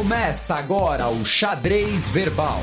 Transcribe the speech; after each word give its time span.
Começa 0.00 0.54
agora 0.54 1.10
o 1.10 1.26
Xadrez 1.26 2.08
Verbal. 2.08 2.62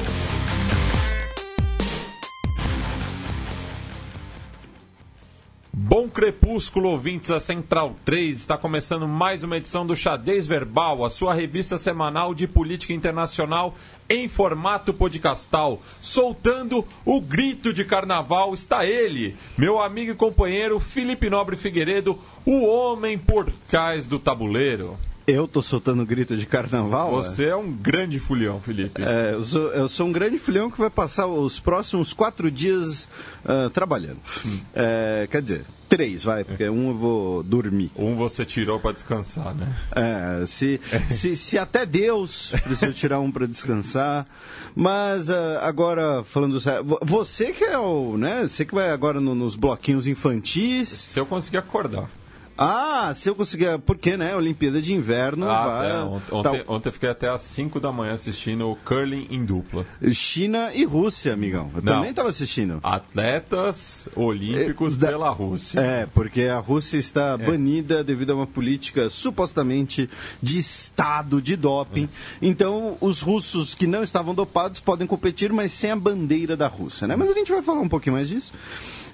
Bom 5.71 6.09
crepúsculo, 6.09 6.89
ouvintes 6.89 7.29
da 7.29 7.39
Central 7.39 7.95
3. 8.03 8.37
Está 8.37 8.57
começando 8.57 9.07
mais 9.07 9.43
uma 9.43 9.55
edição 9.57 9.85
do 9.85 9.95
Xadrez 9.95 10.47
Verbal, 10.47 11.05
a 11.05 11.11
sua 11.11 11.35
revista 11.35 11.77
semanal 11.77 12.33
de 12.33 12.47
política 12.47 12.91
internacional 12.91 13.75
em 14.09 14.27
formato 14.27 14.91
podcastal. 14.91 15.79
Soltando 16.01 16.87
o 17.05 17.21
grito 17.21 17.71
de 17.71 17.85
carnaval 17.85 18.55
está 18.55 18.83
ele, 18.83 19.35
meu 19.55 19.79
amigo 19.79 20.11
e 20.11 20.15
companheiro 20.15 20.79
Felipe 20.79 21.29
Nobre 21.29 21.55
Figueiredo, 21.55 22.19
o 22.43 22.65
homem 22.65 23.15
por 23.15 23.51
trás 23.67 24.07
do 24.07 24.17
tabuleiro. 24.17 24.97
Eu 25.27 25.45
tô 25.45 25.61
soltando 25.61 26.05
grito 26.05 26.37
de 26.37 26.45
carnaval? 26.45 27.11
Você 27.11 27.47
é 27.47 27.55
um 27.55 27.69
grande 27.69 28.17
fulião, 28.17 28.61
Felipe. 28.61 29.03
É, 29.03 29.33
eu, 29.33 29.43
sou, 29.43 29.73
eu 29.73 29.89
sou 29.89 30.07
um 30.07 30.11
grande 30.13 30.37
fulião 30.37 30.71
que 30.71 30.79
vai 30.79 30.89
passar 30.89 31.27
os 31.27 31.59
próximos 31.59 32.13
quatro 32.13 32.49
dias 32.49 33.09
uh, 33.43 33.69
trabalhando. 33.69 34.19
Hum. 34.45 34.59
É, 34.73 35.27
quer 35.29 35.41
dizer, 35.41 35.65
três, 35.89 36.23
vai, 36.23 36.45
porque 36.45 36.69
um 36.69 36.87
eu 36.87 36.95
vou 36.95 37.43
dormir. 37.43 37.91
Um 37.97 38.15
você 38.15 38.45
tirou 38.45 38.79
para 38.79 38.93
descansar, 38.93 39.53
né? 39.53 39.67
É, 39.93 40.45
se, 40.45 40.79
se, 41.09 41.35
se 41.35 41.57
até 41.57 41.85
Deus 41.85 42.53
precisou 42.63 42.93
tirar 42.93 43.19
um 43.19 43.29
para 43.29 43.45
descansar. 43.45 44.25
Mas 44.73 45.27
uh, 45.27 45.59
agora, 45.59 46.23
falando 46.23 46.57
sério, 46.57 46.85
você 47.01 47.51
que 47.51 47.65
é 47.65 47.77
o, 47.77 48.15
né? 48.15 48.47
Você 48.47 48.63
que 48.63 48.73
vai 48.73 48.91
agora 48.91 49.19
no, 49.19 49.35
nos 49.35 49.57
bloquinhos 49.57 50.07
infantis. 50.07 50.87
Se 50.87 51.19
eu 51.19 51.25
conseguir 51.25 51.57
acordar. 51.57 52.09
Ah, 52.57 53.13
se 53.15 53.29
eu 53.29 53.35
conseguir. 53.35 53.77
Porque, 53.79 54.17
né? 54.17 54.35
Olimpíada 54.35 54.81
de 54.81 54.93
Inverno. 54.93 55.49
Ah, 55.49 55.65
vai, 55.65 55.91
é. 55.91 55.95
ontem, 56.31 56.63
ontem, 56.67 56.91
fiquei 56.91 57.09
até 57.09 57.29
às 57.29 57.41
5 57.43 57.79
da 57.79 57.91
manhã 57.91 58.13
assistindo 58.13 58.69
o 58.69 58.75
curling 58.75 59.27
em 59.29 59.45
dupla. 59.45 59.85
China 60.11 60.71
e 60.73 60.83
Rússia, 60.83 61.33
amigão. 61.33 61.69
Eu 61.75 61.81
Não, 61.81 61.93
também 61.93 62.09
estava 62.09 62.29
assistindo. 62.29 62.79
Atletas 62.81 64.07
olímpicos 64.15 64.95
é, 64.95 64.97
da, 64.97 65.07
pela 65.07 65.29
Rússia. 65.29 65.79
É, 65.79 66.05
porque 66.07 66.43
a 66.43 66.57
Rússia 66.57 66.97
está 66.97 67.37
é. 67.39 67.45
banida 67.45 68.03
devido 68.03 68.31
a 68.31 68.35
uma 68.35 68.47
política 68.47 69.09
supostamente 69.09 70.09
de 70.41 70.59
Estado 70.59 71.41
de 71.41 71.55
doping. 71.55 72.05
É. 72.05 72.07
Então, 72.41 72.97
os 72.99 73.21
russos 73.21 73.75
que 73.75 73.85
não 73.85 74.03
estavam 74.03 74.33
dopados 74.33 74.79
podem 74.79 75.05
competir, 75.05 75.53
mas 75.53 75.71
sem 75.71 75.91
a 75.91 75.95
bandeira 75.95 76.57
da 76.57 76.67
Rússia, 76.67 77.07
né? 77.07 77.15
Mas 77.15 77.29
a 77.29 77.33
gente 77.33 77.51
vai 77.51 77.61
falar 77.61 77.81
um 77.81 77.89
pouquinho 77.89 78.15
mais 78.15 78.27
disso. 78.27 78.51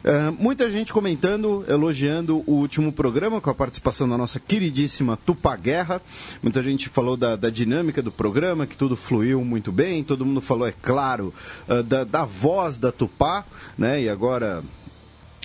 Uh, 0.04 0.36
muita 0.38 0.70
gente 0.70 0.92
comentando, 0.92 1.64
elogiando 1.66 2.44
o 2.46 2.56
último 2.56 2.92
programa 2.92 3.40
com 3.40 3.50
a 3.50 3.56
participação 3.56 4.08
da 4.08 4.18
nossa 4.18 4.38
queridíssima 4.38 5.16
Tupá 5.16 5.56
Guerra. 5.56 6.02
Muita 6.42 6.62
gente 6.62 6.90
falou 6.90 7.16
da, 7.16 7.38
da 7.38 7.50
dinâmica 7.50 8.02
do 8.02 8.12
programa, 8.12 8.68
que 8.68 8.76
tudo 8.76 8.98
fluiu 8.98 9.46
muito 9.46 9.72
bem. 9.72 10.04
Todo 10.04 10.26
mundo 10.26 10.42
falou, 10.42 10.68
é 10.68 10.74
claro, 10.74 11.34
uh, 11.70 11.82
da, 11.82 12.04
da 12.04 12.26
voz 12.26 12.78
da 12.78 12.92
Tupá, 12.92 13.46
né? 13.78 14.02
E 14.02 14.10
agora 14.10 14.62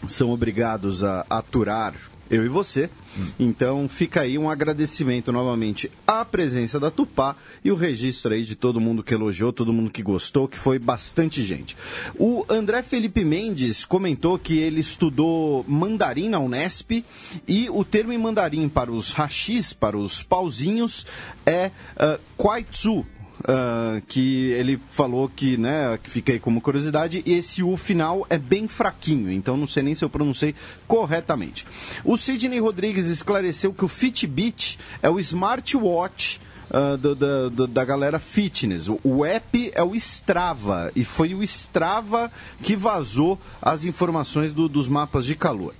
são 0.09 0.31
obrigados 0.31 1.05
a 1.05 1.25
aturar 1.31 1.95
eu 2.31 2.45
e 2.45 2.48
você. 2.48 2.91
Então 3.39 3.89
fica 3.89 4.21
aí 4.21 4.39
um 4.39 4.48
agradecimento 4.48 5.33
novamente 5.33 5.91
à 6.07 6.25
presença 6.25 6.79
da 6.79 6.91
Tupá 6.91 7.34
e 7.65 7.71
o 7.73 7.75
registro 7.75 8.33
aí 8.33 8.45
de 8.45 8.55
todo 8.55 8.81
mundo 8.81 9.03
que 9.03 9.15
elogiou, 9.15 9.53
todo 9.53 9.73
mundo 9.73 9.91
que 9.91 10.03
gostou, 10.03 10.47
que 10.47 10.59
foi 10.59 10.79
bastante 10.79 11.45
gente. 11.45 11.77
O 12.17 12.45
André 12.49 12.83
Felipe 12.83 13.25
Mendes 13.25 13.84
comentou 13.84 14.39
que 14.39 14.59
ele 14.59 14.81
estudou 14.81 15.65
mandarim 15.67 16.29
na 16.29 16.39
Unesp 16.39 17.05
e 17.47 17.69
o 17.71 17.84
termo 17.84 18.12
em 18.12 18.19
mandarim 18.19 18.69
para 18.69 18.93
os 18.93 19.12
rachis, 19.12 19.73
para 19.73 19.97
os 19.97 20.23
pauzinhos, 20.23 21.06
é 21.45 21.71
uh, 21.97 22.21
kwaitsu, 22.37 23.05
uh, 23.41 24.00
que 24.06 24.50
ele 24.50 24.81
falou 24.88 25.28
que, 25.28 25.56
né, 25.56 25.99
que 26.03 26.10
fiquei 26.10 26.38
como 26.38 26.60
curiosidade, 26.60 27.22
esse 27.26 27.62
U 27.62 27.76
final 27.76 28.26
é 28.31 28.38
bem 28.38 28.69
fraquinho, 28.69 29.31
então 29.31 29.56
não 29.56 29.66
sei 29.66 29.82
nem 29.82 29.94
se 29.94 30.04
eu 30.04 30.10
pronunciei 30.10 30.54
corretamente. 30.87 31.66
O 32.04 32.16
Sidney 32.16 32.60
Rodrigues 32.60 33.06
esclareceu 33.06 33.72
que 33.72 33.84
o 33.84 33.88
Fitbit 33.88 34.78
é 35.03 35.09
o 35.09 35.21
smartwatch 35.21 36.41
Uh, 36.71 36.99
do, 36.99 37.15
do, 37.15 37.51
do, 37.51 37.67
da 37.67 37.83
galera 37.83 38.19
fitness. 38.19 38.89
O, 39.03 39.25
app 39.25 39.71
é 39.75 39.83
o 39.83 39.95
Strava 39.95 40.93
e 40.95 41.03
foi 41.03 41.34
o 41.34 41.43
Strava 41.43 42.31
que 42.62 42.77
vazou 42.77 43.41
as 43.62 43.87
informações 43.87 44.53
do, 44.53 44.69
dos 44.69 44.87
mapas 44.87 45.25
de 45.25 45.34
calor. 45.34 45.75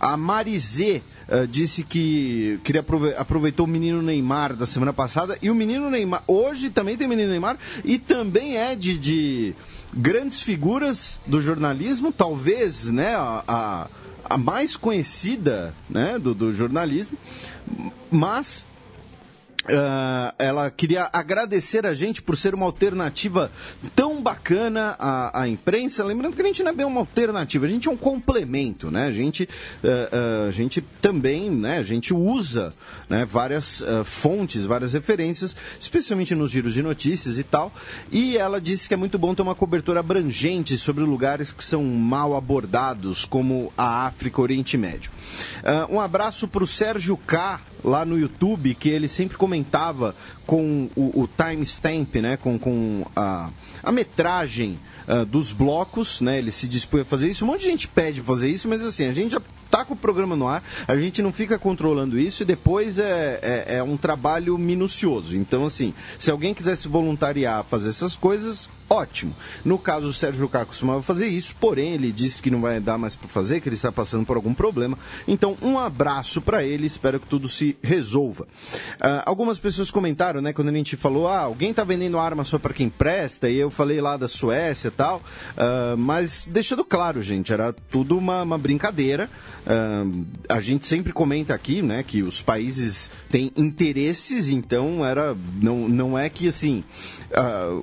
A 0.00 0.16
Marizê 0.16 1.02
uh, 1.28 1.46
disse 1.46 1.84
que 1.84 2.58
queria 2.64 2.80
aprove 2.80 3.14
aproveitou 3.14 3.64
o 3.64 3.68
menino 3.68 4.02
Neymar 4.02 4.56
da 4.56 4.66
semana 4.66 4.92
passada 4.92 5.38
e 5.40 5.50
o 5.50 5.54
menino 5.54 5.88
Neymar 5.88 6.24
hoje 6.26 6.68
também 6.68 6.96
tem 6.96 7.06
menino 7.06 7.30
Neymar 7.30 7.56
e 7.84 7.96
também 7.96 8.56
é 8.56 8.74
de, 8.74 8.98
de 8.98 9.54
grandes 9.96 10.42
figuras 10.42 11.18
do 11.26 11.40
jornalismo, 11.40 12.12
talvez, 12.12 12.90
né, 12.90 13.14
a, 13.14 13.44
a, 13.46 13.88
a 14.24 14.36
mais 14.36 14.76
conhecida, 14.76 15.74
né, 15.88 16.18
do, 16.18 16.34
do 16.34 16.52
jornalismo, 16.52 17.16
mas 18.10 18.66
Uh, 19.64 20.34
ela 20.38 20.70
queria 20.70 21.08
agradecer 21.10 21.86
a 21.86 21.94
gente 21.94 22.20
por 22.20 22.36
ser 22.36 22.54
uma 22.54 22.66
alternativa 22.66 23.50
tão 23.96 24.20
bacana 24.20 24.94
à, 24.98 25.40
à, 25.40 25.48
imprensa. 25.48 26.04
Lembrando 26.04 26.36
que 26.36 26.42
a 26.42 26.44
gente 26.44 26.62
não 26.62 26.70
é 26.70 26.74
bem 26.74 26.84
uma 26.84 27.00
alternativa, 27.00 27.64
a 27.64 27.68
gente 27.68 27.88
é 27.88 27.90
um 27.90 27.96
complemento, 27.96 28.90
né? 28.90 29.06
A 29.06 29.12
gente, 29.12 29.44
uh, 29.82 30.44
uh, 30.44 30.48
a 30.48 30.50
gente 30.50 30.82
também, 31.00 31.50
né? 31.50 31.78
A 31.78 31.82
gente 31.82 32.12
usa 32.12 32.74
né, 33.08 33.24
várias 33.24 33.82
fontes, 34.04 34.66
várias 34.66 34.92
referências, 34.92 35.56
especialmente 35.80 36.34
nos 36.34 36.50
giros 36.50 36.74
de 36.74 36.82
notícias 36.82 37.38
e 37.38 37.42
tal. 37.42 37.72
E 38.12 38.36
ela 38.36 38.60
disse 38.60 38.86
que 38.86 38.94
é 38.94 38.96
muito 38.96 39.18
bom 39.18 39.34
ter 39.34 39.42
uma 39.42 39.54
cobertura 39.54 40.00
abrangente 40.00 40.76
sobre 40.76 41.04
lugares 41.04 41.52
que 41.52 41.64
são 41.64 41.82
mal 41.84 42.36
abordados, 42.36 43.24
como 43.24 43.72
a 43.76 44.06
África, 44.06 44.42
Oriente 44.42 44.76
Médio. 44.76 45.10
um 45.88 46.00
abraço 46.00 46.46
para 46.46 46.64
o 46.64 46.66
Sérgio 46.66 47.16
K 47.16 47.60
lá 47.84 48.04
no 48.04 48.18
YouTube, 48.18 48.74
que 48.74 48.88
ele 48.88 49.06
sempre 49.06 49.36
comentava 49.54 50.16
com 50.46 50.88
o, 50.96 51.22
o 51.22 51.28
timestamp, 51.28 52.16
né, 52.16 52.36
com, 52.36 52.58
com 52.58 53.06
a, 53.14 53.50
a 53.82 53.92
metragem 53.92 54.78
uh, 55.06 55.24
dos 55.24 55.52
blocos, 55.52 56.20
né, 56.20 56.38
ele 56.38 56.50
se 56.50 56.66
dispõe 56.66 57.02
a 57.02 57.04
fazer 57.04 57.28
isso. 57.28 57.44
Um 57.44 57.48
monte 57.48 57.60
de 57.60 57.66
gente 57.68 57.86
pede 57.86 58.20
fazer 58.20 58.48
isso, 58.48 58.68
mas 58.68 58.84
assim, 58.84 59.06
a 59.06 59.12
gente 59.12 59.32
já 59.32 59.40
tá 59.70 59.84
com 59.84 59.94
o 59.94 59.96
programa 59.96 60.36
no 60.36 60.46
ar, 60.46 60.62
a 60.86 60.96
gente 60.96 61.22
não 61.22 61.32
fica 61.32 61.58
controlando 61.58 62.18
isso 62.18 62.42
e 62.42 62.46
depois 62.46 62.98
é, 62.98 63.38
é, 63.42 63.76
é 63.76 63.82
um 63.82 63.96
trabalho 63.96 64.58
minucioso. 64.58 65.36
Então, 65.36 65.66
assim, 65.66 65.94
se 66.18 66.30
alguém 66.30 66.52
quiser 66.52 66.76
se 66.76 66.88
voluntariar 66.88 67.60
a 67.60 67.64
fazer 67.64 67.88
essas 67.88 68.16
coisas, 68.16 68.68
ótimo. 68.88 69.34
No 69.64 69.78
caso, 69.78 70.08
o 70.08 70.12
Sérgio 70.12 70.48
Cá 70.48 70.64
costumava 70.64 71.02
fazer 71.02 71.26
isso, 71.26 71.54
porém 71.58 71.94
ele 71.94 72.12
disse 72.12 72.42
que 72.42 72.50
não 72.50 72.60
vai 72.60 72.80
dar 72.80 72.98
mais 72.98 73.16
para 73.16 73.28
fazer, 73.28 73.60
que 73.60 73.68
ele 73.68 73.76
está 73.76 73.90
passando 73.90 74.24
por 74.24 74.36
algum 74.36 74.54
problema. 74.54 74.98
Então, 75.26 75.56
um 75.62 75.78
abraço 75.78 76.40
para 76.40 76.62
ele, 76.62 76.86
espero 76.86 77.18
que 77.18 77.26
tudo 77.26 77.48
se 77.48 77.76
resolva. 77.82 78.44
Uh, 78.44 79.22
algumas 79.24 79.58
pessoas 79.58 79.90
comentaram, 79.90 80.40
né, 80.40 80.52
quando 80.52 80.68
a 80.68 80.72
gente 80.72 80.96
falou, 80.96 81.28
ah, 81.28 81.40
alguém 81.40 81.70
está 81.70 81.84
vendendo 81.84 82.18
arma 82.18 82.44
só 82.44 82.58
para 82.58 82.74
quem 82.74 82.88
presta, 82.88 83.48
e 83.48 83.56
eu 83.56 83.70
falei 83.70 84.00
lá 84.00 84.16
da 84.16 84.28
Suécia 84.28 84.88
e 84.88 84.92
tal, 84.92 85.18
uh, 85.18 85.96
mas 85.96 86.48
deixando 86.50 86.84
claro, 86.84 87.22
gente, 87.22 87.52
era 87.52 87.72
tudo 87.72 88.16
uma, 88.16 88.42
uma 88.42 88.58
brincadeira. 88.58 89.28
Uh, 89.64 90.26
a 90.48 90.60
gente 90.60 90.86
sempre 90.86 91.12
comenta 91.12 91.54
aqui, 91.54 91.80
né, 91.80 92.02
que 92.02 92.22
os 92.22 92.42
países 92.42 93.10
têm 93.30 93.50
interesses, 93.56 94.48
então 94.48 95.04
era 95.04 95.36
não, 95.60 95.88
não 95.88 96.18
é 96.18 96.28
que 96.28 96.48
assim 96.48 96.84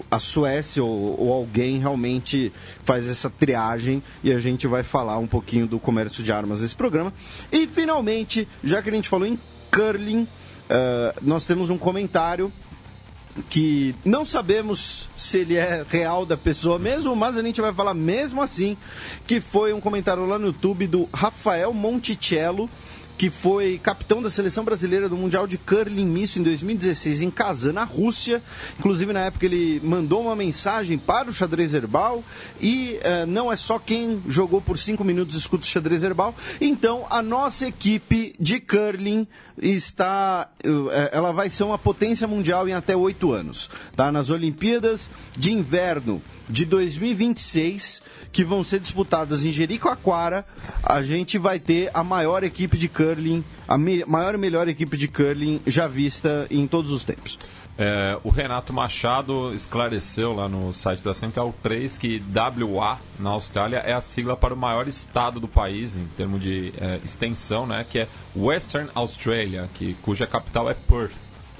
a 0.09 0.19
Suécia 0.19 0.83
ou 0.83 0.90
ou, 0.91 1.31
alguém 1.31 1.79
realmente 1.79 2.51
faz 2.83 3.07
essa 3.07 3.29
triagem 3.29 4.03
e 4.23 4.31
a 4.31 4.39
gente 4.39 4.67
vai 4.67 4.83
falar 4.83 5.17
um 5.17 5.27
pouquinho 5.27 5.67
do 5.67 5.79
comércio 5.79 6.23
de 6.23 6.31
armas 6.31 6.61
nesse 6.61 6.75
programa. 6.75 7.13
E 7.51 7.67
finalmente, 7.67 8.47
já 8.63 8.81
que 8.81 8.89
a 8.89 8.93
gente 8.93 9.09
falou 9.09 9.27
em 9.27 9.39
curling, 9.71 10.23
uh, 10.23 11.17
nós 11.21 11.45
temos 11.45 11.69
um 11.69 11.77
comentário 11.77 12.51
que 13.49 13.95
não 14.03 14.25
sabemos 14.25 15.07
se 15.17 15.39
ele 15.39 15.55
é 15.55 15.85
real 15.87 16.25
da 16.25 16.35
pessoa 16.35 16.77
mesmo, 16.77 17.15
mas 17.15 17.37
a 17.37 17.41
gente 17.41 17.61
vai 17.61 17.73
falar 17.73 17.93
mesmo 17.93 18.41
assim, 18.41 18.75
que 19.25 19.39
foi 19.39 19.73
um 19.73 19.79
comentário 19.79 20.25
lá 20.25 20.37
no 20.37 20.47
YouTube 20.47 20.87
do 20.87 21.09
Rafael 21.13 21.73
Monticello, 21.73 22.69
que 23.21 23.29
foi 23.29 23.77
capitão 23.77 24.19
da 24.19 24.31
seleção 24.31 24.63
brasileira 24.63 25.07
do 25.07 25.15
Mundial 25.15 25.45
de 25.45 25.55
Curling 25.55 26.07
Misto 26.07 26.39
em 26.39 26.41
2016 26.41 27.21
em 27.21 27.29
Kazan, 27.29 27.71
na 27.71 27.83
Rússia. 27.83 28.41
Inclusive, 28.79 29.13
na 29.13 29.19
época, 29.19 29.45
ele 29.45 29.79
mandou 29.83 30.23
uma 30.23 30.35
mensagem 30.35 30.97
para 30.97 31.29
o 31.29 31.31
xadrez 31.31 31.71
herbal 31.75 32.23
e 32.59 32.97
uh, 32.97 33.27
não 33.27 33.53
é 33.53 33.55
só 33.55 33.77
quem 33.77 34.23
jogou 34.27 34.59
por 34.59 34.75
cinco 34.75 35.03
minutos 35.03 35.35
escuta 35.35 35.63
o 35.63 35.67
xadrez 35.67 36.01
herbal. 36.01 36.33
Então, 36.59 37.05
a 37.11 37.21
nossa 37.21 37.67
equipe 37.67 38.33
de 38.39 38.59
curling 38.59 39.27
está. 39.61 40.49
Uh, 40.65 40.89
ela 41.11 41.31
vai 41.31 41.49
ser 41.49 41.63
uma 41.63 41.77
potência 41.77 42.27
mundial 42.27 42.67
em 42.67 42.73
até 42.73 42.95
oito 42.95 43.31
anos. 43.31 43.69
Tá? 43.95 44.11
Nas 44.11 44.29
Olimpíadas 44.29 45.09
de 45.37 45.51
Inverno 45.51 46.21
de 46.49 46.65
2026 46.65 48.01
que 48.31 48.43
vão 48.43 48.63
ser 48.63 48.79
disputadas 48.79 49.45
em 49.45 49.51
Jericoacoara, 49.51 50.45
a 50.81 51.01
gente 51.01 51.37
vai 51.37 51.59
ter 51.59 51.91
a 51.93 52.03
maior 52.03 52.43
equipe 52.43 52.77
de 52.77 52.87
curling, 52.87 53.43
a 53.67 53.77
me 53.77 54.05
maior 54.05 54.35
e 54.35 54.37
melhor 54.37 54.67
equipe 54.67 54.95
de 54.95 55.07
curling 55.07 55.61
já 55.67 55.87
vista 55.87 56.47
em 56.49 56.65
todos 56.65 56.91
os 56.91 57.03
tempos. 57.03 57.37
É, 57.77 58.17
o 58.23 58.29
Renato 58.29 58.73
Machado 58.73 59.53
esclareceu 59.53 60.33
lá 60.33 60.47
no 60.47 60.73
site 60.73 61.03
da 61.03 61.13
Central 61.13 61.53
3 61.63 61.97
que 61.97 62.21
WA 62.61 62.99
na 63.17 63.29
Austrália 63.29 63.77
é 63.77 63.93
a 63.93 64.01
sigla 64.01 64.35
para 64.35 64.53
o 64.53 64.57
maior 64.57 64.87
estado 64.87 65.39
do 65.39 65.47
país 65.47 65.95
em 65.95 66.05
termos 66.17 66.41
de 66.41 66.73
é, 66.77 66.99
extensão, 67.03 67.65
né, 67.65 67.85
que 67.89 67.99
é 67.99 68.07
Western 68.35 68.89
Australia, 68.93 69.69
que, 69.73 69.93
cuja 70.01 70.27
capital 70.27 70.69
é 70.69 70.73
Perth, 70.73 71.15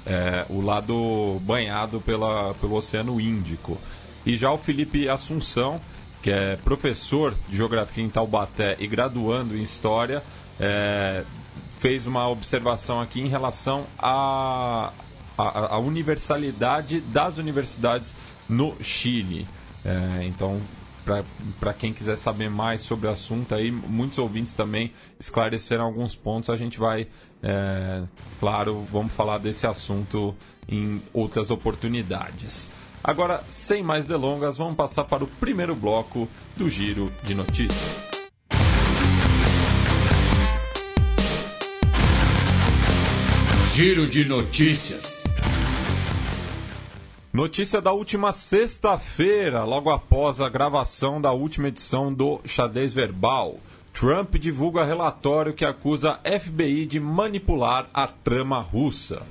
é, 0.06 0.44
o 0.48 0.60
lado 0.60 1.40
banhado 1.42 2.00
pela, 2.00 2.54
pelo 2.54 2.76
Oceano 2.76 3.20
Índico. 3.20 3.78
E 4.24 4.36
já 4.36 4.50
o 4.52 4.58
Felipe 4.58 5.08
Assunção, 5.08 5.80
que 6.22 6.30
é 6.30 6.56
professor 6.56 7.34
de 7.48 7.56
Geografia 7.56 8.04
em 8.04 8.08
Taubaté 8.08 8.76
e 8.78 8.86
graduando 8.86 9.56
em 9.56 9.62
História, 9.62 10.22
é, 10.60 11.24
fez 11.80 12.06
uma 12.06 12.28
observação 12.28 13.00
aqui 13.00 13.20
em 13.20 13.28
relação 13.28 13.84
a 13.98 14.92
a, 15.36 15.74
a 15.74 15.78
universalidade 15.78 17.00
das 17.00 17.38
universidades 17.38 18.14
no 18.48 18.74
Chile. 18.82 19.46
É, 19.84 20.24
então, 20.24 20.60
para 21.58 21.74
quem 21.74 21.92
quiser 21.92 22.16
saber 22.16 22.48
mais 22.48 22.82
sobre 22.82 23.08
o 23.08 23.10
assunto, 23.10 23.54
aí 23.54 23.70
muitos 23.70 24.18
ouvintes 24.18 24.54
também 24.54 24.92
esclareceram 25.18 25.84
alguns 25.84 26.14
pontos. 26.14 26.50
A 26.50 26.56
gente 26.56 26.78
vai, 26.78 27.08
é, 27.42 28.02
claro, 28.38 28.86
vamos 28.90 29.12
falar 29.12 29.38
desse 29.38 29.66
assunto 29.66 30.34
em 30.68 31.02
outras 31.12 31.50
oportunidades. 31.50 32.70
Agora, 33.02 33.42
sem 33.48 33.82
mais 33.82 34.06
delongas, 34.06 34.56
vamos 34.56 34.74
passar 34.74 35.04
para 35.04 35.24
o 35.24 35.26
primeiro 35.26 35.74
bloco 35.74 36.28
do 36.56 36.70
Giro 36.70 37.12
de 37.24 37.34
Notícias. 37.34 38.04
Giro 43.74 44.06
de 44.06 44.24
Notícias. 44.24 45.21
Notícia 47.32 47.80
da 47.80 47.94
última 47.94 48.30
sexta-feira, 48.30 49.64
logo 49.64 49.88
após 49.88 50.38
a 50.38 50.50
gravação 50.50 51.18
da 51.18 51.32
última 51.32 51.68
edição 51.68 52.12
do 52.12 52.38
Xadrez 52.44 52.92
Verbal. 52.92 53.58
Trump 53.94 54.34
divulga 54.34 54.84
relatório 54.84 55.54
que 55.54 55.64
acusa 55.64 56.20
FBI 56.24 56.84
de 56.84 57.00
manipular 57.00 57.88
a 57.94 58.06
trama 58.06 58.60
russa. 58.60 59.22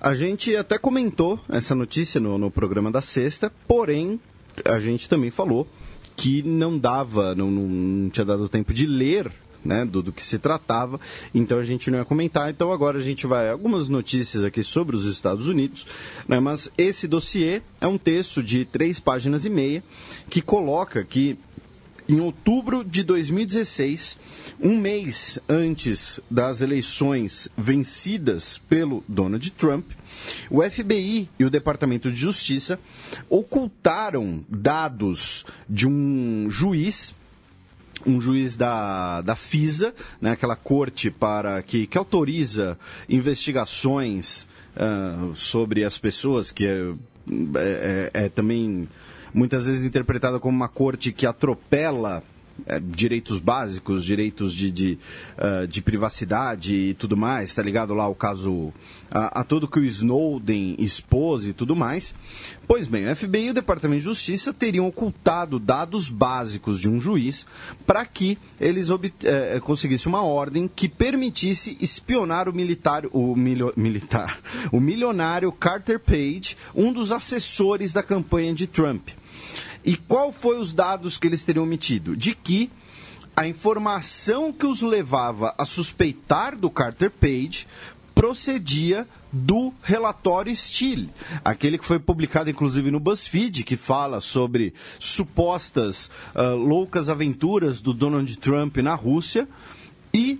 A 0.00 0.14
gente 0.14 0.56
até 0.56 0.78
comentou 0.78 1.38
essa 1.46 1.74
notícia 1.74 2.18
no, 2.18 2.38
no 2.38 2.50
programa 2.50 2.90
da 2.90 3.02
sexta, 3.02 3.52
porém, 3.68 4.18
a 4.64 4.80
gente 4.80 5.06
também 5.06 5.30
falou 5.30 5.68
que 6.16 6.42
não 6.42 6.78
dava, 6.78 7.34
não, 7.34 7.50
não 7.50 8.08
tinha 8.08 8.24
dado 8.24 8.48
tempo 8.48 8.72
de 8.72 8.86
ler 8.86 9.30
né, 9.64 9.84
do, 9.84 10.02
do, 10.02 10.12
que 10.12 10.24
se 10.24 10.38
tratava, 10.38 11.00
então 11.34 11.58
a 11.58 11.64
gente 11.64 11.90
não 11.90 11.98
ia 11.98 12.04
comentar. 12.04 12.50
Então 12.50 12.72
agora 12.72 12.98
a 12.98 13.02
gente 13.02 13.26
vai 13.26 13.50
algumas 13.50 13.88
notícias 13.88 14.44
aqui 14.44 14.62
sobre 14.62 14.96
os 14.96 15.06
Estados 15.06 15.48
Unidos, 15.48 15.86
né, 16.28 16.40
mas 16.40 16.70
esse 16.76 17.06
dossiê 17.06 17.62
é 17.80 17.86
um 17.86 17.98
texto 17.98 18.42
de 18.42 18.64
três 18.64 18.98
páginas 19.00 19.44
e 19.44 19.50
meia 19.50 19.82
que 20.28 20.40
coloca 20.40 21.04
que 21.04 21.38
em 22.08 22.20
outubro 22.20 22.84
de 22.84 23.02
2016, 23.02 24.18
um 24.60 24.78
mês 24.78 25.38
antes 25.48 26.20
das 26.30 26.60
eleições 26.60 27.48
vencidas 27.56 28.60
pelo 28.68 29.04
Donald 29.08 29.50
Trump, 29.52 29.86
o 30.50 30.62
FBI 30.62 31.28
e 31.38 31.44
o 31.44 31.50
Departamento 31.50 32.10
de 32.10 32.16
Justiça 32.16 32.78
ocultaram 33.30 34.44
dados 34.48 35.44
de 35.68 35.86
um 35.86 36.48
juiz 36.50 37.14
um 38.06 38.20
juiz 38.20 38.56
da, 38.56 39.20
da 39.20 39.36
FISA, 39.36 39.94
né, 40.20 40.32
aquela 40.32 40.56
corte 40.56 41.10
para 41.10 41.62
que, 41.62 41.86
que 41.86 41.98
autoriza 41.98 42.78
investigações 43.08 44.46
uh, 44.76 45.34
sobre 45.34 45.84
as 45.84 45.98
pessoas, 45.98 46.50
que 46.50 46.66
é, 46.66 46.92
é, 47.56 48.10
é, 48.14 48.24
é 48.24 48.28
também 48.28 48.88
muitas 49.32 49.66
vezes 49.66 49.82
interpretada 49.82 50.38
como 50.38 50.56
uma 50.56 50.68
corte 50.68 51.12
que 51.12 51.26
atropela 51.26 52.22
é, 52.66 52.78
direitos 52.78 53.38
básicos, 53.38 54.04
direitos 54.04 54.54
de, 54.54 54.70
de, 54.70 54.98
uh, 55.38 55.66
de, 55.66 55.82
privacidade 55.82 56.74
e 56.74 56.94
tudo 56.94 57.16
mais, 57.16 57.54
tá 57.54 57.62
ligado 57.62 57.94
lá 57.94 58.06
o 58.06 58.14
caso 58.14 58.72
a, 59.10 59.40
a, 59.40 59.44
tudo 59.44 59.66
que 59.66 59.80
o 59.80 59.84
Snowden 59.84 60.76
expôs 60.78 61.46
e 61.46 61.52
tudo 61.52 61.74
mais. 61.74 62.14
Pois 62.66 62.86
bem, 62.86 63.10
o 63.10 63.16
FBI 63.16 63.46
e 63.46 63.50
o 63.50 63.54
Departamento 63.54 64.00
de 64.00 64.04
Justiça 64.04 64.52
teriam 64.52 64.86
ocultado 64.86 65.58
dados 65.58 66.08
básicos 66.08 66.78
de 66.78 66.88
um 66.88 67.00
juiz 67.00 67.46
para 67.86 68.04
que 68.04 68.38
eles 68.60 68.88
é, 69.24 69.60
conseguissem 69.60 70.08
uma 70.08 70.22
ordem 70.22 70.68
que 70.68 70.88
permitisse 70.88 71.76
espionar 71.80 72.48
o 72.48 72.52
militar, 72.52 73.04
o 73.12 73.34
milio, 73.34 73.72
militar, 73.76 74.38
o 74.70 74.78
milionário 74.78 75.50
Carter 75.50 75.98
Page, 75.98 76.56
um 76.74 76.92
dos 76.92 77.10
assessores 77.10 77.92
da 77.92 78.02
campanha 78.02 78.54
de 78.54 78.66
Trump. 78.66 79.08
E 79.84 79.96
qual 79.96 80.32
foi 80.32 80.58
os 80.58 80.72
dados 80.72 81.18
que 81.18 81.26
eles 81.26 81.44
teriam 81.44 81.64
omitido? 81.64 82.16
De 82.16 82.34
que 82.34 82.70
a 83.34 83.46
informação 83.46 84.52
que 84.52 84.66
os 84.66 84.82
levava 84.82 85.54
a 85.56 85.64
suspeitar 85.64 86.56
do 86.56 86.70
Carter 86.70 87.10
Page 87.10 87.66
procedia 88.14 89.08
do 89.32 89.72
relatório 89.82 90.54
Steele, 90.54 91.08
aquele 91.42 91.78
que 91.78 91.84
foi 91.84 91.98
publicado 91.98 92.50
inclusive 92.50 92.90
no 92.90 93.00
BuzzFeed, 93.00 93.64
que 93.64 93.76
fala 93.76 94.20
sobre 94.20 94.74
supostas 95.00 96.10
uh, 96.34 96.54
loucas 96.54 97.08
aventuras 97.08 97.80
do 97.80 97.94
Donald 97.94 98.36
Trump 98.36 98.76
na 98.76 98.94
Rússia 98.94 99.48
e 100.12 100.38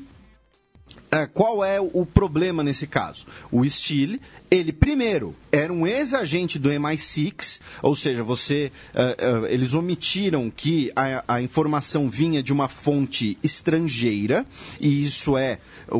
qual 1.32 1.64
é 1.64 1.80
o 1.80 2.06
problema 2.06 2.62
nesse 2.62 2.86
caso? 2.86 3.26
O 3.50 3.68
Steele 3.68 4.20
ele, 4.52 4.70
primeiro, 4.70 5.34
era 5.50 5.72
um 5.72 5.86
ex-agente 5.86 6.58
do 6.58 6.68
MI6, 6.68 7.58
ou 7.80 7.96
seja, 7.96 8.22
você, 8.22 8.70
uh, 8.94 9.44
uh, 9.44 9.46
eles 9.46 9.72
omitiram 9.72 10.50
que 10.50 10.92
a, 10.94 11.24
a, 11.36 11.40
informação 11.40 12.06
vinha 12.06 12.42
de 12.42 12.52
uma 12.52 12.68
fonte 12.68 13.38
estrangeira, 13.42 14.44
e 14.78 15.06
isso 15.06 15.38
é 15.38 15.58
um, 15.90 15.96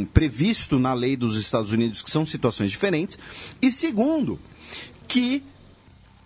um, 0.00 0.08
previsto 0.14 0.78
na 0.78 0.94
lei 0.94 1.14
dos 1.14 1.36
Estados 1.36 1.72
Unidos, 1.72 2.00
que 2.00 2.10
são 2.10 2.24
situações 2.24 2.70
diferentes. 2.70 3.18
E 3.60 3.70
segundo, 3.70 4.38
que 5.06 5.42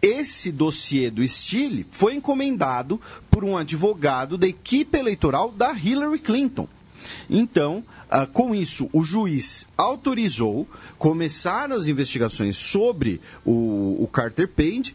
esse 0.00 0.52
dossiê 0.52 1.10
do 1.10 1.26
Steele 1.26 1.84
foi 1.90 2.14
encomendado 2.14 3.00
por 3.28 3.42
um 3.42 3.56
advogado 3.56 4.38
da 4.38 4.46
equipe 4.46 4.96
eleitoral 4.96 5.50
da 5.50 5.72
Hillary 5.72 6.20
Clinton. 6.20 6.68
Então, 7.28 7.82
ah, 8.16 8.26
com 8.26 8.54
isso, 8.54 8.88
o 8.92 9.02
juiz 9.02 9.66
autorizou, 9.76 10.68
começaram 10.96 11.74
as 11.74 11.88
investigações 11.88 12.56
sobre 12.56 13.20
o, 13.44 13.96
o 14.00 14.06
Carter 14.06 14.46
Page 14.46 14.94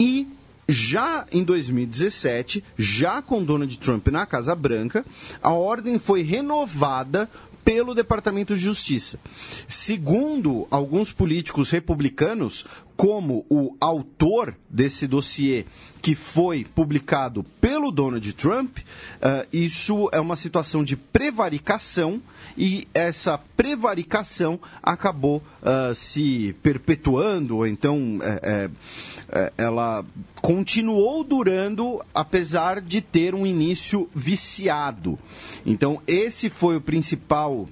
e 0.00 0.26
já 0.66 1.26
em 1.30 1.44
2017, 1.44 2.64
já 2.78 3.20
com 3.20 3.44
Donald 3.44 3.78
Trump 3.78 4.08
na 4.08 4.24
Casa 4.24 4.54
Branca, 4.54 5.04
a 5.42 5.50
ordem 5.50 5.98
foi 5.98 6.22
renovada 6.22 7.28
pelo 7.62 7.94
Departamento 7.94 8.54
de 8.54 8.62
Justiça. 8.62 9.20
Segundo 9.68 10.66
alguns 10.70 11.12
políticos 11.12 11.68
republicanos, 11.68 12.64
como 12.96 13.44
o 13.50 13.76
autor 13.78 14.56
desse 14.70 15.06
dossiê 15.06 15.66
que 16.00 16.14
foi 16.14 16.64
publicado 16.64 17.44
pelo 17.60 17.90
Donald 17.90 18.32
Trump, 18.32 18.78
uh, 18.78 19.46
isso 19.52 20.08
é 20.12 20.20
uma 20.20 20.36
situação 20.36 20.82
de 20.82 20.96
prevaricação 20.96 22.22
e 22.56 22.88
essa 22.94 23.38
prevaricação 23.56 24.58
acabou 24.82 25.42
uh, 25.62 25.94
se 25.94 26.54
perpetuando, 26.62 27.58
ou 27.58 27.66
então 27.66 28.18
é, 28.22 28.70
é, 29.28 29.52
ela 29.58 30.04
continuou 30.36 31.22
durando, 31.24 32.02
apesar 32.14 32.80
de 32.80 33.00
ter 33.00 33.34
um 33.34 33.46
início 33.46 34.08
viciado. 34.14 35.18
Então, 35.64 36.00
esse 36.06 36.48
foi 36.48 36.76
o 36.76 36.80
principal 36.80 37.68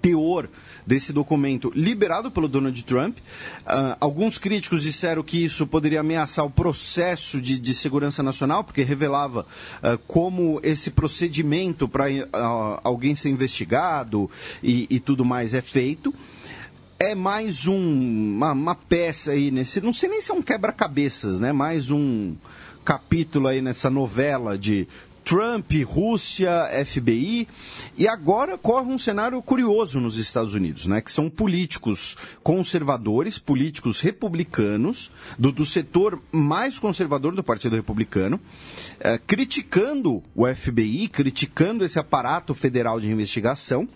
teor 0.00 0.48
desse 0.86 1.12
documento 1.12 1.72
liberado 1.74 2.30
pelo 2.30 2.46
Donald 2.46 2.80
Trump. 2.84 3.18
Uh, 3.18 3.96
alguns 4.00 4.38
críticos 4.38 4.82
disseram 4.82 5.22
que 5.22 5.44
isso 5.44 5.66
poderia 5.66 6.00
ameaçar 6.00 6.44
o 6.44 6.50
processo 6.50 7.40
de, 7.40 7.58
de 7.58 7.74
segurança 7.74 8.22
nacional, 8.22 8.62
porque 8.62 8.82
revelava 8.82 9.44
uh, 9.82 9.98
como 10.06 10.60
esse 10.62 10.90
procedimento 10.90 11.88
para 11.88 12.08
uh, 12.08 12.80
alguém 12.84 13.14
ser 13.14 13.30
investigado 13.30 14.30
e, 14.62 14.86
e, 14.88 15.00
tudo 15.00 15.24
mais 15.24 15.54
é 15.54 15.60
feito. 15.60 16.14
É 16.98 17.14
mais 17.14 17.66
um, 17.66 17.76
uma, 18.36 18.52
uma 18.52 18.74
peça 18.74 19.32
aí 19.32 19.50
nesse. 19.50 19.80
Não 19.80 19.92
sei 19.92 20.08
nem 20.08 20.22
se 20.22 20.30
é 20.30 20.34
um 20.34 20.40
quebra-cabeças, 20.40 21.40
né? 21.40 21.52
Mais 21.52 21.90
um 21.90 22.34
capítulo 22.84 23.48
aí 23.48 23.60
nessa 23.60 23.90
novela 23.90 24.56
de 24.56 24.88
Trump, 25.26 25.72
Rússia, 25.84 26.70
FBI. 26.86 27.48
E 27.98 28.06
agora 28.06 28.56
corre 28.56 28.92
um 28.92 28.96
cenário 28.96 29.42
curioso 29.42 29.98
nos 29.98 30.16
Estados 30.16 30.54
Unidos, 30.54 30.86
né? 30.86 31.00
Que 31.00 31.10
são 31.10 31.28
políticos 31.28 32.16
conservadores, 32.44 33.36
políticos 33.36 33.98
republicanos, 33.98 35.10
do, 35.36 35.50
do 35.50 35.66
setor 35.66 36.22
mais 36.30 36.78
conservador 36.78 37.34
do 37.34 37.42
Partido 37.42 37.74
Republicano, 37.74 38.40
eh, 39.00 39.20
criticando 39.26 40.22
o 40.32 40.46
FBI, 40.46 41.08
criticando 41.08 41.84
esse 41.84 41.98
aparato 41.98 42.54
federal 42.54 43.00
de 43.00 43.10
investigação 43.10 43.88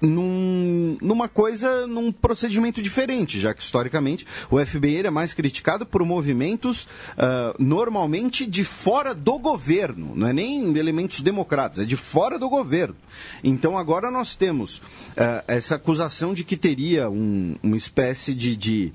num, 0.00 0.96
numa 1.00 1.28
coisa, 1.28 1.86
num 1.86 2.12
procedimento 2.12 2.80
diferente, 2.80 3.38
já 3.40 3.52
que 3.52 3.62
historicamente 3.62 4.26
o 4.50 4.64
FBI 4.64 5.06
é 5.06 5.10
mais 5.10 5.34
criticado 5.34 5.84
por 5.84 6.04
movimentos 6.04 6.84
uh, 6.84 7.54
normalmente 7.58 8.46
de 8.46 8.64
fora 8.64 9.14
do 9.14 9.38
governo, 9.38 10.12
não 10.14 10.28
é 10.28 10.32
nem 10.32 10.76
elementos 10.76 11.20
democratas, 11.20 11.80
é 11.80 11.84
de 11.84 11.96
fora 11.96 12.38
do 12.38 12.48
governo. 12.48 12.96
Então 13.42 13.76
agora 13.76 14.10
nós 14.10 14.36
temos 14.36 14.78
uh, 14.78 15.44
essa 15.46 15.74
acusação 15.74 16.32
de 16.32 16.44
que 16.44 16.56
teria 16.56 17.10
um, 17.10 17.56
uma 17.62 17.76
espécie 17.76 18.34
de, 18.34 18.56
de 18.56 18.92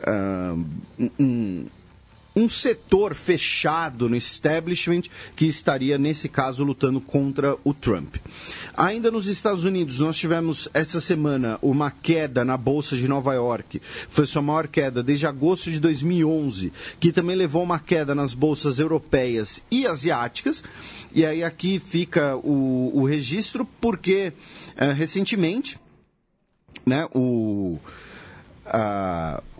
uh, 0.00 0.64
um, 1.18 1.66
um 2.36 2.50
setor 2.50 3.14
fechado 3.14 4.10
no 4.10 4.14
establishment 4.14 5.04
que 5.34 5.46
estaria, 5.46 5.96
nesse 5.96 6.28
caso, 6.28 6.62
lutando 6.62 7.00
contra 7.00 7.56
o 7.64 7.72
Trump. 7.72 8.16
Ainda 8.76 9.10
nos 9.10 9.26
Estados 9.26 9.64
Unidos, 9.64 9.98
nós 10.00 10.18
tivemos 10.18 10.68
essa 10.74 11.00
semana 11.00 11.58
uma 11.62 11.90
queda 11.90 12.44
na 12.44 12.58
Bolsa 12.58 12.94
de 12.94 13.08
Nova 13.08 13.32
York. 13.32 13.80
Foi 14.10 14.26
sua 14.26 14.42
maior 14.42 14.68
queda 14.68 15.02
desde 15.02 15.26
agosto 15.26 15.70
de 15.70 15.80
2011, 15.80 16.70
que 17.00 17.10
também 17.10 17.34
levou 17.34 17.62
uma 17.62 17.78
queda 17.78 18.14
nas 18.14 18.34
bolsas 18.34 18.78
europeias 18.78 19.62
e 19.70 19.86
asiáticas. 19.86 20.62
E 21.14 21.24
aí 21.24 21.42
aqui 21.42 21.78
fica 21.78 22.36
o, 22.36 22.90
o 22.92 23.06
registro, 23.06 23.66
porque 23.80 24.34
uh, 24.76 24.92
recentemente, 24.92 25.78
né, 26.84 27.08
o. 27.14 27.78
Uh, 28.66 29.55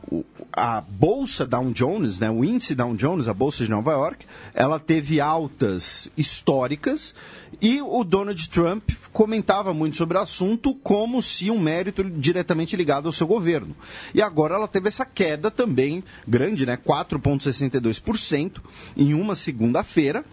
a 0.52 0.80
bolsa 0.80 1.44
Dow 1.46 1.70
Jones, 1.72 2.18
né, 2.18 2.30
o 2.30 2.44
índice 2.44 2.74
Dow 2.74 2.94
Jones, 2.96 3.28
a 3.28 3.34
bolsa 3.34 3.64
de 3.64 3.70
Nova 3.70 3.92
York, 3.92 4.24
ela 4.54 4.78
teve 4.78 5.20
altas 5.20 6.08
históricas 6.16 7.14
e 7.60 7.80
o 7.80 8.02
Donald 8.04 8.48
Trump 8.48 8.90
comentava 9.12 9.74
muito 9.74 9.96
sobre 9.96 10.16
o 10.16 10.20
assunto 10.20 10.74
como 10.74 11.20
se 11.20 11.50
um 11.50 11.58
mérito 11.58 12.04
diretamente 12.04 12.76
ligado 12.76 13.06
ao 13.06 13.12
seu 13.12 13.26
governo. 13.26 13.76
E 14.14 14.22
agora 14.22 14.54
ela 14.54 14.68
teve 14.68 14.88
essa 14.88 15.04
queda 15.04 15.50
também 15.50 16.02
grande, 16.26 16.64
né, 16.64 16.76
4,62% 16.76 18.60
em 18.96 19.14
uma 19.14 19.34
segunda-feira. 19.34 20.24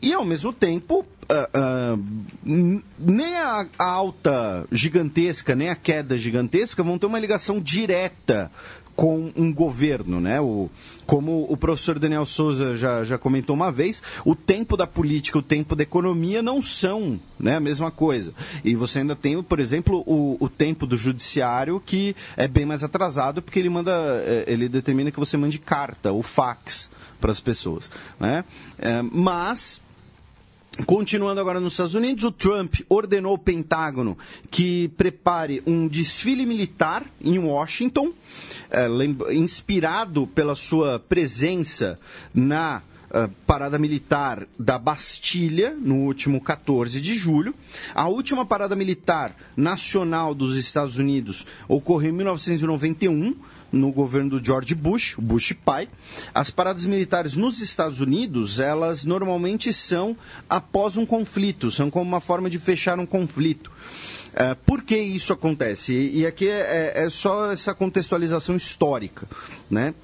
E 0.00 0.12
ao 0.12 0.24
mesmo 0.24 0.52
tempo, 0.52 1.00
uh, 1.00 1.98
uh, 1.98 2.82
nem 2.96 3.36
a, 3.36 3.66
a, 3.76 3.84
alta 3.84 4.64
gigantesca, 4.70 5.56
nem 5.56 5.70
a 5.70 5.74
queda 5.74 6.16
gigantesca 6.16 6.84
vão 6.84 6.96
ter 6.96 7.06
uma 7.06 7.18
ligação 7.18 7.58
direta 7.58 8.48
com 8.98 9.30
um 9.36 9.52
governo, 9.54 10.20
né? 10.20 10.40
O, 10.40 10.68
como 11.06 11.46
o 11.48 11.56
professor 11.56 12.00
Daniel 12.00 12.26
Souza 12.26 12.74
já, 12.74 13.04
já 13.04 13.16
comentou 13.16 13.54
uma 13.54 13.70
vez, 13.70 14.02
o 14.24 14.34
tempo 14.34 14.76
da 14.76 14.88
política, 14.88 15.38
o 15.38 15.42
tempo 15.42 15.76
da 15.76 15.84
economia 15.84 16.42
não 16.42 16.60
são 16.60 17.20
né, 17.38 17.54
a 17.54 17.60
mesma 17.60 17.92
coisa. 17.92 18.34
E 18.64 18.74
você 18.74 18.98
ainda 18.98 19.14
tem, 19.14 19.40
por 19.40 19.60
exemplo, 19.60 20.02
o, 20.04 20.36
o 20.40 20.48
tempo 20.48 20.84
do 20.84 20.96
judiciário 20.96 21.80
que 21.86 22.16
é 22.36 22.48
bem 22.48 22.66
mais 22.66 22.82
atrasado 22.82 23.40
porque 23.40 23.60
ele 23.60 23.68
manda, 23.68 23.92
é, 24.26 24.42
ele 24.48 24.68
determina 24.68 25.12
que 25.12 25.20
você 25.20 25.36
mande 25.36 25.60
carta, 25.60 26.12
o 26.12 26.20
fax 26.20 26.90
para 27.20 27.30
as 27.30 27.38
pessoas, 27.38 27.92
né? 28.18 28.44
É, 28.80 29.00
mas 29.00 29.80
Continuando 30.86 31.40
agora 31.40 31.60
nos 31.60 31.72
Estados 31.72 31.94
Unidos, 31.94 32.24
o 32.24 32.30
Trump 32.30 32.76
ordenou 32.88 33.34
o 33.34 33.38
Pentágono 33.38 34.16
que 34.50 34.88
prepare 34.96 35.62
um 35.66 35.88
desfile 35.88 36.46
militar 36.46 37.04
em 37.20 37.38
Washington, 37.38 38.12
é, 38.70 38.86
inspirado 39.34 40.26
pela 40.26 40.54
sua 40.54 40.98
presença 40.98 41.98
na 42.32 42.82
uh, 43.10 43.28
parada 43.46 43.78
militar 43.78 44.46
da 44.58 44.78
Bastilha, 44.78 45.74
no 45.78 45.96
último 45.96 46.40
14 46.40 47.00
de 47.00 47.14
julho. 47.14 47.54
A 47.94 48.08
última 48.08 48.46
parada 48.46 48.76
militar 48.76 49.36
nacional 49.56 50.34
dos 50.34 50.56
Estados 50.56 50.96
Unidos 50.96 51.44
ocorreu 51.68 52.10
em 52.10 52.14
1991 52.14 53.34
no 53.70 53.92
governo 53.92 54.30
do 54.30 54.44
George 54.44 54.74
Bush, 54.74 55.14
Bush 55.18 55.52
pai. 55.64 55.88
As 56.34 56.50
paradas 56.50 56.84
militares 56.84 57.34
nos 57.34 57.60
Estados 57.60 58.00
Unidos, 58.00 58.58
elas 58.58 59.04
normalmente 59.04 59.72
são 59.72 60.16
após 60.48 60.96
um 60.96 61.06
conflito, 61.06 61.70
são 61.70 61.90
como 61.90 62.04
uma 62.08 62.20
forma 62.20 62.48
de 62.48 62.58
fechar 62.58 62.98
um 62.98 63.06
conflito. 63.06 63.70
Uh, 64.28 64.54
por 64.64 64.82
que 64.82 64.96
isso 64.96 65.32
acontece? 65.32 65.92
E, 65.92 66.20
e 66.20 66.26
aqui 66.26 66.48
é, 66.48 66.92
é, 66.94 67.04
é 67.04 67.10
só 67.10 67.50
essa 67.50 67.74
contextualização 67.74 68.56
histórica, 68.56 69.26
né? 69.70 69.94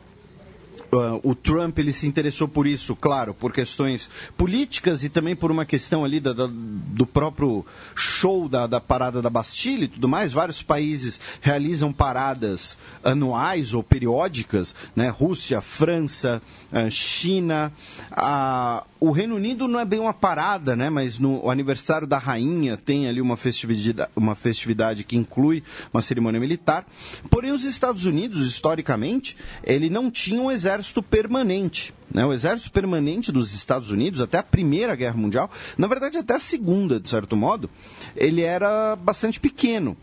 Uh, 0.94 1.20
o 1.22 1.34
Trump 1.34 1.78
ele 1.78 1.92
se 1.92 2.06
interessou 2.06 2.48
por 2.48 2.66
isso, 2.66 2.94
claro, 2.94 3.34
por 3.34 3.52
questões 3.52 4.10
políticas 4.36 5.04
e 5.04 5.08
também 5.08 5.34
por 5.34 5.50
uma 5.50 5.64
questão 5.64 6.04
ali 6.04 6.20
da, 6.20 6.32
da, 6.32 6.48
do 6.48 7.06
próprio 7.06 7.64
show 7.94 8.48
da, 8.48 8.66
da 8.66 8.80
parada 8.80 9.20
da 9.20 9.30
Bastilha 9.30 9.84
e 9.84 9.88
tudo 9.88 10.08
mais. 10.08 10.32
Vários 10.32 10.62
países 10.62 11.20
realizam 11.40 11.92
paradas 11.92 12.78
anuais 13.02 13.74
ou 13.74 13.82
periódicas, 13.82 14.74
né? 14.94 15.08
Rússia, 15.08 15.60
França, 15.60 16.40
uh, 16.72 16.90
China. 16.90 17.72
Uh, 18.12 18.84
o 19.00 19.10
Reino 19.10 19.36
Unido 19.36 19.68
não 19.68 19.80
é 19.80 19.84
bem 19.84 20.00
uma 20.00 20.14
parada, 20.14 20.74
né? 20.74 20.88
Mas 20.88 21.18
no 21.18 21.50
aniversário 21.50 22.06
da 22.06 22.18
rainha 22.18 22.76
tem 22.76 23.06
ali 23.08 23.20
uma 23.20 23.36
festividade, 23.36 24.10
uma 24.16 24.34
festividade 24.34 25.04
que 25.04 25.16
inclui 25.16 25.62
uma 25.92 26.00
cerimônia 26.00 26.40
militar. 26.40 26.86
Porém, 27.30 27.52
os 27.52 27.64
Estados 27.64 28.04
Unidos, 28.04 28.46
historicamente, 28.46 29.36
ele 29.62 29.90
não 29.90 30.10
tinha 30.10 30.40
um 30.40 30.50
exército 30.50 30.83
permanente. 31.02 31.94
Né? 32.12 32.24
O 32.24 32.32
exército 32.32 32.70
permanente 32.70 33.32
dos 33.32 33.54
Estados 33.54 33.90
Unidos, 33.90 34.20
até 34.20 34.38
a 34.38 34.42
Primeira 34.42 34.94
Guerra 34.94 35.16
Mundial, 35.16 35.50
na 35.76 35.86
verdade 35.86 36.18
até 36.18 36.34
a 36.34 36.38
Segunda, 36.38 37.00
de 37.00 37.08
certo 37.08 37.36
modo, 37.36 37.68
ele 38.16 38.42
era 38.42 38.96
bastante 38.96 39.40
pequeno. 39.40 39.96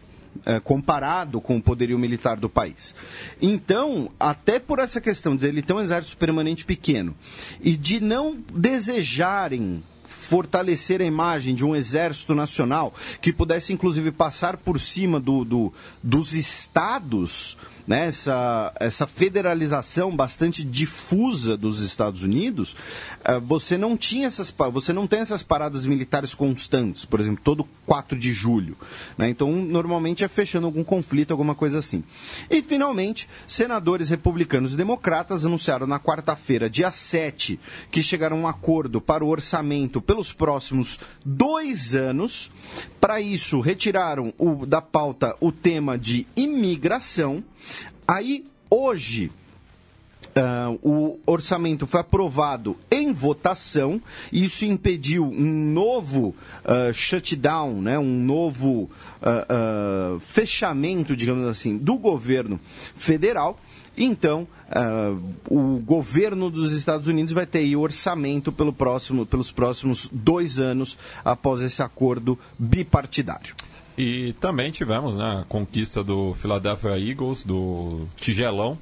É, 0.45 0.61
comparado 0.61 1.41
com 1.41 1.57
o 1.57 1.61
poderio 1.61 1.99
militar 1.99 2.37
do 2.37 2.49
país. 2.49 2.95
Então, 3.41 4.09
até 4.17 4.59
por 4.59 4.79
essa 4.79 5.01
questão 5.01 5.35
de 5.35 5.45
ele 5.45 5.61
ter 5.61 5.73
um 5.73 5.81
exército 5.81 6.15
permanente 6.15 6.63
pequeno 6.63 7.13
e 7.59 7.75
de 7.75 7.99
não 7.99 8.41
desejarem 8.53 9.83
fortalecer 10.31 11.01
a 11.01 11.03
imagem 11.03 11.53
de 11.53 11.65
um 11.65 11.75
exército 11.75 12.33
nacional 12.33 12.93
que 13.21 13.33
pudesse 13.33 13.73
inclusive 13.73 14.13
passar 14.13 14.55
por 14.55 14.79
cima 14.79 15.19
do, 15.19 15.43
do 15.43 15.73
dos 16.01 16.33
estados 16.33 17.57
né, 17.87 18.07
essa, 18.07 18.73
essa 18.79 19.07
federalização 19.07 20.15
bastante 20.15 20.63
difusa 20.63 21.57
dos 21.57 21.81
Estados 21.81 22.23
Unidos, 22.23 22.73
uh, 23.27 23.39
você 23.41 23.77
não 23.77 23.97
tinha 23.97 24.27
essas 24.27 24.53
você 24.71 24.93
não 24.93 25.07
tem 25.07 25.19
essas 25.19 25.43
paradas 25.43 25.85
militares 25.85 26.33
constantes, 26.33 27.05
por 27.05 27.19
exemplo, 27.19 27.41
todo 27.43 27.67
4 27.85 28.17
de 28.17 28.31
julho. 28.33 28.77
Né? 29.17 29.29
Então, 29.29 29.51
normalmente 29.51 30.23
é 30.23 30.27
fechando 30.27 30.65
algum 30.65 30.83
conflito, 30.83 31.31
alguma 31.31 31.55
coisa 31.55 31.79
assim. 31.79 32.03
E, 32.49 32.61
finalmente, 32.61 33.27
senadores 33.47 34.09
republicanos 34.09 34.73
e 34.73 34.77
democratas 34.77 35.45
anunciaram 35.45 35.87
na 35.87 35.99
quarta-feira, 35.99 36.69
dia 36.69 36.91
7, 36.91 37.59
que 37.91 38.03
chegaram 38.03 38.37
a 38.37 38.39
um 38.41 38.47
acordo 38.47 39.01
para 39.01 39.25
o 39.25 39.29
orçamento 39.29 40.01
pelos 40.21 40.31
próximos 40.31 40.99
dois 41.25 41.95
anos. 41.95 42.51
Para 42.99 43.19
isso, 43.19 43.59
retiraram 43.59 44.33
o, 44.37 44.65
da 44.65 44.81
pauta 44.81 45.35
o 45.39 45.51
tema 45.51 45.97
de 45.97 46.27
imigração 46.35 47.43
Aí, 48.07 48.45
hoje, 48.69 49.31
Uh, 50.31 50.79
o 50.81 51.19
orçamento 51.25 51.85
foi 51.85 51.99
aprovado 51.99 52.77
em 52.89 53.11
votação, 53.11 54.01
isso 54.31 54.63
impediu 54.63 55.25
um 55.25 55.73
novo 55.73 56.33
uh, 56.63 56.93
shutdown, 56.93 57.81
né, 57.81 57.99
um 57.99 58.17
novo 58.23 58.89
uh, 59.21 60.17
fechamento, 60.21 61.17
digamos 61.17 61.45
assim, 61.45 61.77
do 61.77 61.97
governo 61.97 62.61
federal. 62.95 63.59
Então, 63.97 64.47
o 65.49 65.79
governo 65.79 66.49
dos 66.49 66.73
Estados 66.73 67.07
Unidos 67.07 67.33
vai 67.33 67.45
ter 67.45 67.59
aí 67.59 67.75
orçamento 67.75 68.51
pelo 68.51 68.71
próximo, 68.71 69.25
pelos 69.25 69.51
próximos 69.51 70.09
dois 70.11 70.59
anos 70.59 70.97
após 71.23 71.61
esse 71.61 71.81
acordo 71.83 72.39
bipartidário. 72.57 73.53
E 73.97 74.33
também 74.39 74.71
tivemos 74.71 75.17
né, 75.17 75.41
a 75.41 75.43
conquista 75.43 76.03
do 76.03 76.33
Philadelphia 76.35 76.97
Eagles, 76.97 77.43
do 77.43 78.07
Tigelão. 78.15 78.77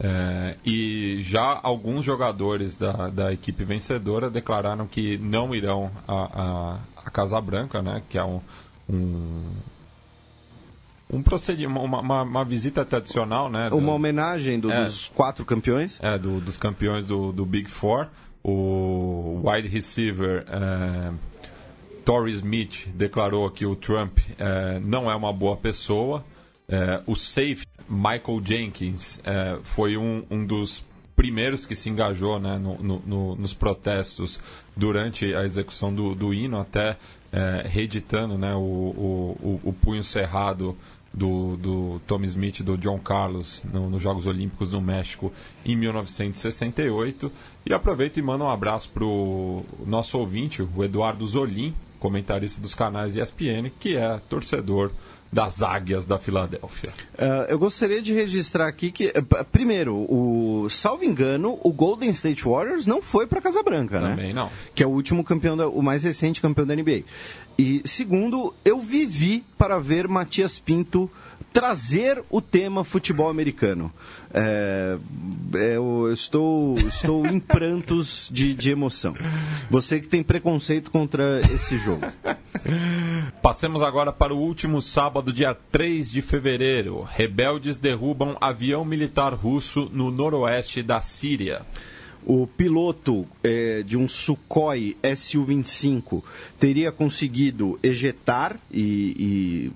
É, 0.00 0.56
e 0.64 1.18
já 1.22 1.58
alguns 1.60 2.04
jogadores 2.04 2.76
da, 2.76 3.08
da 3.08 3.32
equipe 3.32 3.64
vencedora 3.64 4.30
declararam 4.30 4.86
que 4.86 5.18
não 5.18 5.52
irão 5.54 5.90
à, 6.06 6.78
à, 7.04 7.10
Casa 7.10 7.40
Branca, 7.40 7.82
né, 7.82 8.02
que 8.08 8.16
é 8.16 8.24
um, 8.24 8.40
um 8.88 9.42
um 11.10 11.22
procedimento, 11.22 11.80
uma, 11.80 12.00
uma, 12.00 12.22
uma, 12.22 12.44
visita 12.44 12.84
tradicional, 12.84 13.50
né? 13.50 13.68
Uma 13.68 13.80
do, 13.80 13.90
homenagem 13.90 14.60
do, 14.60 14.70
é, 14.70 14.84
dos 14.84 15.08
quatro 15.08 15.44
campeões? 15.44 15.98
É, 16.02 16.18
do, 16.18 16.40
dos 16.40 16.58
campeões 16.58 17.06
do, 17.06 17.32
do 17.32 17.44
Big 17.44 17.70
Four. 17.70 18.08
O 18.42 19.42
wide 19.44 19.68
receiver 19.68 20.44
é, 20.48 21.12
Tory 22.04 22.32
Smith 22.32 22.88
declarou 22.94 23.50
que 23.50 23.66
o 23.66 23.74
Trump 23.74 24.18
é, 24.38 24.80
não 24.80 25.10
é 25.10 25.14
uma 25.14 25.32
boa 25.32 25.56
pessoa. 25.56 26.24
É, 26.68 27.00
o 27.06 27.16
safe 27.16 27.66
Michael 27.88 28.42
Jenkins 28.44 29.20
é, 29.24 29.58
foi 29.62 29.96
um, 29.96 30.24
um 30.30 30.44
dos 30.44 30.84
primeiros 31.16 31.66
que 31.66 31.74
se 31.74 31.90
engajou 31.90 32.38
né, 32.38 32.58
no, 32.58 32.76
no, 32.78 33.02
no, 33.04 33.34
nos 33.34 33.52
protestos 33.52 34.38
durante 34.76 35.34
a 35.34 35.42
execução 35.42 35.92
do, 35.92 36.14
do 36.14 36.32
hino, 36.32 36.60
até 36.60 36.96
é, 37.32 37.66
reeditando 37.66 38.38
né, 38.38 38.54
o, 38.54 38.58
o, 38.58 39.60
o, 39.64 39.72
punho 39.72 40.04
cerrado 40.04 40.76
do, 41.18 41.56
do 41.56 42.00
Tom 42.06 42.22
Smith 42.24 42.62
do 42.62 42.78
John 42.78 42.98
Carlos 42.98 43.62
no, 43.72 43.90
nos 43.90 44.00
Jogos 44.00 44.26
Olímpicos 44.26 44.70
do 44.70 44.80
México 44.80 45.32
em 45.66 45.76
1968. 45.76 47.30
E 47.66 47.74
aproveito 47.74 48.18
e 48.18 48.22
mando 48.22 48.44
um 48.44 48.50
abraço 48.50 48.88
para 48.90 49.04
o 49.04 49.64
nosso 49.84 50.16
ouvinte, 50.16 50.62
o 50.62 50.84
Eduardo 50.84 51.26
Zolim, 51.26 51.74
comentarista 51.98 52.60
dos 52.60 52.74
canais 52.74 53.16
ESPN, 53.16 53.70
que 53.78 53.96
é 53.96 54.20
torcedor 54.28 54.92
das 55.30 55.62
águias 55.62 56.06
da 56.06 56.18
Filadélfia. 56.18 56.90
Uh, 57.14 57.50
eu 57.50 57.58
gostaria 57.58 58.00
de 58.00 58.14
registrar 58.14 58.66
aqui 58.66 58.90
que, 58.90 59.08
uh, 59.08 59.44
primeiro, 59.52 59.94
o 59.94 60.68
salvo 60.70 61.04
engano, 61.04 61.58
o 61.62 61.70
Golden 61.70 62.08
State 62.10 62.44
Warriors 62.44 62.86
não 62.86 63.02
foi 63.02 63.26
para 63.26 63.40
Casa 63.40 63.62
Branca, 63.62 64.00
né? 64.00 64.10
Também 64.10 64.32
não. 64.32 64.50
Que 64.74 64.82
é 64.82 64.86
o 64.86 64.90
último 64.90 65.22
campeão, 65.22 65.54
da, 65.54 65.68
o 65.68 65.82
mais 65.82 66.02
recente 66.02 66.40
campeão 66.40 66.66
da 66.66 66.74
NBA. 66.74 67.02
E 67.58 67.82
segundo, 67.84 68.54
eu 68.64 68.80
vivi 68.80 69.44
para 69.58 69.80
ver 69.80 70.06
Matias 70.06 70.60
Pinto 70.60 71.10
trazer 71.52 72.22
o 72.30 72.40
tema 72.40 72.84
futebol 72.84 73.28
americano. 73.28 73.92
É, 74.32 74.96
é 75.56 75.76
eu 75.76 76.12
estou, 76.12 76.78
estou 76.78 77.26
em 77.26 77.40
prantos 77.40 78.28
de, 78.30 78.54
de 78.54 78.70
emoção. 78.70 79.12
Você 79.68 80.00
que 80.00 80.06
tem 80.06 80.22
preconceito 80.22 80.88
contra 80.88 81.40
esse 81.52 81.76
jogo. 81.78 82.06
Passemos 83.42 83.82
agora 83.82 84.12
para 84.12 84.32
o 84.32 84.38
último 84.38 84.80
sábado, 84.80 85.32
dia 85.32 85.52
3 85.72 86.12
de 86.12 86.22
fevereiro. 86.22 87.02
Rebeldes 87.02 87.76
derrubam 87.76 88.36
avião 88.40 88.84
militar 88.84 89.34
russo 89.34 89.90
no 89.92 90.12
noroeste 90.12 90.80
da 90.80 91.00
Síria. 91.00 91.66
O 92.28 92.46
piloto 92.46 93.26
é, 93.42 93.82
de 93.82 93.96
um 93.96 94.06
Sukhoi 94.06 94.98
Su-25 95.16 96.22
teria 96.60 96.92
conseguido 96.92 97.80
ejetar 97.82 98.60
e, 98.70 98.82
e 99.18 99.72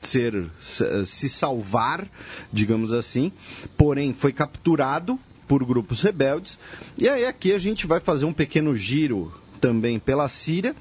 ser 0.00 0.48
se 0.62 1.28
salvar, 1.28 2.08
digamos 2.50 2.94
assim, 2.94 3.30
porém 3.76 4.14
foi 4.14 4.32
capturado 4.32 5.20
por 5.46 5.62
grupos 5.62 6.00
rebeldes. 6.00 6.58
E 6.96 7.06
aí 7.06 7.26
aqui 7.26 7.52
a 7.52 7.58
gente 7.58 7.86
vai 7.86 8.00
fazer 8.00 8.24
um 8.24 8.32
pequeno 8.32 8.74
giro 8.74 9.30
também 9.60 9.98
pela 9.98 10.28
Síria, 10.28 10.74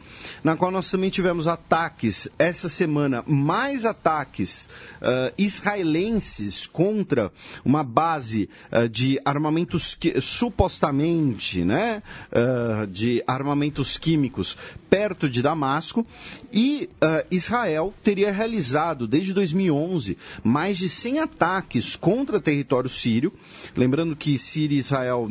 na 0.43 0.55
qual 0.55 0.71
nós 0.71 0.89
também 0.89 1.09
tivemos 1.09 1.47
ataques 1.47 2.27
essa 2.39 2.69
semana, 2.69 3.23
mais 3.27 3.85
ataques 3.85 4.69
uh, 5.01 5.33
israelenses 5.37 6.65
contra 6.65 7.31
uma 7.63 7.83
base 7.83 8.49
uh, 8.71 8.87
de 8.87 9.19
armamentos 9.25 9.95
que, 9.95 10.21
supostamente, 10.21 11.63
né, 11.63 12.01
uh, 12.31 12.87
de 12.87 13.23
armamentos 13.27 13.97
químicos 13.97 14.57
perto 14.89 15.29
de 15.29 15.41
Damasco. 15.41 16.05
E 16.51 16.89
Israel 17.29 17.93
teria 18.03 18.31
realizado 18.31 19.07
desde 19.07 19.33
2011 19.33 20.17
mais 20.43 20.79
de 20.79 20.89
100 20.89 21.19
ataques 21.19 21.95
contra 21.95 22.39
território 22.39 22.89
sírio, 22.89 23.31
lembrando 23.75 24.15
que 24.15 24.35
Síria 24.37 24.75
e 24.75 24.79
Israel 24.79 25.27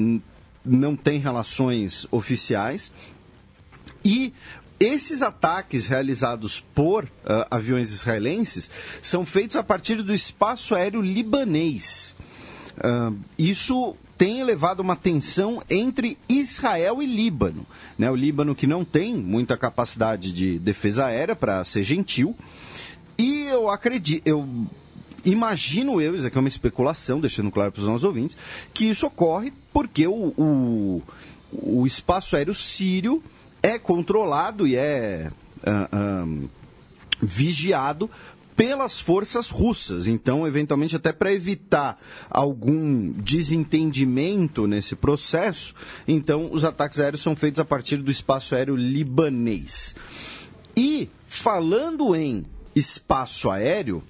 não 0.65 0.95
têm 0.95 1.19
relações 1.19 2.07
oficiais, 2.11 2.93
e 4.09 4.33
esses 4.81 5.21
ataques 5.21 5.87
realizados 5.87 6.65
por 6.75 7.05
uh, 7.05 7.09
aviões 7.51 7.93
israelenses 7.93 8.71
são 9.03 9.27
feitos 9.27 9.55
a 9.57 9.63
partir 9.63 10.03
do 10.03 10.15
espaço 10.15 10.75
aéreo 10.75 11.03
libanês. 11.03 12.15
Uh, 12.79 13.15
isso 13.37 13.95
tem 14.17 14.41
elevado 14.41 14.81
uma 14.81 14.97
tensão 14.97 15.63
entre 15.69 16.17
Israel 16.27 17.03
e 17.03 17.07
Líbano. 17.07 17.67
Né? 17.99 18.11
O 18.11 18.17
Líbano 18.17 18.55
que 18.55 18.67
não 18.67 18.83
tem 18.83 19.15
muita 19.15 19.59
capacidade 19.59 20.33
de 20.33 20.59
defesa 20.59 21.05
aérea, 21.05 21.37
para 21.37 21.63
ser 21.65 21.83
gentil. 21.83 22.35
E 23.19 23.43
eu 23.51 23.69
acredito, 23.69 24.27
eu 24.27 24.49
imagino 25.23 26.01
eu, 26.01 26.15
isso 26.15 26.27
aqui 26.27 26.39
é 26.39 26.41
uma 26.41 26.49
especulação, 26.49 27.21
deixando 27.21 27.51
claro 27.51 27.73
para 27.73 27.81
os 27.81 27.87
nossos 27.87 28.05
ouvintes, 28.05 28.39
que 28.73 28.89
isso 28.89 29.07
ocorre 29.07 29.53
porque 29.71 30.07
o, 30.07 30.33
o, 30.39 31.03
o 31.53 31.87
espaço 31.87 32.37
aéreo 32.37 32.55
sírio 32.55 33.23
é 33.63 33.79
controlado 33.79 34.67
e 34.67 34.77
é 34.77 35.31
uh, 35.59 36.49
vigiado 37.21 38.11
pelas 38.59 38.99
forças 38.99 39.51
russas. 39.51 40.09
Então, 40.09 40.45
eventualmente, 40.45 40.97
até 40.97 41.13
para 41.13 41.33
evitar 41.33 41.97
algum 42.29 43.13
desentendimento 43.13 44.67
nesse 44.67 44.97
processo, 44.97 45.75
então 46.09 46.51
os 46.53 46.65
ataques 46.65 46.99
aéreos 46.99 47.23
são 47.23 47.37
feitos 47.37 47.61
a 47.61 47.65
partir 47.65 47.99
do 47.99 48.11
espaço 48.11 48.57
aéreo 48.57 48.75
libanês. 48.75 49.95
E 50.77 51.09
falando 51.27 52.17
em 52.17 52.45
espaço 52.75 53.49
aéreo, 53.49 54.03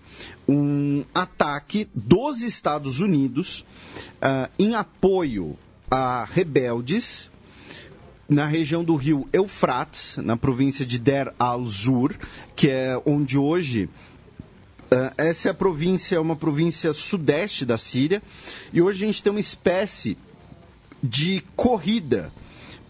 um 0.49 1.05
ataque 1.15 1.87
dos 1.95 2.41
Estados 2.41 3.01
Unidos 3.01 3.67
uh, 4.23 4.51
em 4.59 4.75
apoio 4.75 5.59
a 5.91 6.25
rebeldes 6.25 7.31
na 8.29 8.47
região 8.47 8.85
do 8.85 8.95
rio 8.95 9.27
Eufrates, 9.33 10.19
na 10.19 10.37
província 10.37 10.85
de 10.85 10.99
Der 10.99 11.33
al-Zur, 11.39 12.15
que 12.55 12.69
é 12.69 13.01
onde 13.07 13.39
hoje 13.39 13.89
Uh, 14.91 15.13
essa 15.19 15.49
é 15.49 15.51
a 15.51 15.55
província, 15.55 16.17
é 16.17 16.19
uma 16.19 16.35
província 16.35 16.95
sudeste 16.95 17.67
da 17.67 17.77
Síria, 17.77 18.23
e 18.73 18.81
hoje 18.81 19.05
a 19.05 19.07
gente 19.07 19.23
tem 19.23 19.31
uma 19.31 19.39
espécie 19.39 20.17
de 21.03 21.45
corrida 21.55 22.33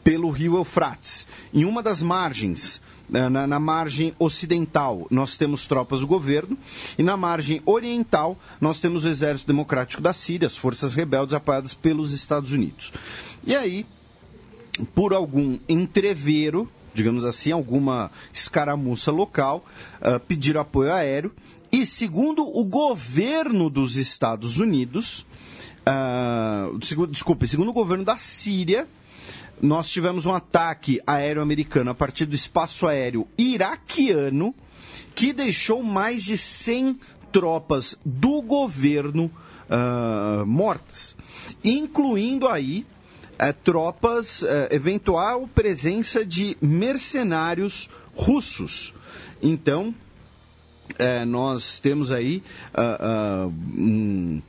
pelo 0.04 0.30
rio 0.30 0.56
Eufrates. 0.56 1.26
Em 1.52 1.64
uma 1.64 1.82
das 1.82 2.00
margens, 2.00 2.76
uh, 3.10 3.28
na, 3.28 3.48
na, 3.48 3.58
margem 3.58 4.14
ocidental, 4.16 5.08
nós 5.10 5.36
temos 5.36 5.66
tropas 5.66 5.98
do 5.98 6.06
governo, 6.06 6.56
e 6.96 7.02
na 7.02 7.16
margem 7.16 7.60
oriental, 7.66 8.38
nós 8.60 8.78
temos 8.78 9.04
o 9.04 9.08
Exército 9.08 9.48
Democrático 9.48 10.00
da 10.00 10.12
Síria, 10.12 10.46
as 10.46 10.56
forças 10.56 10.94
rebeldes 10.94 11.34
apoiadas 11.34 11.74
pelos 11.74 12.12
Estados 12.12 12.52
Unidos. 12.52 12.92
E 13.44 13.56
aí, 13.56 13.84
por 14.94 15.12
algum 15.12 15.58
entrevero, 15.68 16.68
digamos 16.94 17.24
assim, 17.24 17.52
alguma 17.52 18.10
escaramuça 18.32 19.10
local, 19.10 19.64
uh, 20.00 20.20
pediram 20.20 20.60
apoio 20.60 20.92
aéreo. 20.92 21.32
E 21.70 21.84
segundo 21.84 22.46
o 22.46 22.64
governo 22.64 23.68
dos 23.68 23.96
Estados 23.96 24.58
Unidos, 24.58 25.26
uh, 25.86 26.78
desculpe, 27.08 27.46
segundo 27.46 27.70
o 27.70 27.74
governo 27.74 28.04
da 28.04 28.16
Síria, 28.16 28.86
nós 29.60 29.90
tivemos 29.90 30.24
um 30.24 30.32
ataque 30.32 31.00
aéreo 31.06 31.42
americano 31.42 31.90
a 31.90 31.94
partir 31.94 32.26
do 32.26 32.34
espaço 32.34 32.86
aéreo 32.86 33.26
iraquiano, 33.36 34.54
que 35.14 35.32
deixou 35.32 35.82
mais 35.82 36.22
de 36.22 36.38
100 36.38 36.98
tropas 37.32 37.98
do 38.04 38.40
governo 38.40 39.30
uh, 39.68 40.46
mortas, 40.46 41.16
incluindo 41.62 42.48
aí 42.48 42.86
é, 43.38 43.52
tropas, 43.52 44.42
é, 44.42 44.74
eventual 44.74 45.48
presença 45.54 46.24
de 46.24 46.56
mercenários 46.60 47.88
russos. 48.14 48.92
Então, 49.40 49.94
é, 50.98 51.24
nós 51.24 51.78
temos 51.78 52.10
aí 52.10 52.42
uh, 52.74 53.46
uh, 53.46 53.54
um, 53.76 54.42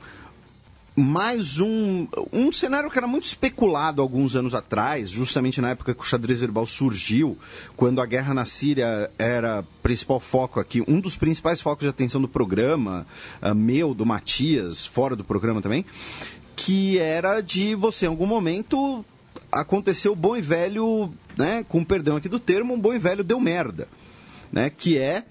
mais 0.96 1.60
um, 1.60 2.06
um 2.32 2.50
cenário 2.50 2.90
que 2.90 2.98
era 2.98 3.06
muito 3.06 3.24
especulado 3.24 4.02
alguns 4.02 4.34
anos 4.34 4.54
atrás, 4.54 5.10
justamente 5.10 5.60
na 5.60 5.70
época 5.70 5.94
que 5.94 6.00
o 6.00 6.04
xadrez 6.04 6.40
verbal 6.40 6.66
surgiu, 6.66 7.38
quando 7.76 8.00
a 8.00 8.06
guerra 8.06 8.34
na 8.34 8.44
Síria 8.44 9.10
era 9.18 9.64
principal 9.82 10.18
foco 10.18 10.58
aqui, 10.58 10.82
um 10.88 11.00
dos 11.00 11.16
principais 11.16 11.60
focos 11.60 11.84
de 11.84 11.88
atenção 11.88 12.20
do 12.20 12.28
programa, 12.28 13.06
uh, 13.40 13.54
meu, 13.54 13.94
do 13.94 14.04
Matias, 14.04 14.84
fora 14.84 15.14
do 15.14 15.24
programa 15.24 15.62
também, 15.62 15.84
que 16.60 16.98
era 16.98 17.40
de 17.40 17.74
você, 17.74 18.04
em 18.04 18.08
algum 18.10 18.26
momento, 18.26 19.02
aconteceu 19.50 20.12
o 20.12 20.16
bom 20.16 20.36
e 20.36 20.42
velho, 20.42 21.10
né, 21.34 21.64
com 21.66 21.82
perdão 21.82 22.16
aqui 22.16 22.28
do 22.28 22.38
termo, 22.38 22.74
um 22.74 22.78
bom 22.78 22.92
e 22.92 22.98
velho 22.98 23.24
deu 23.24 23.40
merda, 23.40 23.88
né, 24.52 24.68
que 24.68 24.98
é 24.98 25.24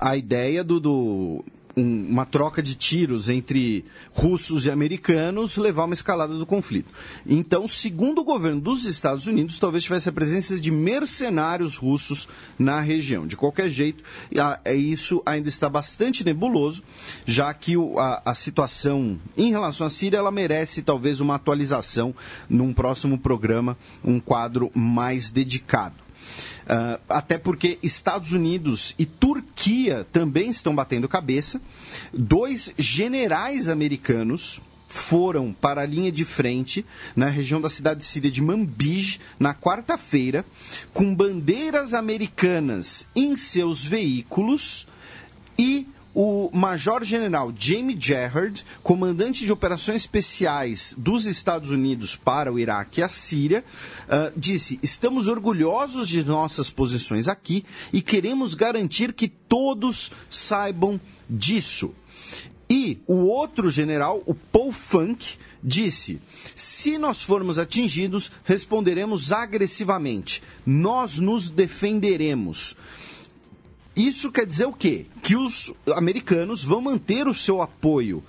a 0.00 0.16
ideia 0.16 0.64
do, 0.64 0.80
do 0.80 1.44
um, 1.76 2.08
uma 2.08 2.24
troca 2.24 2.62
de 2.62 2.74
tiros 2.74 3.28
entre 3.28 3.84
russos 4.12 4.64
e 4.64 4.70
americanos 4.70 5.56
levar 5.56 5.84
uma 5.84 5.94
escalada 5.94 6.34
do 6.34 6.46
conflito. 6.46 6.90
Então, 7.26 7.68
segundo 7.68 8.20
o 8.20 8.24
governo 8.24 8.60
dos 8.60 8.86
Estados 8.86 9.26
Unidos, 9.26 9.58
talvez 9.58 9.84
tivesse 9.84 10.08
a 10.08 10.12
presença 10.12 10.58
de 10.58 10.70
mercenários 10.70 11.76
russos 11.76 12.26
na 12.58 12.80
região. 12.80 13.26
De 13.26 13.36
qualquer 13.36 13.68
jeito, 13.68 14.02
é 14.64 14.74
isso 14.74 15.22
ainda 15.26 15.48
está 15.48 15.68
bastante 15.68 16.24
nebuloso, 16.24 16.82
já 17.26 17.52
que 17.52 17.74
a, 17.98 18.30
a 18.30 18.34
situação 18.34 19.18
em 19.36 19.50
relação 19.50 19.86
à 19.86 19.90
Síria 19.90 20.16
ela 20.16 20.30
merece 20.30 20.82
talvez 20.82 21.20
uma 21.20 21.34
atualização 21.34 22.14
num 22.48 22.72
próximo 22.72 23.18
programa, 23.18 23.76
um 24.02 24.18
quadro 24.18 24.70
mais 24.74 25.30
dedicado. 25.30 26.05
Uh, 26.66 27.00
até 27.08 27.38
porque 27.38 27.78
Estados 27.80 28.32
Unidos 28.32 28.92
e 28.98 29.06
Turquia 29.06 30.04
também 30.12 30.50
estão 30.50 30.74
batendo 30.74 31.08
cabeça. 31.08 31.60
Dois 32.12 32.72
generais 32.76 33.68
americanos 33.68 34.60
foram 34.88 35.52
para 35.52 35.82
a 35.82 35.86
linha 35.86 36.10
de 36.10 36.24
frente, 36.24 36.84
na 37.14 37.28
região 37.28 37.60
da 37.60 37.68
cidade 37.68 38.02
síria 38.04 38.30
de 38.30 38.42
Manbij, 38.42 39.20
na 39.38 39.54
quarta-feira, 39.54 40.44
com 40.92 41.14
bandeiras 41.14 41.94
americanas 41.94 43.06
em 43.14 43.36
seus 43.36 43.84
veículos 43.84 44.86
e 45.58 45.86
o 46.18 46.48
Major-General 46.50 47.52
Jamie 47.58 47.94
Gerrard, 48.00 48.64
comandante 48.82 49.44
de 49.44 49.52
operações 49.52 49.96
especiais 49.96 50.94
dos 50.96 51.26
Estados 51.26 51.70
Unidos 51.70 52.16
para 52.16 52.50
o 52.50 52.58
Iraque 52.58 53.00
e 53.00 53.02
a 53.02 53.08
Síria, 53.10 53.62
uh, 54.08 54.32
disse: 54.34 54.80
Estamos 54.82 55.28
orgulhosos 55.28 56.08
de 56.08 56.24
nossas 56.24 56.70
posições 56.70 57.28
aqui 57.28 57.66
e 57.92 58.00
queremos 58.00 58.54
garantir 58.54 59.12
que 59.12 59.28
todos 59.28 60.10
saibam 60.30 60.98
disso. 61.28 61.92
E 62.68 62.98
o 63.06 63.26
outro 63.26 63.68
general, 63.68 64.22
o 64.24 64.34
Paul 64.34 64.72
Funk, 64.72 65.36
disse: 65.62 66.18
se 66.56 66.96
nós 66.96 67.22
formos 67.22 67.58
atingidos, 67.58 68.32
responderemos 68.42 69.32
agressivamente. 69.32 70.42
Nós 70.64 71.18
nos 71.18 71.50
defenderemos. 71.50 72.74
Isso 73.96 74.30
quer 74.30 74.46
dizer 74.46 74.66
o 74.66 74.72
quê? 74.72 75.06
Que 75.22 75.34
os 75.34 75.72
americanos 75.94 76.62
vão 76.62 76.82
manter 76.82 77.26
o 77.26 77.34
seu 77.34 77.62
apoio 77.62 78.22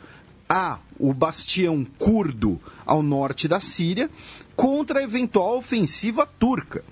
a 0.48 0.80
o 0.98 1.14
bastião 1.14 1.86
curdo 1.98 2.60
ao 2.86 3.04
norte 3.04 3.48
da 3.48 3.60
Síria 3.60 4.10
contra 4.56 5.00
a 5.00 5.04
eventual 5.04 5.58
ofensiva 5.58 6.26
turca. 6.26 6.84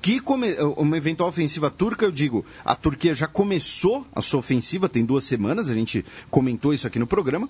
Que 0.00 0.20
come... 0.20 0.54
uma 0.76 0.96
eventual 0.96 1.28
ofensiva 1.28 1.70
turca, 1.70 2.04
eu 2.04 2.10
digo, 2.10 2.46
a 2.64 2.74
Turquia 2.74 3.14
já 3.14 3.26
começou 3.26 4.06
a 4.14 4.22
sua 4.22 4.40
ofensiva, 4.40 4.88
tem 4.88 5.04
duas 5.04 5.24
semanas, 5.24 5.68
a 5.68 5.74
gente 5.74 6.04
comentou 6.30 6.72
isso 6.72 6.86
aqui 6.86 6.98
no 6.98 7.06
programa, 7.06 7.48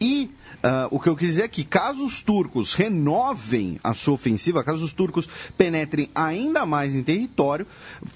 e 0.00 0.30
uh, 0.62 0.88
o 0.90 1.00
que 1.00 1.08
eu 1.08 1.16
quis 1.16 1.28
dizer 1.28 1.42
é 1.42 1.48
que, 1.48 1.64
caso 1.64 2.04
os 2.04 2.20
turcos 2.20 2.74
renovem 2.74 3.78
a 3.82 3.94
sua 3.94 4.14
ofensiva, 4.14 4.64
caso 4.64 4.84
os 4.84 4.92
turcos 4.92 5.28
penetrem 5.56 6.10
ainda 6.14 6.64
mais 6.64 6.94
em 6.94 7.02
território, 7.02 7.66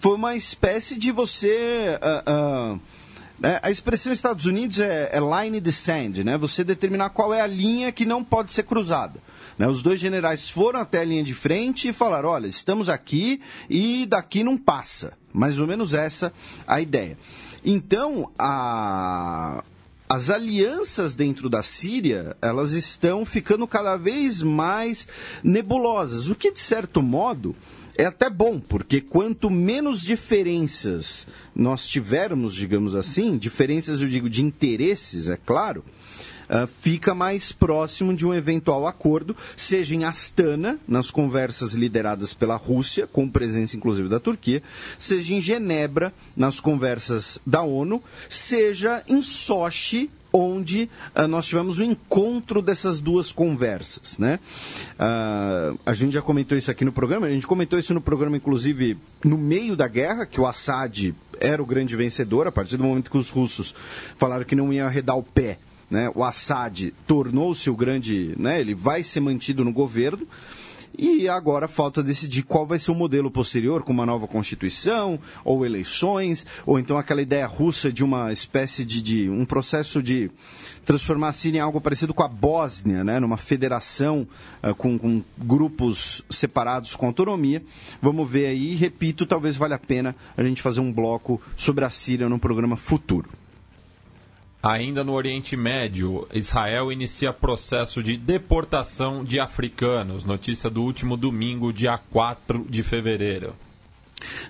foi 0.01 0.15
uma 0.15 0.37
espécie 0.37 0.99
de 0.99 1.11
você. 1.11 1.99
Uh, 2.27 2.77
uh, 2.77 2.81
a 3.61 3.73
expressão 3.73 4.13
Estados 4.13 4.47
Unidos 4.47 4.79
é, 4.79 5.11
é 5.13 5.19
line 5.19 5.73
sand, 5.73 6.23
né? 6.25 6.39
Você 6.39 6.63
determinar 6.63 7.11
qual 7.11 7.35
é 7.35 7.41
a 7.41 7.47
linha 7.47 7.91
que 7.91 8.05
não 8.05 8.23
pode 8.23 8.53
ser 8.53 8.63
cruzada. 8.63 9.21
Né? 9.59 9.67
Os 9.67 9.83
dois 9.83 9.99
generais 9.99 10.49
foram 10.49 10.81
até 10.81 11.01
a 11.01 11.05
linha 11.05 11.25
de 11.25 11.35
frente 11.35 11.89
e 11.89 11.93
falaram: 11.93 12.29
olha, 12.29 12.47
estamos 12.47 12.89
aqui 12.89 13.41
e 13.69 14.07
daqui 14.07 14.45
não 14.45 14.57
passa. 14.57 15.15
Mais 15.33 15.59
ou 15.59 15.67
menos 15.67 15.93
essa 15.93 16.33
a 16.67 16.81
ideia. 16.81 17.19
Então, 17.65 18.31
a, 18.39 19.65
as 20.13 20.29
alianças 20.29 21.15
dentro 21.15 21.49
da 21.49 21.63
Síria, 21.63 22.37
elas 22.43 22.73
estão 22.73 23.25
ficando 23.25 23.67
cada 23.67 23.97
vez 23.97 24.43
mais 24.43 25.09
nebulosas, 25.43 26.29
o 26.29 26.35
que 26.35 26.53
de 26.53 26.61
certo 26.61 27.01
modo 27.01 27.57
é 27.97 28.05
até 28.05 28.29
bom, 28.29 28.61
porque 28.61 29.01
quanto 29.01 29.49
menos 29.49 30.03
diferenças 30.03 31.27
nós 31.57 31.87
tivermos, 31.87 32.55
digamos 32.55 32.95
assim, 32.95 33.39
diferenças 33.39 34.03
eu 34.03 34.09
digo 34.09 34.29
de 34.29 34.43
interesses, 34.43 35.31
é 35.31 35.39
claro, 35.39 35.83
uh, 36.53 36.67
fica 36.67 37.15
mais 37.15 37.51
próximo 37.51 38.15
de 38.15 38.27
um 38.27 38.35
eventual 38.35 38.87
acordo, 38.87 39.35
seja 39.57 39.95
em 39.95 40.05
Astana, 40.05 40.79
nas 40.87 41.11
conversas 41.11 41.73
lideradas 41.73 42.35
pela 42.35 42.57
Rússia, 42.57 43.07
com 43.07 43.29
presença 43.29 43.77
inclusive 43.77 44.09
da 44.09 44.21
Turquia, 44.21 44.63
seja 44.99 45.35
em 45.35 45.41
Genebra, 45.41 46.13
nas 46.37 46.61
conversas 46.61 47.39
da 47.47 47.63
ONU, 47.63 48.03
seja 48.29 49.03
em 49.09 49.23
Sochi, 49.23 50.11
onde 50.33 50.89
uh, 51.15 51.27
nós 51.29 51.47
tivemos 51.47 51.79
o 51.79 51.85
encontro 51.85 52.63
dessas 52.63 53.01
duas 53.01 53.31
conversas. 53.31 54.17
Né? 54.17 54.39
Uh, 54.95 55.79
a 55.85 55.93
gente 55.93 56.13
já 56.13 56.23
comentou 56.23 56.57
isso 56.57 56.71
aqui 56.71 56.85
no 56.85 56.93
programa, 56.93 57.27
a 57.27 57.31
gente 57.31 57.47
comentou 57.47 57.79
isso 57.79 57.93
no 57.93 58.01
programa, 58.01 58.37
inclusive, 58.37 58.97
no 59.23 59.37
meio 59.37 59.77
da 59.77 59.87
guerra, 59.87 60.25
que 60.25 60.41
o 60.41 60.47
Assad 60.47 61.15
era 61.39 61.63
o 61.63 61.67
grande 61.67 61.95
vencedor, 61.97 62.47
a 62.47 62.53
partir 62.53 62.77
do 62.77 62.85
momento 62.85 63.11
que 63.11 63.19
os 63.19 63.29
russos 63.29 63.75
falaram 64.17 64.45
que 64.45 64.55
não 64.55 64.73
iam 64.73 64.87
arredar 64.87 65.19
o 65.19 65.23
pé 65.23 65.59
né, 65.93 66.11
o 66.15 66.25
Assad 66.25 66.93
tornou-se 67.07 67.69
o 67.71 67.77
grande, 67.77 68.35
né, 68.39 68.59
ele 68.59 68.75
vai 68.75 69.03
ser 69.03 69.21
mantido 69.21 69.65
no 69.65 69.73
governo. 69.73 70.27
E 70.97 71.27
agora 71.27 71.69
falta 71.69 72.03
decidir 72.03 72.43
qual 72.43 72.67
vai 72.67 72.79
ser 72.79 72.91
o 72.91 72.95
modelo 72.95 73.31
posterior, 73.31 73.83
com 73.83 73.93
uma 73.93 74.05
nova 74.05 74.29
constituição, 74.29 75.19
ou 75.43 75.65
eleições, 75.65 76.45
ou 76.67 76.79
então 76.79 76.99
aquela 76.99 77.23
ideia 77.23 77.47
russa 77.47 77.91
de 77.91 78.05
uma 78.05 78.31
espécie 78.31 78.85
de, 78.85 79.01
de 79.01 79.31
um 79.31 79.47
processo 79.47 80.03
de 80.03 80.31
transformar 80.85 81.29
a 81.29 81.33
Síria 81.33 81.59
em 81.59 81.63
algo 81.63 81.81
parecido 81.81 82.13
com 82.13 82.23
a 82.23 82.29
Bósnia, 82.29 83.03
né, 83.03 83.19
numa 83.19 83.39
federação 83.39 84.29
uh, 84.63 84.75
com, 84.75 84.99
com, 84.99 85.23
grupos 85.39 86.23
separados 86.29 86.95
com 86.95 87.07
autonomia. 87.07 87.63
Vamos 88.03 88.29
ver 88.29 88.47
aí, 88.47 88.75
repito, 88.75 89.25
talvez 89.25 89.57
valha 89.57 89.77
a 89.77 89.79
pena 89.79 90.15
a 90.37 90.43
gente 90.43 90.61
fazer 90.61 90.81
um 90.81 90.93
bloco 90.93 91.41
sobre 91.57 91.87
a 91.87 91.91
Síria 91.91 92.29
num 92.29 92.39
programa 92.39 92.77
futuro. 92.77 93.42
Ainda 94.63 95.03
no 95.03 95.13
Oriente 95.15 95.57
Médio, 95.57 96.29
Israel 96.33 96.93
inicia 96.93 97.33
processo 97.33 98.01
de 98.01 98.17
deportação 98.17 99.25
de 99.25 99.41
africanos. 99.41 100.25
Notícia 100.25 100.71
do 100.71 100.85
último 100.85 101.17
domingo, 101.17 101.73
dia 101.73 101.99
4 101.99 102.65
de 102.71 102.81
fevereiro. 102.85 103.57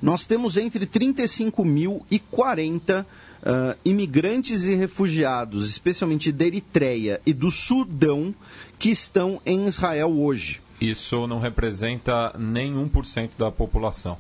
Nós 0.02 0.26
temos 0.26 0.58
entre 0.58 0.84
35 0.84 1.64
mil 1.64 2.04
e 2.10 2.18
40 2.18 3.06
uh, 3.06 3.78
imigrantes 3.86 4.64
e 4.64 4.74
refugiados, 4.74 5.66
especialmente 5.66 6.30
da 6.30 6.44
Eritreia 6.44 7.18
e 7.24 7.32
do 7.32 7.50
Sudão, 7.50 8.34
que 8.78 8.90
estão 8.90 9.40
em 9.46 9.66
Israel 9.66 10.12
hoje. 10.12 10.60
Isso 10.78 11.26
não 11.26 11.40
representa 11.40 12.34
nem 12.38 12.74
1% 12.74 13.30
da 13.38 13.50
população. 13.50 14.18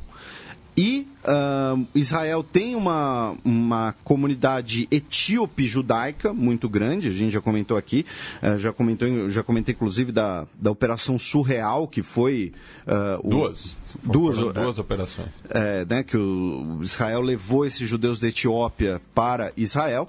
E 0.76 1.06
uh, 1.24 1.86
Israel 1.94 2.42
tem 2.42 2.74
uma, 2.74 3.36
uma 3.44 3.94
comunidade 4.02 4.88
etíope 4.90 5.66
judaica 5.66 6.32
muito 6.32 6.66
grande, 6.66 7.08
a 7.08 7.12
gente 7.12 7.32
já 7.32 7.42
comentou 7.42 7.76
aqui, 7.76 8.06
uh, 8.42 8.58
já, 8.58 8.72
comentou, 8.72 9.28
já 9.28 9.42
comentei 9.42 9.74
inclusive 9.74 10.12
da, 10.12 10.46
da 10.54 10.70
Operação 10.70 11.18
Surreal, 11.18 11.86
que 11.86 12.02
foi. 12.02 12.52
Uh, 12.86 13.28
duas. 13.28 13.76
O, 14.02 14.12
duas, 14.12 14.36
duas 14.54 14.78
operações. 14.78 15.42
É, 15.50 15.84
né, 15.84 16.02
que 16.02 16.16
o 16.16 16.78
Israel 16.82 17.20
levou 17.20 17.66
esses 17.66 17.86
judeus 17.86 18.18
da 18.18 18.28
Etiópia 18.28 19.00
para 19.14 19.52
Israel. 19.56 20.08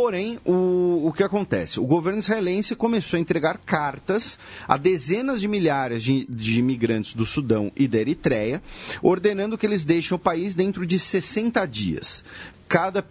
Porém, 0.00 0.38
o, 0.46 1.08
o 1.08 1.12
que 1.12 1.22
acontece? 1.22 1.78
O 1.78 1.84
governo 1.84 2.20
israelense 2.20 2.74
começou 2.74 3.18
a 3.18 3.20
entregar 3.20 3.58
cartas 3.58 4.38
a 4.66 4.78
dezenas 4.78 5.42
de 5.42 5.46
milhares 5.46 6.02
de, 6.02 6.24
de 6.26 6.58
imigrantes 6.58 7.12
do 7.12 7.26
Sudão 7.26 7.70
e 7.76 7.86
da 7.86 7.98
Eritreia, 7.98 8.62
ordenando 9.02 9.58
que 9.58 9.66
eles 9.66 9.84
deixem 9.84 10.14
o 10.14 10.18
país 10.18 10.54
dentro 10.54 10.86
de 10.86 10.98
60 10.98 11.66
dias. 11.66 12.24
Cada, 12.66 13.04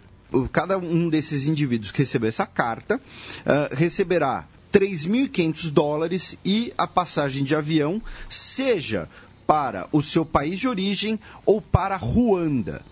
cada 0.50 0.78
um 0.78 1.08
desses 1.08 1.44
indivíduos 1.44 1.92
que 1.92 2.00
receber 2.00 2.26
essa 2.26 2.44
carta 2.44 2.96
uh, 2.96 3.72
receberá 3.72 4.48
3.500 4.72 5.70
dólares 5.70 6.36
e 6.44 6.74
a 6.76 6.88
passagem 6.88 7.44
de 7.44 7.54
avião, 7.54 8.02
seja 8.28 9.08
para 9.46 9.86
o 9.92 10.02
seu 10.02 10.24
país 10.24 10.58
de 10.58 10.66
origem 10.66 11.20
ou 11.46 11.62
para 11.62 11.94
Ruanda. 11.94 12.82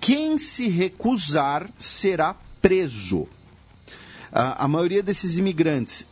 Quem 0.00 0.38
se 0.38 0.68
recusar 0.68 1.68
será 1.78 2.34
preso. 2.60 3.26
a 4.32 4.68
maioria 4.68 5.02
desses 5.02 5.38
imigrantes 5.38 6.06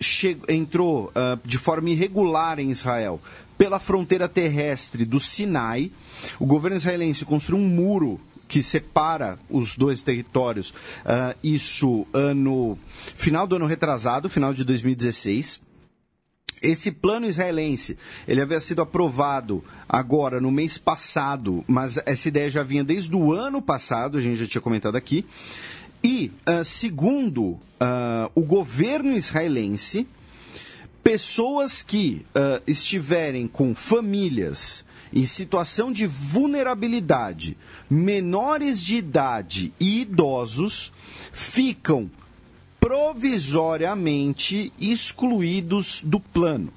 entrou 0.49 1.13
uh, 1.15 1.39
de 1.45 1.57
forma 1.57 1.91
irregular 1.91 2.59
em 2.59 2.71
Israel 2.71 3.21
pela 3.57 3.81
fronteira 3.81 4.29
terrestre 4.29 5.05
do 5.05 5.19
Sinai. 5.19 5.91
O 6.39 6.47
governo 6.47 6.77
israelense 6.77 7.25
construiu 7.25 7.63
um 7.63 7.69
muro 7.69 8.21
que 8.47 8.63
separa 8.63 9.39
os 9.51 9.77
dois 9.77 10.03
territórios. 10.03 10.71
Uh, 10.71 11.37
isso 11.45 12.07
ano 12.13 12.79
final 13.15 13.47
do 13.47 13.57
ano 13.57 13.67
retrasado, 13.67 14.31
final 14.31 14.55
de 14.55 14.65
2016. 14.65 15.61
Esse 16.61 16.91
plano 16.91 17.27
israelense, 17.27 17.97
ele 18.27 18.41
havia 18.41 18.59
sido 18.59 18.83
aprovado 18.83 19.63
agora 19.89 20.41
no 20.41 20.51
mês 20.51 20.77
passado, 20.77 21.65
mas 21.69 21.99
essa 22.05 22.27
ideia 22.27 22.51
já 22.51 22.65
vinha 22.65 22.83
desde 22.83 23.15
o 23.15 23.33
ano 23.33 23.63
passado, 23.63 24.19
a 24.19 24.21
gente 24.21 24.39
já 24.39 24.47
tinha 24.47 24.61
comentado 24.61 24.97
aqui. 24.97 25.25
E, 26.03 26.31
uh, 26.47 26.65
segundo 26.65 27.43
uh, 27.43 27.59
o 28.35 28.43
governo 28.43 29.13
israelense, 29.13 30.07
pessoas 31.03 31.83
que 31.83 32.25
uh, 32.31 32.63
estiverem 32.67 33.49
com 33.49 33.75
famílias 33.75 34.85
em 35.13 35.25
situação 35.25 35.91
de 35.91 36.07
vulnerabilidade, 36.07 37.57
menores 37.89 38.81
de 38.83 38.97
idade 38.97 39.73
e 39.81 40.03
idosos, 40.03 40.93
ficam 41.33 42.11
provisoriamente 42.79 44.73
excluídos 44.79 46.03
do 46.05 46.21
plano. 46.21 46.73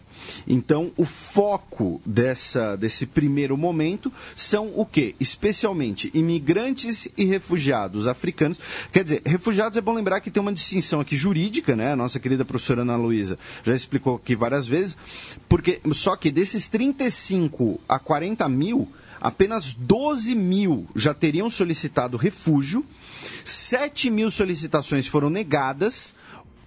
Então, 0.48 0.92
o 0.98 1.06
foco 1.06 2.02
dessa, 2.06 2.76
desse 2.76 3.06
primeiro 3.06 3.58
momento 3.58 4.12
são 4.36 4.72
o 4.76 4.86
quê? 4.86 5.16
Especialmente 5.20 6.12
imigrantes 6.14 7.08
e 7.18 7.26
refugiados 7.26 8.08
africanos. 8.08 8.60
Quer 8.92 9.04
dizer, 9.04 9.22
refugiados 9.26 9.78
é 9.78 9.82
bom 9.82 9.94
lembrar 9.94 10.22
que 10.22 10.32
tem 10.32 10.42
uma 10.42 10.54
distinção 10.54 11.00
aqui 11.00 11.16
jurídica, 11.16 11.76
né? 11.76 11.94
A 11.94 11.96
nossa 11.96 12.20
querida 12.20 12.46
professora 12.46 12.82
Ana 12.82 12.96
Luísa 12.96 13.38
já 13.64 13.76
explicou 13.76 14.16
aqui 14.16 14.36
várias 14.36 14.68
vezes, 14.68 14.98
porque 15.48 15.82
só 15.94 16.16
que 16.16 16.32
desses 16.32 16.68
35 16.68 17.80
a 17.88 18.00
40 18.00 18.48
mil, 18.50 18.88
apenas 19.20 19.74
12 19.74 20.34
mil 20.36 20.88
já 20.96 21.14
teriam 21.14 21.50
solicitado 21.50 22.18
refúgio, 22.18 22.86
7 23.46 24.10
mil 24.10 24.32
solicitações 24.32 25.08
foram 25.08 25.30
negadas, 25.30 26.16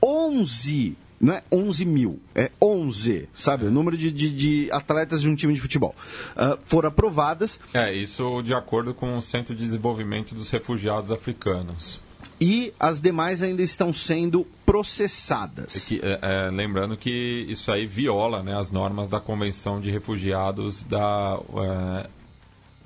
11 0.02 0.96
não 1.24 1.34
é 1.34 1.42
11 1.50 1.86
mil, 1.86 2.20
é 2.34 2.50
11, 2.60 3.28
sabe? 3.34 3.64
O 3.64 3.70
número 3.70 3.96
de, 3.96 4.10
de, 4.10 4.30
de 4.30 4.68
atletas 4.70 5.22
de 5.22 5.28
um 5.28 5.34
time 5.34 5.54
de 5.54 5.60
futebol. 5.60 5.94
Uh, 6.36 6.58
foram 6.64 6.90
aprovadas. 6.90 7.58
É, 7.72 7.92
isso 7.94 8.42
de 8.42 8.52
acordo 8.52 8.92
com 8.92 9.16
o 9.16 9.22
Centro 9.22 9.54
de 9.54 9.64
Desenvolvimento 9.64 10.34
dos 10.34 10.50
Refugiados 10.50 11.10
Africanos. 11.10 11.98
E 12.38 12.74
as 12.78 13.00
demais 13.00 13.42
ainda 13.42 13.62
estão 13.62 13.90
sendo 13.90 14.46
processadas. 14.66 15.76
É 15.76 15.88
que, 15.88 16.00
é, 16.02 16.18
é, 16.20 16.50
lembrando 16.50 16.94
que 16.94 17.46
isso 17.48 17.72
aí 17.72 17.86
viola 17.86 18.42
né, 18.42 18.54
as 18.58 18.70
normas 18.70 19.08
da 19.08 19.18
Convenção 19.18 19.80
de 19.80 19.90
Refugiados 19.90 20.84
da, 20.84 21.38
é, 21.56 22.10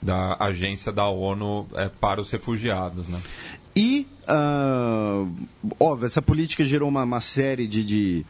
da 0.00 0.36
Agência 0.38 0.92
da 0.92 1.08
ONU 1.08 1.66
é, 1.74 1.88
para 1.88 2.20
os 2.20 2.30
Refugiados. 2.30 3.08
Né? 3.08 3.20
E, 3.78 4.08
uh, 4.28 5.32
óbvio, 5.78 6.06
essa 6.06 6.20
política 6.20 6.64
gerou 6.64 6.88
uma, 6.88 7.04
uma 7.04 7.20
série 7.20 7.68
de, 7.68 7.84
de, 7.84 8.26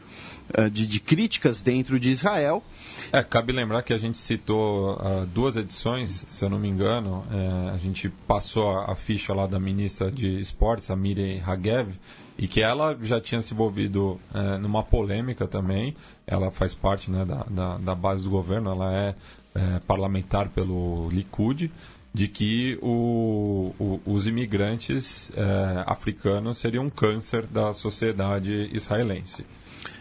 uh, 0.55 0.69
de, 0.69 0.85
de, 0.85 0.99
críticas 0.99 1.59
dentro 1.59 1.99
de 1.99 2.11
Israel. 2.11 2.63
É, 3.11 3.23
cabe 3.23 3.51
lembrar 3.51 3.81
que 3.81 3.91
a 3.91 3.97
gente 3.97 4.19
citou 4.19 4.93
uh, 4.93 5.25
duas 5.25 5.55
edições, 5.55 6.23
se 6.29 6.45
eu 6.45 6.51
não 6.51 6.59
me 6.59 6.67
engano. 6.67 7.25
É, 7.31 7.71
a 7.71 7.77
gente 7.77 8.09
passou 8.27 8.69
a, 8.69 8.91
a, 8.91 8.95
ficha 8.95 9.33
lá 9.33 9.47
da 9.47 9.59
ministra 9.59 10.11
de 10.11 10.39
esportes, 10.39 10.91
a 10.91 10.95
Miriam 10.95 11.41
Hagev, 11.43 11.95
e 12.37 12.47
que 12.47 12.61
ela 12.61 12.95
já 13.01 13.19
tinha 13.19 13.41
se 13.41 13.51
envolvido 13.51 14.19
é, 14.31 14.59
numa 14.59 14.83
polêmica 14.83 15.47
também. 15.47 15.95
Ela 16.27 16.51
faz 16.51 16.75
parte 16.75 17.09
né, 17.09 17.25
da, 17.25 17.43
da, 17.49 17.77
da 17.79 17.95
base 17.95 18.21
do 18.21 18.29
governo, 18.29 18.69
ela 18.69 18.93
é, 18.93 19.15
é 19.55 19.79
parlamentar 19.79 20.49
pelo 20.49 21.09
Likud 21.09 21.71
de 22.13 22.27
que 22.27 22.77
o, 22.81 23.73
o, 23.79 24.01
os 24.05 24.25
imigrantes 24.25 25.31
é, 25.35 25.83
africanos 25.85 26.57
seriam 26.57 26.85
um 26.85 26.89
câncer 26.89 27.45
da 27.45 27.73
sociedade 27.73 28.69
israelense. 28.73 29.45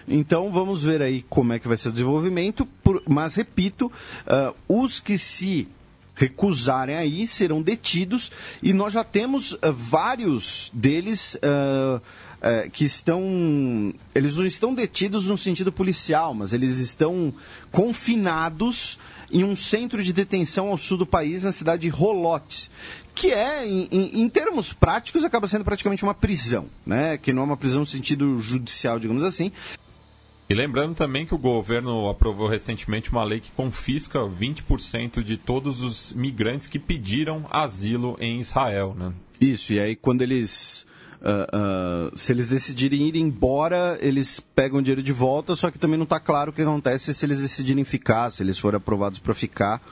Então 0.08 0.50
vamos 0.50 0.82
ver 0.82 1.02
aí 1.02 1.24
como 1.28 1.52
é 1.52 1.58
que 1.58 1.68
vai 1.68 1.76
ser 1.76 1.90
o 1.90 1.92
desenvolvimento, 1.92 2.64
por, 2.82 3.02
mas 3.06 3.34
repito, 3.34 3.92
uh, 4.26 4.54
os 4.66 5.00
que 5.00 5.18
se 5.18 5.68
recusarem 6.14 6.96
aí 6.96 7.28
serão 7.28 7.62
detidos 7.62 8.32
e 8.60 8.72
nós 8.72 8.92
já 8.92 9.04
temos 9.04 9.52
uh, 9.52 9.58
vários 9.72 10.70
deles 10.72 11.36
uh, 11.36 12.00
que 12.72 12.84
estão. 12.84 13.92
Eles 14.14 14.36
não 14.36 14.46
estão 14.46 14.72
detidos 14.72 15.26
no 15.26 15.36
sentido 15.36 15.72
policial, 15.72 16.32
mas 16.32 16.52
eles 16.52 16.78
estão 16.78 17.34
confinados 17.70 18.98
em 19.30 19.44
um 19.44 19.54
centro 19.54 20.02
de 20.02 20.12
detenção 20.12 20.68
ao 20.68 20.78
sul 20.78 20.98
do 20.98 21.06
país, 21.06 21.44
na 21.44 21.52
cidade 21.52 21.82
de 21.82 21.88
Rolotes, 21.88 22.70
que 23.14 23.32
é, 23.32 23.66
em, 23.66 23.88
em, 23.90 24.22
em, 24.22 24.28
termos 24.28 24.72
práticos, 24.72 25.24
acaba 25.24 25.48
sendo 25.48 25.64
praticamente 25.64 26.02
uma 26.02 26.14
prisão, 26.14 26.66
né? 26.86 27.18
Que 27.18 27.32
não 27.32 27.42
é 27.42 27.44
uma 27.44 27.56
prisão 27.56 27.80
no 27.80 27.86
sentido 27.86 28.40
judicial, 28.40 28.98
digamos 28.98 29.22
assim. 29.22 29.52
E 30.48 30.54
lembrando 30.54 30.94
também 30.94 31.26
que 31.26 31.34
o 31.34 31.38
governo 31.38 32.08
aprovou 32.08 32.48
recentemente 32.48 33.10
uma 33.10 33.22
lei 33.22 33.38
que 33.38 33.50
confisca 33.50 34.20
20% 34.20 35.22
de 35.22 35.36
todos 35.36 35.82
os 35.82 36.12
migrantes 36.14 36.66
que 36.66 36.78
pediram 36.78 37.44
asilo 37.50 38.16
em 38.18 38.40
Israel, 38.40 38.96
né? 38.98 39.12
Isso, 39.38 39.72
e 39.74 39.78
aí 39.78 39.94
quando 39.94 40.22
eles 40.22 40.86
Uh, 41.20 42.12
uh, 42.12 42.18
se 42.18 42.32
eles 42.32 42.46
decidirem 42.46 43.08
ir 43.08 43.16
embora, 43.16 43.98
eles 44.00 44.38
pegam 44.38 44.78
o 44.78 44.82
dinheiro 44.82 45.02
de 45.02 45.12
volta, 45.12 45.56
só 45.56 45.70
que 45.70 45.78
também 45.78 45.96
não 45.96 46.04
está 46.04 46.20
claro 46.20 46.50
o 46.50 46.54
que 46.54 46.62
acontece 46.62 47.12
se 47.12 47.26
eles 47.26 47.40
decidirem 47.40 47.84
ficar, 47.84 48.30
se 48.30 48.42
eles 48.42 48.56
forem 48.58 48.76
aprovados 48.76 49.18
para 49.18 49.34
ficar. 49.34 49.82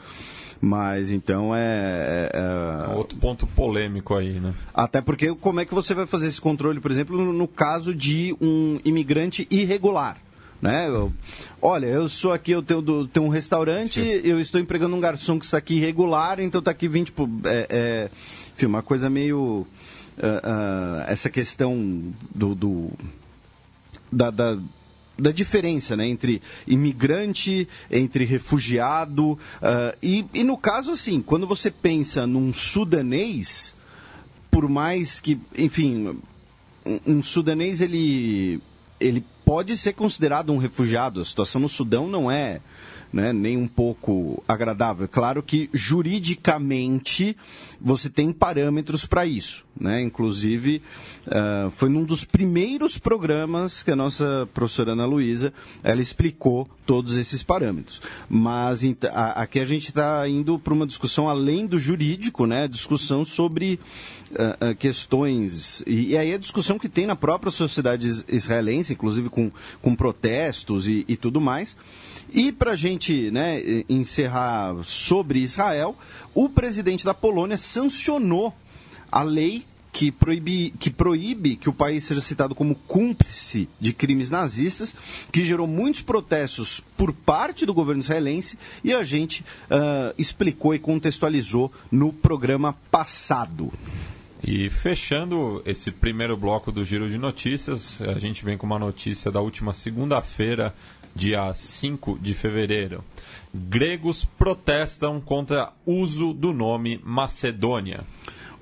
Mas 0.61 1.11
então 1.11 1.55
é, 1.55 2.31
é, 2.33 2.91
é, 2.91 2.95
Outro 2.95 3.19
ponto 3.19 3.47
polêmico 3.47 4.15
aí, 4.15 4.41
né? 4.41 4.55
Até 4.73 5.01
porque 5.01 5.35
como 5.35 5.61
é 5.61 5.65
que 5.65 5.75
você 5.75 5.95
vai 5.95 6.07
fazer 6.07 6.29
esse 6.29 6.41
controle, 6.41 6.81
por 6.81 6.91
exemplo, 6.91 7.17
no, 7.17 7.33
no 7.33 7.49
caso 7.49 7.95
de 7.95 8.35
um 8.41 8.81
imigrante 8.85 9.47
irregular? 9.51 10.17
Né? 10.61 10.89
Eu, 10.89 11.13
olha, 11.61 11.87
eu 11.87 12.09
sou 12.09 12.33
aqui, 12.33 12.53
eu 12.53 12.63
tenho, 12.63 13.07
tenho 13.09 13.27
um 13.27 13.29
restaurante, 13.29 14.01
Sim. 14.01 14.09
eu 14.25 14.41
estou 14.41 14.59
empregando 14.59 14.97
um 14.97 15.01
garçom 15.01 15.39
que 15.39 15.45
está 15.45 15.59
aqui 15.59 15.75
irregular, 15.75 16.41
então 16.41 16.61
está 16.61 16.71
aqui 16.71 16.89
20. 16.89 17.07
Tipo, 17.07 17.29
é, 17.45 17.67
é, 17.69 18.11
enfim, 18.57 18.65
uma 18.65 18.83
coisa 18.83 19.11
meio 19.11 19.67
uh, 20.19 21.05
essa 21.07 21.29
questão 21.31 22.13
do, 22.35 22.55
do 22.55 22.93
da, 24.11 24.31
da, 24.31 24.59
da, 25.19 25.31
diferença 25.31 25.97
né, 25.97 26.07
entre 26.07 26.43
imigrante, 26.67 27.69
entre 27.91 28.25
refugiado. 28.25 29.33
Uh, 29.33 29.97
e, 30.03 30.25
e 30.33 30.45
no 30.45 30.57
caso, 30.57 30.91
assim, 30.91 31.21
quando 31.21 31.47
você 31.47 31.71
pensa 31.71 32.27
num 32.27 32.53
sudanês, 32.53 33.75
por 34.51 34.69
mais 34.69 35.21
que, 35.21 35.39
enfim, 35.57 36.19
um, 36.85 37.01
um 37.07 37.23
sudanês 37.23 37.81
ele, 37.81 38.61
ele 39.01 39.25
pode 39.45 39.77
ser 39.77 39.93
considerado 39.93 40.53
um 40.53 40.59
refugiado. 40.59 41.21
A 41.21 41.25
situação 41.25 41.61
no 41.61 41.69
Sudão 41.69 42.09
não 42.09 42.31
é 42.31 42.61
né, 43.17 43.33
nem 43.33 43.57
um 43.57 43.67
pouco 43.67 44.45
agradável. 44.47 45.09
Claro 45.09 45.43
que 45.43 45.71
juridicamente 45.73 47.35
você 47.81 48.11
tem 48.11 48.31
parâmetros 48.31 49.07
para 49.07 49.25
isso. 49.25 49.65
Né? 49.79 50.03
Inclusive, 50.03 50.83
uh, 51.27 51.71
foi 51.71 51.89
num 51.89 52.05
dos 52.05 52.25
primeiros 52.25 52.99
programas 52.99 53.83
que 53.83 53.91
a 53.91 53.97
nossa 53.97 54.47
professora 54.53 54.93
Ana 54.93 55.07
Luísa 55.07 55.53
ela 55.83 56.03
explicou 56.03 56.69
todos 56.85 57.17
esses 57.17 57.43
parâmetros. 57.43 58.03
Mas 58.29 58.83
a, 59.11 59.43
aqui 59.43 59.61
a 59.61 59.67
gente 59.67 59.89
está 59.89 60.29
indo 60.29 60.59
para 60.59 60.75
uma 60.75 60.87
discussão 60.87 61.27
além 61.27 61.67
do 61.67 61.79
jurídico, 61.79 62.45
né? 62.47 62.69
discussão 62.69 63.25
sobre 63.25 63.81
uh, 64.33 64.73
uh, 64.73 64.77
questões. 64.77 65.83
E, 65.87 66.11
e, 66.11 66.17
aí 66.19 66.35
a 66.35 66.39
discussão 66.39 66.79
que 66.79 66.89
tem 66.89 67.07
na 67.07 67.17
própria 67.17 67.51
sociedade 67.51 68.25
israelense, 68.29 68.93
inclusive 68.93 69.31
com, 69.31 69.51
com 69.81 69.95
protestos 69.95 70.87
e, 70.87 71.05
e 71.09 71.17
tudo 71.17 71.41
mais. 71.41 71.77
E 72.33 72.53
para 72.53 72.73
a 72.73 72.77
gente 72.77 73.31
né, 73.31 73.61
encerrar 73.89 74.77
sobre 74.85 75.39
Israel, 75.41 75.97
o 76.35 76.49
presidente 76.49 77.05
da 77.05 77.15
Polônia 77.15 77.57
sancionou 77.57 78.55
a 79.11 79.23
lei 79.23 79.65
que 79.97 80.13
proíbe, 80.13 80.75
que 80.79 80.91
proíbe 80.91 81.57
que 81.57 81.71
o 81.71 81.73
país 81.73 82.05
seja 82.05 82.21
citado 82.21 82.55
como 82.55 82.75
cúmplice 82.75 83.67
de 83.81 83.95
crimes 83.95 84.29
nazistas, 84.29 84.95
que 85.33 85.43
gerou 85.43 85.67
muitos 85.67 86.03
protestos 86.03 86.83
por 86.99 87.15
parte 87.15 87.65
do 87.65 87.73
governo 87.73 88.03
israelense 88.03 88.59
e 88.85 88.93
a 88.93 89.03
gente 89.03 89.43
uh, 89.71 90.13
explicou 90.19 90.75
e 90.75 90.79
contextualizou 90.79 91.73
no 91.91 92.13
programa 92.13 92.75
passado. 92.91 93.73
E 94.45 94.69
fechando 94.69 95.63
esse 95.65 95.91
primeiro 95.91 96.37
bloco 96.37 96.71
do 96.71 96.85
Giro 96.85 97.09
de 97.09 97.17
Notícias, 97.17 98.01
a 98.03 98.19
gente 98.19 98.45
vem 98.45 98.59
com 98.59 98.67
uma 98.67 98.79
notícia 98.79 99.31
da 99.31 99.41
última 99.41 99.73
segunda-feira, 99.73 100.75
dia 101.17 101.53
5 101.55 102.19
de 102.21 102.35
fevereiro. 102.35 103.03
Gregos 103.53 104.25
protestam 104.39 105.19
contra 105.19 105.73
uso 105.87 106.35
do 106.35 106.53
nome 106.53 107.01
Macedônia. 107.03 108.05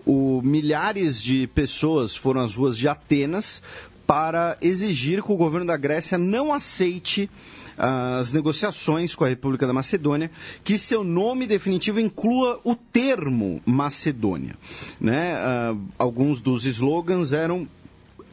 O, 0.06 0.40
milhares 0.42 1.20
de 1.20 1.48
pessoas 1.48 2.14
foram 2.14 2.42
às 2.42 2.54
ruas 2.54 2.78
de 2.78 2.86
Atenas 2.86 3.60
para 4.06 4.56
exigir 4.60 5.22
que 5.22 5.32
o 5.32 5.36
governo 5.36 5.66
da 5.66 5.76
Grécia 5.76 6.16
não 6.16 6.52
aceite 6.52 7.28
as 7.76 8.32
negociações 8.32 9.16
com 9.16 9.24
a 9.24 9.28
República 9.28 9.66
da 9.66 9.72
Macedônia, 9.72 10.30
que 10.62 10.78
seu 10.78 11.02
nome 11.02 11.44
definitivo 11.44 11.98
inclua 11.98 12.60
o 12.62 12.76
termo 12.76 13.60
Macedônia. 13.66 14.54
Né? 15.00 15.34
Uh, 15.34 15.80
alguns 15.98 16.40
dos 16.40 16.66
slogans 16.66 17.32
eram 17.32 17.66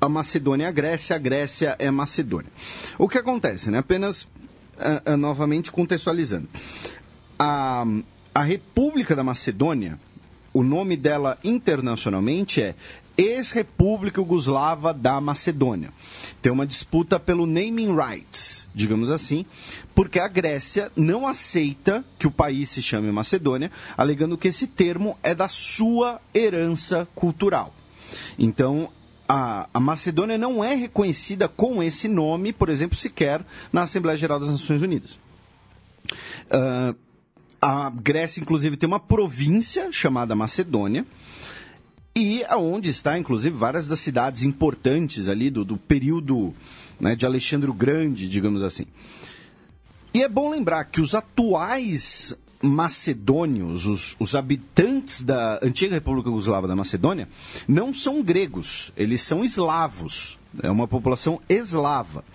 a 0.02 0.10
Macedônia 0.10 0.66
é 0.66 0.68
a 0.68 0.72
Grécia, 0.72 1.16
a 1.16 1.20
Grécia 1.20 1.76
é 1.78 1.88
a 1.88 1.92
Macedônia. 1.92 2.52
O 2.98 3.08
que 3.08 3.20
acontece, 3.20 3.70
né? 3.70 3.78
Apenas 3.78 4.24
uh, 4.24 5.14
uh, 5.14 5.16
novamente 5.16 5.72
contextualizando. 5.72 6.50
A, 7.38 7.86
a 8.34 8.42
República 8.42 9.16
da 9.16 9.24
Macedônia, 9.24 10.00
o 10.52 10.64
nome 10.64 10.98
dela 10.98 11.38
internacionalmente 11.44 12.62
é 12.62 12.74
ex-República 13.16 14.20
Yugoslava 14.20 14.92
da 14.92 15.22
Macedônia. 15.22 15.92
Tem 16.42 16.52
uma 16.52 16.66
disputa 16.66 17.20
pelo 17.20 17.46
naming 17.46 17.96
rights, 17.96 18.66
digamos 18.74 19.12
assim, 19.12 19.46
porque 19.94 20.20
a 20.20 20.28
Grécia 20.28 20.92
não 20.96 21.28
aceita 21.28 22.04
que 22.18 22.26
o 22.26 22.32
país 22.32 22.70
se 22.70 22.82
chame 22.82 23.12
Macedônia, 23.12 23.70
alegando 23.96 24.38
que 24.38 24.48
esse 24.48 24.66
termo 24.66 25.16
é 25.22 25.36
da 25.36 25.48
sua 25.48 26.20
herança 26.34 27.08
cultural. 27.14 27.74
Então, 28.40 28.90
a, 29.32 29.70
a, 29.74 29.80
Macedônia 29.80 30.38
não 30.38 30.62
é 30.62 30.76
reconhecida 30.76 31.48
com 31.48 31.82
esse 31.82 32.10
nome, 32.10 32.52
por 32.52 32.68
exemplo, 32.68 32.98
sequer 32.98 33.42
na 33.72 33.84
Assembleia 33.84 34.18
Geral 34.18 34.42
das 34.42 34.50
Nações 34.50 34.82
Unidas. 34.82 35.18
Uh, 36.48 36.94
a 37.62 37.90
Grécia, 37.92 38.42
inclusive, 38.42 38.76
tem 38.76 38.88
uma 38.88 39.00
província 39.00 39.90
chamada 39.90 40.36
Macedônia, 40.36 41.06
e 42.14 42.44
aonde 42.50 42.90
está, 42.90 43.18
inclusive, 43.18 43.56
várias 43.56 43.88
das 43.88 44.02
cidades 44.02 44.44
importantes 44.44 45.30
ali 45.30 45.50
do, 45.50 45.64
do 45.64 45.78
período 45.78 46.54
né, 47.00 47.16
de 47.16 47.26
Alexandre 47.26 47.70
o 47.70 47.74
Grande, 47.74 48.28
digamos 48.28 48.62
assim. 48.62 48.86
E 50.14 50.22
é 50.22 50.28
bom 50.28 50.50
lembrar 50.50 50.84
que 50.84 51.00
os 51.00 51.16
atuais 51.16 52.36
macedônios, 52.62 53.86
os, 53.86 54.16
os, 54.20 54.36
habitantes 54.36 55.24
da 55.24 55.60
antiga 55.62 55.96
República 55.96 56.30
Yugoslava 56.30 56.68
da 56.68 56.76
Macedônia, 56.76 57.28
não 57.68 57.94
são 57.94 58.22
gregos, 58.22 58.92
eles 58.96 59.22
são 59.22 59.44
eslavos. 59.44 60.38
É 60.62 60.70
uma 60.70 60.86
população 60.86 61.40
eslava. 61.48 62.26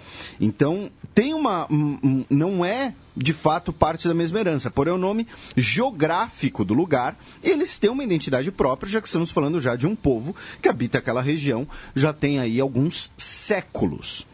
Então, 0.41 0.91
tem 1.15 1.35
uma. 1.35 1.71
Um, 1.71 2.25
não 2.31 2.65
é, 2.65 2.95
de 3.15 3.35
fato, 3.35 3.75
parte 3.75 4.09
da 4.09 4.15
mesma 4.15 4.41
herança, 4.41 4.71
porém 4.71 4.93
é 4.93 4.95
o 4.95 4.99
nome 4.99 5.27
geográfico 5.55 6.65
do 6.65 6.73
lugar. 6.73 7.19
eles 7.43 7.79
têm 7.79 7.91
uma 7.91 8.05
identidade 8.05 8.51
própria, 8.51 8.89
já 8.89 9.03
que 9.03 9.07
estamos 9.07 9.31
falando 9.31 9.61
já 9.61 9.77
de 9.77 9.87
um 9.87 9.95
povo 9.95 10.35
que 10.63 10.69
habita 10.69 10.97
aquela 10.97 11.21
região 11.21 11.69
já 11.95 12.13
tem 12.13 12.39
aí 12.39 12.59
alguns 12.59 13.11
séculos. 13.19 14.27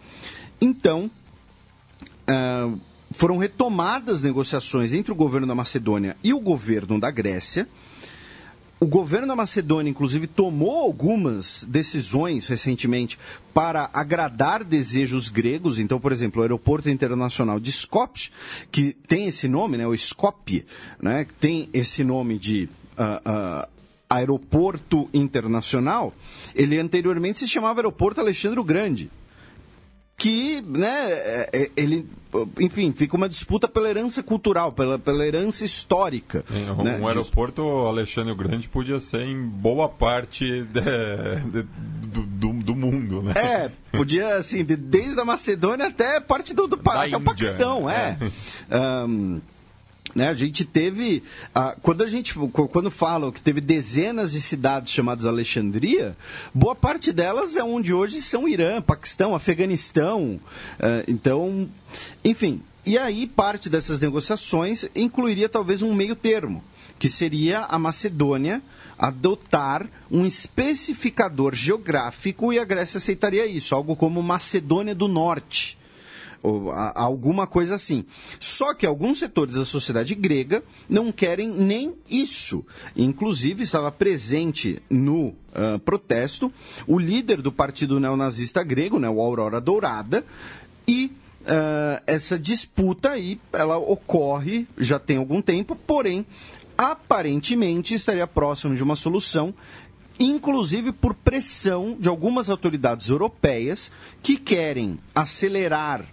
Então. 0.61 1.11
Uh, 2.23 2.79
foram 3.13 3.39
retomadas 3.39 4.23
negociações 4.23 4.93
entre 4.93 5.13
o 5.13 5.15
governo 5.15 5.47
da 5.47 5.55
Macedônia 5.55 6.17
e 6.23 6.33
o 6.33 6.41
governo 6.41 6.99
da 6.99 7.11
Grécia. 7.11 7.69
O 8.79 8.87
governo 8.87 9.29
da 9.29 9.37
Macedônia, 9.37 9.89
inclusive, 9.91 10.27
tomou 10.27 10.81
algumas 10.81 11.65
decisões 11.69 12.49
recentemente 12.49 13.17
para 13.55 13.89
agradar 13.95 14.65
desejos 14.65 15.29
gregos. 15.29 15.79
Então, 15.79 16.01
por 16.01 16.11
exemplo, 16.11 16.41
o 16.41 16.43
aeroporto 16.43 16.91
internacional 16.91 17.61
de 17.61 17.71
Skopje, 17.71 18.33
que 18.73 18.93
tem 18.93 19.29
esse 19.29 19.47
nome, 19.47 19.77
né, 19.77 19.87
o 19.87 19.95
Skopje, 19.95 20.67
né, 21.01 21.25
que 21.25 21.35
tem 21.35 21.69
esse 21.73 22.03
nome 22.03 22.41
de 22.41 22.69
uh, 22.99 23.63
uh, 23.65 23.69
aeroporto 24.11 25.09
internacional, 25.15 26.13
ele 26.53 26.77
anteriormente 26.77 27.39
se 27.39 27.47
chamava 27.47 27.79
Aeroporto 27.79 28.21
Alexandre 28.21 28.59
o 28.59 28.65
Grande 28.65 29.09
que, 30.17 30.63
né, 30.63 31.11
é, 31.13 31.51
é, 31.53 31.71
ele, 31.77 32.09
enfim, 32.61 32.93
fica 32.93 33.17
uma 33.17 33.29
disputa 33.29 33.67
pela 33.67 33.89
herança 33.89 34.23
cultural, 34.23 34.73
pela, 34.73 34.99
pela 34.99 35.27
herança 35.27 35.65
histórica. 35.65 36.45
É, 36.51 36.73
um, 36.73 36.83
né, 36.85 36.99
um 36.99 37.09
aeroporto 37.09 37.63
Alexandre 37.63 38.33
o 38.33 38.37
Grande 38.37 38.69
podia 38.69 39.01
ser 39.01 39.23
em 39.23 39.43
boa 39.43 39.89
parte 39.89 40.45
de, 40.45 40.81
de, 41.51 41.63
do, 42.07 42.23
do, 42.23 42.53
do, 42.53 42.75
mundo, 42.77 43.23
né? 43.23 43.33
É, 43.37 43.71
podia, 43.97 44.37
assim, 44.37 44.65
de, 44.65 44.77
desde 44.77 45.21
a 45.21 45.25
Macedônia 45.25 45.87
até 45.87 46.21
parte 46.21 46.55
do, 46.55 46.69
do 46.69 46.81
até 46.85 47.17
o 47.17 47.21
Paquistão, 47.21 47.91
é. 47.91 48.17
é. 48.71 48.79
Um, 48.79 49.41
né, 50.15 50.29
a 50.29 50.35
gente 50.35 50.65
teve. 50.65 51.23
Quando 51.83 52.03
a 52.03 52.09
gente. 52.09 52.35
Quando 52.35 52.91
falam 52.91 53.33
que 53.33 53.41
teve 53.41 53.61
dezenas 53.61 54.33
de 54.33 54.41
cidades 54.41 54.93
chamadas 54.93 55.27
Alexandria, 55.27 56.17
boa 56.55 56.75
parte 56.75 57.13
delas 57.13 57.57
é 57.57 57.65
onde 57.65 57.93
hoje 57.93 58.21
são 58.21 58.49
Irã, 58.49 58.81
Paquistão, 58.81 59.35
Afeganistão. 59.35 60.41
Ah, 60.79 61.03
então, 61.09 61.69
enfim. 62.25 62.63
E 62.85 62.99
aí, 62.99 63.29
parte 63.29 63.69
dessas 63.69 64.01
negociações 64.01 64.85
incluiria 64.95 65.49
talvez 65.49 65.83
um 65.83 65.95
meio 65.95 66.17
termo, 66.17 66.65
que 66.99 67.09
seria 67.09 67.61
a 67.61 67.79
Macedônia 67.79 68.61
adotar 68.99 69.89
um 70.11 70.27
especificador 70.27 71.55
geográfico 71.55 72.53
e 72.53 72.59
a 72.59 72.65
Grécia 72.65 72.99
aceitaria 72.99 73.47
isso, 73.47 73.75
algo 73.75 73.95
como 73.97 74.23
Macedônia 74.23 74.95
do 74.95 75.09
Norte 75.09 75.79
ou 76.43 76.71
a, 76.71 76.93
alguma 77.01 77.47
coisa 77.47 77.75
assim. 77.75 78.05
Só 78.41 78.75
que 78.75 78.85
alguns 78.85 79.19
setores 79.19 79.55
da 79.55 79.65
sociedade 79.65 80.15
grega 80.15 80.63
não 80.89 81.13
querem 81.13 81.49
nem 81.49 81.95
isso. 82.09 82.65
Inclusive, 82.97 83.63
estava 83.63 83.93
presente 83.93 84.83
no 84.91 85.29
uh, 85.29 85.79
protesto 85.85 86.53
o 86.87 86.99
líder 86.99 87.41
do 87.41 87.53
partido 87.53 88.01
neonazista 88.01 88.63
grego, 88.63 88.99
né, 88.99 89.09
o 89.09 89.21
Aurora 89.21 89.61
Dourada, 89.61 90.25
e 90.87 91.13
Uh, 91.43 91.99
essa 92.07 92.39
disputa 92.39 93.11
aí, 93.11 93.41
ela 93.53 93.77
ocorre 93.77 94.65
já 94.79 94.97
tem 95.01 95.17
algum 95.17 95.43
tempo, 95.43 95.75
porém, 95.75 96.25
aparentemente 96.79 97.95
estaria 97.95 98.29
próximo 98.29 98.77
de 98.77 98.83
uma 98.85 98.95
solução, 98.95 99.53
inclusive 100.21 100.93
por 100.93 101.15
pressão 101.15 101.97
de 101.99 102.09
algumas 102.09 102.49
autoridades 102.49 103.09
europeias 103.09 103.91
que 104.23 104.37
querem 104.37 105.01
acelerar 105.13 106.05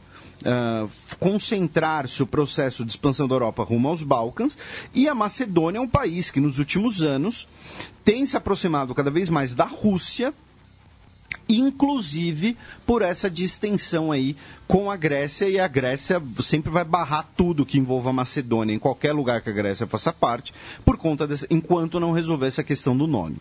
uh, 0.45 0.89
concentrar-se 1.19 2.21
o 2.23 2.27
processo 2.27 2.83
de 2.85 2.91
expansão 2.91 3.27
da 3.27 3.35
Europa 3.35 3.63
rumo 3.63 3.87
aos 3.87 4.03
Balcãs, 4.03 4.57
e 4.93 5.07
a 5.07 5.15
Macedônia 5.15 5.79
é 5.79 5.81
um 5.81 5.87
país 5.87 6.31
que 6.31 6.39
nos 6.39 6.59
últimos 6.59 7.01
anos 7.01 7.47
tem 8.03 8.25
se 8.25 8.37
aproximado 8.37 8.95
cada 8.95 9.11
vez 9.11 9.29
mais 9.29 9.53
da 9.53 9.65
Rússia, 9.65 10.33
inclusive 11.47 12.55
por 12.85 13.01
essa 13.01 13.29
distensão 13.29 14.11
aí 14.11 14.35
com 14.67 14.91
a 14.91 14.95
Grécia, 14.95 15.49
e 15.49 15.59
a 15.59 15.67
Grécia 15.67 16.21
sempre 16.41 16.69
vai 16.69 16.83
barrar 16.83 17.27
tudo 17.35 17.65
que 17.65 17.79
envolva 17.79 18.11
a 18.11 18.13
Macedônia, 18.13 18.73
em 18.73 18.79
qualquer 18.79 19.13
lugar 19.13 19.41
que 19.41 19.49
a 19.49 19.53
Grécia 19.53 19.87
faça 19.87 20.13
parte, 20.13 20.53
por 20.85 20.95
conta 20.97 21.25
desse, 21.25 21.47
enquanto 21.49 21.99
não 21.99 22.11
resolver 22.11 22.45
essa 22.45 22.63
questão 22.63 22.95
do 22.95 23.07
nome. 23.07 23.37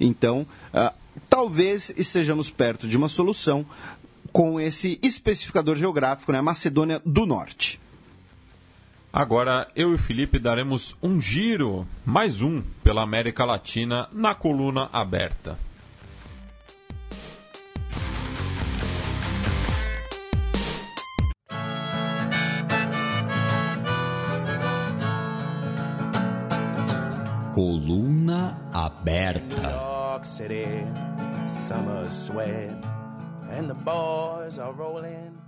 Então, 0.00 0.44
uh, 0.72 0.92
talvez 1.30 1.92
estejamos 1.96 2.50
perto 2.50 2.88
de 2.88 2.96
uma 2.96 3.06
solução, 3.06 3.64
com 4.34 4.58
esse 4.58 4.98
especificador 5.00 5.76
geográfico, 5.76 6.32
né? 6.32 6.40
Macedônia 6.40 7.00
do 7.06 7.24
Norte. 7.24 7.80
Agora, 9.12 9.68
eu 9.76 9.92
e 9.92 9.94
o 9.94 9.98
Felipe 9.98 10.40
daremos 10.40 10.96
um 11.00 11.20
giro, 11.20 11.86
mais 12.04 12.42
um, 12.42 12.60
pela 12.82 13.00
América 13.00 13.44
Latina 13.44 14.08
na 14.12 14.34
coluna 14.34 14.90
aberta. 14.92 15.56
Coluna 27.54 28.68
aberta. 28.72 29.94
And 33.56 33.68
the 33.68 33.74
boys 33.74 34.58
are 34.58 34.72
rolling 34.72 35.38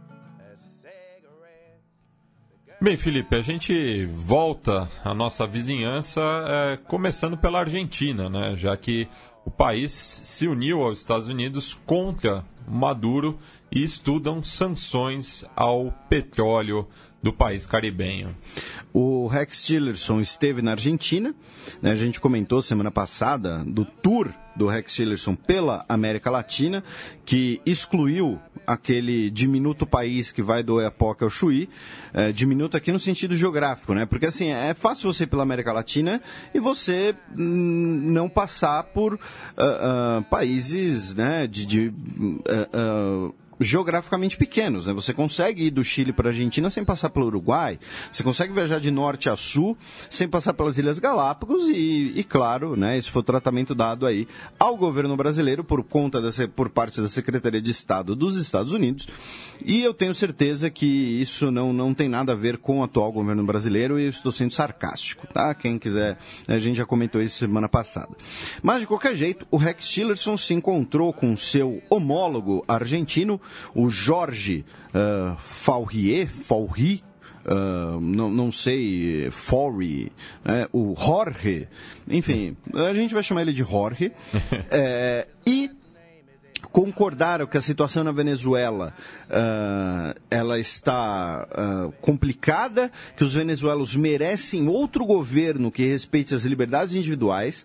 Bem, 2.79 2.95
Felipe, 2.99 3.35
a 3.35 3.41
gente 3.41 4.05
volta 4.05 4.87
à 5.03 5.15
nossa 5.15 5.47
vizinhança 5.47 6.21
é, 6.47 6.77
começando 6.77 7.35
pela 7.35 7.61
Argentina, 7.61 8.29
né? 8.29 8.55
Já 8.55 8.77
que 8.77 9.09
o 9.47 9.51
país 9.51 9.93
se 9.93 10.47
uniu 10.47 10.83
aos 10.83 10.99
Estados 10.99 11.27
Unidos 11.27 11.73
contra 11.87 12.45
Maduro 12.69 13.39
e 13.73 13.83
estudam 13.83 14.45
sanções 14.45 15.43
ao 15.57 15.91
petróleo 16.07 16.87
do 17.27 17.33
país 17.33 17.67
caribenho. 17.67 18.37
O 18.93 19.27
Rex 19.27 19.67
Tillerson 19.67 20.21
esteve 20.21 20.63
na 20.63 20.71
Argentina, 20.71 21.35
né, 21.83 21.91
a 21.91 21.97
gente 21.97 22.21
comentou 22.21 22.63
semana 22.63 22.89
passada 22.89 23.65
do 23.67 23.85
tour 23.85 24.29
do 24.55 24.69
Rex 24.69 24.95
Tillerson 24.95 25.35
pela 25.35 25.85
América 25.89 26.31
Latina, 26.31 26.85
que 27.25 27.61
excluiu 27.67 28.39
aquele 28.65 29.29
diminuto 29.29 29.85
país 29.85 30.31
que 30.31 30.41
vai 30.41 30.63
do 30.63 30.75
Oiapoque 30.77 31.25
ao 31.25 31.31
Chuí, 31.31 31.69
é, 32.15 32.31
diminuto 32.31 32.77
aqui 32.77 32.93
no 32.93 33.01
sentido 33.01 33.37
geográfico, 33.37 33.93
né? 33.93 34.07
Porque 34.07 34.27
assim, 34.27 34.51
é 34.51 34.73
fácil 34.73 35.13
você 35.13 35.25
ir 35.25 35.27
pela 35.27 35.43
América 35.43 35.73
Latina 35.73 36.23
e 36.55 36.61
você 36.61 37.13
não 37.37 38.29
passar 38.29 38.85
por 38.85 39.15
uh, 39.15 39.19
uh, 39.19 40.23
países, 40.31 41.13
né, 41.15 41.47
de, 41.49 41.67
de 41.67 41.89
uh, 41.89 43.35
geograficamente 43.59 44.37
pequenos. 44.37 44.87
Né? 44.87 44.93
Você 44.93 45.13
consegue 45.13 45.65
ir 45.65 45.71
do 45.71 45.85
Chile 45.85 46.13
para 46.13 46.29
a 46.29 46.33
Argentina 46.33 46.71
sem 46.71 46.85
passar 46.85 47.11
pelo 47.11 47.27
Uruguai, 47.27 47.79
você 48.11 48.23
consegue 48.23 48.53
viajar 48.53 48.79
de 48.79 48.91
norte 48.91 49.29
a 49.29 49.37
sul 49.37 49.77
sem 50.11 50.29
passar 50.29 50.55
pelas 50.55 50.79
Ilhas 50.79 50.99
Galápagos 50.99 51.69
e, 51.69 52.13
e 52.15 52.25
claro, 52.25 52.77
né, 52.77 52.97
esse 52.97 53.11
foi 53.11 53.21
o 53.21 53.25
tratamento 53.25 53.75
dado 53.75 54.07
aí 54.07 54.27
ao 54.59 54.77
governo 54.77 55.17
brasileiro 55.17 55.65
por 55.65 55.83
conta 55.83 56.21
dessa, 56.21 56.47
por 56.49 56.69
parte 56.69 57.01
da 57.01 57.09
Secretaria 57.09 57.61
de 57.61 57.71
Estado 57.71 58.15
dos 58.15 58.37
Estados 58.37 58.73
Unidos. 58.73 59.07
E 59.65 59.83
eu 59.83 59.95
tenho 59.95 60.15
certeza 60.15 60.71
que 60.71 60.87
isso 60.87 61.51
não, 61.51 61.73
não 61.73 61.95
tem 61.95 62.09
nada 62.09 62.33
a 62.33 62.37
ver 62.37 62.59
com 62.59 62.81
o 62.81 62.85
atual 62.85 63.11
governo 63.11 63.45
brasileiro 63.45 63.99
e 63.99 64.05
eu 64.05 64.11
estou 64.11 64.31
sendo 64.31 64.53
sarcástico, 64.53 65.27
tá? 65.27 65.55
Quem 65.55 65.79
quiser, 65.79 66.19
a 66.47 66.59
gente 66.59 66.77
já 66.77 66.85
comentou 66.85 67.23
isso 67.23 67.39
semana 67.39 67.69
passada. 67.69 68.11
Mas 68.63 68.81
de 68.81 68.87
qualquer 68.87 69.15
jeito, 69.15 69.47
o 69.51 69.57
Rex 69.57 69.89
Tillerson 69.89 70.37
se 70.37 70.53
encontrou 70.55 71.13
com 71.13 71.37
seu 71.37 71.83
homólogo 71.89 72.65
argentino, 72.69 73.41
o 73.75 73.89
Jorge 73.91 74.65
uh, 74.95 75.37
Faurier, 75.39 76.29
Fauri, 76.29 77.03
Uh, 77.49 78.01
não, 78.01 78.29
não 78.29 78.51
sei, 78.51 79.31
Fori, 79.31 80.11
né? 80.45 80.67
o 80.73 80.97
Jorge, 80.99 81.69
enfim, 82.09 82.57
a 82.75 82.93
gente 82.93 83.15
vai 83.15 83.23
chamar 83.23 83.43
ele 83.43 83.53
de 83.53 83.63
Jorge. 83.63 84.11
é, 84.69 85.29
e 85.47 85.71
concordaram 86.77 87.47
que 87.47 87.57
a 87.57 87.63
situação 87.63 88.05
na 88.05 88.13
Venezuela 88.13 88.93
uh, 89.31 90.21
ela 90.31 90.61
está 90.61 91.49
uh, 91.51 91.93
complicada, 92.03 92.93
que 93.17 93.25
os 93.25 93.33
venezuelos 93.33 93.97
merecem 93.97 94.69
outro 94.69 95.07
governo 95.07 95.73
que 95.73 95.87
respeite 95.87 96.35
as 96.35 96.45
liberdades 96.45 96.95
individuais, 96.95 97.65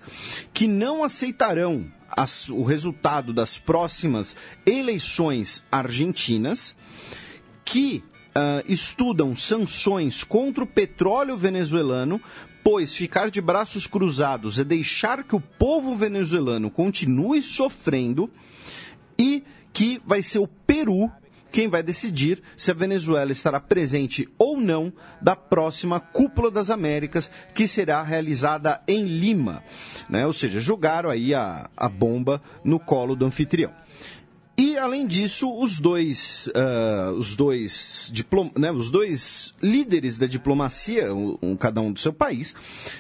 que 0.53 0.66
não 0.66 1.03
aceitarão 1.03 1.91
as, 2.09 2.47
o 2.47 2.64
resultado 2.64 3.34
das 3.34 3.57
próximas 3.57 4.34
eleições 4.66 5.62
argentinas, 5.70 6.74
que 7.66 8.01
uh, 8.30 8.64
estudam 8.66 9.36
sanções 9.36 10.24
contra 10.24 10.64
o 10.64 10.68
petróleo 10.68 11.36
venezuelano 11.36 12.22
pois 12.64 12.95
ficar 12.95 13.30
de 13.30 13.41
braços 13.41 13.88
cruzados 13.88 14.57
é 14.57 14.64
deixar 14.64 15.24
que 15.24 15.36
o 15.36 15.41
povo 15.41 15.97
venezuelano 15.97 16.70
continue 16.70 17.41
sofrendo 17.41 18.30
e 19.22 19.43
que 19.72 20.01
vai 20.03 20.24
ser 20.24 20.39
o 20.39 20.47
Peru 20.47 21.11
quem 21.51 21.67
vai 21.67 21.84
decidir 21.84 22.41
se 22.57 22.72
a 22.72 22.74
Venezuela 22.74 23.32
estará 23.32 23.59
presente 23.59 24.28
ou 24.38 24.57
não 24.57 24.91
da 25.22 25.36
próxima 25.36 25.99
Cúpula 25.99 26.49
das 26.49 26.69
Américas, 26.69 27.30
que 27.53 27.67
será 27.67 28.01
realizada 28.01 28.82
em 28.88 29.03
Lima. 29.03 29.61
Né? 30.09 30.26
Ou 30.26 30.32
seja, 30.32 30.61
jogaram 30.61 31.09
aí 31.09 31.36
a, 31.36 31.69
a 31.76 31.89
bomba 31.89 32.41
no 32.63 32.80
colo 32.80 33.17
do 33.17 33.26
anfitrião. 33.26 33.74
E, 34.62 34.78
além 34.78 35.07
disso, 35.07 35.51
os 35.51 35.80
dois, 35.80 36.47
uh, 36.49 37.14
os 37.14 37.36
dois, 37.36 38.12
diplom, 38.14 38.51
né, 38.55 38.72
os 38.72 38.91
dois 38.91 39.55
líderes 39.59 40.20
da 40.20 40.28
diplomacia, 40.28 41.12
um, 41.12 41.36
um, 41.41 41.57
cada 41.57 41.82
um 41.82 41.91
do 41.91 41.99
seu 41.99 42.14
país, 42.14 42.53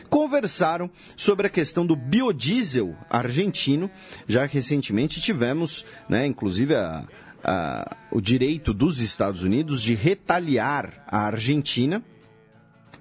conversaram 0.09 0.89
sobre 1.15 1.45
a 1.45 1.49
questão 1.51 1.85
do 1.85 1.95
biodiesel 1.95 2.95
argentino. 3.07 3.91
Já 4.27 4.47
recentemente 4.47 5.21
tivemos, 5.21 5.85
né, 6.09 6.25
inclusive, 6.25 6.73
a, 6.73 7.03
a, 7.43 7.95
o 8.11 8.19
direito 8.19 8.73
dos 8.73 8.99
Estados 8.99 9.43
Unidos 9.43 9.83
de 9.83 9.93
retaliar 9.93 11.05
a 11.07 11.27
Argentina 11.27 12.03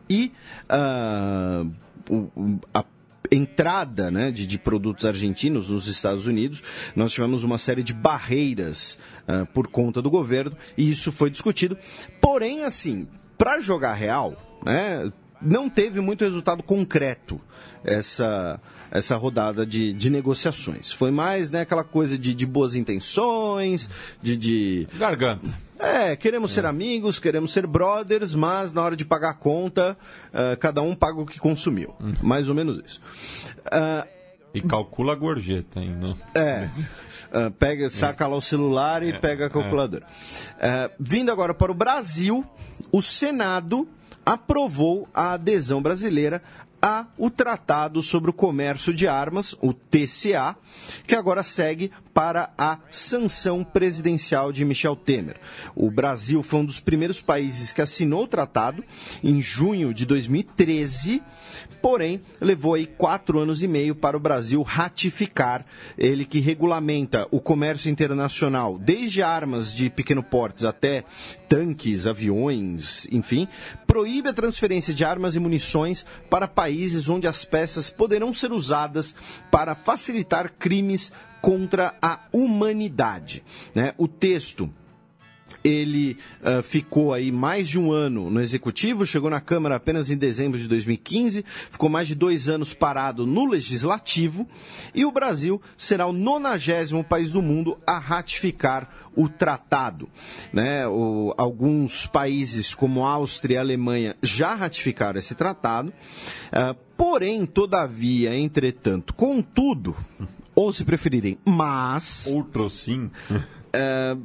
e 0.07 0.33
uh, 0.69 2.61
a 2.75 2.85
entrada 3.31 4.11
né, 4.11 4.31
de, 4.31 4.47
de, 4.47 4.59
produtos 4.59 5.05
argentinos 5.05 5.69
nos 5.69 5.87
Estados 5.87 6.27
Unidos, 6.27 6.63
nós 6.97 7.13
tivemos 7.13 7.45
uma 7.45 7.59
série 7.59 7.83
de 7.83 7.93
barreiras 7.93 8.99
uh, 9.29 9.47
por 9.47 9.69
conta 9.69 10.03
do 10.03 10.11
governo 10.11 10.57
e 10.77 10.91
isso 10.91 11.13
foi 11.13 11.31
discutido. 11.31 11.77
Porém, 12.21 12.65
assim, 12.65 13.07
para 13.39 13.61
jogar 13.61 13.95
real, 13.95 14.61
né, 14.65 15.11
não 15.41 15.69
teve 15.71 16.01
muito 16.01 16.25
resultado 16.25 16.63
concreto 16.63 17.41
essa 17.85 18.61
essa 18.91 19.17
rodada 19.17 19.65
de, 19.65 19.93
de 19.93 20.11
negociações. 20.11 20.91
Foi 20.91 21.11
mais 21.13 21.51
né, 21.51 21.61
aquela 21.61 21.85
coisa 21.85 22.19
de, 22.19 22.35
de 22.35 22.45
boas 22.45 22.75
intenções, 22.75 23.89
de, 24.21 24.37
de. 24.37 24.89
Garganta. 24.99 25.49
É, 25.81 26.15
queremos 26.15 26.51
é. 26.51 26.55
ser 26.55 26.67
amigos, 26.67 27.19
queremos 27.19 27.53
ser 27.53 27.67
brothers, 27.67 28.35
mas 28.35 28.73
na 28.73 28.83
hora 28.83 28.97
de 28.97 29.05
pagar 29.05 29.31
a 29.31 29.35
conta, 29.35 29.97
uh, 30.29 30.57
cada 30.59 30.83
um 30.83 30.95
paga 30.95 31.21
o 31.21 31.27
que 31.27 31.39
consumiu. 31.39 31.95
Uhum. 31.99 32.15
Mais 32.23 32.49
ou 32.49 32.55
menos 32.55 32.81
isso. 32.85 33.01
Uh, 33.67 34.07
e 34.53 34.61
calcula 34.61 35.13
a 35.13 35.17
gorjeta 35.17 35.81
ainda. 35.81 36.17
É. 36.35 36.69
Uh, 37.31 37.51
pega, 37.53 37.89
saca 37.89 38.25
é. 38.25 38.27
lá 38.27 38.37
o 38.37 38.43
celular 38.43 39.03
e 39.03 39.11
é. 39.11 39.19
pega 39.19 39.47
a 39.47 39.51
calculadora. 39.51 40.05
Uh, 40.07 40.93
vindo 40.99 41.31
agora 41.31 41.55
para 41.55 41.71
o 41.71 41.75
Brasil, 41.75 42.45
o 42.91 43.01
Senado 43.01 43.89
aprovou 44.27 45.09
a 45.15 45.33
adesão 45.33 45.81
brasileira 45.81 46.43
a 46.81 47.07
o 47.19 47.31
Tratado 47.31 48.03
sobre 48.03 48.31
o 48.31 48.33
Comércio 48.33 48.95
de 48.95 49.07
Armas, 49.07 49.55
o 49.61 49.73
TCA, 49.73 50.57
que 51.07 51.15
agora 51.15 51.43
segue 51.43 51.91
para 52.15 52.53
a 52.57 52.79
sanção 52.91 53.63
presidencial 53.63 54.53
de 54.53 54.65
Michel 54.65 54.97
Temer. 54.97 55.41
O 55.75 55.91
Brasil 55.91 56.43
foi 56.43 56.61
um 56.61 56.65
dos 56.65 56.81
primeiros 56.81 57.21
países 57.21 57.73
que 57.73 57.83
assinou 57.83 58.25
o 58.25 58.29
tratado 58.29 58.85
em 59.23 59.41
junho 59.41 59.95
de 59.95 60.05
2013, 60.05 61.23
porém 61.81 62.21
levou 62.41 62.75
aí 62.75 62.87
quatro 62.87 63.39
anos 63.39 63.63
e 63.63 63.69
meio 63.69 63.95
para 63.95 64.17
o 64.17 64.21
Brasil 64.21 64.63
ratificar 64.63 65.65
ele 65.97 66.25
que 66.25 66.41
regulamenta 66.41 67.27
o 67.31 67.41
comércio 67.41 67.91
internacional, 67.91 68.79
desde 68.79 69.23
armas 69.23 69.75
de 69.75 69.89
pequeno 69.91 70.23
porte 70.23 70.67
até 70.67 71.05
tanques, 71.49 72.07
aviões, 72.07 73.07
enfim, 73.11 73.49
proíbe 73.87 74.29
a 74.29 74.33
transferência 74.33 74.95
de 74.95 75.05
armas 75.05 75.35
e 75.35 75.41
munições 75.41 76.07
para 76.29 76.47
países 76.47 77.09
onde 77.09 77.27
as 77.27 77.45
peças 77.45 77.91
poderão 77.91 78.33
ser 78.33 78.53
usadas 78.53 79.15
para 79.51 79.75
facilitar 79.75 80.53
crimes 80.59 81.13
contra 81.41 81.95
a 82.01 82.21
humanidade. 82.33 83.43
Né? 83.75 83.95
O 83.97 84.07
texto 84.07 84.73
ele 85.63 86.17
uh, 86.41 86.63
ficou 86.63 87.13
aí 87.13 87.31
mais 87.31 87.69
de 87.69 87.79
um 87.79 87.93
ano 87.93 88.31
no 88.31 88.41
executivo, 88.41 89.07
chegou 89.07 89.31
na 89.31 89.41
Câmara 89.41 89.77
apenas 89.77 90.11
em 90.11 90.17
dezembro 90.17 90.59
de 90.59 90.67
2015, 90.67 91.45
ficou 91.71 91.89
mais 91.89 92.09
de 92.09 92.15
dois 92.15 92.49
anos 92.49 92.73
parado 92.73 93.27
no 93.27 93.47
legislativo 93.47 94.47
e 94.95 95.05
o 95.05 95.13
Brasil 95.13 95.61
será 95.77 96.07
o 96.07 96.13
nonagésimo 96.13 97.05
país 97.05 97.31
do 97.31 97.43
mundo 97.43 97.79
a 97.87 97.99
ratificar 97.99 98.89
o 99.15 99.29
tratado. 99.29 100.09
Né? 100.53 100.87
O, 100.87 101.35
alguns 101.37 102.07
países, 102.07 102.75
como 102.75 103.05
Áustria 103.05 103.57
e 103.57 103.59
Alemanha, 103.59 104.17
já 104.23 104.55
ratificaram 104.55 105.19
esse 105.19 105.35
tratado, 105.35 105.91
uh, 105.91 106.75
porém, 106.97 107.45
todavia, 107.45 108.35
entretanto, 108.35 109.15
contudo, 109.15 109.97
ou 110.55 110.73
se 110.73 110.85
preferirem, 110.85 111.39
mas. 111.45 112.27
Outro 112.27 112.69
sim. 112.71 113.11
Uh, 113.31 114.21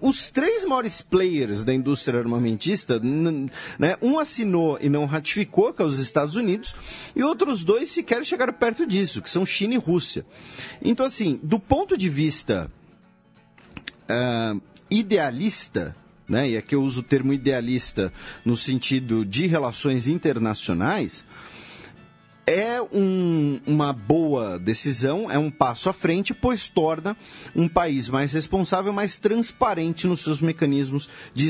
os 0.00 0.30
três 0.30 0.64
maiores 0.64 1.02
players 1.02 1.64
da 1.64 1.72
indústria 1.72 2.20
armamentista, 2.20 3.00
né, 3.00 3.96
um 4.02 4.18
assinou 4.18 4.78
e 4.80 4.88
não 4.88 5.06
ratificou, 5.06 5.72
que 5.72 5.82
é 5.82 5.84
os 5.84 5.98
Estados 5.98 6.34
Unidos, 6.34 6.74
e 7.14 7.22
outros 7.22 7.64
dois 7.64 7.90
sequer 7.90 8.24
chegaram 8.24 8.52
perto 8.52 8.86
disso, 8.86 9.22
que 9.22 9.30
são 9.30 9.46
China 9.46 9.74
e 9.74 9.78
Rússia. 9.78 10.24
Então, 10.82 11.06
assim, 11.06 11.40
do 11.42 11.58
ponto 11.58 11.96
de 11.96 12.08
vista 12.08 12.70
uh, 14.10 14.60
idealista, 14.90 15.96
né, 16.28 16.50
e 16.50 16.56
aqui 16.56 16.74
eu 16.74 16.82
uso 16.82 17.00
o 17.00 17.04
termo 17.04 17.32
idealista 17.32 18.12
no 18.44 18.56
sentido 18.56 19.24
de 19.24 19.46
relações 19.46 20.08
internacionais, 20.08 21.24
é 22.46 22.80
um, 22.80 23.60
uma 23.66 23.92
boa 23.92 24.56
decisão, 24.56 25.28
é 25.28 25.36
um 25.36 25.50
passo 25.50 25.88
à 25.88 25.92
frente, 25.92 26.32
pois 26.32 26.68
torna 26.68 27.16
um 27.56 27.68
país 27.68 28.08
mais 28.08 28.32
responsável, 28.32 28.92
mais 28.92 29.16
transparente 29.16 30.06
nos 30.06 30.20
seus 30.20 30.40
mecanismos 30.40 31.08
de, 31.34 31.48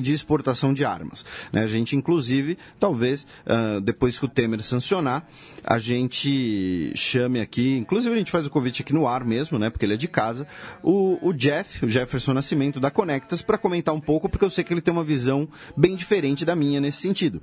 de 0.00 0.12
exportação 0.12 0.74
de 0.74 0.84
armas. 0.84 1.24
Né? 1.52 1.62
A 1.62 1.66
gente, 1.66 1.94
inclusive, 1.94 2.58
talvez, 2.80 3.24
uh, 3.46 3.80
depois 3.80 4.18
que 4.18 4.24
o 4.24 4.28
Temer 4.28 4.62
sancionar, 4.64 5.28
a 5.62 5.78
gente 5.78 6.92
chame 6.96 7.40
aqui, 7.40 7.76
inclusive 7.76 8.12
a 8.12 8.18
gente 8.18 8.32
faz 8.32 8.44
o 8.44 8.50
convite 8.50 8.82
aqui 8.82 8.92
no 8.92 9.06
ar 9.06 9.24
mesmo, 9.24 9.60
né? 9.60 9.70
porque 9.70 9.86
ele 9.86 9.94
é 9.94 9.98
de 9.98 10.08
casa, 10.08 10.44
o, 10.82 11.18
o 11.22 11.32
Jeff, 11.32 11.84
o 11.84 11.88
Jefferson 11.88 12.32
Nascimento 12.32 12.80
da 12.80 12.90
Conectas, 12.90 13.42
para 13.42 13.56
comentar 13.56 13.94
um 13.94 14.00
pouco, 14.00 14.28
porque 14.28 14.44
eu 14.44 14.50
sei 14.50 14.64
que 14.64 14.74
ele 14.74 14.80
tem 14.80 14.92
uma 14.92 15.04
visão 15.04 15.48
bem 15.76 15.94
diferente 15.94 16.44
da 16.44 16.56
minha 16.56 16.80
nesse 16.80 17.00
sentido. 17.00 17.40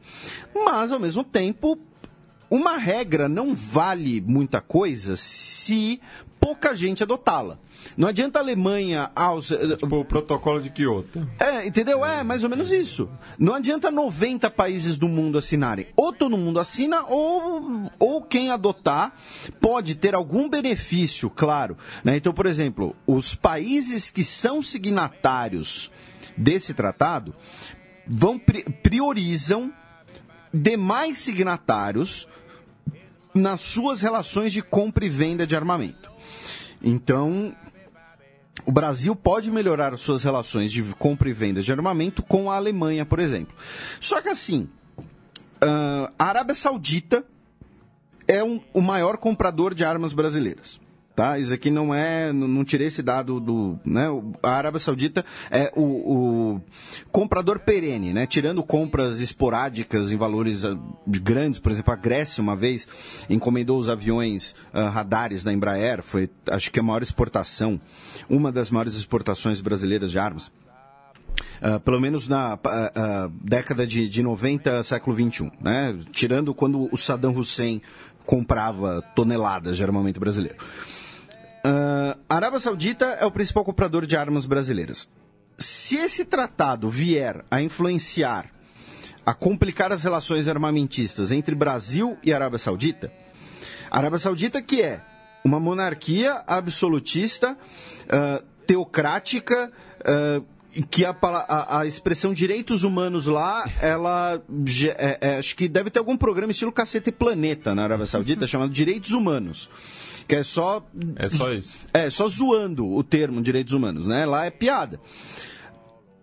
Mas, 0.54 0.92
ao 0.92 1.00
mesmo 1.00 1.24
tempo, 1.24 1.80
uma 2.50 2.78
regra 2.78 3.30
não 3.30 3.54
vale 3.54 4.22
muita 4.22 4.62
coisa 4.62 5.16
se 5.16 6.02
pouca 6.40 6.74
gente 6.74 7.04
adotá-la. 7.04 7.60
Não 7.96 8.08
adianta 8.08 8.40
a 8.40 8.42
Alemanha. 8.42 9.12
Aos... 9.16 9.48
Tipo 9.48 10.00
o 10.00 10.06
protocolo 10.06 10.62
de 10.62 10.70
Kyoto. 10.70 11.28
É, 11.40 11.68
entendeu? 11.68 12.06
É 12.06 12.24
mais 12.24 12.44
ou 12.44 12.50
menos 12.50 12.72
isso. 12.72 13.10
Não 13.38 13.56
adianta 13.56 13.92
90 13.92 14.50
países 14.50 14.98
do 14.98 15.08
mundo 15.08 15.38
assinarem. 15.38 15.88
Ou 15.96 16.14
todo 16.14 16.38
mundo 16.38 16.60
assina, 16.60 17.04
ou, 17.06 17.92
ou 18.00 18.22
quem 18.22 18.52
adotar 18.52 19.14
pode 19.60 19.96
ter 19.96 20.16
algum 20.16 20.50
benefício, 20.50 21.30
claro. 21.30 21.78
Né? 22.04 22.18
Então, 22.18 22.34
por 22.34 22.46
exemplo, 22.46 22.96
os 23.06 23.36
países 23.36 24.10
que 24.10 24.24
são 24.24 24.62
signatários 24.62 25.92
desse 26.38 26.74
tratado 26.74 27.36
vão 28.08 28.40
priorizam 28.82 29.74
demais 30.54 31.18
signatários 31.20 32.28
nas 33.34 33.62
suas 33.62 34.02
relações 34.02 34.52
de 34.52 34.62
compra 34.62 35.06
e 35.06 35.10
venda 35.10 35.46
de 35.46 35.56
armamento. 35.56 36.10
Então, 36.82 37.56
o 38.66 38.72
Brasil 38.72 39.16
pode 39.16 39.52
melhorar 39.52 39.98
suas 39.98 40.24
relações 40.24 40.72
de 40.72 40.84
compra 40.96 41.30
e 41.30 41.34
venda 41.34 41.62
de 41.62 41.72
armamento 41.72 42.24
com 42.24 42.50
a 42.52 42.56
Alemanha, 42.56 43.06
por 43.06 43.20
exemplo. 43.20 43.56
Só 44.00 44.22
que 44.22 44.30
assim, 44.30 44.70
uh, 44.98 46.12
a 46.18 46.26
Arábia 46.26 46.56
Saudita 46.56 47.24
é 48.28 48.44
um, 48.44 48.62
o 48.74 48.82
maior 48.82 49.18
comprador 49.18 49.74
de 49.74 49.84
armas 49.84 50.14
brasileiras. 50.14 50.80
Tá? 51.20 51.38
Isso 51.38 51.54
aqui 51.54 51.70
não 51.70 51.94
é, 51.94 52.32
não, 52.32 52.64
tirei 52.64 52.88
esse 52.88 53.04
dado 53.04 53.42
do, 53.42 53.78
né? 53.86 54.06
A 54.42 54.52
Arábia 54.52 54.80
Saudita 54.80 55.26
é 55.52 55.70
o, 55.76 55.82
o 56.54 56.62
comprador 57.12 57.60
perene, 57.60 58.14
né? 58.14 58.26
Tirando 58.26 58.64
compras 58.64 59.20
esporádicas 59.20 60.14
em 60.14 60.16
valores 60.16 60.64
ah, 60.64 60.78
grandes, 61.06 61.60
por 61.60 61.74
exemplo, 61.74 61.92
a 61.92 61.98
Grécia 61.98 62.42
uma 62.42 62.56
vez 62.56 62.88
encomendou 63.30 63.78
os 63.78 63.90
aviões 63.90 64.56
uh, 64.74 64.88
radares 64.88 65.44
da 65.44 65.52
Embraer, 65.52 66.02
foi 66.02 66.30
acho 66.50 66.72
que 66.72 66.80
a 66.80 66.84
maior 66.84 67.02
exportação, 67.02 67.82
uma 68.30 68.50
das 68.50 68.72
maiores 68.72 68.96
exportações 68.96 69.60
brasileiras 69.60 70.12
de 70.12 70.20
armas. 70.20 70.50
Uh, 71.62 71.82
pelo 71.82 72.00
menos 72.00 72.30
na 72.30 72.54
uh, 72.54 73.30
década 73.44 73.86
de, 73.86 74.08
de 74.08 74.24
90, 74.24 74.84
século 74.84 75.18
21, 75.18 75.52
né? 75.60 76.00
Tirando 76.14 76.54
quando 76.54 76.88
o 76.90 76.98
Saddam 76.98 77.36
Hussein 77.36 77.82
comprava 78.26 79.02
toneladas 79.14 79.76
de 79.76 79.84
armamento 79.84 80.18
brasileiro. 80.18 80.56
A 81.64 82.36
Arábia 82.36 82.60
Saudita 82.60 83.06
é 83.20 83.26
o 83.26 83.32
principal 83.32 83.66
comprador 83.66 84.06
de 84.06 84.16
armas 84.16 84.46
brasileiras. 84.46 85.10
Se 85.58 85.98
esse 85.98 86.24
tratado 86.24 86.90
vier 86.90 87.44
a 87.52 87.62
influenciar, 87.62 88.50
a 89.26 89.34
complicar 89.34 89.92
as 89.92 90.04
relações 90.04 90.48
armamentistas 90.48 91.32
entre 91.32 91.54
Brasil 91.54 92.18
e 92.24 92.32
Arábia 92.32 92.58
Saudita, 92.58 93.12
a 93.92 93.98
Arábia 93.98 94.20
Saudita 94.20 94.62
que 94.62 94.82
é 94.82 95.02
uma 95.44 95.60
monarquia 95.60 96.44
absolutista, 96.48 97.58
teocrática, 98.66 99.72
que 100.90 101.04
a, 101.04 101.16
a, 101.22 101.80
a, 101.80 101.86
expressão 101.86 102.34
direitos 102.34 102.84
humanos 102.84 103.26
lá, 103.26 103.68
ela 103.82 104.42
é, 104.98 105.18
é, 105.22 105.38
acho 105.38 105.56
que 105.56 105.68
deve 105.68 105.90
ter 105.90 106.00
algum 106.00 106.16
programa 106.16 106.52
estilo 106.52 106.72
Cacete 106.72 107.12
Planeta 107.12 107.74
na 107.74 107.84
Arábia 107.84 108.06
Saudita 108.06 108.46
chamado 108.48 108.72
Direitos 108.72 109.12
Humanos. 109.12 109.70
Que 110.30 110.36
é 110.36 110.44
só. 110.44 110.86
É 111.16 111.28
só 111.28 111.52
isso. 111.52 111.76
É, 111.92 112.08
só 112.12 112.28
zoando 112.28 112.88
o 112.88 113.04
termo 113.04 113.42
direitos 113.42 113.74
humanos, 113.74 114.06
né? 114.06 114.28
Lá 114.28 114.46
é 114.46 114.52
piada. 114.52 115.02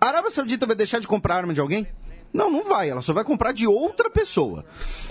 A 0.01 0.07
Arábia 0.07 0.31
Saudita 0.31 0.65
vai 0.65 0.77
deixar 0.77 1.01
de 1.01 1.09
comprar 1.09 1.39
arma 1.39 1.53
de 1.53 1.59
alguém? 1.59 1.89
Não, 2.33 2.49
não 2.49 2.63
vai. 2.63 2.89
Ela 2.89 3.03
só 3.03 3.13
vai 3.13 3.25
comprar 3.25 3.51
de 3.51 3.67
outra 3.67 4.09
pessoa. 4.09 4.65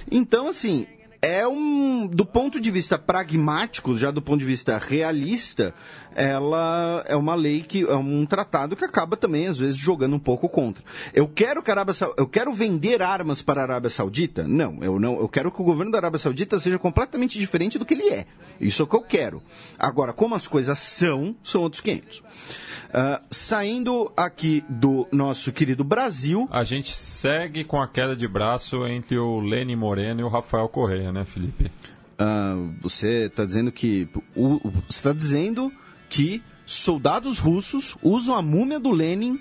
Então, 0.10 0.48
assim, 0.48 0.88
é 1.22 1.46
um. 1.46 2.08
Do 2.08 2.26
ponto 2.26 2.58
de 2.58 2.72
vista 2.72 2.98
pragmático, 2.98 3.98
já 3.98 4.12
do 4.12 4.22
ponto 4.22 4.40
de 4.40 4.46
vista 4.46 4.78
realista, 4.78 5.74
ela 6.16 7.04
é 7.08 7.16
uma 7.16 7.36
lei 7.36 7.62
que 7.62 7.84
é 7.84 7.96
um 7.96 8.26
tratado 8.26 8.76
que 8.76 8.86
acaba 8.86 9.18
também 9.18 9.48
às 9.48 9.58
vezes 9.58 9.78
jogando 9.78 10.16
um 10.16 10.20
pouco 10.20 10.48
contra. 10.48 10.84
Eu 11.14 11.28
quero 11.28 11.62
que 11.62 11.70
a 11.70 11.74
Arábia 11.74 11.94
eu 12.18 12.28
quero 12.28 12.54
vender 12.54 13.02
armas 13.02 13.42
para 13.42 13.62
a 13.62 13.64
Arábia 13.66 13.90
Saudita? 13.90 14.48
Não, 14.48 14.82
eu 14.82 15.00
não, 15.00 15.20
eu 15.20 15.28
quero 15.28 15.52
que 15.52 15.62
o 15.62 15.66
governo 15.66 15.92
da 15.92 15.98
Arábia 15.98 16.18
Saudita 16.18 16.60
seja 16.60 16.80
completamente 16.80 17.38
diferente 17.38 17.78
do 17.78 17.86
que 17.86 17.94
ele 17.94 18.10
é. 18.10 18.26
Isso 18.60 18.82
é 18.82 18.86
o 18.86 18.88
que 18.88 18.96
eu 18.96 19.02
quero. 19.02 19.44
Agora, 19.78 20.14
como 20.14 20.36
as 20.36 20.48
coisas 20.48 20.80
são, 20.80 21.36
são 21.44 21.62
outros 21.62 21.82
500. 21.82 22.20
Uh, 22.20 22.24
ah, 22.94 23.22
saindo 23.30 24.10
aqui 24.16 24.64
do 24.70 25.06
nosso 25.12 25.52
querido 25.52 25.84
Brasil. 25.84 26.48
A 26.50 26.64
gente 26.64 26.96
segue 26.96 27.66
com 27.66 27.82
a 27.82 27.88
queda 27.88 28.16
de 28.16 28.26
braço 28.26 28.88
entre 28.88 29.18
o 29.18 29.42
Lênin 29.42 29.76
Moreno 29.76 30.22
e 30.22 30.24
o 30.24 30.30
Rafael 30.30 30.70
Correia, 30.70 31.12
né, 31.12 31.26
Felipe? 31.26 31.70
Uh, 32.18 32.74
você 32.82 33.26
está 33.26 33.44
dizendo 33.44 33.70
que. 33.70 34.08
O, 34.34 34.60
você 34.60 34.82
está 34.90 35.12
dizendo 35.12 35.72
que 36.16 36.42
soldados 36.66 37.40
russos 37.40 37.98
usam 38.02 38.36
a 38.36 38.42
múmia 38.42 38.80
do 38.80 38.90
Lenin 38.90 39.38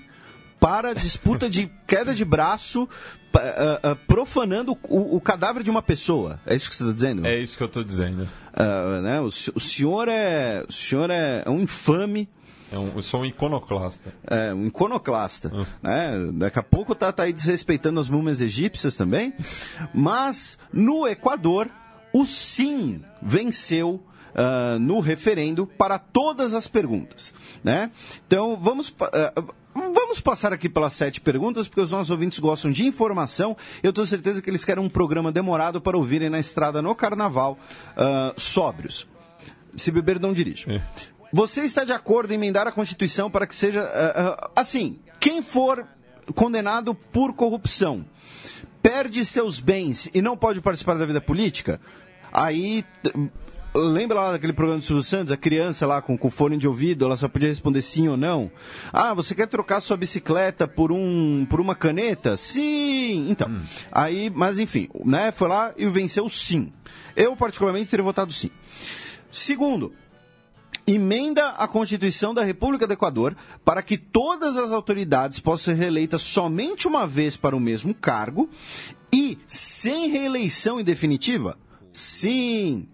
para 0.59 0.93
disputa 0.93 1.49
de 1.49 1.71
queda 1.87 2.13
de 2.13 2.25
braço, 2.25 2.83
uh, 2.83 3.91
uh, 3.91 3.95
profanando 4.05 4.77
o, 4.83 5.15
o, 5.15 5.21
cadáver 5.21 5.63
de 5.63 5.69
uma 5.69 5.81
pessoa. 5.81 6.37
É 6.45 6.53
isso 6.53 6.69
que 6.69 6.75
você 6.75 6.83
está 6.83 6.93
dizendo? 6.93 7.25
É 7.25 7.39
isso 7.39 7.55
que 7.55 7.63
eu 7.63 7.67
estou 7.67 7.81
dizendo. 7.81 8.23
Uh, 8.23 9.01
né? 9.01 9.21
o, 9.21 9.27
o, 9.27 9.59
senhor 9.59 10.09
é, 10.09 10.65
o 10.67 10.71
senhor 10.71 11.09
é 11.09 11.45
um 11.47 11.61
infame. 11.61 12.27
É 12.69 12.77
um, 12.77 12.91
eu 12.93 13.01
sou 13.01 13.21
um 13.21 13.25
iconoclasta. 13.25 14.13
É, 14.27 14.53
um 14.53 14.67
iconoclasta. 14.67 15.49
Hum. 15.55 15.65
Né? 15.81 16.11
Daqui 16.33 16.59
a 16.59 16.63
pouco 16.63 16.93
tá, 16.93 17.09
tá 17.13 17.23
aí 17.23 17.31
desrespeitando 17.31 18.01
as 18.01 18.09
múmias 18.09 18.41
egípcias 18.41 18.97
também. 18.97 19.33
Mas 19.93 20.57
no 20.73 21.07
Equador, 21.07 21.69
o 22.11 22.25
sim 22.25 23.01
venceu 23.21 24.03
uh, 24.35 24.79
no 24.79 24.99
referendo 24.99 25.65
para 25.65 25.97
todas 25.97 26.53
as 26.53 26.67
perguntas. 26.67 27.33
Né? 27.63 27.91
Então, 28.27 28.57
vamos. 28.57 28.89
Uh, 28.89 29.53
Vamos 29.75 30.21
passar 30.21 30.53
aqui 30.53 30.69
pelas 30.69 30.93
sete 30.93 31.19
perguntas, 31.19 31.67
porque 31.67 31.81
os 31.81 31.91
nossos 31.91 32.09
ouvintes 32.09 32.39
gostam 32.39 32.71
de 32.71 32.85
informação. 32.85 33.57
Eu 33.83 33.91
tenho 33.91 34.07
certeza 34.07 34.41
que 34.41 34.49
eles 34.49 34.63
querem 34.63 34.81
um 34.81 34.87
programa 34.87 35.33
demorado 35.33 35.81
para 35.81 35.97
ouvirem 35.97 36.29
na 36.29 36.39
estrada 36.39 36.81
no 36.81 36.95
carnaval, 36.95 37.59
uh, 37.91 38.39
sóbrios. 38.39 39.05
Se 39.75 39.91
beber, 39.91 40.17
não 40.17 40.31
dirige. 40.31 40.71
É. 40.71 40.81
Você 41.33 41.63
está 41.63 41.83
de 41.83 41.91
acordo 41.91 42.31
em 42.31 42.35
emendar 42.35 42.65
a 42.65 42.71
Constituição 42.71 43.29
para 43.29 43.45
que 43.45 43.53
seja. 43.53 43.81
Uh, 43.81 44.45
uh, 44.45 44.51
assim, 44.55 44.97
quem 45.19 45.41
for 45.41 45.85
condenado 46.33 46.95
por 46.95 47.33
corrupção 47.33 48.05
perde 48.81 49.25
seus 49.25 49.59
bens 49.59 50.09
e 50.13 50.21
não 50.21 50.37
pode 50.37 50.61
participar 50.61 50.93
da 50.93 51.05
vida 51.05 51.19
política, 51.19 51.81
aí 52.31 52.85
Lembra 53.75 54.21
lá 54.21 54.31
daquele 54.31 54.53
programa 54.53 54.79
do 54.79 54.85
Silvio 54.85 55.03
Santos, 55.03 55.33
a 55.33 55.37
criança 55.37 55.85
lá 55.85 56.01
com, 56.01 56.17
com 56.17 56.31
fone 56.31 56.55
de 56.55 56.65
ouvido, 56.65 57.03
ela 57.03 57.17
só 57.17 57.27
podia 57.27 57.49
responder 57.49 57.81
sim 57.81 58.07
ou 58.07 58.15
não? 58.15 58.49
Ah, 58.93 59.13
você 59.13 59.35
quer 59.35 59.47
trocar 59.47 59.81
sua 59.81 59.97
bicicleta 59.97 60.65
por, 60.65 60.93
um, 60.93 61.45
por 61.49 61.59
uma 61.59 61.75
caneta? 61.75 62.37
Sim! 62.37 63.29
Então, 63.29 63.49
hum. 63.49 63.61
aí, 63.91 64.31
mas 64.33 64.59
enfim, 64.59 64.87
né, 65.03 65.29
foi 65.33 65.49
lá 65.49 65.73
e 65.75 65.85
venceu 65.87 66.29
sim. 66.29 66.71
Eu, 67.17 67.35
particularmente, 67.35 67.89
teria 67.89 68.03
votado 68.03 68.31
sim. 68.31 68.49
Segundo, 69.29 69.91
emenda 70.87 71.49
a 71.49 71.67
Constituição 71.67 72.33
da 72.33 72.45
República 72.45 72.87
do 72.87 72.93
Equador 72.93 73.35
para 73.65 73.81
que 73.81 73.97
todas 73.97 74.55
as 74.57 74.71
autoridades 74.71 75.41
possam 75.41 75.73
ser 75.73 75.81
reeleitas 75.81 76.21
somente 76.21 76.87
uma 76.87 77.05
vez 77.05 77.35
para 77.35 77.53
o 77.53 77.59
mesmo 77.59 77.93
cargo 77.93 78.49
e 79.11 79.37
sem 79.47 80.09
reeleição 80.09 80.79
em 80.79 80.83
definitiva? 80.83 81.57
Sim. 81.91 82.87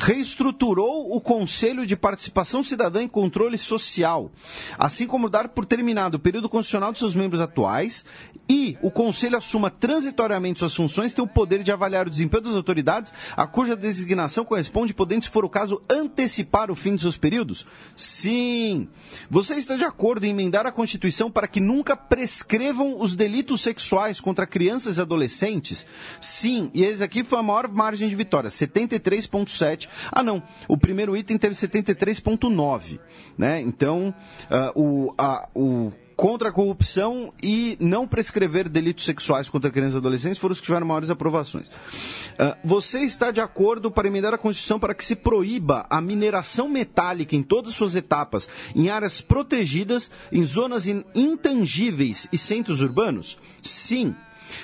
Reestruturou 0.00 1.12
o 1.12 1.20
Conselho 1.20 1.84
de 1.84 1.96
Participação 1.96 2.62
Cidadã 2.62 3.02
e 3.02 3.08
Controle 3.08 3.58
Social, 3.58 4.30
assim 4.78 5.08
como 5.08 5.28
dar 5.28 5.48
por 5.48 5.66
terminado 5.66 6.16
o 6.16 6.20
período 6.20 6.48
constitucional 6.48 6.92
de 6.92 7.00
seus 7.00 7.16
membros 7.16 7.40
atuais 7.40 8.04
e 8.48 8.78
o 8.80 8.92
Conselho 8.92 9.36
assuma 9.36 9.70
transitoriamente 9.70 10.60
suas 10.60 10.74
funções, 10.74 11.12
tem 11.12 11.22
o 11.22 11.28
poder 11.28 11.64
de 11.64 11.72
avaliar 11.72 12.06
o 12.06 12.10
desempenho 12.10 12.44
das 12.44 12.54
autoridades, 12.54 13.12
a 13.36 13.46
cuja 13.46 13.74
designação 13.74 14.44
corresponde, 14.44 14.94
podendo, 14.94 15.24
se 15.24 15.30
for 15.30 15.44
o 15.44 15.50
caso, 15.50 15.82
antecipar 15.90 16.70
o 16.70 16.76
fim 16.76 16.94
de 16.94 17.02
seus 17.02 17.18
períodos? 17.18 17.66
Sim. 17.96 18.88
Você 19.28 19.56
está 19.56 19.76
de 19.76 19.84
acordo 19.84 20.24
em 20.24 20.30
emendar 20.30 20.64
a 20.64 20.72
Constituição 20.72 21.30
para 21.30 21.48
que 21.48 21.60
nunca 21.60 21.96
prescrevam 21.96 23.00
os 23.00 23.16
delitos 23.16 23.60
sexuais 23.60 24.20
contra 24.20 24.46
crianças 24.46 24.96
e 24.96 25.00
adolescentes? 25.00 25.84
Sim. 26.20 26.70
E 26.72 26.84
esse 26.84 27.02
aqui 27.02 27.24
foi 27.24 27.40
a 27.40 27.42
maior 27.42 27.68
margem 27.68 28.08
de 28.08 28.14
vitória, 28.14 28.48
73,7 28.48 29.87
ah, 30.10 30.22
não. 30.22 30.42
O 30.66 30.76
primeiro 30.76 31.16
item 31.16 31.38
teve 31.38 31.54
73,9. 31.54 32.98
Né? 33.36 33.60
Então, 33.60 34.14
uh, 34.50 34.80
o, 34.80 35.14
o 35.54 35.92
contra 36.18 36.48
a 36.48 36.52
corrupção 36.52 37.32
e 37.40 37.76
não 37.78 38.04
prescrever 38.04 38.68
delitos 38.68 39.04
sexuais 39.04 39.48
contra 39.48 39.70
crianças 39.70 39.94
e 39.94 39.98
adolescentes 39.98 40.38
foram 40.38 40.52
os 40.52 40.58
que 40.58 40.66
tiveram 40.66 40.84
maiores 40.84 41.10
aprovações. 41.10 41.68
Uh, 41.68 42.56
você 42.64 43.02
está 43.02 43.30
de 43.30 43.40
acordo 43.40 43.88
para 43.88 44.08
emendar 44.08 44.34
a 44.34 44.38
Constituição 44.38 44.80
para 44.80 44.94
que 44.94 45.04
se 45.04 45.14
proíba 45.14 45.86
a 45.88 46.00
mineração 46.00 46.68
metálica 46.68 47.36
em 47.36 47.42
todas 47.44 47.72
suas 47.74 47.94
etapas, 47.94 48.48
em 48.74 48.90
áreas 48.90 49.20
protegidas, 49.20 50.10
em 50.32 50.42
zonas 50.44 50.88
intangíveis 50.88 52.26
e 52.32 52.36
centros 52.36 52.82
urbanos? 52.82 53.38
Sim. 53.62 54.12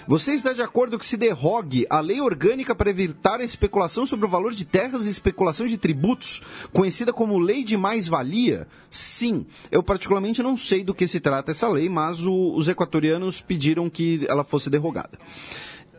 Você 0.06 0.32
está 0.32 0.52
de 0.52 0.62
acordo 0.62 0.98
que 0.98 1.06
se 1.06 1.16
derrogue 1.16 1.86
a 1.88 2.00
lei 2.00 2.20
orgânica 2.20 2.74
para 2.74 2.90
evitar 2.90 3.40
a 3.40 3.44
especulação 3.44 4.06
sobre 4.06 4.26
o 4.26 4.28
valor 4.28 4.54
de 4.54 4.64
terras 4.64 5.06
e 5.06 5.10
especulação 5.10 5.66
de 5.66 5.76
tributos, 5.76 6.42
conhecida 6.72 7.12
como 7.12 7.38
lei 7.38 7.64
de 7.64 7.76
mais-valia? 7.76 8.66
Sim. 8.90 9.46
Eu 9.70 9.82
particularmente 9.82 10.42
não 10.42 10.56
sei 10.56 10.84
do 10.84 10.94
que 10.94 11.06
se 11.06 11.20
trata 11.20 11.50
essa 11.50 11.68
lei, 11.68 11.88
mas 11.88 12.24
o, 12.24 12.54
os 12.54 12.68
equatorianos 12.68 13.40
pediram 13.40 13.90
que 13.90 14.24
ela 14.28 14.44
fosse 14.44 14.70
derrogada. 14.70 15.18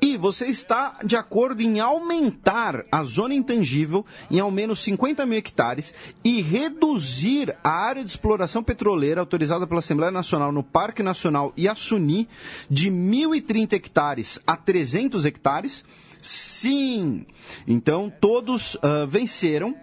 E 0.02 0.18
você 0.18 0.46
está 0.46 0.98
de 1.04 1.16
acordo 1.16 1.62
em 1.62 1.80
aumentar 1.80 2.86
a 2.92 3.04
zona 3.04 3.34
intangível 3.34 4.06
em 4.30 4.40
ao 4.40 4.52
menos 4.52 4.80
50 4.80 5.26
mil 5.26 5.38
hectares 5.38 5.94
e 6.24 6.42
reduzir 6.42 7.56
a 7.64 7.70
área 7.70 8.04
de 8.04 8.10
exploração 8.10 8.64
petroleira 8.64 9.22
autorizada 9.22 9.66
pela 9.66 9.80
Assembleia 9.80 10.12
Nacional 10.12 10.52
no 10.52 10.64
Parque 10.64 11.02
Nacional 11.02 11.54
Iacuni 11.58 12.28
de 12.70 12.92
1.030 12.92 13.74
hectares 13.74 14.40
a 14.46 14.56
300 14.56 15.26
hectares? 15.26 15.84
Sim! 16.22 17.26
Então, 17.68 18.12
todos 18.20 18.76
uh, 18.76 19.08
venceram 19.08 19.76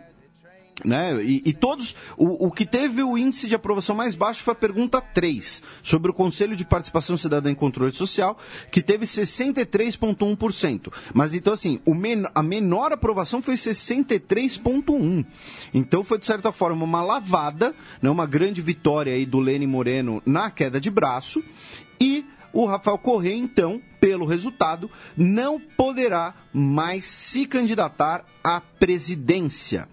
Né? 0.84 1.22
E, 1.22 1.42
e 1.44 1.52
todos. 1.52 1.94
O, 2.16 2.46
o, 2.46 2.50
que 2.50 2.64
teve 2.64 3.02
o 3.02 3.16
índice 3.16 3.46
de 3.46 3.54
aprovação 3.54 3.94
mais 3.94 4.14
baixo 4.14 4.42
foi 4.42 4.52
a 4.52 4.56
pergunta 4.56 5.00
3, 5.00 5.62
sobre 5.82 6.10
o 6.10 6.14
Conselho 6.14 6.56
de 6.56 6.64
Participação 6.64 7.16
Cidadã 7.16 7.50
em 7.50 7.54
Controle 7.54 7.92
Social, 7.92 8.38
que 8.70 8.82
teve 8.82 9.04
63,1%. 9.04 10.92
Mas 11.12 11.34
então, 11.34 11.52
assim, 11.52 11.78
men 11.86 12.24
a 12.34 12.42
menor 12.42 12.92
aprovação 12.92 13.42
foi 13.42 13.54
63,1%. 13.54 15.26
Então 15.74 16.02
foi, 16.02 16.18
de 16.18 16.26
certa 16.26 16.50
forma, 16.50 16.84
uma 16.84 17.02
lavada, 17.02 17.74
né? 18.00 18.08
uma 18.10 18.26
grande 18.26 18.62
vitória 18.62 19.12
aí 19.12 19.26
do 19.26 19.38
Lene 19.38 19.66
Moreno 19.66 20.22
na 20.24 20.50
queda 20.50 20.80
de 20.80 20.90
braço. 20.90 21.42
E 22.00 22.24
o 22.52 22.66
Rafael 22.66 22.98
Correa, 22.98 23.34
então, 23.34 23.80
pelo 24.00 24.26
resultado, 24.26 24.90
não 25.16 25.58
poderá 25.58 26.34
mais 26.52 27.04
se 27.04 27.46
candidatar 27.46 28.24
à 28.44 28.60
presidência. 28.60 29.88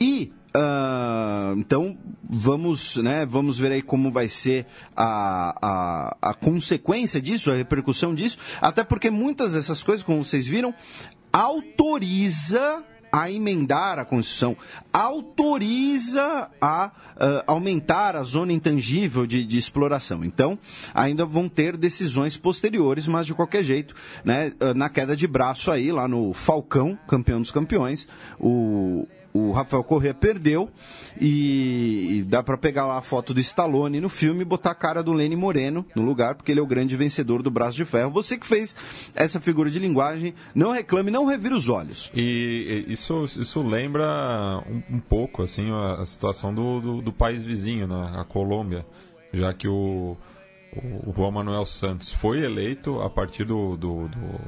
E 0.00 0.32
Uh, 0.50 1.56
então 1.56 1.96
vamos, 2.28 2.96
né, 2.96 3.24
vamos 3.24 3.56
ver 3.56 3.70
aí 3.70 3.82
como 3.82 4.10
vai 4.10 4.26
ser 4.28 4.66
a, 4.96 5.54
a, 5.62 6.30
a 6.30 6.34
consequência 6.34 7.22
disso, 7.22 7.52
a 7.52 7.54
repercussão 7.54 8.12
disso, 8.12 8.36
até 8.60 8.82
porque 8.82 9.10
muitas 9.10 9.52
dessas 9.52 9.80
coisas, 9.84 10.04
como 10.04 10.24
vocês 10.24 10.48
viram, 10.48 10.74
autoriza 11.32 12.82
a 13.12 13.30
emendar 13.30 14.00
a 14.00 14.04
Constituição, 14.04 14.56
autoriza 14.92 16.50
a 16.60 16.86
uh, 16.88 17.44
aumentar 17.46 18.16
a 18.16 18.22
zona 18.24 18.52
intangível 18.52 19.26
de, 19.26 19.44
de, 19.44 19.56
exploração. 19.56 20.24
Então, 20.24 20.58
ainda 20.92 21.24
vão 21.24 21.48
ter 21.48 21.76
decisões 21.76 22.36
posteriores, 22.36 23.06
mas 23.06 23.26
de 23.26 23.34
qualquer 23.34 23.62
jeito, 23.64 23.94
né, 24.24 24.52
na 24.74 24.88
queda 24.88 25.14
de 25.14 25.26
braço 25.26 25.70
aí, 25.70 25.90
lá 25.90 26.06
no 26.06 26.32
Falcão, 26.32 26.98
campeão 27.08 27.40
dos 27.40 27.50
campeões, 27.50 28.06
o, 28.38 29.08
o 29.32 29.52
Rafael 29.52 29.84
Corrêa 29.84 30.12
perdeu 30.12 30.68
e, 31.20 32.18
e 32.18 32.22
dá 32.22 32.42
para 32.42 32.58
pegar 32.58 32.86
lá 32.86 32.98
a 32.98 33.02
foto 33.02 33.32
do 33.32 33.40
Stallone 33.40 34.00
no 34.00 34.08
filme 34.08 34.42
e 34.42 34.44
botar 34.44 34.72
a 34.72 34.74
cara 34.74 35.02
do 35.02 35.12
Lenny 35.12 35.36
Moreno 35.36 35.84
no 35.94 36.02
lugar, 36.02 36.34
porque 36.34 36.50
ele 36.50 36.60
é 36.60 36.62
o 36.62 36.66
grande 36.66 36.96
vencedor 36.96 37.42
do 37.42 37.50
Braço 37.50 37.76
de 37.76 37.84
Ferro. 37.84 38.10
Você 38.10 38.36
que 38.36 38.46
fez 38.46 38.74
essa 39.14 39.40
figura 39.40 39.70
de 39.70 39.78
linguagem, 39.78 40.34
não 40.54 40.72
reclame, 40.72 41.10
não 41.10 41.26
revire 41.26 41.54
os 41.54 41.68
olhos. 41.68 42.10
E 42.14 42.84
isso, 42.88 43.24
isso 43.24 43.62
lembra 43.62 44.62
um, 44.68 44.96
um 44.96 45.00
pouco 45.00 45.42
assim 45.42 45.70
a, 45.70 46.00
a 46.00 46.06
situação 46.06 46.52
do, 46.52 46.80
do, 46.80 47.02
do, 47.02 47.12
país 47.12 47.44
vizinho, 47.44 47.86
né? 47.86 48.12
a 48.16 48.24
Colômbia, 48.24 48.84
já 49.32 49.54
que 49.54 49.68
o, 49.68 50.16
o 51.06 51.12
Juan 51.14 51.30
Manuel 51.30 51.64
Santos 51.66 52.10
foi 52.10 52.42
eleito 52.42 53.00
a 53.00 53.08
partir 53.08 53.44
do, 53.44 53.76
do, 53.76 54.08
do, 54.08 54.40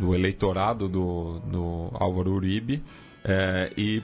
do 0.00 0.14
eleitorado 0.14 0.88
do, 0.88 1.40
do 1.40 1.90
Álvaro 1.94 2.32
Uribe 2.32 2.82
é, 3.24 3.72
e 3.76 4.02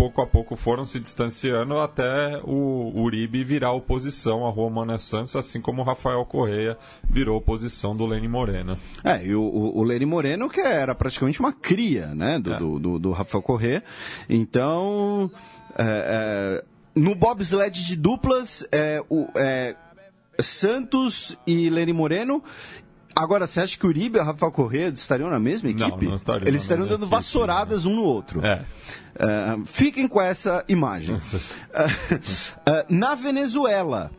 pouco 0.00 0.22
a 0.22 0.26
pouco 0.26 0.56
foram 0.56 0.86
se 0.86 0.98
distanciando 0.98 1.78
até 1.78 2.40
o 2.42 2.90
Uribe 2.94 3.44
virar 3.44 3.72
oposição 3.72 4.46
a 4.46 4.50
Romana 4.50 4.98
Santos, 4.98 5.36
assim 5.36 5.60
como 5.60 5.82
o 5.82 5.84
Rafael 5.84 6.24
Correia 6.24 6.78
virou 7.04 7.36
oposição 7.36 7.94
do 7.94 8.06
Lene 8.06 8.26
Moreno. 8.26 8.78
É, 9.04 9.22
e 9.22 9.34
o, 9.34 9.42
o, 9.42 9.82
Lene 9.82 10.06
Moreno 10.06 10.48
que 10.48 10.62
era 10.62 10.94
praticamente 10.94 11.38
uma 11.38 11.52
cria, 11.52 12.14
né, 12.14 12.38
do, 12.38 12.54
é. 12.54 12.58
do, 12.58 12.78
do, 12.78 12.98
do, 12.98 13.12
Rafael 13.12 13.42
Correia. 13.42 13.84
Então, 14.26 15.30
é, 15.76 15.84
é, 15.84 16.64
no 16.94 17.14
bobsled 17.14 17.84
de 17.84 17.94
duplas, 17.94 18.66
é, 18.72 19.04
o, 19.10 19.26
é, 19.36 19.76
Santos 20.40 21.36
e 21.46 21.68
Lene 21.68 21.92
Moreno 21.92 22.42
Agora, 23.20 23.46
você 23.46 23.60
acha 23.60 23.78
que 23.78 23.84
o 23.84 23.90
Uribe 23.90 24.16
e 24.16 24.20
o 24.20 24.24
Rafael 24.24 24.50
Corrêa 24.50 24.88
estariam 24.88 25.28
na 25.28 25.38
mesma 25.38 25.68
equipe? 25.68 26.04
Não, 26.04 26.12
não 26.12 26.16
estariam. 26.16 26.48
Eles 26.48 26.62
estariam 26.62 26.86
dando 26.86 27.02
equipe, 27.02 27.10
vassouradas 27.10 27.84
um 27.84 27.94
no 27.94 28.02
outro. 28.02 28.42
É. 28.42 28.62
Uh, 29.14 29.66
fiquem 29.66 30.08
com 30.08 30.18
essa 30.22 30.64
imagem. 30.66 31.16
uh, 31.16 31.20
na 32.88 33.14
Venezuela, 33.14 34.10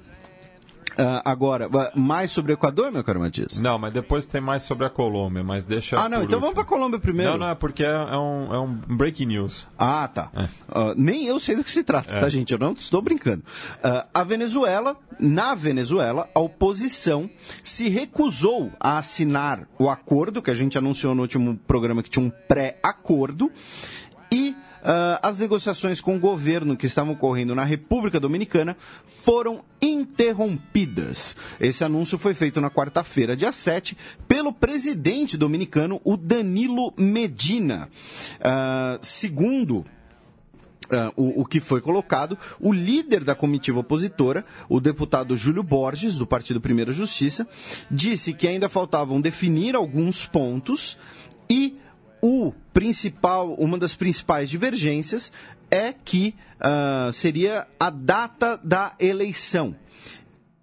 Uh, 1.02 1.20
agora, 1.26 1.68
mais 1.96 2.32
sobre 2.32 2.52
o 2.52 2.54
Equador, 2.54 2.92
meu 2.92 3.04
caro 3.04 3.20
Matias? 3.20 3.58
Não, 3.58 3.80
mas 3.80 3.92
depois 3.92 4.28
tem 4.28 4.40
mais 4.40 4.62
sobre 4.62 4.86
a 4.86 4.90
Colômbia, 4.90 5.44
mas 5.44 5.66
deixa. 5.66 5.96
Ah, 5.96 6.08
não, 6.08 6.18
então 6.18 6.22
último. 6.22 6.42
vamos 6.42 6.54
para 6.54 6.62
a 6.62 6.66
Colômbia 6.66 7.00
primeiro. 7.00 7.32
Não, 7.32 7.40
não, 7.40 7.50
é 7.50 7.56
porque 7.56 7.84
é, 7.84 7.88
é, 7.88 8.18
um, 8.18 8.54
é 8.54 8.60
um 8.60 8.68
breaking 8.72 9.26
news. 9.26 9.68
Ah, 9.80 10.08
tá. 10.08 10.30
É. 10.36 10.44
Uh, 10.44 10.94
nem 10.96 11.26
eu 11.26 11.40
sei 11.40 11.56
do 11.56 11.64
que 11.64 11.72
se 11.72 11.84
trata, 11.84 12.16
é. 12.16 12.20
tá, 12.20 12.30
gente? 12.30 12.54
Eu 12.54 12.60
não 12.60 12.74
estou 12.74 13.02
brincando. 13.02 13.44
Uh, 13.78 14.08
a 14.14 14.24
Venezuela, 14.24 14.96
na 15.20 15.56
Venezuela, 15.56 16.30
a 16.36 16.40
oposição 16.40 17.28
se 17.64 17.90
recusou 17.90 18.72
a 18.80 19.00
assinar 19.00 19.68
o 19.80 19.90
acordo 19.90 20.40
que 20.40 20.52
a 20.52 20.56
gente 20.56 20.78
anunciou 20.78 21.16
no 21.16 21.24
último 21.24 21.58
programa 21.66 22.04
que 22.04 22.12
tinha 22.12 22.24
um 22.24 22.30
pré-acordo 22.30 23.52
e 24.32 24.56
Uh, 24.82 25.20
as 25.22 25.38
negociações 25.38 26.02
com 26.02 26.16
o 26.16 26.20
governo 26.20 26.76
que 26.76 26.88
estavam 26.88 27.14
ocorrendo 27.14 27.54
na 27.54 27.64
República 27.64 28.20
Dominicana 28.20 28.76
foram 29.24 29.64
interrompidas. 29.82 31.36
Esse 31.60 31.84
anúncio 31.84 32.18
foi 32.18 32.34
feito 32.34 32.60
na 32.60 32.70
quarta-feira, 32.70 33.36
dia 33.36 33.52
7, 33.52 33.96
pelo 34.28 34.52
presidente 34.52 35.38
dominicano, 35.38 36.02
o 36.04 36.18
Danilo 36.18 36.94
Medina. 36.98 37.90
Uh, 38.40 39.00
segundo 39.02 39.86
Uh, 40.92 41.08
o, 41.16 41.42
o, 41.44 41.46
que 41.46 41.62
foi 41.62 41.80
colocado, 41.80 42.38
o 42.60 42.74
líder 42.74 43.24
da 43.24 43.34
comitiva 43.34 43.80
opositora, 43.80 44.44
o 44.68 44.78
deputado 44.82 45.38
Júlio 45.38 45.64
Borges, 45.64 46.18
do 46.18 46.28
Partido 46.28 46.60
Primeira 46.60 46.92
Justiça, 46.92 47.48
disse 47.90 48.34
que 48.34 48.46
ainda 48.46 48.68
faltavam 48.68 49.22
definir 49.22 49.74
alguns 49.74 50.26
pontos 50.26 50.98
e 51.50 51.78
o 52.22 52.54
principal, 52.74 53.54
uma 53.56 53.78
das 53.78 53.96
principais 53.96 54.50
divergências 54.50 55.32
é 55.70 55.94
que 55.94 56.36
uh, 56.60 57.12
seria 57.12 57.68
a 57.80 57.90
data 57.90 58.60
da 58.64 58.94
eleição. 59.00 59.76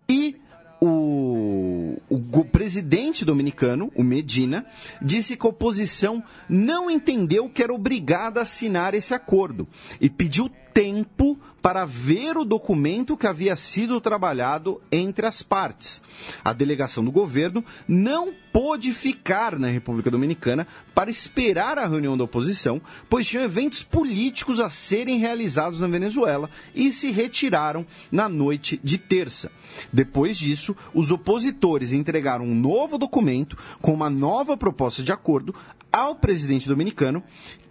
E 0.08 0.36
o, 0.80 1.96
o, 2.08 2.16
o, 2.32 2.44
presidente 2.44 3.24
dominicano, 3.24 3.90
o 3.96 4.04
Medina, 4.04 4.64
disse 5.02 5.36
que 5.36 5.46
a 5.46 5.50
oposição 5.50 6.22
não 6.48 6.90
entendeu 6.90 7.48
que 7.48 7.62
era 7.62 7.74
obrigada 7.74 8.40
a 8.40 8.44
assinar 8.44 8.94
esse 8.94 9.12
acordo 9.12 9.66
e 10.00 10.08
pediu 10.08 10.48
tempo 10.72 11.38
para 11.60 11.84
ver 11.84 12.36
o 12.36 12.44
documento 12.44 13.16
que 13.16 13.26
havia 13.26 13.56
sido 13.56 14.00
trabalhado 14.00 14.80
entre 14.90 15.26
as 15.26 15.42
partes. 15.42 16.02
A 16.44 16.52
delegação 16.52 17.04
do 17.04 17.10
governo 17.10 17.64
não 17.86 18.32
pôde 18.52 18.92
ficar 18.92 19.58
na 19.58 19.68
República 19.68 20.10
Dominicana 20.10 20.66
para 20.94 21.10
esperar 21.10 21.78
a 21.78 21.86
reunião 21.86 22.16
da 22.16 22.24
oposição, 22.24 22.80
pois 23.08 23.26
tinham 23.26 23.44
eventos 23.44 23.82
políticos 23.82 24.60
a 24.60 24.70
serem 24.70 25.18
realizados 25.18 25.80
na 25.80 25.86
Venezuela 25.86 26.50
e 26.74 26.90
se 26.90 27.10
retiraram 27.10 27.86
na 28.10 28.28
noite 28.28 28.80
de 28.82 28.98
terça. 28.98 29.50
Depois 29.92 30.38
disso, 30.38 30.76
os 30.94 31.10
opositores 31.10 31.92
entregaram 31.92 32.44
um 32.44 32.54
novo 32.54 32.98
documento 32.98 33.56
com 33.80 33.92
uma 33.92 34.10
nova 34.10 34.56
proposta 34.56 35.02
de 35.02 35.12
acordo 35.12 35.54
ao 35.92 36.14
presidente 36.14 36.68
dominicano, 36.68 37.22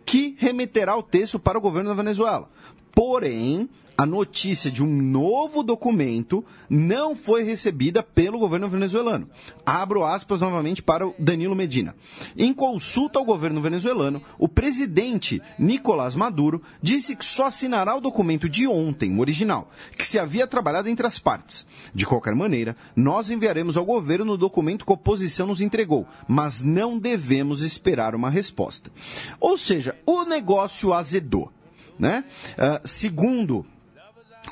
que 0.05 0.35
remeterá 0.39 0.95
o 0.95 1.03
texto 1.03 1.37
para 1.37 1.57
o 1.57 1.61
governo 1.61 1.89
da 1.89 1.95
Venezuela. 1.95 2.49
Porém, 2.97 3.69
a 3.95 4.07
notícia 4.07 4.71
de 4.71 4.83
um 4.83 4.87
novo 4.87 5.61
documento 5.61 6.43
não 6.67 7.15
foi 7.15 7.43
recebida 7.43 8.01
pelo 8.01 8.39
governo 8.39 8.67
venezuelano. 8.67 9.29
Abro 9.63 10.03
aspas 10.03 10.41
novamente 10.41 10.81
para 10.81 11.05
o 11.07 11.13
Danilo 11.19 11.55
Medina. 11.55 11.95
Em 12.35 12.51
consulta 12.51 13.19
ao 13.19 13.25
governo 13.25 13.61
venezuelano, 13.61 14.19
o 14.39 14.49
presidente 14.49 15.39
Nicolás 15.59 16.15
Maduro 16.15 16.59
disse 16.81 17.15
que 17.15 17.23
só 17.23 17.45
assinará 17.45 17.95
o 17.95 18.01
documento 18.01 18.49
de 18.49 18.65
ontem, 18.67 19.15
o 19.15 19.19
original, 19.19 19.69
que 19.95 20.03
se 20.03 20.17
havia 20.17 20.47
trabalhado 20.47 20.89
entre 20.89 21.05
as 21.05 21.19
partes. 21.19 21.67
De 21.93 22.03
qualquer 22.03 22.33
maneira, 22.33 22.75
nós 22.95 23.29
enviaremos 23.29 23.77
ao 23.77 23.85
governo 23.85 24.33
o 24.33 24.37
documento 24.39 24.87
que 24.87 24.91
a 24.91 24.95
oposição 24.95 25.45
nos 25.45 25.61
entregou, 25.61 26.07
mas 26.27 26.63
não 26.63 26.97
devemos 26.97 27.61
esperar 27.61 28.15
uma 28.15 28.31
resposta. 28.31 28.91
Ou 29.39 29.55
seja, 29.55 29.95
o 30.03 30.23
negócio 30.23 30.91
azedou. 30.93 31.51
Né? 31.99 32.23
Uh, 32.53 32.87
segundo 32.87 33.65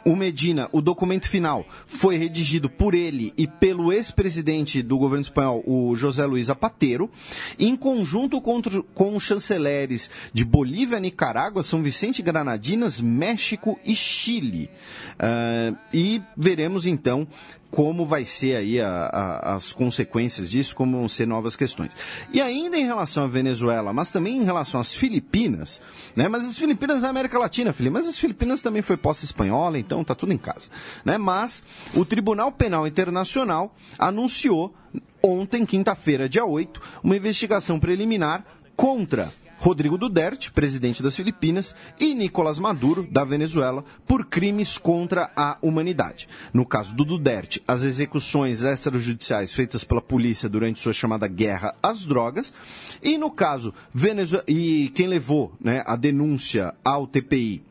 o 0.03 0.15
Medina, 0.15 0.67
o 0.71 0.81
documento 0.81 1.29
final 1.29 1.65
foi 1.85 2.17
redigido 2.17 2.69
por 2.69 2.93
ele 2.93 3.33
e 3.37 3.47
pelo 3.47 3.93
ex-presidente 3.93 4.81
do 4.81 4.97
governo 4.97 5.21
espanhol, 5.21 5.63
o 5.65 5.95
José 5.95 6.25
Luiz 6.25 6.47
Zapatero, 6.47 7.09
em 7.57 7.75
conjunto 7.75 8.41
com, 8.41 9.15
os 9.15 9.23
chanceleres 9.23 10.09
de 10.33 10.43
Bolívia, 10.43 10.99
Nicarágua, 10.99 11.63
São 11.63 11.81
Vicente 11.81 12.21
Granadinas, 12.21 12.99
México 12.99 13.79
e 13.85 13.95
Chile. 13.95 14.69
Uh, 15.15 15.77
e 15.93 16.21
veremos 16.35 16.85
então 16.85 17.27
como 17.75 18.05
vai 18.05 18.23
ser 18.23 18.55
aí 18.55 18.79
a, 18.79 18.87
a, 18.87 19.55
as 19.55 19.73
consequências 19.73 20.49
disso, 20.49 20.73
como 20.73 20.97
vão 20.97 21.09
ser 21.09 21.27
novas 21.27 21.57
questões. 21.57 21.91
E 22.31 22.39
ainda 22.39 22.77
em 22.77 22.85
relação 22.85 23.25
à 23.25 23.27
Venezuela, 23.27 23.91
mas 23.91 24.09
também 24.09 24.37
em 24.37 24.45
relação 24.45 24.79
às 24.79 24.93
Filipinas, 24.93 25.81
né? 26.15 26.29
Mas 26.29 26.45
as 26.45 26.57
Filipinas 26.57 27.03
é 27.03 27.07
América 27.07 27.37
Latina, 27.37 27.73
Felipe, 27.73 27.91
mas 27.93 28.07
as 28.07 28.17
Filipinas 28.17 28.61
também 28.61 28.81
foi 28.81 28.95
posse 28.95 29.25
espanhola, 29.25 29.77
então 29.77 30.05
tá 30.05 30.15
tudo 30.15 30.31
em 30.31 30.37
casa, 30.37 30.69
né? 31.03 31.17
Mas 31.17 31.61
o 31.93 32.05
Tribunal 32.05 32.49
Penal 32.49 32.87
Internacional 32.87 33.75
anunciou 33.99 34.73
ontem, 35.21 35.65
quinta-feira, 35.65 36.29
dia 36.29 36.45
8, 36.45 36.81
uma 37.03 37.17
investigação 37.17 37.77
preliminar 37.77 38.45
contra 38.77 39.29
Rodrigo 39.57 39.97
Duterte, 39.97 40.51
presidente 40.51 41.01
das 41.01 41.15
Filipinas, 41.15 41.75
e 41.99 42.13
Nicolás 42.13 42.59
Maduro, 42.59 43.07
da 43.09 43.23
Venezuela, 43.23 43.83
por 44.05 44.25
crimes 44.25 44.77
contra 44.77 45.31
a 45.35 45.57
humanidade. 45.61 46.27
No 46.53 46.65
caso 46.65 46.95
do 46.95 47.03
Duterte, 47.03 47.63
as 47.67 47.83
execuções 47.83 48.63
extrajudiciais 48.63 49.53
feitas 49.53 49.83
pela 49.83 50.01
polícia 50.01 50.47
durante 50.47 50.79
sua 50.79 50.93
chamada 50.93 51.27
guerra 51.27 51.75
às 51.81 52.05
drogas, 52.05 52.53
e 53.01 53.17
no 53.17 53.31
caso 53.31 53.73
Venezuela, 53.93 54.45
e 54.47 54.91
quem 54.93 55.07
levou 55.07 55.53
né, 55.59 55.83
a 55.85 55.95
denúncia 55.95 56.73
ao 56.83 57.07
TPI 57.07 57.64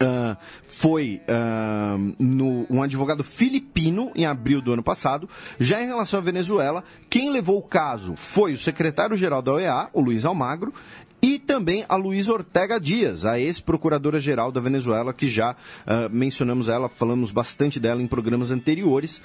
Uh, 0.00 0.36
foi 0.68 1.20
uh, 1.28 2.14
no, 2.20 2.66
um 2.70 2.82
advogado 2.84 3.24
filipino 3.24 4.12
em 4.14 4.26
abril 4.26 4.62
do 4.62 4.72
ano 4.72 4.82
passado. 4.82 5.28
Já 5.58 5.82
em 5.82 5.86
relação 5.86 6.20
à 6.20 6.22
Venezuela, 6.22 6.84
quem 7.10 7.30
levou 7.30 7.58
o 7.58 7.62
caso 7.62 8.14
foi 8.14 8.52
o 8.52 8.58
secretário-geral 8.58 9.42
da 9.42 9.54
OEA, 9.54 9.88
o 9.92 10.00
Luiz 10.00 10.24
Almagro, 10.24 10.72
e 11.20 11.38
também 11.38 11.84
a 11.88 11.96
Luiz 11.96 12.28
Ortega 12.28 12.78
Dias, 12.78 13.24
a 13.24 13.40
ex-procuradora-geral 13.40 14.52
da 14.52 14.60
Venezuela, 14.60 15.12
que 15.12 15.28
já 15.28 15.52
uh, 15.52 16.08
mencionamos 16.10 16.68
ela, 16.68 16.88
falamos 16.88 17.32
bastante 17.32 17.80
dela 17.80 18.00
em 18.00 18.06
programas 18.06 18.50
anteriores. 18.52 19.20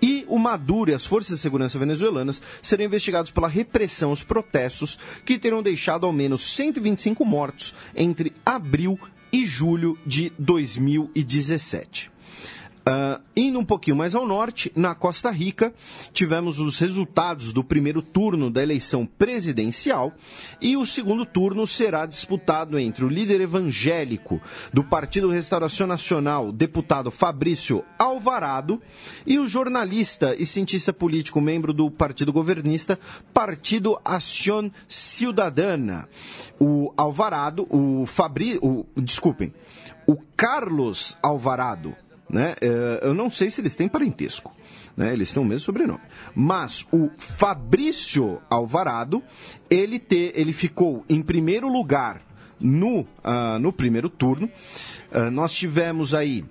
E 0.00 0.24
o 0.28 0.38
Maduro 0.38 0.90
e 0.90 0.94
as 0.94 1.04
forças 1.04 1.36
de 1.36 1.42
segurança 1.42 1.78
venezuelanas 1.78 2.40
serão 2.62 2.84
investigados 2.84 3.30
pela 3.30 3.48
repressão 3.48 4.10
aos 4.10 4.22
protestos 4.22 4.98
que 5.24 5.38
terão 5.38 5.62
deixado 5.62 6.06
ao 6.06 6.12
menos 6.12 6.42
125 6.54 7.24
mortos 7.24 7.74
entre 7.94 8.32
abril 8.44 8.98
e 9.34 9.44
julho 9.44 9.98
de 10.06 10.32
2017. 10.38 12.08
Uh, 12.86 13.18
indo 13.34 13.58
um 13.58 13.64
pouquinho 13.64 13.96
mais 13.96 14.14
ao 14.14 14.26
norte, 14.26 14.70
na 14.76 14.94
Costa 14.94 15.30
Rica, 15.30 15.72
tivemos 16.12 16.58
os 16.58 16.78
resultados 16.78 17.50
do 17.50 17.64
primeiro 17.64 18.02
turno 18.02 18.50
da 18.50 18.62
eleição 18.62 19.06
presidencial 19.06 20.12
e 20.60 20.76
o 20.76 20.84
segundo 20.84 21.24
turno 21.24 21.66
será 21.66 22.04
disputado 22.04 22.78
entre 22.78 23.02
o 23.02 23.08
líder 23.08 23.40
evangélico 23.40 24.38
do 24.70 24.84
Partido 24.84 25.30
Restauração 25.30 25.86
Nacional, 25.86 26.52
deputado 26.52 27.10
Fabrício 27.10 27.82
Alvarado, 27.98 28.82
e 29.26 29.38
o 29.38 29.48
jornalista 29.48 30.36
e 30.38 30.44
cientista 30.44 30.92
político, 30.92 31.40
membro 31.40 31.72
do 31.72 31.90
Partido 31.90 32.34
Governista, 32.34 32.98
Partido 33.32 33.98
Ação 34.04 34.70
Ciudadana. 34.86 36.06
O 36.60 36.92
Alvarado, 36.98 37.66
o 37.70 38.04
Fabrício, 38.04 38.86
desculpem, 38.94 39.54
o 40.06 40.18
Carlos 40.36 41.16
Alvarado 41.22 41.96
né? 42.34 42.56
É, 42.60 43.00
eu 43.02 43.14
não 43.14 43.30
sei 43.30 43.48
se 43.48 43.60
eles 43.60 43.76
têm 43.76 43.86
parentesco. 43.86 44.52
Né? 44.96 45.12
Eles 45.12 45.32
têm 45.32 45.40
o 45.40 45.46
mesmo 45.46 45.64
sobrenome. 45.64 46.00
Mas 46.34 46.84
o 46.90 47.08
Fabrício 47.16 48.42
Alvarado, 48.50 49.22
ele, 49.70 50.00
te, 50.00 50.32
ele 50.34 50.52
ficou 50.52 51.04
em 51.08 51.22
primeiro 51.22 51.68
lugar 51.68 52.20
no, 52.58 53.00
uh, 53.00 53.58
no 53.60 53.72
primeiro 53.72 54.08
turno. 54.08 54.50
Uh, 55.12 55.30
nós 55.30 55.54
tivemos 55.54 56.12
aí 56.12 56.44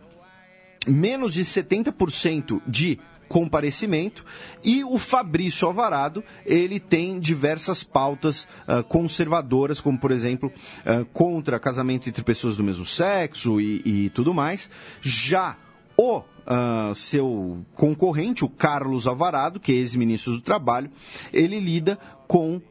menos 0.87 1.33
de 1.33 1.43
70% 1.43 2.61
de 2.65 2.97
comparecimento 3.27 4.23
e 4.63 4.83
o 4.83 4.97
Fabrício 4.99 5.67
Alvarado 5.67 6.23
ele 6.45 6.79
tem 6.79 7.19
diversas 7.19 7.83
pautas 7.83 8.47
uh, 8.67 8.83
conservadoras 8.83 9.81
como 9.81 9.97
por 9.97 10.11
exemplo 10.11 10.51
contra 11.13 11.57
casamento 11.57 12.07
entre 12.07 12.21
pessoas 12.21 12.57
do 12.57 12.63
mesmo 12.63 12.85
sexo 12.85 13.59
e, 13.59 13.81
e 13.85 14.09
tudo 14.09 14.33
mais 14.33 14.69
já 15.01 15.57
o 15.97 16.19
uh, 16.19 16.95
seu 16.95 17.65
concorrente, 17.75 18.45
o 18.45 18.49
Carlos 18.49 19.07
Alvarado, 19.07 19.59
que 19.59 19.71
é 19.71 19.75
ex-ministro 19.75 20.33
do 20.33 20.41
Trabalho, 20.41 20.89
ele 21.31 21.59
lida 21.59 21.97
com 22.27 22.55
uh, 22.55 22.61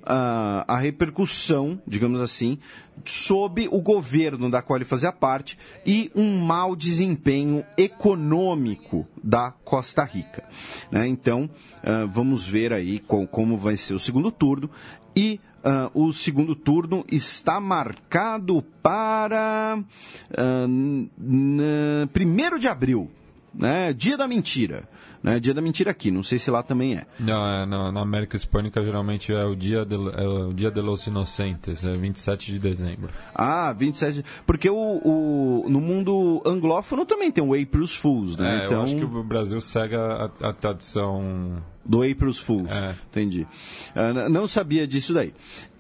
a 0.67 0.77
repercussão, 0.77 1.81
digamos 1.87 2.21
assim, 2.21 2.59
sob 3.05 3.69
o 3.71 3.81
governo 3.81 4.51
da 4.51 4.61
qual 4.61 4.77
ele 4.77 4.85
fazia 4.85 5.13
parte 5.13 5.59
e 5.87 6.11
um 6.15 6.39
mau 6.39 6.75
desempenho 6.75 7.65
econômico 7.77 9.07
da 9.23 9.53
Costa 9.65 10.05
Rica. 10.05 10.45
Né? 10.91 11.07
Então, 11.07 11.49
uh, 11.79 12.09
vamos 12.09 12.47
ver 12.47 12.73
aí 12.73 12.99
com, 12.99 13.27
como 13.27 13.57
vai 13.57 13.77
ser 13.77 13.95
o 13.95 13.99
segundo 13.99 14.31
turno 14.31 14.69
e 15.15 15.41
Uh, 15.65 16.09
o 16.09 16.13
segundo 16.13 16.57
turno 16.57 17.05
está 17.09 17.61
marcado 17.61 18.63
para 18.83 19.79
uh, 19.79 20.69
1 20.69 22.59
de 22.59 22.67
abril, 22.67 23.09
né? 23.55 23.93
Dia 23.93 24.17
da 24.17 24.27
mentira. 24.27 24.89
Né? 25.23 25.39
Dia 25.39 25.55
da 25.55 25.63
mentira 25.63 25.91
aqui, 25.91 26.11
não 26.11 26.23
sei 26.23 26.39
se 26.39 26.51
lá 26.51 26.63
também 26.63 26.97
é. 26.97 27.07
Não, 27.19 27.47
é, 27.47 27.65
na, 27.65 27.93
na 27.93 28.01
América 28.01 28.37
Hispânica 28.37 28.83
geralmente 28.83 29.33
é 29.33 29.45
o 29.45 29.55
dia 29.55 29.85
de, 29.85 29.95
é 29.95 30.27
o 30.27 30.53
dia 30.53 30.71
de 30.71 30.81
los 30.81 31.07
inocentes, 31.07 31.85
é 31.85 31.97
27 31.97 32.53
de 32.53 32.59
dezembro. 32.59 33.11
Ah, 33.33 33.73
27. 33.73 34.25
Porque 34.45 34.69
o, 34.69 34.75
o, 34.77 35.67
no 35.69 35.81
mundo 35.81 36.43
anglófono 36.45 37.07
também 37.07 37.31
tem 37.31 37.43
o 37.43 37.55
April's 37.55 37.95
Fools, 37.95 38.37
né? 38.37 38.63
É, 38.63 38.67
então... 38.67 38.79
eu 38.79 38.83
acho 38.83 38.97
que 38.97 39.05
o 39.05 39.23
Brasil 39.23 39.61
segue 39.61 39.95
a, 39.95 40.31
a 40.41 40.53
tradição 40.53 41.63
do 41.85 42.03
April's 42.03 42.39
Fools. 42.39 42.71
É. 42.71 42.97
Entendi. 43.11 43.47
Uh, 43.95 44.29
não 44.29 44.47
sabia 44.49 44.87
disso 44.87 45.15
daí. 45.15 45.33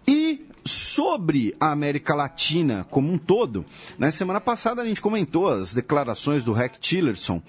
E 0.06 0.46
sobre 0.64 1.54
a 1.58 1.72
América 1.72 2.14
Latina 2.14 2.86
como 2.90 3.12
um 3.12 3.18
todo, 3.18 3.64
na 3.98 4.10
semana 4.10 4.40
passada 4.40 4.82
a 4.82 4.86
gente 4.86 5.00
comentou 5.00 5.48
as 5.48 5.72
declarações 5.72 6.44
do 6.44 6.52
Rex 6.52 6.78
Tillerson, 6.78 7.42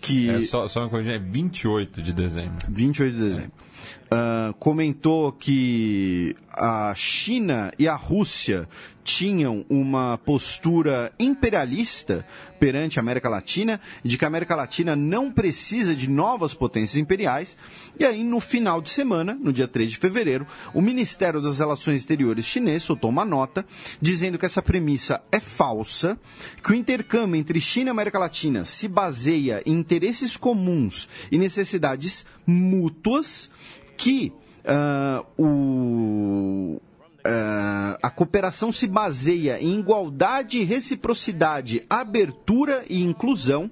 que... 0.00 0.30
É, 0.30 0.40
só, 0.42 0.68
só 0.68 0.80
uma 0.80 0.88
coisa, 0.88 1.10
é 1.10 1.18
28 1.18 2.02
de 2.02 2.12
dezembro. 2.12 2.56
28 2.68 3.14
de 3.14 3.20
dezembro. 3.20 3.52
É 3.64 3.67
uh, 4.12 4.54
comentou 4.54 5.32
que 5.32 6.36
a 6.52 6.92
China 6.94 7.72
e 7.78 7.86
a 7.86 7.94
Rússia 7.94 8.68
tinham 9.04 9.64
uma 9.70 10.18
postura 10.18 11.10
imperialista 11.18 12.26
perante 12.60 12.98
a 12.98 13.02
América 13.02 13.28
Latina, 13.28 13.80
de 14.04 14.18
que 14.18 14.24
a 14.24 14.28
América 14.28 14.54
Latina 14.54 14.94
não 14.94 15.32
precisa 15.32 15.94
de 15.94 16.10
novas 16.10 16.52
potências 16.52 16.98
imperiais. 16.98 17.56
E 17.98 18.04
aí, 18.04 18.22
no 18.22 18.38
final 18.38 18.82
de 18.82 18.90
semana, 18.90 19.34
no 19.34 19.50
dia 19.50 19.66
3 19.66 19.92
de 19.92 19.96
fevereiro, 19.96 20.46
o 20.74 20.82
Ministério 20.82 21.40
das 21.40 21.58
Relações 21.58 22.02
Exteriores 22.02 22.44
chinês 22.44 22.82
soltou 22.82 23.08
uma 23.08 23.24
nota 23.24 23.64
dizendo 23.98 24.38
que 24.38 24.44
essa 24.44 24.60
premissa 24.60 25.22
é 25.32 25.40
falsa, 25.40 26.18
que 26.62 26.72
o 26.72 26.74
intercâmbio 26.74 27.36
entre 27.36 27.62
China 27.62 27.88
e 27.88 27.92
América 27.92 28.18
Latina 28.18 28.66
se 28.66 28.88
baseia 28.88 29.62
em 29.64 29.72
interesses 29.72 30.36
comuns 30.36 31.08
e 31.32 31.38
necessidades 31.38 32.26
mútuas 32.46 33.50
que 33.98 34.32
uh, 34.64 35.26
o, 35.36 36.80
Uh, 37.18 37.98
a 38.00 38.08
cooperação 38.08 38.72
se 38.72 38.86
baseia 38.86 39.60
em 39.60 39.78
igualdade, 39.80 40.62
reciprocidade, 40.62 41.84
abertura 41.90 42.84
e 42.88 43.02
inclusão. 43.02 43.70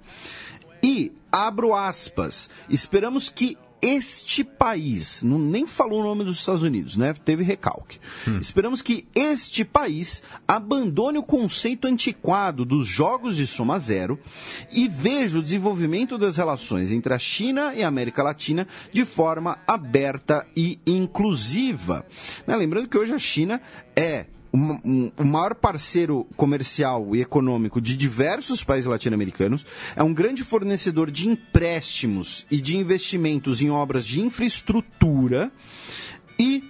E, 0.83 1.13
abro 1.33 1.73
aspas, 1.73 2.51
esperamos 2.69 3.31
que 3.31 3.57
este 3.81 4.43
país, 4.43 5.23
não, 5.23 5.39
nem 5.39 5.67
falou 5.67 6.01
o 6.01 6.05
nome 6.05 6.25
dos 6.25 6.39
Estados 6.39 6.63
Unidos, 6.63 6.97
né? 6.97 7.15
Teve 7.25 7.45
recalque. 7.45 7.99
Hum. 8.27 8.39
Esperamos 8.39 8.83
que 8.83 9.07
este 9.15 9.65
país 9.65 10.23
abandone 10.47 11.19
o 11.19 11.23
conceito 11.23 11.87
antiquado 11.87 12.65
dos 12.65 12.87
jogos 12.87 13.37
de 13.37 13.47
soma 13.47 13.79
zero 13.79 14.19
e 14.73 14.89
veja 14.89 15.39
o 15.39 15.43
desenvolvimento 15.43 16.17
das 16.17 16.37
relações 16.37 16.91
entre 16.91 17.13
a 17.13 17.19
China 17.19 17.75
e 17.75 17.83
a 17.83 17.89
América 17.89 18.23
Latina 18.23 18.67
de 18.93 19.05
forma 19.05 19.59
aberta 19.67 20.47
e 20.57 20.79
inclusiva. 20.87 22.07
Né? 22.47 22.57
Lembrando 22.57 22.89
que 22.89 22.99
hoje 22.99 23.13
a 23.13 23.19
China 23.19 23.61
é 23.95 24.27
o 25.19 25.25
maior 25.25 25.55
parceiro 25.55 26.27
comercial 26.37 27.15
e 27.15 27.21
econômico 27.21 27.81
de 27.81 27.97
diversos 27.97 28.65
países 28.65 28.87
latino-americanos, 28.87 29.67
é 29.95 30.03
um 30.03 30.15
grande 30.15 30.43
fornecedor 30.43 31.11
de 31.11 31.29
empréstimos 31.29 32.47
e 32.51 32.61
de 32.61 32.77
investimentos 32.77 33.61
em 33.61 33.71
obras 33.71 34.07
de 34.07 34.21
infraestrutura 34.21 35.53
e 36.39 36.65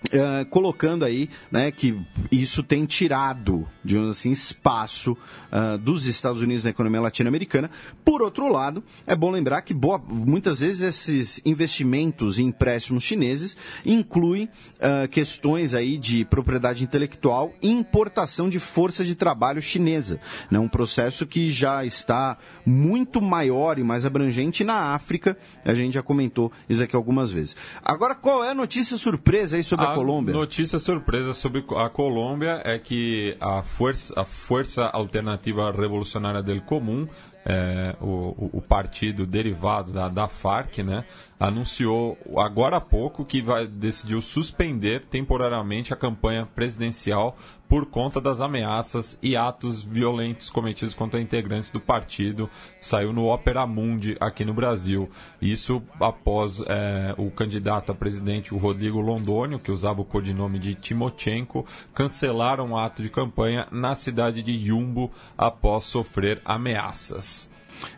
Uh, 0.00 0.46
colocando 0.46 1.04
aí 1.04 1.28
né, 1.52 1.70
que 1.70 2.00
isso 2.32 2.62
tem 2.62 2.86
tirado, 2.86 3.68
digamos 3.84 4.16
assim, 4.16 4.30
espaço 4.30 5.12
uh, 5.12 5.76
dos 5.76 6.06
Estados 6.06 6.40
Unidos 6.40 6.64
na 6.64 6.70
economia 6.70 7.02
latino-americana. 7.02 7.70
Por 8.02 8.22
outro 8.22 8.50
lado, 8.50 8.82
é 9.06 9.14
bom 9.14 9.30
lembrar 9.30 9.60
que 9.60 9.74
boa, 9.74 9.98
muitas 9.98 10.60
vezes 10.60 10.80
esses 10.80 11.40
investimentos 11.44 12.38
e 12.38 12.42
empréstimos 12.42 13.04
chineses 13.04 13.58
incluem 13.84 14.48
uh, 14.76 15.06
questões 15.08 15.74
aí 15.74 15.98
de 15.98 16.24
propriedade 16.24 16.82
intelectual 16.82 17.52
e 17.60 17.68
importação 17.68 18.48
de 18.48 18.58
força 18.58 19.04
de 19.04 19.14
trabalho 19.14 19.60
chinesa. 19.60 20.18
Né, 20.50 20.58
um 20.58 20.68
processo 20.68 21.26
que 21.26 21.50
já 21.50 21.84
está 21.84 22.38
muito 22.64 23.20
maior 23.20 23.78
e 23.78 23.84
mais 23.84 24.06
abrangente 24.06 24.64
na 24.64 24.94
África. 24.94 25.36
A 25.64 25.74
gente 25.74 25.92
já 25.92 26.02
comentou 26.02 26.50
isso 26.68 26.82
aqui 26.82 26.96
algumas 26.96 27.30
vezes. 27.30 27.54
Agora, 27.84 28.14
qual 28.14 28.42
é 28.42 28.50
a 28.50 28.54
notícia 28.54 28.96
surpresa 28.96 29.56
aí 29.56 29.62
sobre 29.62 29.86
a, 29.86 29.89
Colômbia. 29.94 30.34
Notícia 30.34 30.78
surpresa 30.78 31.34
sobre 31.34 31.64
a 31.76 31.88
Colômbia 31.88 32.60
é 32.64 32.78
que 32.78 33.36
a 33.40 33.62
Força, 33.62 34.12
a 34.16 34.24
Força 34.24 34.86
Alternativa 34.86 35.70
Revolucionária 35.70 36.42
del 36.42 36.60
Comum 36.62 37.06
é, 37.44 37.96
o, 38.00 38.50
o, 38.52 38.60
partido 38.60 39.26
derivado 39.26 39.92
da, 39.92 40.08
da 40.08 40.28
Farc, 40.28 40.78
né, 40.78 41.04
anunciou 41.40 42.18
agora 42.36 42.76
há 42.76 42.80
pouco 42.80 43.24
que 43.24 43.40
vai, 43.40 43.66
decidiu 43.66 44.20
suspender 44.20 45.06
temporariamente 45.06 45.90
a 45.92 45.96
campanha 45.96 46.44
presidencial 46.44 47.34
por 47.66 47.86
conta 47.86 48.20
das 48.20 48.40
ameaças 48.40 49.18
e 49.22 49.36
atos 49.36 49.82
violentos 49.82 50.50
cometidos 50.50 50.94
contra 50.94 51.20
integrantes 51.20 51.70
do 51.70 51.80
partido. 51.80 52.50
Saiu 52.78 53.12
no 53.12 53.32
Opera 53.32 53.66
Mundi 53.66 54.16
aqui 54.20 54.44
no 54.44 54.52
Brasil. 54.52 55.08
Isso 55.40 55.82
após 55.98 56.60
é, 56.66 57.14
o 57.16 57.30
candidato 57.30 57.90
a 57.90 57.94
presidente, 57.94 58.52
o 58.52 58.58
Rodrigo 58.58 59.00
Londônio, 59.00 59.58
que 59.58 59.72
usava 59.72 60.02
o 60.02 60.04
codinome 60.04 60.58
de 60.58 60.74
Timochenko, 60.74 61.64
cancelar 61.94 62.60
um 62.60 62.76
ato 62.76 63.02
de 63.02 63.08
campanha 63.08 63.66
na 63.70 63.94
cidade 63.94 64.42
de 64.42 64.52
Yumbo 64.52 65.10
após 65.38 65.84
sofrer 65.84 66.42
ameaças. 66.44 67.48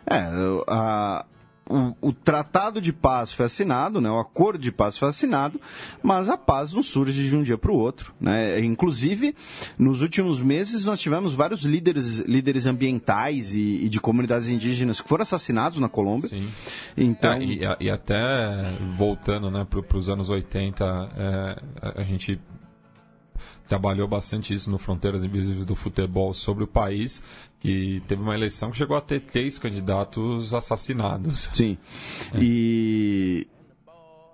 É, 0.05 0.29
a, 0.67 1.25
o, 1.69 2.09
o, 2.09 2.13
tratado 2.13 2.81
de 2.81 2.91
paz 2.91 3.31
foi 3.31 3.45
assinado, 3.45 4.01
né, 4.01 4.09
o 4.09 4.19
acordo 4.19 4.59
de 4.59 4.71
paz 4.71 4.97
foi 4.97 5.09
assinado, 5.09 5.59
mas 6.01 6.29
a 6.29 6.37
paz 6.37 6.73
não 6.73 6.83
surge 6.83 7.27
de 7.27 7.35
um 7.35 7.43
dia 7.43 7.57
para 7.57 7.71
o 7.71 7.75
outro. 7.75 8.13
Né? 8.19 8.59
Inclusive, 8.59 9.35
nos 9.77 10.01
últimos 10.01 10.41
meses, 10.41 10.83
nós 10.83 10.99
tivemos 10.99 11.33
vários 11.33 11.63
líderes, 11.63 12.19
líderes 12.19 12.65
ambientais 12.65 13.55
e, 13.55 13.85
e 13.85 13.89
de 13.89 13.99
comunidades 13.99 14.49
indígenas 14.49 14.99
que 14.99 15.07
foram 15.07 15.23
assassinados 15.23 15.79
na 15.79 15.87
Colômbia. 15.87 16.29
Sim. 16.29 16.47
Então... 16.97 17.33
É, 17.33 17.43
e, 17.43 17.59
e, 17.79 17.89
até 17.89 18.77
voltando 18.95 19.49
né, 19.49 19.65
para 19.65 19.97
os 19.97 20.09
anos 20.09 20.29
80, 20.29 21.09
é, 21.15 21.61
a 22.01 22.03
gente 22.03 22.39
trabalhou 23.67 24.07
bastante 24.07 24.53
isso 24.53 24.69
no 24.69 24.77
Fronteiras 24.77 25.23
Invisíveis 25.23 25.65
do 25.65 25.75
Futebol 25.75 26.33
sobre 26.33 26.63
o 26.63 26.67
país, 26.67 27.23
que 27.59 28.01
teve 28.07 28.21
uma 28.21 28.35
eleição 28.35 28.71
que 28.71 28.77
chegou 28.77 28.97
a 28.97 29.01
ter 29.01 29.21
três 29.21 29.57
candidatos 29.57 30.53
assassinados. 30.53 31.49
Sim. 31.53 31.77
É. 32.33 32.39
E. 32.41 33.47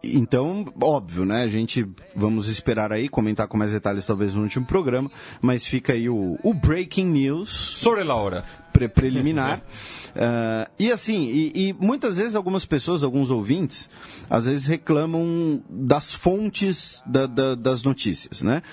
Então, 0.01 0.65
óbvio, 0.82 1.25
né? 1.25 1.43
A 1.43 1.47
gente 1.49 1.86
vamos 2.15 2.47
esperar 2.47 2.93
aí, 2.93 3.09
comentar 3.09 3.49
com 3.49 3.57
mais 3.57 3.73
detalhes 3.73 4.05
talvez 4.05 4.34
no 4.34 4.43
último 4.43 4.65
programa, 4.65 5.11
mas 5.41 5.65
fica 5.65 5.91
aí 5.91 6.07
o, 6.07 6.39
o 6.41 6.53
breaking 6.53 7.05
news. 7.05 7.49
Sobre 7.49 8.03
Laura. 8.05 8.45
Pre 8.71 8.88
preliminar. 8.88 9.57
uh, 9.59 10.71
e 10.80 10.89
assim, 10.89 11.25
e, 11.25 11.51
e, 11.53 11.73
muitas 11.73 12.15
vezes 12.15 12.34
algumas 12.34 12.65
pessoas, 12.65 13.03
alguns 13.03 13.30
ouvintes, 13.30 13.89
às 14.30 14.45
vezes 14.45 14.67
reclamam 14.67 15.61
das 15.69 16.13
fontes 16.13 17.03
da, 17.05 17.25
da, 17.25 17.55
das 17.55 17.84
notícias, 17.84 18.41
né? 18.41 18.63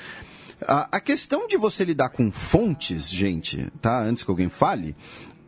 A, 0.62 0.96
a 0.96 1.00
questão 1.00 1.46
de 1.46 1.56
você 1.56 1.84
lidar 1.84 2.10
com 2.10 2.30
fontes, 2.30 3.10
gente, 3.10 3.70
tá? 3.80 4.00
Antes 4.02 4.24
que 4.24 4.30
alguém 4.30 4.48
fale, 4.48 4.96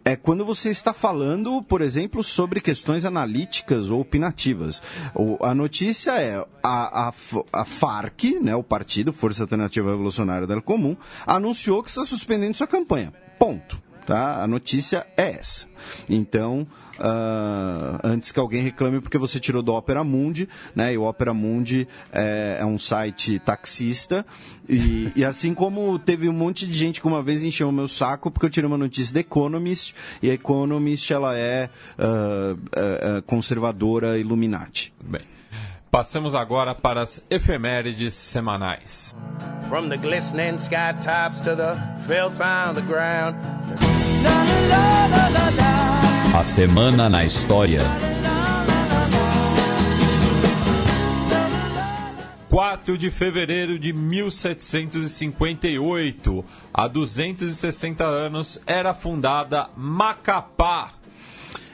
é 0.05 0.17
quando 0.17 0.45
você 0.45 0.71
está 0.71 0.95
falando, 0.95 1.63
por 1.63 1.83
exemplo, 1.83 2.23
sobre 2.23 2.63
questões 2.63 3.05
analíticas 3.05 3.91
ou 3.91 4.01
opinativas. 4.01 4.83
O, 5.15 5.37
a 5.45 5.55
notícia 5.55 6.13
é 6.13 6.45
a, 6.63 7.09
a, 7.09 7.13
a, 7.53 7.65
FARC, 7.65 8.41
né, 8.41 8.55
o 8.57 8.63
partido 8.63 9.13
Força 9.13 9.43
Alternativa 9.43 9.91
Revolucionária 9.91 10.47
del 10.47 10.63
Comum, 10.63 10.97
anunciou 11.27 11.83
que 11.83 11.91
está 11.91 12.07
suspendendo 12.07 12.57
sua 12.57 12.67
campanha. 12.67 13.13
Ponto. 13.39 13.88
Tá? 14.09 14.43
A 14.43 14.47
notícia 14.47 15.07
é 15.19 15.33
essa. 15.33 15.67
Então, 16.09 16.67
uh, 16.99 18.01
antes 18.03 18.33
que 18.33 18.41
alguém 18.41 18.63
reclame 18.63 19.03
porque 19.03 19.19
você 19.19 19.39
tirou 19.39 19.63
do 19.63 19.75
Opera 19.75 20.03
Mundi, 20.03 20.49
né? 20.75 20.95
E 20.95 20.97
o 20.97 21.03
Opera 21.03 21.35
Mundi 21.35 21.87
é, 22.11 22.57
é 22.59 22.65
um 22.65 22.79
site 22.79 23.39
taxista. 23.39 24.25
E, 24.67 25.13
e, 25.15 25.23
assim 25.27 25.53
como 25.53 25.99
teve 25.99 26.27
um 26.27 26.33
monte 26.33 26.67
de 26.67 26.73
gente 26.73 27.03
que 27.03 27.07
uma 27.07 27.23
vez 27.23 27.45
encheu 27.45 27.69
o 27.69 27.73
meu 27.73 27.87
saco 27.87 28.31
porque 28.31 28.47
eu 28.47 28.51
tirei 28.51 28.67
uma 28.67 28.79
notícia 28.79 29.13
da 29.13 29.21
Economist, 29.21 29.95
e 30.23 30.31
a 30.31 30.33
Economist 30.33 31.13
ela 31.13 31.37
é 31.37 31.69
uh, 31.99 32.55
uh, 32.55 33.23
conservadora 33.27 34.19
Illuminati. 34.19 34.91
Bem. 35.05 35.38
Passamos 35.91 36.35
agora 36.35 36.75
para 36.75 37.01
as 37.03 37.23
efemérides 37.31 38.15
semanais. 38.15 39.15
From 39.69 39.89
the 39.89 39.97
glistening 39.97 40.59
sky 40.59 40.93
tops 41.01 41.41
to 41.41 41.57
the 41.57 41.77
filth 42.07 42.39
on 42.41 42.75
the 42.75 42.83
ground. 42.83 43.37
A 46.35 46.43
semana 46.43 47.09
na 47.09 47.25
história. 47.25 47.81
4 52.51 52.99
de 52.99 53.11
fevereiro 53.11 53.79
de 53.79 53.93
1758, 53.93 56.45
há 56.73 56.89
260 56.89 58.05
anos, 58.05 58.61
era 58.67 58.93
fundada 58.93 59.71
Macapá, 59.77 60.91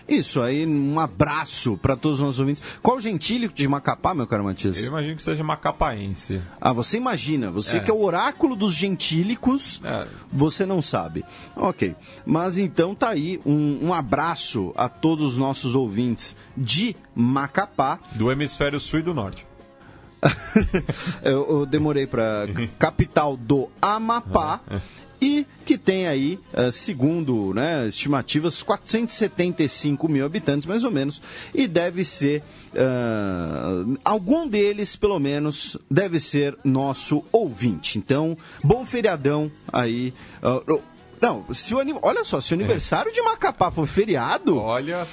isso 0.08 0.42
aí, 0.42 0.66
um 0.66 1.00
abraço 1.00 1.78
para 1.78 1.96
todos 1.96 2.18
os 2.18 2.24
nossos 2.24 2.40
ouvintes. 2.40 2.62
Qual 2.82 2.98
o 2.98 3.00
gentílico 3.00 3.54
de 3.54 3.66
Macapá, 3.66 4.14
meu 4.14 4.26
caro 4.26 4.44
Matias? 4.44 4.78
Eu 4.78 4.88
imagino 4.88 5.16
que 5.16 5.22
seja 5.22 5.42
macapaense. 5.42 6.42
Ah, 6.60 6.72
você 6.72 6.96
imagina. 6.96 7.50
Você 7.50 7.78
é. 7.78 7.80
que 7.80 7.90
é 7.90 7.94
o 7.94 8.02
oráculo 8.02 8.54
dos 8.54 8.74
gentílicos, 8.74 9.80
é. 9.82 10.06
você 10.30 10.66
não 10.66 10.82
sabe. 10.82 11.24
Ok. 11.56 11.94
Mas 12.26 12.58
então 12.58 12.94
tá 12.94 13.10
aí 13.10 13.40
um, 13.46 13.86
um 13.86 13.94
abraço 13.94 14.72
a 14.76 14.88
todos 14.88 15.32
os 15.32 15.38
nossos 15.38 15.74
ouvintes 15.74 16.36
de 16.56 16.94
Macapá. 17.14 17.98
Do 18.12 18.30
hemisfério 18.30 18.78
sul 18.80 19.00
e 19.00 19.02
do 19.02 19.14
norte. 19.14 19.46
eu, 21.22 21.46
eu, 21.48 21.66
demorei 21.66 22.06
para 22.06 22.46
capital 22.78 23.36
do 23.36 23.68
Amapá. 23.80 24.60
É 24.70 25.03
e 25.24 25.46
que 25.64 25.78
tem 25.78 26.06
aí, 26.06 26.38
uh, 26.52 26.70
segundo 26.70 27.54
né, 27.54 27.86
estimativas, 27.86 28.62
475 28.62 30.06
mil 30.06 30.26
habitantes, 30.26 30.66
mais 30.66 30.84
ou 30.84 30.90
menos, 30.90 31.22
e 31.54 31.66
deve 31.66 32.04
ser, 32.04 32.42
uh, 32.74 33.98
algum 34.04 34.46
deles, 34.46 34.96
pelo 34.96 35.18
menos, 35.18 35.78
deve 35.90 36.20
ser 36.20 36.54
nosso 36.62 37.24
ouvinte. 37.32 37.96
Então, 37.96 38.36
bom 38.62 38.84
feriadão 38.84 39.50
aí. 39.72 40.12
Uh, 40.42 40.82
não, 41.22 41.46
se 41.54 41.74
o, 41.74 41.78
olha 42.02 42.22
só, 42.22 42.38
se 42.38 42.52
o 42.52 42.56
aniversário 42.56 43.10
é. 43.10 43.14
de 43.14 43.22
Macapá 43.22 43.70
for 43.70 43.86
feriado. 43.86 44.58
Olha 44.58 45.06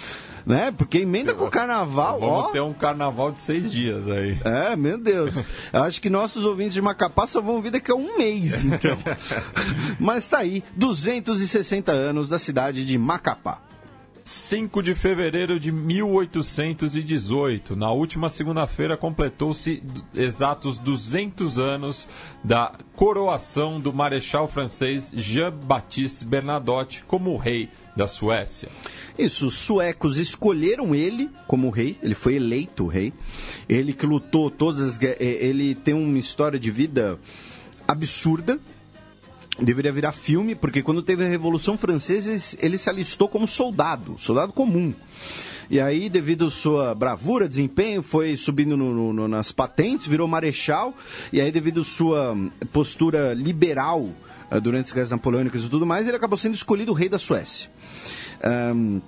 né? 0.46 0.72
Porque 0.72 1.00
emenda 1.00 1.34
com 1.34 1.46
o 1.46 1.50
carnaval, 1.50 2.20
Vamos 2.20 2.38
ó. 2.38 2.52
ter 2.52 2.62
um 2.62 2.74
carnaval 2.74 3.32
de 3.32 3.42
seis 3.42 3.72
dias 3.72 4.08
aí. 4.10 4.39
É, 4.44 4.76
meu 4.76 4.98
Deus. 4.98 5.36
Eu 5.72 5.84
acho 5.84 6.02
que 6.02 6.10
nossos 6.10 6.44
ouvintes 6.46 6.74
de 6.74 6.82
Macapá 6.82 7.28
só 7.28 7.42
vão 7.42 7.62
vir 7.62 7.72
daqui 7.72 7.92
a 7.92 7.96
um 7.96 8.18
mês, 8.18 8.64
então. 8.66 8.98
Mas 10.00 10.28
tá 10.28 10.39
aí, 10.39 10.64
260 10.76 11.92
anos 11.92 12.30
da 12.30 12.39
cidade 12.39 12.86
de 12.86 12.98
Macapá. 12.98 13.60
5 14.24 14.84
de 14.84 14.94
fevereiro 14.94 15.60
de 15.60 15.72
1818. 15.72 17.76
Na 17.76 17.92
última 17.92 18.30
segunda-feira 18.30 18.96
completou-se 18.96 19.82
exatos 20.16 20.78
200 20.78 21.58
anos 21.58 22.08
da 22.44 22.72
coroação 22.96 23.80
do 23.80 23.92
marechal 23.92 24.48
francês 24.48 25.12
Jean-Baptiste 25.14 26.24
Bernadotte 26.24 27.04
como 27.08 27.36
rei 27.38 27.70
da 27.96 28.08
Suécia. 28.08 28.70
Isso, 29.18 29.48
os 29.48 29.56
suecos 29.56 30.18
escolheram 30.18 30.96
ele 30.96 31.30
como 31.48 31.70
rei, 31.70 31.98
ele 32.02 32.16
foi 32.16 32.36
eleito 32.36 32.88
rei. 32.88 33.14
Ele 33.68 33.94
que 33.94 34.06
lutou 34.06 34.50
todas 34.50 34.82
as 34.82 35.02
eh, 35.02 35.18
ele 35.20 35.76
tem 35.76 35.94
uma 35.94 36.18
história 36.18 36.60
de 36.60 36.72
vida 36.72 37.20
absurda. 37.88 38.60
Deveria 39.60 39.92
virar 39.92 40.14
filme, 40.14 40.56
porque 40.56 40.82
quando 40.82 41.04
teve 41.04 41.26
a 41.26 41.28
Revolução 41.28 41.78
Francesa, 41.78 42.58
ele 42.60 42.78
se 42.78 42.89
alistou 42.89 43.28
como 43.28 43.46
soldado, 43.46 44.16
soldado 44.18 44.54
comum. 44.54 44.94
E 45.70 45.80
aí, 45.80 46.10
devido 46.10 46.48
à 46.48 46.50
sua 46.50 46.96
bravura, 46.96 47.48
desempenho, 47.48 48.02
foi 48.02 48.36
subindo 48.36 48.76
no, 48.76 49.14
no, 49.14 49.28
nas 49.28 49.52
patentes, 49.52 50.06
virou 50.06 50.28
marechal. 50.28 50.94
E 51.32 51.39
aí, 51.39 51.52
devido 51.52 51.82
à 51.82 51.84
sua 51.84 52.36
postura 52.74 53.34
liberal 53.34 54.02
uh, 54.52 54.62
durante 54.62 54.88
as 54.88 54.92
guerras 54.92 55.12
napoleônicas 55.12 55.64
e 55.64 55.70
tudo 55.70 55.86
mais, 55.86 56.08
ele 56.08 56.18
acabou 56.18 56.38
sendo 56.38 56.56
escolhido 56.56 56.92
rei 56.92 57.08
da 57.08 57.18
Suécia. 57.18 57.70
Um, 58.44 59.02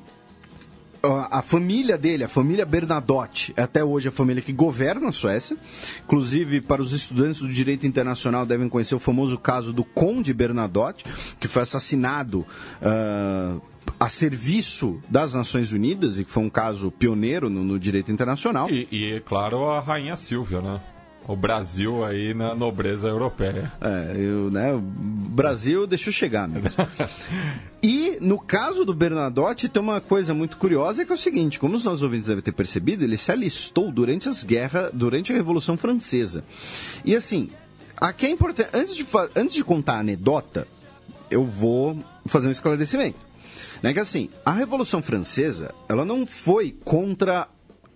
a 1.05 1.41
família 1.41 1.97
dele, 1.97 2.23
a 2.23 2.29
família 2.29 2.65
Bernadotte, 2.65 3.53
é 3.57 3.63
até 3.63 3.83
hoje 3.83 4.07
a 4.07 4.11
família 4.11 4.41
que 4.41 4.53
governa 4.53 5.09
a 5.09 5.11
Suécia. 5.11 5.57
Inclusive, 6.05 6.61
para 6.61 6.81
os 6.81 6.93
estudantes 6.93 7.41
do 7.41 7.49
direito 7.49 7.85
internacional, 7.85 8.45
devem 8.45 8.69
conhecer 8.69 8.95
o 8.95 8.99
famoso 8.99 9.37
caso 9.37 9.73
do 9.73 9.83
Conde 9.83 10.33
Bernadotte, 10.33 11.03
que 11.41 11.47
foi 11.49 11.63
assassinado 11.63 12.45
uh, 12.81 13.61
a 13.99 14.09
serviço 14.09 15.01
das 15.09 15.33
Nações 15.33 15.73
Unidas 15.73 16.19
e 16.19 16.23
que 16.23 16.31
foi 16.31 16.43
um 16.43 16.49
caso 16.49 16.89
pioneiro 16.89 17.49
no, 17.49 17.65
no 17.65 17.77
direito 17.77 18.09
internacional. 18.09 18.69
E, 18.69 18.87
e, 18.89 19.13
é 19.15 19.19
claro, 19.19 19.67
a 19.67 19.81
Rainha 19.81 20.15
Silvia, 20.15 20.61
né? 20.61 20.79
O 21.27 21.35
Brasil 21.35 22.03
aí 22.03 22.33
na 22.33 22.53
nobreza 22.53 23.07
europeia. 23.07 23.71
É, 23.79 24.15
eu, 24.17 24.51
né, 24.51 24.73
o 24.73 24.81
Brasil 24.81 25.87
deixou 25.87 26.11
chegar 26.11 26.47
mesmo. 26.47 26.69
e 27.81 28.17
no 28.19 28.37
caso 28.37 28.83
do 28.83 28.93
Bernadotte, 28.93 29.69
tem 29.69 29.81
uma 29.81 30.01
coisa 30.01 30.33
muito 30.33 30.57
curiosa 30.57 31.05
que 31.05 31.11
é 31.11 31.15
o 31.15 31.17
seguinte: 31.17 31.59
como 31.59 31.75
os 31.75 31.85
nossos 31.85 32.01
ouvintes 32.01 32.27
devem 32.27 32.43
ter 32.43 32.51
percebido, 32.51 33.03
ele 33.03 33.17
se 33.17 33.31
alistou 33.31 33.91
durante 33.91 34.27
as 34.27 34.43
guerras, 34.43 34.91
durante 34.93 35.31
a 35.31 35.35
Revolução 35.35 35.77
Francesa. 35.77 36.43
E 37.05 37.15
assim, 37.15 37.49
aqui 37.95 38.25
é 38.25 38.29
importante. 38.29 38.69
Antes 38.73 38.95
de, 38.95 39.05
antes 39.35 39.55
de 39.55 39.63
contar 39.63 39.95
a 39.95 39.99
anedota, 39.99 40.67
eu 41.31 41.45
vou 41.45 41.97
fazer 42.25 42.49
um 42.49 42.51
esclarecimento. 42.51 43.19
Né, 43.81 43.93
que 43.93 43.99
assim, 43.99 44.29
a 44.45 44.51
Revolução 44.51 45.01
Francesa, 45.01 45.73
ela 45.89 46.05
não 46.05 46.25
foi 46.25 46.73
contra 46.85 47.47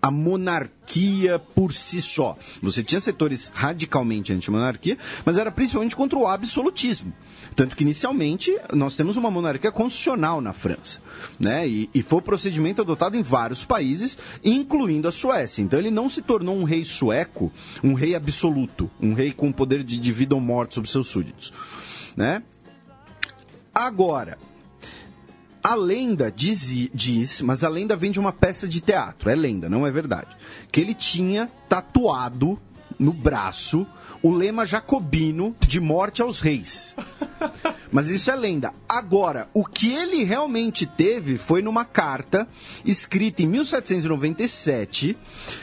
a 0.02 0.12
monarquia 0.12 1.40
por 1.40 1.74
si 1.74 2.02
só. 2.02 2.38
Você 2.62 2.84
tinha 2.84 3.02
setores 3.02 3.52
radicalmente 3.54 4.32
anti-monarquia, 4.32 4.98
mas 5.26 5.38
era 5.38 5.52
principalmente 5.52 5.96
contra 5.96 6.18
o 6.18 6.28
absolutismo. 6.28 7.14
Tanto 7.56 7.76
que, 7.76 7.84
inicialmente, 7.84 8.56
nós 8.74 8.96
temos 8.96 9.18
uma 9.18 9.32
monarquia 9.32 9.72
constitucional 9.72 10.40
na 10.40 10.54
França. 10.54 11.00
Né? 11.40 11.68
E, 11.68 11.90
e 11.94 12.04
foi 12.04 12.20
o 12.20 12.22
procedimento 12.22 12.82
adotado 12.82 13.18
em 13.18 13.24
vários 13.24 13.66
países, 13.66 14.18
incluindo 14.44 15.08
a 15.08 15.12
Suécia. 15.12 15.64
Então, 15.64 15.80
ele 15.80 15.90
não 15.90 16.08
se 16.08 16.22
tornou 16.22 16.56
um 16.56 16.64
rei 16.64 16.86
sueco, 16.86 17.52
um 17.84 17.94
rei 17.94 18.16
absoluto, 18.16 18.90
um 19.02 19.14
rei 19.14 19.32
com 19.32 19.52
poder 19.52 19.84
de, 19.84 19.98
de 19.98 20.12
vida 20.12 20.36
ou 20.36 20.42
morte 20.42 20.76
sobre 20.76 20.90
seus 20.90 21.08
súditos. 21.08 21.52
Né? 22.16 22.44
Agora, 23.74 24.38
a 25.68 25.76
lenda 25.76 26.32
diz, 26.34 26.90
diz, 26.94 27.42
mas 27.42 27.62
a 27.62 27.68
lenda 27.68 27.94
vem 27.94 28.10
de 28.10 28.22
uma 28.22 28.32
peça 28.32 28.70
de 28.70 28.80
teatro, 28.80 29.30
é 29.30 29.36
lenda, 29.36 29.68
não 29.68 29.86
é 29.86 29.92
verdade. 29.92 30.34
Que 30.72 30.80
ele 30.80 30.94
tinha 30.94 31.52
tatuado 31.68 32.58
no 32.98 33.12
braço 33.12 33.86
o 34.24 34.32
lema 34.32 34.66
jacobino 34.66 35.54
de 35.60 35.82
morte 35.82 36.22
aos 36.22 36.40
reis. 36.40 36.96
Mas 37.92 38.08
isso 38.08 38.32
é 38.32 38.36
lenda. 38.36 38.74
Agora, 38.88 39.50
o 39.54 39.66
que 39.66 39.94
ele 39.94 40.24
realmente 40.24 40.86
teve 40.86 41.38
foi 41.38 41.62
numa 41.62 41.84
carta 41.84 42.48
escrita 42.86 43.44
em 43.44 43.48
1797, 43.48 45.18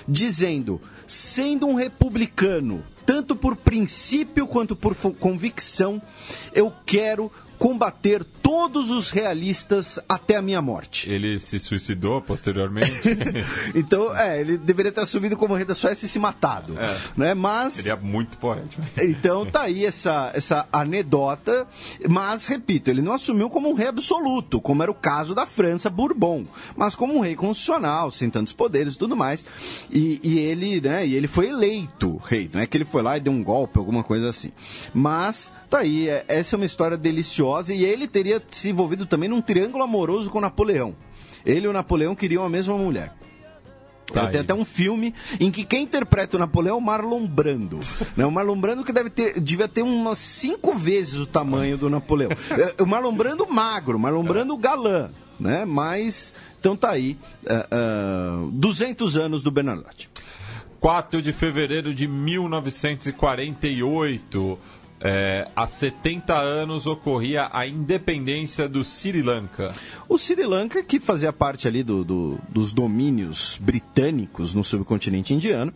dizendo: 0.07 0.83
sendo 1.07 1.67
um 1.67 1.75
republicano, 1.75 2.85
tanto 3.07 3.35
por 3.35 3.57
princípio 3.57 4.47
quanto 4.47 4.77
por 4.77 4.95
convicção, 4.95 6.01
eu 6.53 6.71
quero 6.85 7.33
combater 7.65 8.23
todos 8.43 8.91
os 8.91 9.09
realistas 9.09 9.99
até 10.07 10.37
a 10.37 10.43
minha 10.43 10.61
morte. 10.61 11.11
Ele 11.11 11.39
se 11.39 11.59
suicidou 11.59 12.21
posteriormente? 12.21 12.93
então, 13.75 14.15
é, 14.15 14.39
ele 14.39 14.59
deveria 14.59 14.93
ter 14.93 15.01
assumido 15.01 15.35
como 15.35 15.55
rei 15.55 15.65
da 15.65 15.75
Suécia 15.75 16.05
e 16.05 16.09
se 16.11 16.19
matado. 16.19 16.79
É. 16.79 16.95
Né? 17.17 17.33
Mas. 17.33 17.73
Seria 17.73 17.97
muito 17.97 18.37
poético. 18.37 18.83
Então 19.01 19.47
tá 19.47 19.63
aí 19.63 19.87
essa, 19.87 20.31
essa 20.35 20.69
anedota, 20.71 21.67
mas, 22.07 22.47
repito, 22.47 22.91
ele 22.91 23.01
não 23.01 23.15
assumiu 23.15 23.49
como 23.49 23.71
um 23.71 23.75
rei 23.75 23.87
absoluto, 23.87 24.61
como 24.61 24.83
era 24.83 24.93
o 24.93 24.95
caso 24.95 25.35
da 25.35 25.47
França 25.47 25.89
Bourbon, 25.89 26.45
mas 26.77 26.95
como 26.95 27.17
um 27.17 27.21
rei 27.21 27.35
constitucional, 27.35 28.13
sem 28.13 28.29
tantos 28.29 28.53
poderes 28.53 28.93
e 28.93 28.99
tudo 28.99 29.17
mais. 29.17 29.43
E, 29.91 30.21
e 30.23 30.39
ele, 30.39 30.83
né, 30.83 31.07
e 31.07 31.15
ele 31.15 31.29
foi 31.29 31.49
eleito 31.49 32.21
rei, 32.23 32.51
não 32.53 32.61
é 32.61 32.67
que 32.67 32.77
ele 32.77 32.85
foi 32.85 33.01
lá 33.01 33.17
e 33.17 33.21
deu 33.21 33.33
um 33.33 33.43
golpe, 33.43 33.79
alguma 33.79 34.05
coisa 34.05 34.29
assim. 34.29 34.53
Mas 34.93 35.51
tá 35.71 35.79
aí, 35.79 36.11
é, 36.11 36.27
essa 36.29 36.55
é 36.55 36.59
uma 36.59 36.67
história 36.67 36.99
deliciosa 36.99 37.54
e 37.69 37.85
ele 37.85 38.07
teria 38.07 38.43
se 38.51 38.71
envolvido 38.71 39.07
também 39.07 39.29
num 39.29 39.41
triângulo 39.41 39.85
amoroso 39.85 40.31
com 40.31 40.41
Napoleão. 40.41 40.95
Ele 41.45 41.67
e 41.67 41.69
o 41.69 41.73
Napoleão 41.73 42.15
queriam 42.15 42.45
a 42.45 42.49
mesma 42.49 42.77
mulher. 42.77 43.13
Tá 44.13 44.29
tem 44.29 44.41
até 44.41 44.53
um 44.55 44.65
filme 44.65 45.13
em 45.41 45.51
que 45.51 45.65
quem 45.65 45.83
interpreta 45.85 46.37
o 46.37 46.41
Napoleão 46.41 46.77
é 46.77 46.79
o 46.79 46.81
Marlon 46.81 47.27
Brando. 47.27 47.81
né? 48.17 48.25
O 48.25 48.31
Marlon 48.31 48.61
Brando 48.61 48.85
que 48.85 48.93
deve 48.93 49.11
ter, 49.11 49.41
devia 49.41 49.67
ter 49.67 49.83
umas 49.83 50.19
cinco 50.19 50.73
vezes 50.75 51.15
o 51.15 51.27
tamanho 51.27 51.77
do 51.77 51.91
Napoleão. 51.91 52.31
É, 52.55 52.75
o 52.83 52.87
Marlon 52.87 53.13
Brando 53.13 53.49
magro, 53.49 53.99
Marlon 53.99 54.23
Brando 54.23 54.57
galã. 54.57 55.11
Né? 55.41 55.65
Mas, 55.65 56.37
então 56.61 56.77
tá 56.77 56.91
aí, 56.91 57.17
uh, 57.45 58.47
uh, 58.47 58.51
200 58.53 59.17
anos 59.17 59.43
do 59.43 59.51
Bernardotti. 59.51 60.09
4 60.79 61.21
de 61.23 61.33
fevereiro 61.33 61.95
de 61.95 62.07
1948 62.07 64.59
é, 65.07 65.47
há 65.55 65.67
70 65.67 66.35
anos 66.35 66.87
ocorria 66.87 67.51
a 67.53 67.67
independência 67.67 68.67
do 68.67 68.83
Sri 68.83 69.21
Lanka. 69.21 69.75
O 70.09 70.17
Sri 70.17 70.47
Lanka, 70.47 70.83
que 70.83 70.99
fazia 70.99 71.31
parte 71.31 71.69
ali 71.69 71.83
do, 71.83 72.03
do, 72.03 72.39
dos 72.49 72.73
domínios 72.73 73.59
britânicos 73.61 74.55
no 74.55 74.65
subcontinente 74.65 75.35
indiano, 75.35 75.75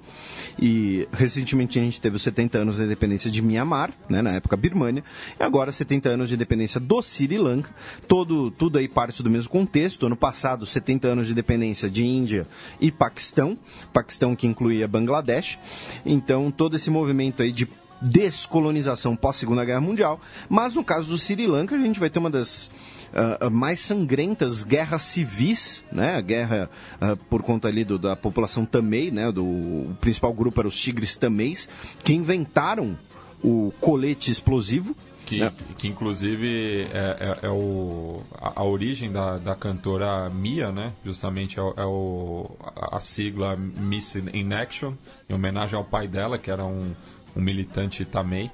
e 0.59 1.07
recentemente 1.13 1.79
a 1.79 1.83
gente 1.83 2.01
teve 2.01 2.17
os 2.17 2.23
70 2.23 2.57
anos 2.57 2.79
da 2.79 2.85
independência 2.85 3.31
de 3.31 3.43
Myanmar, 3.43 3.93
né, 4.09 4.23
na 4.23 4.33
época 4.33 4.57
Birmânia, 4.57 5.05
e 5.39 5.43
agora 5.43 5.71
70 5.71 6.09
anos 6.09 6.31
de 6.31 6.35
independência 6.35 6.81
do 6.81 7.03
Sri 7.03 7.37
Lanka, 7.37 7.71
todo, 8.09 8.51
tudo 8.51 8.79
aí 8.79 8.89
parte 8.89 9.23
do 9.23 9.29
mesmo 9.29 9.51
contexto. 9.51 10.07
Ano 10.07 10.17
passado, 10.17 10.65
70 10.65 11.07
anos 11.07 11.27
de 11.27 11.33
independência 11.33 11.91
de 11.91 12.03
Índia 12.03 12.47
e 12.81 12.91
Paquistão, 12.91 13.59
Paquistão 13.93 14.35
que 14.35 14.47
incluía 14.47 14.89
Bangladesh. 14.89 15.59
Então, 16.07 16.51
todo 16.51 16.77
esse 16.77 16.91
movimento 16.91 17.43
aí 17.43 17.53
de 17.53 17.69
descolonização 18.01 19.17
pós-Segunda 19.17 19.65
Guerra 19.65 19.81
Mundial, 19.81 20.21
mas 20.49 20.75
no 20.75 20.85
caso 20.85 21.09
do 21.09 21.19
Sri 21.19 21.47
Lanka 21.47 21.75
a 21.75 21.79
gente 21.79 22.01
vai 22.01 22.11
ter 22.11 22.19
uma 22.19 22.31
das 22.31 22.71
uh, 23.13 23.51
mais 23.51 23.81
sangrentas 23.81 24.65
guerras 24.65 25.03
civis, 25.03 25.83
né? 25.91 26.17
A 26.17 26.21
guerra 26.21 26.71
uh, 27.01 27.17
por 27.29 27.43
conta 27.43 27.69
ali 27.69 27.85
do, 27.85 27.99
da 27.99 28.17
população 28.17 28.65
tamei, 28.65 29.11
né? 29.11 29.31
Do, 29.33 29.45
o 29.45 29.97
principal 30.01 30.33
grupo 30.33 30.61
era 30.61 30.69
os 30.69 30.79
tigres 30.79 31.17
tameis, 31.17 31.69
que 32.05 32.15
inventaram 32.15 32.97
o 33.43 33.73
colete 33.81 34.31
explosivo, 34.31 34.97
que, 35.27 35.43
é. 35.43 35.53
que, 35.77 35.87
inclusive 35.87 36.89
é, 36.91 37.39
é, 37.43 37.47
é 37.47 37.51
o, 37.51 38.23
a, 38.41 38.61
a, 38.61 38.65
origem 38.65 39.13
da, 39.13 39.37
da 39.37 39.55
cantora 39.55 40.31
Mia, 40.31 40.73
né? 40.73 40.93
Justamente 41.05 41.61
é, 41.61 41.63
é 41.63 41.85
o, 41.85 42.51
a 42.65 42.99
sigla 42.99 43.55
Miss 43.55 44.17
in 44.17 44.55
Action, 44.55 44.95
em 45.29 45.35
homenagem 45.35 45.77
ao 45.79 45.85
pai 45.85 46.09
dela, 46.09 46.39
que 46.39 46.51
era 46.51 46.65
um, 46.65 46.95
um 47.37 47.41
militante 47.41 48.05
também. 48.05 48.51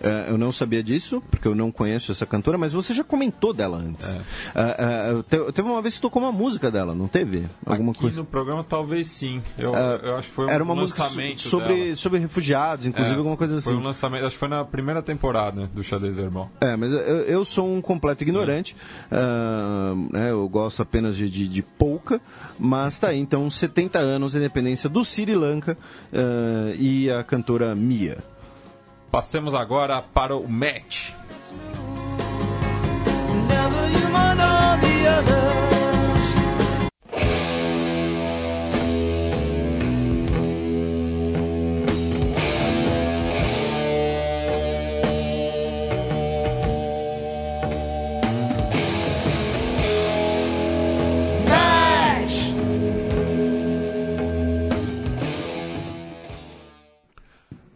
É, 0.00 0.26
eu 0.28 0.36
não 0.36 0.50
sabia 0.50 0.82
disso, 0.82 1.22
porque 1.30 1.46
eu 1.46 1.54
não 1.54 1.70
conheço 1.70 2.10
essa 2.10 2.26
cantora, 2.26 2.58
mas 2.58 2.72
você 2.72 2.92
já 2.92 3.04
comentou 3.04 3.52
dela 3.52 3.78
antes. 3.78 4.16
É. 4.54 5.14
Uh, 5.14 5.18
uh, 5.20 5.52
teve 5.52 5.68
uma 5.68 5.80
vez 5.80 5.94
que 5.94 6.00
tocou 6.00 6.20
uma 6.22 6.32
música 6.32 6.70
dela, 6.70 6.94
não 6.94 7.06
teve? 7.06 7.46
Alguma 7.64 7.92
Aqui 7.92 8.00
coisa? 8.00 8.20
no 8.20 8.26
programa 8.26 8.64
talvez 8.64 9.08
sim. 9.08 9.40
Eu, 9.56 9.74
eu 9.74 10.16
acho 10.16 10.28
que 10.28 10.34
foi 10.34 10.46
um 10.46 10.50
era 10.50 10.64
uma 10.64 10.74
lançamento 10.74 11.40
sobre, 11.40 11.94
sobre 11.96 12.18
refugiados, 12.18 12.86
inclusive 12.86 13.16
alguma 13.16 13.36
coisa 13.36 13.56
assim. 13.56 13.70
Foi 13.70 13.78
um 13.78 13.82
lançamento, 13.82 14.26
acho 14.26 14.32
que 14.32 14.38
foi 14.38 14.48
na 14.48 14.64
primeira 14.64 15.00
temporada 15.00 15.68
do 15.68 15.82
Xadrez 15.82 16.14
Verbal. 16.14 16.50
É, 16.60 16.76
mas 16.76 16.92
eu, 16.92 16.98
eu 16.98 17.44
sou 17.44 17.72
um 17.72 17.80
completo 17.80 18.24
ignorante. 18.24 18.76
né, 20.10 20.30
eu 20.30 20.48
gosto 20.48 20.82
apenas 20.82 21.16
de, 21.16 21.30
de, 21.30 21.48
de 21.48 21.62
pouca, 21.62 22.20
mas 22.58 22.98
tá 22.98 23.08
aí, 23.08 23.18
então 23.18 23.48
70 23.48 23.98
anos 23.98 24.32
de 24.32 24.38
independência 24.38 24.88
do 24.88 25.04
Sri 25.04 25.34
Lanka 25.34 25.78
e 26.76 27.10
a 27.10 27.22
cantora 27.22 27.74
Mia. 27.74 28.33
Passemos 29.14 29.54
agora 29.54 30.02
para 30.02 30.36
o 30.36 30.48
match. 30.48 31.12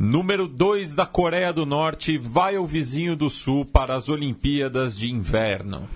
Número 0.09 0.49
2 0.49 0.95
da 0.95 1.05
Coreia 1.05 1.53
do 1.53 1.67
Norte 1.67 2.17
vai 2.17 2.57
ao 2.57 2.67
vizinho 2.67 3.15
do 3.15 3.29
Sul 3.29 3.67
para 3.67 3.95
as 3.95 4.09
Olimpíadas 4.09 4.97
de 4.97 5.11
Inverno. 5.11 5.87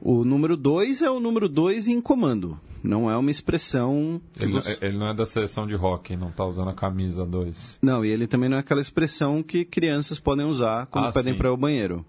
O 0.00 0.24
número 0.24 0.56
2 0.56 1.02
é 1.02 1.10
o 1.10 1.18
número 1.18 1.48
2 1.48 1.88
em 1.88 2.00
comando. 2.00 2.60
Não 2.80 3.10
é 3.10 3.16
uma 3.16 3.28
expressão. 3.28 4.22
Ele, 4.38 4.52
você... 4.52 4.78
ele, 4.80 4.96
não 4.96 5.08
é 5.08 5.14
da 5.14 5.26
seleção 5.26 5.66
de 5.66 5.74
hockey, 5.74 6.16
não 6.16 6.28
está 6.28 6.46
usando 6.46 6.70
a 6.70 6.74
camisa 6.74 7.26
2. 7.26 7.80
Não, 7.82 8.04
e 8.04 8.08
ele 8.08 8.28
também 8.28 8.48
não 8.48 8.56
é 8.56 8.60
aquela 8.60 8.80
expressão 8.80 9.42
que 9.42 9.64
crianças 9.64 10.20
podem 10.20 10.46
usar 10.46 10.86
quando 10.86 11.08
ah, 11.08 11.12
pedem 11.12 11.34
para 11.34 11.48
ir 11.48 11.50
ao 11.50 11.56
banheiro. 11.56 12.06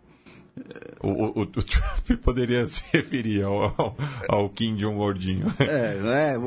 O, 1.02 1.10
o, 1.10 1.42
o, 1.42 1.46
Trump 1.66 2.22
poderia 2.22 2.68
se 2.68 2.84
referir 2.94 3.42
ao, 3.42 3.64
ao, 3.64 3.98
ao 4.30 4.50
Kim 4.52 4.76
de 4.76 4.86
um 4.86 4.96
gordinho. 4.96 5.52
É, 5.60 6.34
é 6.34 6.38
o, 6.38 6.44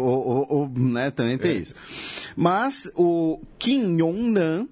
o, 0.49 0.69
né, 0.69 1.11
também 1.11 1.37
tem 1.37 1.51
é. 1.51 1.55
isso. 1.57 1.75
Mas 2.37 2.89
o 2.95 3.41
Kim 3.59 3.97
Jong-nam 3.97 4.69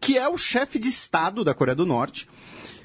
que 0.00 0.18
é 0.18 0.28
o 0.28 0.36
chefe 0.36 0.78
de 0.78 0.88
Estado 0.88 1.44
da 1.44 1.54
Coreia 1.54 1.74
do 1.74 1.86
Norte, 1.86 2.28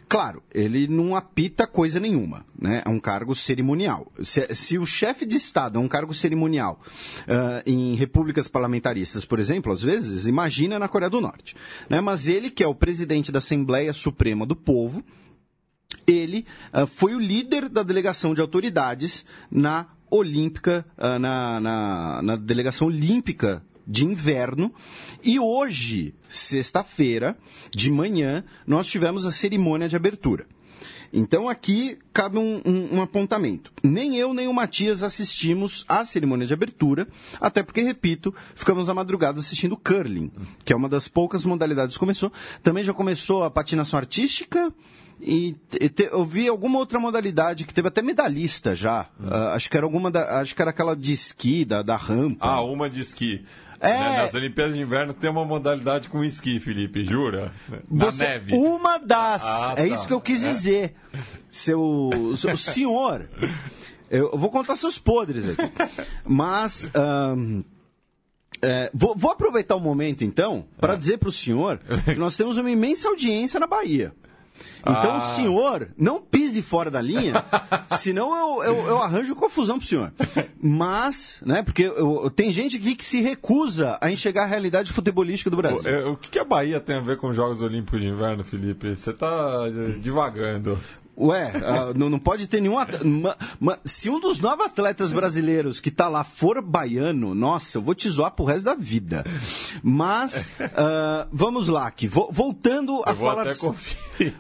claro, 0.08 0.44
ele 0.54 0.88
não 0.88 1.16
apita 1.16 1.66
coisa 1.66 2.00
nenhuma, 2.00 2.46
né? 2.60 2.82
É 2.86 2.90
um 2.90 3.00
cargo 3.00 3.34
cerimonial. 3.34 4.12
Se, 4.24 4.54
se 4.54 4.78
o 4.78 4.86
chefe 4.86 5.26
de 5.26 5.38
Estado 5.38 5.80
é 5.80 5.82
um 5.82 5.88
cargo 5.88 6.14
cerimonial 6.14 6.80
uh, 7.22 7.64
em 7.66 7.96
repúblicas 7.96 8.48
parlamentaristas, 8.48 9.26
por 9.26 9.40
exemplo, 9.40 9.72
às 9.72 9.82
vezes, 9.82 10.28
imagina 10.28 10.78
na 10.78 10.88
Coreia 10.88 11.10
do 11.10 11.22
Norte. 11.22 11.56
Né? 11.90 12.00
Mas 12.00 12.28
ele, 12.28 12.50
que 12.50 12.64
é 12.64 12.68
o 12.68 12.76
presidente 12.76 13.32
da 13.32 13.40
Assembleia 13.40 13.94
Suprema 13.94 14.46
do 14.46 14.56
Povo, 14.56 15.04
ele 16.06 16.46
uh, 16.74 16.86
foi 16.86 17.16
o 17.16 17.20
líder 17.20 17.70
da 17.70 17.84
delegação 17.84 18.34
de 18.34 18.42
autoridades 18.42 19.26
na 19.50 19.88
Olímpica, 20.12 20.86
uh, 20.96 21.18
na, 21.18 21.60
na, 21.60 22.22
na 22.22 22.36
delegação 22.36 22.88
olímpica 22.88 23.64
de 23.86 24.06
inverno. 24.06 24.74
E 25.24 25.40
hoje, 25.40 26.14
sexta-feira, 26.30 27.38
de 27.72 27.92
manhã, 27.92 28.44
nós 28.66 28.88
tivemos 28.88 29.26
a 29.26 29.32
cerimônia 29.32 29.88
de 29.88 29.96
abertura. 29.96 30.46
Então 31.16 31.48
aqui 31.48 32.00
cabe 32.12 32.40
um, 32.40 32.60
um, 32.66 32.96
um, 32.96 33.02
apontamento. 33.04 33.72
Nem 33.84 34.18
eu 34.18 34.34
nem 34.34 34.48
o 34.48 34.54
Matias 34.54 35.04
assistimos 35.04 35.86
à 35.88 36.04
cerimônia 36.04 36.48
de 36.48 36.54
abertura, 36.54 37.08
até 37.40 37.62
porque, 37.62 37.82
repito, 37.82 38.34
ficamos 38.56 38.90
à 38.90 38.96
madrugada 38.96 39.40
assistindo 39.40 39.78
curling, 39.78 40.32
que 40.66 40.74
é 40.74 40.76
uma 40.76 40.90
das 40.90 41.08
poucas 41.08 41.46
modalidades 41.46 41.96
que 41.96 42.00
começou. 42.00 42.34
Também 42.64 42.84
já 42.84 42.94
começou 42.96 43.44
a 43.44 43.52
patinação 43.52 44.00
artística, 44.00 44.74
e, 45.26 45.54
te, 45.90 46.10
eu 46.12 46.26
vi 46.26 46.48
alguma 46.48 46.78
outra 46.78 47.00
modalidade 47.00 47.66
que 47.66 47.74
teve 47.74 47.88
até 47.88 48.02
medalhista 48.02 48.76
já. 48.76 49.08
Hum. 49.20 49.28
Uh, 49.28 49.34
acho 49.56 49.70
que 49.70 49.78
era 49.78 49.86
alguma 49.86 50.12
da, 50.12 50.42
acho 50.42 50.56
que 50.56 50.62
era 50.62 50.72
aquela 50.72 50.96
de 50.96 51.14
esqui, 51.14 51.64
da, 51.64 51.82
da 51.82 51.96
rampa. 51.96 52.46
Ah, 52.46 52.62
uma 52.62 52.90
de 52.90 53.00
esqui. 53.02 53.46
É... 53.80 54.00
Né? 54.00 54.18
Nas 54.18 54.34
Olimpíadas 54.34 54.76
de 54.76 54.82
Inverno 54.82 55.14
tem 55.14 55.30
uma 55.30 55.44
modalidade 55.44 56.08
com 56.08 56.24
esqui, 56.24 56.60
Felipe, 56.60 57.04
jura? 57.04 57.52
Na 57.90 58.06
Você, 58.06 58.24
neve. 58.24 58.56
Uma 58.56 58.98
das. 58.98 59.44
Ah, 59.46 59.74
é 59.78 59.88
tá. 59.88 59.88
isso 59.88 60.08
que 60.08 60.14
eu 60.14 60.22
quis 60.22 60.44
é. 60.44 60.50
dizer. 60.50 60.96
Seu, 61.50 62.34
seu 62.38 62.56
senhor. 62.58 63.30
Eu 64.10 64.38
vou 64.38 64.50
contar 64.50 64.76
seus 64.76 64.98
podres 64.98 65.50
aqui. 65.50 65.72
Mas. 66.26 66.90
Um, 66.96 67.64
é, 68.62 68.90
vou, 68.94 69.14
vou, 69.18 69.32
aproveitar 69.32 69.76
o 69.76 69.80
momento, 69.82 70.24
então, 70.24 70.66
para 70.80 70.94
é. 70.94 70.96
dizer 70.96 71.18
para 71.18 71.28
o 71.28 71.34
senhor 71.34 71.82
que 72.06 72.16
nós 72.16 72.38
temos 72.38 72.56
uma 72.56 72.72
imensa 72.72 73.10
audiência 73.10 73.60
na 73.60 73.68
Bahia. 73.68 74.14
Então, 74.82 75.18
ah. 75.18 75.36
senhor, 75.36 75.90
não 75.98 76.22
pise 76.22 76.62
fora 76.62 76.92
da 76.92 77.02
linha, 77.02 77.44
senão 77.98 78.36
eu, 78.36 78.64
eu, 78.64 78.88
eu, 78.88 79.02
arranjo 79.02 79.36
confusão 79.36 79.78
pro 79.78 79.88
senhor. 79.88 80.12
Mas, 80.62 81.42
né, 81.46 81.64
porque 81.64 81.84
eu, 81.84 82.30
tem 82.30 82.52
gente 82.52 82.78
aqui 82.78 82.96
que 82.96 83.06
se 83.06 83.22
recusa 83.22 83.98
a 84.02 84.12
enxergar 84.12 84.44
a 84.44 84.48
realidade 84.48 84.92
futebolística 84.92 85.50
do 85.50 85.58
Brasil. 85.58 86.10
O, 86.10 86.14
o 86.14 86.18
que 86.18 86.38
a 86.40 86.44
Bahia 86.44 86.80
tem 86.80 86.98
a 86.98 87.02
ver 87.02 87.18
com 87.18 87.30
os 87.30 87.36
Jogos 87.36 87.62
Olímpicos 87.62 88.02
de 88.02 88.08
Inverno, 88.08 88.44
Felipe? 88.44 88.96
Você 88.96 89.12
está 89.12 89.66
eh, 89.68 89.98
divagando. 90.00 90.80
Ué, 91.16 91.52
uh, 91.56 91.98
não, 91.98 92.10
não, 92.10 92.18
pode 92.18 92.48
ter 92.48 92.60
nenhum. 92.60 92.76
se 93.86 94.10
um 94.10 94.20
dos 94.20 94.40
nove 94.40 94.64
atletas 94.64 95.12
brasileiros 95.12 95.80
que 95.80 95.92
tá 95.92 96.08
lá 96.08 96.24
for 96.24 96.60
baiano, 96.60 97.36
nossa, 97.36 97.78
eu 97.78 97.82
vou 97.84 97.94
te 97.94 98.10
zoar 98.10 98.32
pro 98.32 98.46
resto 98.46 98.66
da 98.66 98.74
vida. 98.74 99.24
Mas, 99.84 100.50
uh, 100.60 101.28
vamos 101.32 101.68
lá, 101.68 101.86
aqui. 101.86 102.08
Voltando 102.08 103.04
a 103.06 103.14
falar. 103.14 103.46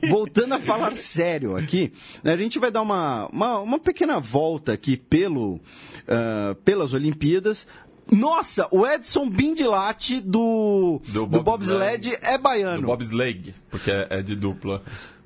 Voltando 0.10 0.54
a 0.54 0.60
falar 0.60 0.96
sério 0.96 1.56
aqui, 1.56 1.92
né, 2.24 2.34
a 2.34 2.38
gente 2.38 2.60
vai 2.60 2.72
dar 2.72 2.82
uma, 2.82 3.28
uma, 3.28 3.60
uma 3.60 3.80
pequena 3.80 4.20
volta 4.20 4.74
aqui 4.74 4.98
pelo, 4.98 5.56
uh, 5.56 6.56
pelas 6.64 6.94
Olimpíadas, 6.94 7.68
nossa, 8.12 8.68
o 8.72 8.86
Edson 8.86 9.30
Bindilate 9.30 10.20
do, 10.20 11.02
do, 11.08 11.26
do 11.26 11.42
bobsled 11.42 12.16
é 12.22 12.38
baiano. 12.38 12.82
Do 12.82 12.88
bobsleigh, 12.88 13.54
porque 13.70 13.92
é, 13.92 14.08
é 14.10 14.22
de 14.22 14.36
dupla. 14.36 14.84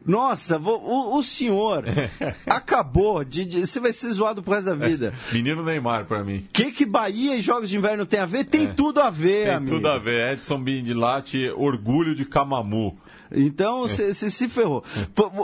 Nossa, 0.07 0.57
o, 0.57 1.17
o 1.17 1.21
senhor 1.21 1.83
acabou 2.49 3.25
de, 3.25 3.45
de, 3.45 3.67
Você 3.67 3.79
vai 3.79 3.91
ser 3.91 4.09
zoado 4.13 4.41
pro 4.41 4.53
resto 4.53 4.67
da 4.67 4.75
vida. 4.75 5.13
Menino 5.33 5.63
Neymar 5.63 6.05
pra 6.05 6.23
mim. 6.23 6.37
O 6.37 6.53
que, 6.53 6.71
que 6.71 6.85
Bahia 6.85 7.35
e 7.35 7.41
Jogos 7.41 7.69
de 7.69 7.75
Inverno 7.75 8.05
tem 8.05 8.21
a 8.21 8.25
ver? 8.25 8.45
Tem 8.45 8.67
é. 8.67 8.73
tudo 8.73 9.01
a 9.01 9.09
ver, 9.09 9.43
tem 9.43 9.53
amigo. 9.53 9.75
tudo 9.75 9.89
a 9.89 9.99
ver. 9.99 10.33
Edson 10.33 10.63
Bindilate, 10.63 11.51
orgulho 11.55 12.15
de 12.15 12.23
Camamu. 12.23 12.97
Então 13.31 13.81
você 13.81 14.13
se 14.13 14.47
ferrou. 14.47 14.83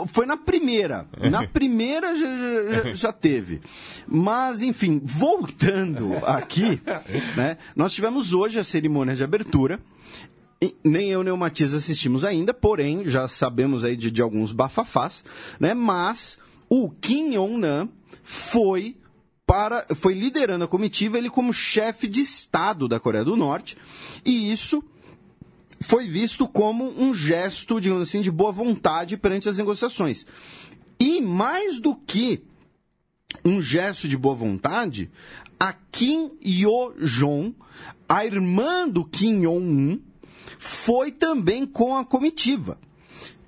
Foi 0.08 0.24
na 0.24 0.36
primeira. 0.36 1.06
Na 1.30 1.46
primeira 1.46 2.14
já, 2.14 2.26
já, 2.26 2.94
já, 2.94 3.12
teve. 3.12 3.60
Mas, 4.06 4.62
enfim, 4.62 5.00
voltando 5.04 6.16
aqui, 6.24 6.80
né, 7.36 7.58
nós 7.76 7.92
tivemos 7.92 8.32
hoje 8.32 8.58
a 8.58 8.64
cerimônia 8.64 9.14
de 9.14 9.22
abertura 9.22 9.78
nem 10.84 11.10
eu 11.10 11.22
nem 11.22 11.32
o 11.32 11.36
Matias 11.36 11.74
assistimos 11.74 12.24
ainda, 12.24 12.54
porém 12.54 13.08
já 13.08 13.26
sabemos 13.26 13.84
aí 13.84 13.96
de, 13.96 14.10
de 14.10 14.22
alguns 14.22 14.52
bafafás, 14.52 15.24
né? 15.58 15.74
Mas 15.74 16.38
o 16.68 16.90
Kim 16.90 17.30
Jong-nam 17.30 17.88
foi 18.22 18.96
para 19.46 19.86
foi 19.94 20.14
liderando 20.14 20.64
a 20.64 20.68
comitiva 20.68 21.18
ele 21.18 21.28
como 21.28 21.52
chefe 21.52 22.08
de 22.08 22.20
estado 22.20 22.88
da 22.88 22.98
Coreia 22.98 23.24
do 23.24 23.36
Norte 23.36 23.76
e 24.24 24.50
isso 24.50 24.82
foi 25.80 26.08
visto 26.08 26.48
como 26.48 26.94
um 26.98 27.14
gesto, 27.14 27.80
digamos 27.80 28.08
assim, 28.08 28.20
de 28.20 28.30
boa 28.30 28.50
vontade 28.50 29.16
perante 29.16 29.48
as 29.48 29.58
negociações. 29.58 30.26
E 30.98 31.20
mais 31.20 31.80
do 31.80 31.94
que 31.94 32.42
um 33.44 33.60
gesto 33.60 34.08
de 34.08 34.16
boa 34.16 34.34
vontade, 34.34 35.10
a 35.60 35.72
Kim 35.72 36.32
Yo-jong, 36.42 37.54
a 38.08 38.24
irmã 38.24 38.88
do 38.88 39.04
Kim 39.04 39.40
Jong-un, 39.40 40.00
foi 40.58 41.10
também 41.10 41.66
com 41.66 41.96
a 41.96 42.04
comitiva. 42.04 42.78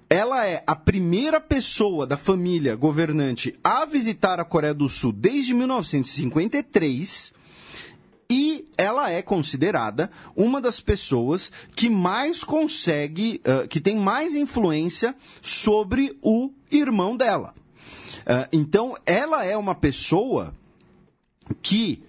Ela 0.08 0.46
é 0.46 0.62
a 0.66 0.76
primeira 0.76 1.40
pessoa 1.40 2.06
da 2.06 2.16
família 2.16 2.76
governante 2.76 3.58
a 3.62 3.84
visitar 3.84 4.38
a 4.38 4.44
Coreia 4.44 4.74
do 4.74 4.88
Sul 4.88 5.12
desde 5.12 5.52
1953 5.52 7.34
e 8.28 8.68
ela 8.76 9.10
é 9.10 9.22
considerada 9.22 10.10
uma 10.34 10.60
das 10.60 10.80
pessoas 10.80 11.50
que 11.74 11.88
mais 11.88 12.42
consegue, 12.42 13.40
uh, 13.46 13.66
que 13.68 13.80
tem 13.80 13.96
mais 13.96 14.34
influência 14.34 15.14
sobre 15.40 16.16
o 16.20 16.50
irmão 16.70 17.16
dela. 17.16 17.54
Uh, 18.20 18.48
então, 18.52 18.94
ela 19.06 19.44
é 19.44 19.56
uma 19.56 19.74
pessoa 19.74 20.52
que 21.62 22.02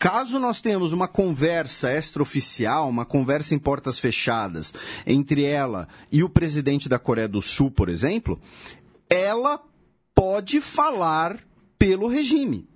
Caso 0.00 0.38
nós 0.38 0.62
tenhamos 0.62 0.94
uma 0.94 1.06
conversa 1.06 1.92
extraoficial, 1.92 2.88
uma 2.88 3.04
conversa 3.04 3.54
em 3.54 3.58
portas 3.58 3.98
fechadas 3.98 4.72
entre 5.06 5.44
ela 5.44 5.86
e 6.10 6.24
o 6.24 6.28
presidente 6.30 6.88
da 6.88 6.98
Coreia 6.98 7.28
do 7.28 7.42
Sul, 7.42 7.70
por 7.70 7.90
exemplo, 7.90 8.40
ela 9.10 9.62
pode 10.14 10.58
falar 10.62 11.38
pelo 11.78 12.08
regime. 12.08 12.66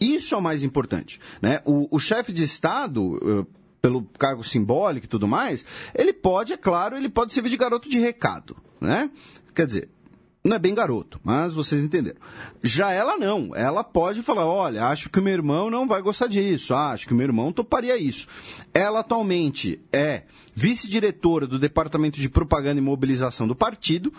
Isso 0.00 0.34
é 0.34 0.38
o 0.38 0.40
mais 0.40 0.62
importante. 0.62 1.20
Né? 1.42 1.60
O, 1.66 1.94
o 1.94 1.98
chefe 1.98 2.32
de 2.32 2.42
Estado. 2.42 3.16
Uh, 3.16 3.46
pelo 3.82 4.04
cargo 4.16 4.44
simbólico 4.44 5.06
e 5.06 5.08
tudo 5.08 5.26
mais, 5.26 5.66
ele 5.92 6.12
pode, 6.12 6.52
é 6.52 6.56
claro, 6.56 6.96
ele 6.96 7.08
pode 7.08 7.32
servir 7.32 7.50
de 7.50 7.56
garoto 7.56 7.88
de 7.90 7.98
recado, 7.98 8.56
né? 8.80 9.10
Quer 9.52 9.66
dizer, 9.66 9.88
não 10.44 10.56
é 10.56 10.58
bem 10.58 10.74
garoto, 10.74 11.20
mas 11.22 11.52
vocês 11.52 11.82
entenderam. 11.82 12.18
Já 12.62 12.90
ela 12.90 13.16
não. 13.16 13.54
Ela 13.54 13.84
pode 13.84 14.22
falar: 14.22 14.44
olha, 14.44 14.86
acho 14.86 15.08
que 15.08 15.20
o 15.20 15.22
meu 15.22 15.32
irmão 15.32 15.70
não 15.70 15.86
vai 15.86 16.02
gostar 16.02 16.26
disso. 16.26 16.74
Ah, 16.74 16.90
acho 16.90 17.06
que 17.06 17.12
o 17.12 17.16
meu 17.16 17.26
irmão 17.26 17.52
toparia 17.52 17.96
isso. 17.96 18.26
Ela 18.74 19.00
atualmente 19.00 19.80
é 19.92 20.22
vice-diretora 20.54 21.46
do 21.46 21.60
Departamento 21.60 22.20
de 22.20 22.28
Propaganda 22.28 22.80
e 22.80 22.82
Mobilização 22.82 23.46
do 23.46 23.54
partido. 23.54 24.12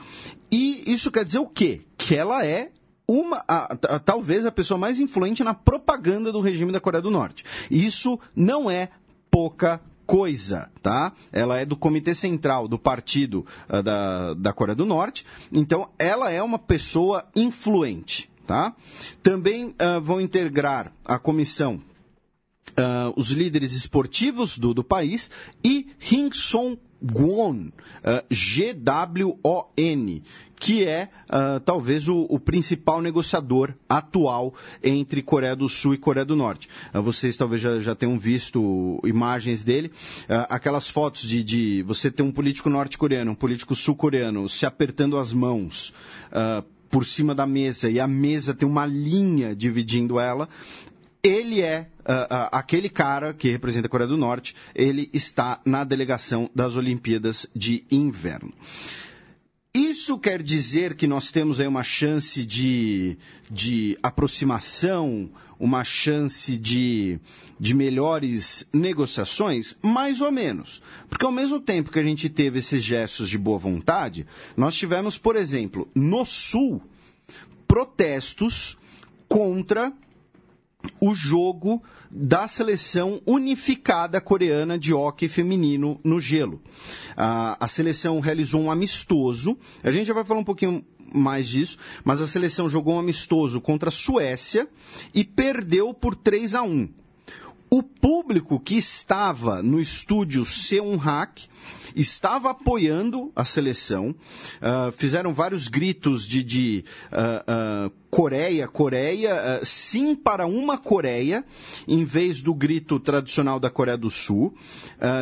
E 0.49 0.83
isso 0.87 1.11
quer 1.11 1.25
dizer 1.25 1.39
o 1.39 1.47
quê? 1.47 1.81
Que 1.97 2.15
ela 2.15 2.45
é 2.45 2.71
uma, 3.05 3.43
a, 3.45 3.73
a, 3.73 3.99
talvez 3.99 4.45
a 4.45 4.51
pessoa 4.51 4.77
mais 4.77 4.99
influente 4.99 5.43
na 5.43 5.53
propaganda 5.53 6.31
do 6.31 6.39
regime 6.39 6.71
da 6.71 6.79
Coreia 6.79 7.01
do 7.01 7.11
Norte. 7.11 7.43
Isso 7.69 8.17
não 8.33 8.71
é 8.71 8.89
pouca 9.29 9.81
coisa, 10.05 10.71
tá? 10.81 11.13
Ela 11.31 11.59
é 11.59 11.65
do 11.65 11.75
Comitê 11.75 12.13
Central 12.13 12.67
do 12.67 12.77
Partido 12.77 13.45
uh, 13.69 13.81
da, 13.81 14.33
da 14.33 14.53
Coreia 14.53 14.75
do 14.75 14.85
Norte, 14.85 15.25
então 15.51 15.89
ela 15.97 16.31
é 16.31 16.41
uma 16.41 16.59
pessoa 16.59 17.25
influente, 17.35 18.29
tá? 18.45 18.75
Também 19.21 19.67
uh, 19.67 20.01
vão 20.01 20.19
integrar 20.19 20.91
a 21.03 21.17
comissão 21.17 21.81
uh, 22.71 23.13
os 23.15 23.29
líderes 23.29 23.73
esportivos 23.73 24.57
do, 24.57 24.73
do 24.73 24.83
país 24.83 25.29
e 25.63 25.89
Hing 25.99 26.31
Song 26.33 26.79
Gwon, 27.03 27.67
uh, 27.67 28.23
G-W-O-N, 28.29 30.23
que 30.55 30.85
é 30.85 31.09
uh, 31.25 31.59
talvez 31.59 32.07
o, 32.07 32.25
o, 32.29 32.39
principal 32.39 33.01
negociador 33.01 33.73
atual 33.89 34.53
entre 34.81 35.21
Coreia 35.21 35.55
do 35.55 35.67
Sul 35.67 35.93
e 35.93 35.97
Coreia 35.97 36.25
do 36.25 36.35
Norte. 36.35 36.69
Uh, 36.93 37.01
vocês 37.01 37.35
talvez 37.35 37.61
já, 37.61 37.79
já 37.81 37.93
tenham 37.93 38.17
visto 38.17 39.01
imagens 39.03 39.63
dele, 39.63 39.91
aquelas 40.49 40.89
fotos 40.89 41.27
de, 41.27 41.43
de 41.43 41.83
você 41.83 42.09
ter 42.09 42.23
um 42.23 42.31
político 42.31 42.69
norte-coreano, 42.69 43.31
um 43.31 43.35
político 43.35 43.75
sul-coreano 43.75 44.47
se 44.47 44.65
apertando 44.65 45.17
as 45.17 45.33
mãos 45.33 45.93
por 46.89 47.05
cima 47.05 47.33
da 47.33 47.45
mesa 47.47 47.89
e 47.89 47.99
a 47.99 48.07
mesa 48.07 48.53
tem 48.53 48.67
uma 48.67 48.85
linha 48.85 49.55
dividindo 49.55 50.19
ela 50.19 50.47
ele 51.23 51.61
é 51.61 51.87
uh, 52.01 52.11
uh, 52.11 52.49
aquele 52.51 52.89
cara 52.89 53.33
que 53.33 53.49
representa 53.49 53.87
a 53.87 53.89
Coreia 53.89 54.09
do 54.09 54.17
Norte, 54.17 54.53
ele 54.75 55.09
está 55.13 55.61
na 55.65 55.85
delegação 55.85 56.49
das 56.53 56.75
Olimpíadas 56.75 57.47
de 57.55 57.85
Inverno. 57.89 58.53
isso 59.73 60.19
quer 60.19 60.43
dizer 60.43 60.95
que 60.95 61.07
nós 61.07 61.31
temos 61.31 61.61
aí 61.61 61.67
uma 61.67 61.83
chance 61.83 62.45
de, 62.45 63.17
de 63.49 63.97
aproximação, 64.03 65.31
uma 65.57 65.85
chance 65.85 66.57
de, 66.57 67.17
de 67.57 67.73
melhores 67.73 68.67
negociações? 68.73 69.77
Mais 69.81 70.19
ou 70.19 70.29
menos. 70.29 70.81
Porque 71.09 71.25
ao 71.25 71.31
mesmo 71.31 71.57
tempo 71.57 71.89
que 71.89 71.99
a 71.99 72.03
gente 72.03 72.27
teve 72.27 72.59
esses 72.59 72.83
gestos 72.83 73.29
de 73.29 73.37
boa 73.37 73.57
vontade, 73.57 74.27
nós 74.57 74.75
tivemos, 74.75 75.17
por 75.17 75.37
exemplo, 75.37 75.89
no 75.95 76.25
Sul, 76.25 76.81
protestos 77.65 78.77
contra 79.29 79.93
o 80.99 81.13
jogo 81.13 81.81
da 82.09 82.47
seleção 82.47 83.21
unificada 83.25 84.21
coreana 84.21 84.77
de 84.77 84.93
hóquei 84.93 85.27
feminino 85.27 85.99
no 86.03 86.19
gelo. 86.19 86.61
a 87.15 87.67
seleção 87.67 88.19
realizou 88.19 88.61
um 88.61 88.71
amistoso, 88.71 89.57
a 89.83 89.91
gente 89.91 90.07
já 90.07 90.13
vai 90.13 90.23
falar 90.23 90.39
um 90.39 90.45
pouquinho 90.45 90.83
mais 91.13 91.47
disso, 91.47 91.77
mas 92.03 92.21
a 92.21 92.27
seleção 92.27 92.69
jogou 92.69 92.95
um 92.95 92.99
amistoso 92.99 93.61
contra 93.61 93.89
a 93.89 93.91
Suécia 93.91 94.67
e 95.13 95.23
perdeu 95.23 95.93
por 95.93 96.15
3 96.15 96.55
a 96.55 96.63
1. 96.63 96.89
O 97.69 97.81
público 97.81 98.59
que 98.59 98.75
estava 98.75 99.63
no 99.63 99.79
estúdio 99.79 100.43
C1 100.43 100.95
Hack 100.97 101.41
estava 101.95 102.51
apoiando 102.51 103.31
a 103.35 103.43
seleção, 103.43 104.09
uh, 104.09 104.91
fizeram 104.91 105.33
vários 105.33 105.67
gritos 105.67 106.27
de, 106.27 106.43
de 106.43 106.85
uh, 107.11 107.87
uh, 107.87 108.02
Coreia, 108.13 108.67
Coreia, 108.67 109.59
sim 109.63 110.13
para 110.13 110.45
uma 110.45 110.77
Coreia, 110.77 111.43
em 111.87 112.05
vez 112.05 112.43
do 112.43 112.53
grito 112.53 112.99
tradicional 112.99 113.59
da 113.59 113.71
Coreia 113.71 113.97
do 113.97 114.11
Sul. 114.11 114.53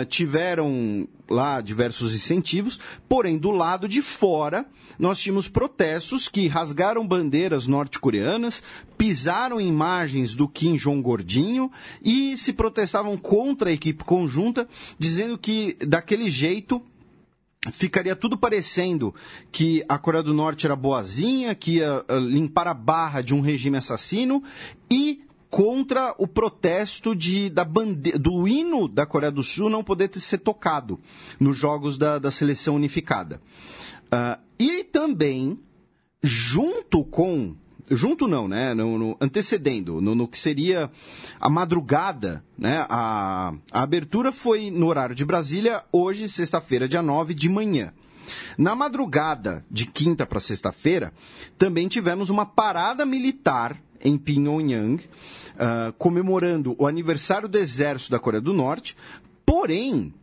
tiveram 0.10 1.08
lá 1.30 1.62
diversos 1.62 2.14
incentivos, 2.14 2.82
porém 3.08 3.38
do 3.38 3.50
lado 3.50 3.88
de 3.88 4.02
fora 4.02 4.66
nós 5.00 5.20
tínhamos 5.22 5.48
protestos 5.48 6.28
que 6.28 6.50
rasgaram 6.50 7.08
bandeiras 7.08 7.66
norte-coreanas, 7.66 8.62
pisaram 8.98 9.62
imagens 9.62 10.36
do 10.36 10.46
Kim 10.46 10.76
Jong 10.76 11.02
gordinho 11.02 11.72
e 12.04 12.38
se 12.38 12.52
protestavam 12.52 13.16
contra 13.18 13.70
a 13.70 13.74
equipe 13.74 14.04
conjunta, 14.04 14.68
dizendo 15.00 15.38
que 15.38 15.78
daquele 15.80 16.30
jeito 16.30 16.82
ficaria 17.70 18.16
tudo 18.16 18.38
parecendo 18.38 19.14
que 19.52 19.84
a 19.88 19.98
Coreia 20.00 20.24
do 20.24 20.34
Norte 20.34 20.66
era 20.66 20.76
boazinha, 20.76 21.54
que 21.54 21.78
ia 21.78 22.04
ah, 22.08 22.16
limpar 22.16 22.68
a 22.68 22.74
barra 22.74 23.22
de 23.22 23.36
um 23.36 23.42
regime 23.42 23.78
assassino 23.78 24.44
e 24.90 25.22
contra 25.50 26.16
o 26.18 26.26
protesto 26.28 27.14
de, 27.14 27.50
da 27.50 27.66
bande... 27.66 28.14
do 28.14 28.48
hino 28.48 28.88
da 28.88 29.06
Coreia 29.06 29.32
do 29.32 29.44
Sul 29.44 29.70
não 29.70 29.84
poder 29.84 30.10
ser 30.18 30.40
tocado 30.40 31.00
nos 31.40 31.58
jogos 31.58 31.98
da, 31.98 32.18
da 32.18 32.32
seleção 32.32 32.76
unificada. 32.76 33.42
Uh, 34.06 34.42
e 34.58 34.84
também, 34.86 35.60
junto 36.24 37.04
com 37.04 37.56
junto 37.92 38.28
não, 38.28 38.48
né? 38.48 38.74
No, 38.74 38.98
no 38.98 39.18
antecedendo, 39.20 40.02
no, 40.02 40.16
no, 40.16 40.28
que 40.28 40.40
seria 40.40 40.90
a 41.40 41.50
madrugada, 41.50 42.44
né? 42.58 42.86
A, 42.90 43.54
a 43.72 43.84
abertura 43.84 44.32
foi 44.32 44.72
no 44.72 44.88
horário 44.88 45.16
de 45.16 45.26
Brasília, 45.26 45.84
hoje, 45.92 46.28
sexta-feira, 46.28 46.88
dia 46.88 47.02
9 47.02 47.34
de 47.34 47.50
manhã. 47.50 47.94
Na 48.58 48.76
madrugada 48.76 49.66
de 49.70 49.86
quinta 49.86 50.26
para 50.26 50.40
sexta-feira, 50.40 51.14
também 51.58 51.88
tivemos 51.88 52.30
uma 52.30 52.46
parada 52.46 53.06
militar 53.06 53.82
em 54.04 54.18
Pyongyang, 54.18 55.04
uh, 55.04 55.94
comemorando 55.98 56.76
o 56.78 56.88
aniversário 56.88 57.48
do 57.48 57.58
exército 57.58 58.12
da 58.12 58.20
Coreia 58.20 58.42
do 58.42 58.54
Norte. 58.54 58.96
Porém, 59.46 60.14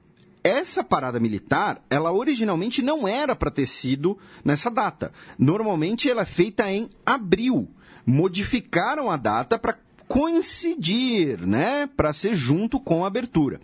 essa 0.49 0.83
parada 0.83 1.20
militar, 1.20 1.83
ela 1.91 2.11
originalmente 2.11 2.81
não 2.81 3.07
era 3.07 3.37
para 3.37 3.51
ter 3.51 3.66
sido 3.66 4.19
nessa 4.45 4.70
data. 4.70 5.12
Normalmente 5.39 6.11
ela 6.11 6.23
é 6.23 6.27
feita 6.27 6.70
em 6.70 6.89
abril. 7.05 7.69
Modificaram 8.07 9.11
a 9.11 9.16
data 9.16 9.59
para 9.59 9.77
coincidir, 10.09 11.47
né, 11.47 11.87
para 11.87 12.15
ser 12.15 12.35
junto 12.35 12.81
com 12.81 13.05
a 13.05 13.09
abertura. 13.09 13.61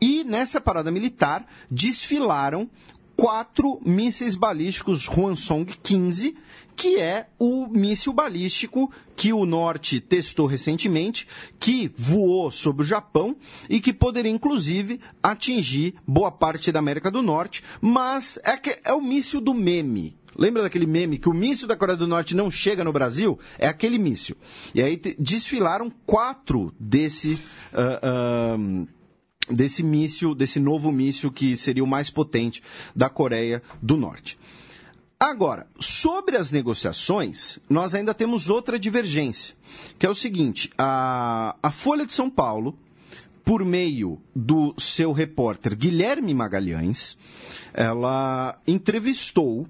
E 0.00 0.22
nessa 0.24 0.60
parada 0.60 0.90
militar 0.90 1.44
desfilaram 1.70 2.70
quatro 3.16 3.80
mísseis 3.84 4.36
balísticos 4.36 5.06
Hwasong 5.06 5.66
15 5.82 6.36
que 6.76 6.98
é 6.98 7.26
o 7.38 7.66
míssil 7.68 8.12
balístico 8.12 8.90
que 9.14 9.32
o 9.32 9.44
norte 9.44 10.00
testou 10.00 10.46
recentemente, 10.46 11.28
que 11.60 11.92
voou 11.96 12.50
sobre 12.50 12.82
o 12.82 12.86
Japão 12.86 13.36
e 13.68 13.80
que 13.80 13.92
poderia 13.92 14.30
inclusive 14.30 15.00
atingir 15.22 15.94
boa 16.06 16.30
parte 16.30 16.72
da 16.72 16.78
América 16.78 17.10
do 17.10 17.22
Norte, 17.22 17.62
mas 17.80 18.38
é, 18.42 18.56
que 18.56 18.80
é 18.84 18.92
o 18.92 19.00
míssil 19.00 19.40
do 19.40 19.54
meme. 19.54 20.16
Lembra 20.34 20.62
daquele 20.62 20.86
meme 20.86 21.18
que 21.18 21.28
o 21.28 21.34
míssil 21.34 21.68
da 21.68 21.76
Coreia 21.76 21.96
do 21.96 22.06
Norte 22.06 22.34
não 22.34 22.50
chega 22.50 22.82
no 22.82 22.92
Brasil? 22.92 23.38
É 23.58 23.68
aquele 23.68 23.98
míssil. 23.98 24.34
E 24.74 24.82
aí 24.82 25.00
desfilaram 25.18 25.92
quatro 26.06 26.72
desse. 26.80 27.34
Uh, 27.72 28.86
uh, 28.86 28.88
desse 29.52 29.82
míssil, 29.82 30.34
desse 30.34 30.58
novo 30.58 30.90
míssil 30.90 31.30
que 31.30 31.56
seria 31.56 31.84
o 31.84 31.86
mais 31.86 32.10
potente 32.10 32.62
da 32.94 33.08
Coreia 33.08 33.62
do 33.80 33.96
Norte. 33.96 34.38
Agora, 35.18 35.68
sobre 35.78 36.36
as 36.36 36.50
negociações, 36.50 37.60
nós 37.70 37.94
ainda 37.94 38.12
temos 38.12 38.50
outra 38.50 38.76
divergência, 38.76 39.54
que 39.96 40.04
é 40.04 40.10
o 40.10 40.14
seguinte: 40.16 40.68
a, 40.76 41.54
a 41.62 41.70
Folha 41.70 42.04
de 42.04 42.12
São 42.12 42.28
Paulo, 42.28 42.76
por 43.44 43.64
meio 43.64 44.20
do 44.34 44.74
seu 44.78 45.12
repórter 45.12 45.76
Guilherme 45.76 46.34
Magalhães, 46.34 47.16
ela 47.72 48.58
entrevistou 48.66 49.68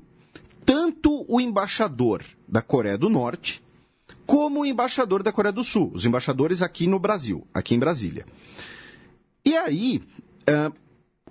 tanto 0.65 1.27
o 1.29 1.39
embaixador 1.39 2.25
da 2.49 2.63
Coreia 2.63 2.97
do 2.97 3.11
Norte 3.11 3.63
como 4.25 4.61
o 4.61 4.67
embaixador 4.67 5.23
da 5.23 5.33
Coreia 5.33 5.53
do 5.53 5.63
Sul, 5.63 5.91
os 5.93 6.07
embaixadores 6.07 6.63
aqui 6.63 6.87
no 6.87 6.99
Brasil, 6.99 7.47
aqui 7.53 7.75
em 7.75 7.79
Brasília. 7.79 8.25
E 9.44 9.56
aí, 9.56 10.02
uh, 10.48 10.74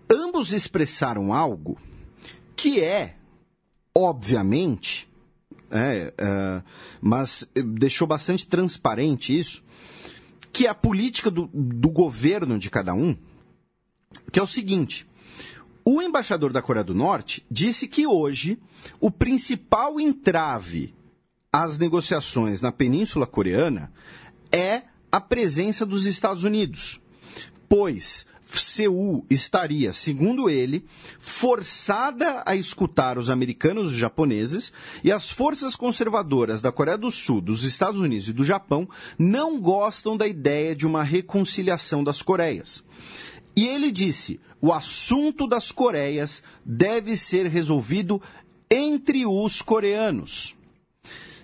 ambos 0.10 0.52
expressaram 0.52 1.34
algo 1.34 1.78
que 2.56 2.82
é 2.82 3.16
obviamente, 3.96 5.08
é, 5.70 6.14
é, 6.18 6.62
mas 7.02 7.48
deixou 7.54 8.08
bastante 8.08 8.48
transparente 8.48 9.38
isso, 9.38 9.64
que 10.52 10.66
é 10.66 10.70
a 10.70 10.76
política 10.76 11.30
do, 11.30 11.50
do 11.54 11.90
governo 11.90 12.58
de 12.58 12.70
cada 12.70 12.94
um, 12.94 13.16
que 14.32 14.40
é 14.40 14.44
o 14.44 14.48
seguinte. 14.48 15.08
O 15.84 16.02
embaixador 16.02 16.54
da 16.54 16.62
Coreia 16.62 16.84
do 16.84 16.94
Norte 16.94 17.46
disse 17.50 17.88
que 17.88 18.06
hoje 18.06 18.60
o 19.00 19.10
principal 19.10 20.00
entrave 20.00 20.94
às 21.52 21.78
negociações 21.78 22.62
na 22.62 22.72
Península 22.72 23.26
Coreana 23.26 23.92
é 24.52 24.84
a 25.12 25.20
presença 25.20 25.86
dos 25.86 26.06
Estados 26.06 26.44
Unidos, 26.44 27.01
pois 27.72 28.26
Seul 28.46 29.26
estaria, 29.30 29.94
segundo 29.94 30.50
ele, 30.50 30.84
forçada 31.22 32.44
a 32.46 32.54
escutar 32.54 33.18
os 33.18 33.30
americanos 33.30 33.92
e 33.92 33.94
os 33.94 33.98
japoneses 33.98 34.74
e 35.06 35.10
as 35.10 35.32
forças 35.32 35.74
conservadoras 35.74 36.62
da 36.62 36.70
Coreia 36.70 36.98
do 36.98 37.10
Sul, 37.10 37.40
dos 37.40 37.64
Estados 37.64 38.02
Unidos 38.02 38.28
e 38.28 38.34
do 38.34 38.44
Japão 38.44 38.90
não 39.18 39.58
gostam 39.58 40.18
da 40.18 40.28
ideia 40.28 40.76
de 40.76 40.86
uma 40.86 41.02
reconciliação 41.02 42.04
das 42.04 42.22
Coreias. 42.22 42.84
E 43.56 43.66
ele 43.66 43.90
disse: 43.90 44.38
o 44.60 44.74
assunto 44.74 45.48
das 45.48 45.72
Coreias 45.72 46.44
deve 46.66 47.16
ser 47.16 47.46
resolvido 47.46 48.22
entre 48.70 49.26
os 49.26 49.62
coreanos. 49.62 50.58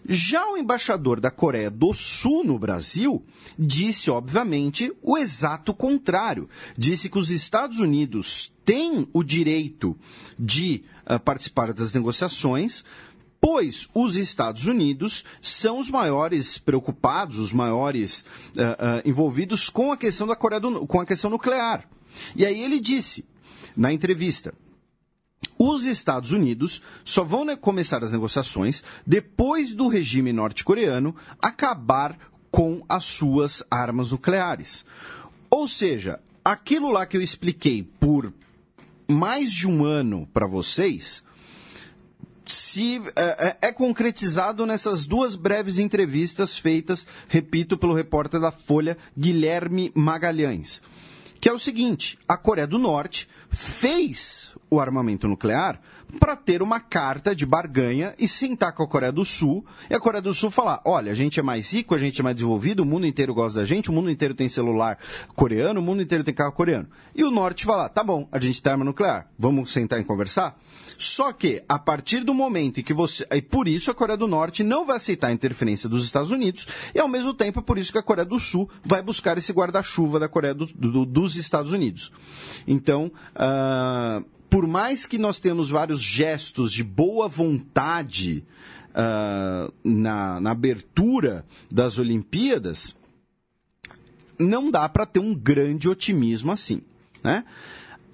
Já 0.08 0.50
o 0.50 0.56
embaixador 0.56 1.20
da 1.20 1.30
Coreia 1.30 1.70
do 1.70 1.94
Sul 1.94 2.44
no 2.44 2.58
Brasil 2.58 3.26
disse, 3.60 4.10
obviamente, 4.10 4.92
o 5.02 5.18
exato 5.18 5.74
contrário. 5.74 6.50
Disse 6.78 7.10
que 7.10 7.18
os 7.18 7.30
Estados 7.30 7.80
Unidos 7.80 8.54
têm 8.64 9.08
o 9.12 9.22
direito 9.22 9.98
de 10.40 10.84
uh, 11.10 11.20
participar 11.20 11.74
das 11.74 11.92
negociações, 11.92 12.86
pois 13.42 13.90
os 13.94 14.16
Estados 14.16 14.66
Unidos 14.66 15.26
são 15.42 15.78
os 15.80 15.90
maiores 15.90 16.58
preocupados, 16.58 17.38
os 17.38 17.52
maiores 17.52 18.22
uh, 18.22 18.24
uh, 18.24 19.10
envolvidos 19.10 19.70
com 19.70 19.92
a 19.92 19.98
questão 19.98 20.26
da 20.26 20.38
Coreia 20.38 20.62
do, 20.62 20.88
com 20.88 21.02
a 21.02 21.06
questão 21.06 21.30
nuclear. 21.30 21.88
E 22.34 22.46
aí 22.46 22.62
ele 22.62 22.80
disse 22.80 23.26
na 23.76 23.92
entrevista 23.92 24.54
os 25.58 25.86
Estados 25.86 26.32
Unidos 26.32 26.82
só 27.04 27.24
vão 27.24 27.56
começar 27.58 28.04
as 28.04 28.12
negociações 28.12 28.84
depois 29.06 29.74
do 29.74 29.88
regime 29.88 30.32
norte-coreano 30.32 31.16
acabar 31.42 32.18
com 32.52 32.84
as 32.88 33.04
suas 33.04 33.64
armas 33.70 34.12
nucleares. 34.12 34.86
Ou 35.50 35.68
seja, 35.68 36.20
aquilo 36.44 36.92
lá 36.92 37.06
que 37.06 37.18
eu 37.18 37.22
expliquei 37.22 37.84
por 37.84 38.34
mais 39.08 39.52
de 39.52 39.68
um 39.68 39.86
ano 39.86 40.28
para 40.34 40.46
vocês 40.46 41.24
se 42.46 43.02
é, 43.16 43.58
é, 43.62 43.68
é, 43.68 43.72
concretizado 43.74 44.66
nessas 44.66 45.06
duas 45.06 45.36
breves 45.36 45.80
entrevistas 45.80 46.58
feitas, 46.58 47.06
repito, 47.28 47.78
pelo 47.78 47.94
repórter 47.94 48.40
da 48.40 48.52
Folha 48.52 48.98
Guilherme 49.18 49.92
Magalhães, 49.94 50.82
que 51.42 51.50
é 51.50 51.54
o 51.54 51.60
seguinte: 51.60 52.18
a 52.28 52.38
Coreia 52.38 52.68
do 52.68 52.80
Norte 52.80 53.28
fez 53.50 54.54
o 54.70 54.80
armamento 54.80 55.28
nuclear 55.28 55.80
para 56.20 56.36
ter 56.36 56.62
uma 56.62 56.80
carta 56.80 57.36
de 57.36 57.46
barganha 57.46 58.14
e 58.18 58.28
sentar 58.28 58.72
com 58.74 58.84
a 58.84 58.88
Coreia 58.88 59.12
do 59.12 59.26
Sul 59.26 59.66
e 59.90 59.96
a 59.96 60.00
Coreia 60.00 60.22
do 60.22 60.34
Sul 60.34 60.50
falar: 60.50 60.82
olha, 60.86 61.12
a 61.12 61.16
gente 61.16 61.40
é 61.40 61.44
mais 61.44 61.74
rico, 61.74 61.94
a 61.94 61.98
gente 61.98 62.20
é 62.20 62.24
mais 62.24 62.36
desenvolvido, 62.36 62.82
o 62.82 62.86
mundo 62.86 63.06
inteiro 63.06 63.34
gosta 63.34 63.60
da 63.60 63.66
gente, 63.66 63.90
o 63.90 63.94
mundo 63.94 64.10
inteiro 64.10 64.34
tem 64.34 64.48
celular 64.48 64.98
coreano, 65.36 65.80
o 65.80 65.84
mundo 65.84 66.02
inteiro 66.02 66.24
tem 66.24 66.34
carro 66.34 66.52
coreano. 66.52 66.88
E 67.16 67.24
o 67.24 67.32
Norte 67.32 67.66
falar: 67.66 67.90
tá 67.90 68.04
bom, 68.04 68.28
a 68.32 68.40
gente 68.40 68.62
tem 68.62 68.72
arma 68.72 68.86
nuclear, 68.86 69.30
vamos 69.38 69.72
sentar 69.72 70.00
e 70.00 70.04
conversar? 70.04 70.58
Só 70.98 71.32
que, 71.32 71.62
a 71.70 71.78
partir 71.78 72.24
do 72.24 72.34
momento 72.34 72.80
em 72.80 72.84
que 72.84 72.94
você. 72.94 73.28
E 73.32 73.42
por 73.42 73.68
isso 73.68 73.92
a 73.92 73.96
Coreia 73.96 74.18
do 74.18 74.28
Norte 74.28 74.64
não 74.64 74.86
vai 74.86 74.98
aceitar 74.98 75.28
a 75.28 75.32
interferência 75.32 75.88
dos 75.88 76.06
Estados 76.06 76.32
Unidos, 76.32 76.68
e 76.96 77.00
ao 77.00 77.08
mesmo 77.08 77.34
tempo 77.34 77.60
é 77.60 77.62
por 77.62 77.78
isso 77.78 77.92
que 77.92 78.00
a 78.00 78.04
Coreia 78.04 78.26
do 78.26 78.40
Sul 78.40 78.70
vai 78.84 79.02
buscar 79.02 79.38
esse 79.38 79.52
guarda-chuva 79.52 80.20
da 80.20 80.28
Coreia 80.28 80.54
do, 80.54 80.66
do, 80.66 81.06
dos 81.06 81.36
Estados 81.36 81.72
Unidos. 81.72 82.12
Então. 82.66 83.12
Uh, 83.36 84.37
por 84.50 84.68
mais 84.68 85.06
que 85.06 85.18
nós 85.18 85.40
tenhamos 85.40 85.70
vários 85.70 86.02
gestos 86.02 86.72
de 86.72 86.84
boa 86.84 87.28
vontade 87.28 88.44
uh, 88.90 89.74
na, 89.84 90.40
na 90.40 90.52
abertura 90.52 91.46
das 91.72 91.98
Olimpíadas, 91.98 92.96
não 94.40 94.72
dá 94.72 94.88
para 94.88 95.06
ter 95.06 95.20
um 95.20 95.34
grande 95.34 95.90
otimismo 95.90 96.52
assim. 96.52 96.82
Né? 97.24 97.44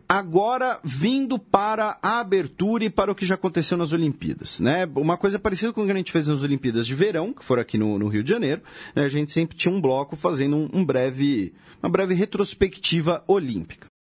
Agora, 0.07 0.79
vindo 0.83 1.39
para 1.39 1.97
a 2.01 2.19
abertura 2.19 2.85
e 2.85 2.89
para 2.89 3.11
o 3.11 3.15
que 3.15 3.25
já 3.25 3.35
aconteceu 3.35 3.77
nas 3.77 3.91
Olimpíadas. 3.91 4.59
Né? 4.59 4.87
Uma 4.95 5.17
coisa 5.17 5.39
parecida 5.39 5.73
com 5.73 5.81
o 5.81 5.85
que 5.85 5.91
a 5.91 5.95
gente 5.95 6.11
fez 6.11 6.27
nas 6.27 6.43
Olimpíadas 6.43 6.85
de 6.85 6.95
Verão, 6.95 7.33
que 7.33 7.43
foram 7.43 7.61
aqui 7.61 7.77
no, 7.77 7.97
no 7.97 8.07
Rio 8.07 8.23
de 8.23 8.29
Janeiro, 8.29 8.61
né? 8.95 9.03
a 9.03 9.07
gente 9.07 9.31
sempre 9.31 9.55
tinha 9.55 9.73
um 9.73 9.81
bloco 9.81 10.15
fazendo 10.15 10.55
um, 10.55 10.69
um 10.73 10.85
breve, 10.85 11.53
uma 11.81 11.89
breve 11.89 12.13
retrospectiva 12.13 13.23
olímpica. 13.27 13.92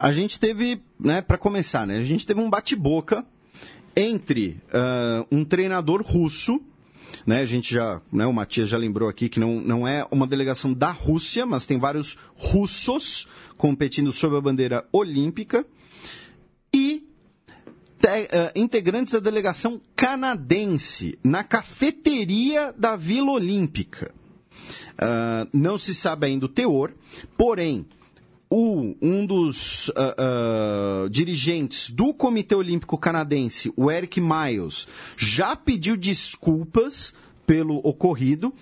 A 0.00 0.12
gente 0.12 0.38
teve, 0.38 0.80
né, 0.98 1.20
para 1.20 1.36
começar, 1.36 1.84
né, 1.84 1.96
a 1.98 2.04
gente 2.04 2.24
teve 2.24 2.40
um 2.40 2.48
bate-boca 2.48 3.26
entre 3.96 4.56
uh, 4.68 5.26
um 5.30 5.44
treinador 5.44 6.02
russo, 6.02 6.60
né, 7.26 7.40
a 7.40 7.46
gente 7.46 7.74
já, 7.74 8.00
né, 8.12 8.24
o 8.24 8.32
Matias 8.32 8.68
já 8.68 8.78
lembrou 8.78 9.08
aqui 9.08 9.28
que 9.28 9.40
não, 9.40 9.60
não 9.60 9.88
é 9.88 10.06
uma 10.08 10.24
delegação 10.24 10.72
da 10.72 10.92
Rússia, 10.92 11.44
mas 11.44 11.66
tem 11.66 11.80
vários 11.80 12.16
russos 12.36 13.26
competindo 13.56 14.12
sob 14.12 14.36
a 14.36 14.40
bandeira 14.40 14.86
olímpica, 14.92 15.66
e 16.72 17.04
te, 18.00 18.06
uh, 18.06 18.52
integrantes 18.54 19.14
da 19.14 19.18
delegação 19.18 19.80
canadense 19.96 21.18
na 21.24 21.42
cafeteria 21.42 22.72
da 22.78 22.94
Vila 22.94 23.32
Olímpica. 23.32 24.14
Uh, 24.94 25.48
não 25.52 25.76
se 25.76 25.92
sabe 25.92 26.26
ainda 26.26 26.46
o 26.46 26.48
teor, 26.48 26.92
porém, 27.36 27.84
o, 28.50 28.94
um 29.02 29.26
dos 29.26 29.88
uh, 29.88 31.04
uh, 31.04 31.10
dirigentes 31.10 31.90
do 31.90 32.14
Comitê 32.14 32.54
Olímpico 32.54 32.96
Canadense, 32.96 33.72
o 33.76 33.90
Eric 33.90 34.20
Miles, 34.20 34.86
já 35.16 35.54
pediu 35.54 35.96
desculpas 35.96 37.12
pelo 37.46 37.76
ocorrido. 37.78 38.52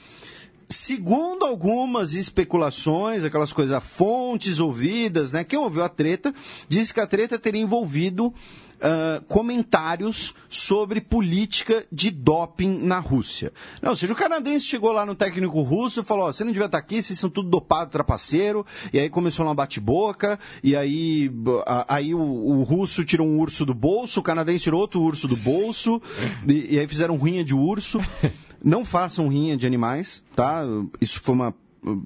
Segundo 0.69 1.45
algumas 1.45 2.15
especulações, 2.15 3.23
aquelas 3.23 3.53
coisas, 3.53 3.83
fontes 3.85 4.59
ouvidas, 4.59 5.31
né? 5.31 5.45
Quem 5.45 5.59
ouviu 5.59 5.85
a 5.85 5.89
treta, 5.89 6.35
disse 6.69 6.93
que 6.93 6.99
a 6.99 7.07
treta 7.07 7.39
teria 7.39 7.63
envolvido 7.63 8.35
uh, 8.77 9.25
comentários 9.27 10.35
sobre 10.49 11.01
política 11.01 11.85
de 11.91 12.11
doping 12.11 12.79
na 12.79 12.99
Rússia. 12.99 13.53
Não, 13.81 13.91
ou 13.91 13.97
seja, 13.97 14.13
o 14.13 14.17
canadense 14.17 14.67
chegou 14.67 14.93
lá 14.93 15.05
no 15.07 15.15
técnico 15.15 15.63
russo 15.63 16.01
e 16.01 16.05
falou: 16.05 16.33
você 16.33 16.45
não 16.45 16.53
devia 16.53 16.67
estar 16.67 16.79
aqui, 16.79 17.03
vocês 17.03 17.19
são 17.19 17.31
tudo 17.31 17.49
dopado, 17.49 17.91
trapaceiro. 17.91 18.67
E 18.93 18.99
aí 18.99 19.09
começou 19.09 19.45
uma 19.45 19.55
bate-boca, 19.55 20.39
e 20.63 20.77
aí, 20.77 21.31
aí 21.89 22.15
o, 22.15 22.21
o, 22.21 22.63
russo 22.63 23.05
tirou 23.05 23.27
um 23.27 23.39
urso 23.39 23.65
do 23.65 23.75
bolso, 23.75 24.21
o 24.21 24.23
canadense 24.23 24.65
tirou 24.65 24.81
outro 24.81 25.01
urso 25.01 25.27
do 25.27 25.37
bolso, 25.37 26.01
e, 26.47 26.75
e 26.75 26.79
aí 26.79 26.87
fizeram 26.87 27.19
rinha 27.19 27.45
de 27.45 27.55
urso. 27.55 28.01
Não 28.65 28.85
façam 28.85 29.29
rinha 29.29 29.57
de 29.57 29.67
animais, 29.67 30.23
tá? 30.35 30.65
Isso 31.01 31.21
foi 31.21 31.35
uma. 31.35 31.55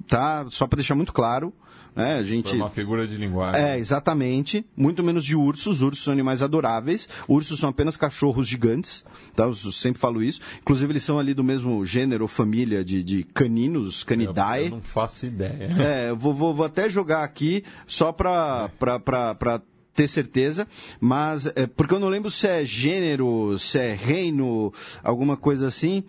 Tá? 0.06 0.44
Só 0.50 0.66
para 0.66 0.76
deixar 0.76 0.94
muito 0.94 1.12
claro. 1.12 1.54
Né? 1.94 2.14
A 2.14 2.22
gente... 2.22 2.50
Foi 2.50 2.58
uma 2.58 2.70
figura 2.70 3.06
de 3.06 3.16
linguagem. 3.16 3.60
É, 3.60 3.78
exatamente. 3.78 4.64
Muito 4.76 5.02
menos 5.02 5.24
de 5.24 5.36
ursos. 5.36 5.82
Ursos 5.82 6.04
são 6.04 6.12
animais 6.12 6.42
adoráveis. 6.42 7.08
Ursos 7.28 7.58
são 7.58 7.70
apenas 7.70 7.96
cachorros 7.96 8.46
gigantes. 8.46 9.04
Tá? 9.34 9.44
Eu 9.44 9.54
sempre 9.54 10.00
falo 10.00 10.22
isso. 10.22 10.40
Inclusive, 10.60 10.92
eles 10.92 11.02
são 11.02 11.18
ali 11.18 11.34
do 11.34 11.44
mesmo 11.44 11.84
gênero 11.84 12.24
ou 12.24 12.28
família 12.28 12.84
de, 12.84 13.02
de 13.02 13.24
caninos, 13.24 14.02
canidae. 14.04 14.60
Eu, 14.60 14.66
eu 14.66 14.70
não 14.72 14.82
faço 14.82 15.26
ideia. 15.26 15.70
É, 15.90 16.12
vou, 16.12 16.34
vou, 16.34 16.54
vou 16.54 16.66
até 16.66 16.88
jogar 16.90 17.24
aqui 17.24 17.64
só 17.86 18.12
para 18.12 18.70
é. 18.70 19.60
ter 19.94 20.06
certeza, 20.06 20.68
mas 21.00 21.46
é, 21.46 21.66
porque 21.66 21.94
eu 21.94 21.98
não 21.98 22.08
lembro 22.08 22.30
se 22.30 22.46
é 22.46 22.64
gênero, 22.64 23.58
se 23.58 23.78
é 23.78 23.92
reino, 23.94 24.72
alguma 25.02 25.36
coisa 25.36 25.66
assim. 25.66 26.04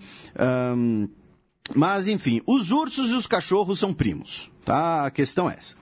Um, 0.75 1.07
mas 1.73 2.07
enfim, 2.07 2.41
os 2.45 2.69
ursos 2.69 3.11
e 3.11 3.13
os 3.13 3.25
cachorros 3.25 3.79
são 3.79 3.93
primos. 3.93 4.50
Tá? 4.63 5.05
A 5.05 5.11
questão 5.11 5.49
é 5.49 5.55
essa. 5.57 5.75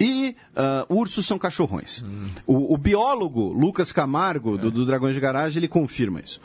E 0.00 0.36
uh, 0.54 0.94
ursos 0.94 1.26
são 1.26 1.38
cachorrões. 1.38 2.02
Hum. 2.02 2.28
O, 2.46 2.74
o, 2.74 2.78
biólogo 2.78 3.52
Lucas 3.52 3.90
Camargo, 3.90 4.54
é. 4.54 4.58
do, 4.58 4.70
do 4.70 4.86
Dragões 4.86 5.14
de 5.14 5.20
Garagem, 5.20 5.58
ele 5.58 5.68
confirma 5.68 6.20
isso. 6.20 6.40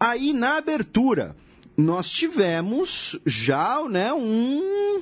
Aí, 0.00 0.32
na 0.32 0.56
abertura, 0.56 1.36
nós 1.76 2.10
tivemos 2.10 3.18
já 3.24 3.82
né, 3.88 4.12
um, 4.12 5.00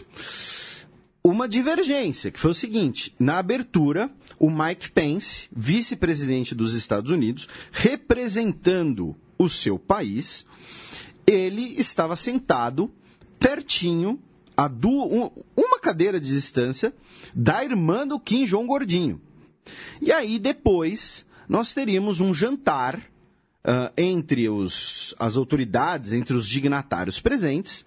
uma 1.25 1.49
divergência, 1.49 2.31
que 2.31 2.39
foi 2.39 2.51
o 2.51 2.55
seguinte: 2.55 3.15
na 3.19 3.39
abertura, 3.39 4.11
o 4.39 4.51
Mike 4.51 4.91
Pence, 4.91 5.49
vice-presidente 5.55 6.55
dos 6.55 6.75
Estados 6.75 7.11
Unidos, 7.11 7.49
representando 7.73 9.17
o 9.39 9.49
seu 9.49 9.79
país, 9.79 10.47
ele 11.27 11.75
estava 11.79 12.15
sentado 12.17 12.91
pertinho 13.39 14.19
a 14.57 14.69
du, 14.69 14.89
um, 14.89 15.31
uma 15.57 15.79
cadeira 15.79 16.21
de 16.21 16.33
distância 16.33 16.95
da 17.35 17.65
irmã 17.65 18.07
do 18.07 18.19
Kim 18.19 18.45
Jong 18.45 18.67
Gordinho. 18.67 19.21
E 20.01 20.13
aí 20.13 20.39
depois 20.39 21.27
nós 21.49 21.75
teríamos 21.75 22.21
um 22.21 22.33
jantar 22.33 22.99
uh, 22.99 23.93
entre 23.97 24.49
os, 24.49 25.15
as 25.19 25.37
autoridades, 25.37 26.13
entre 26.13 26.35
os 26.35 26.49
dignatários 26.49 27.21
presentes, 27.21 27.85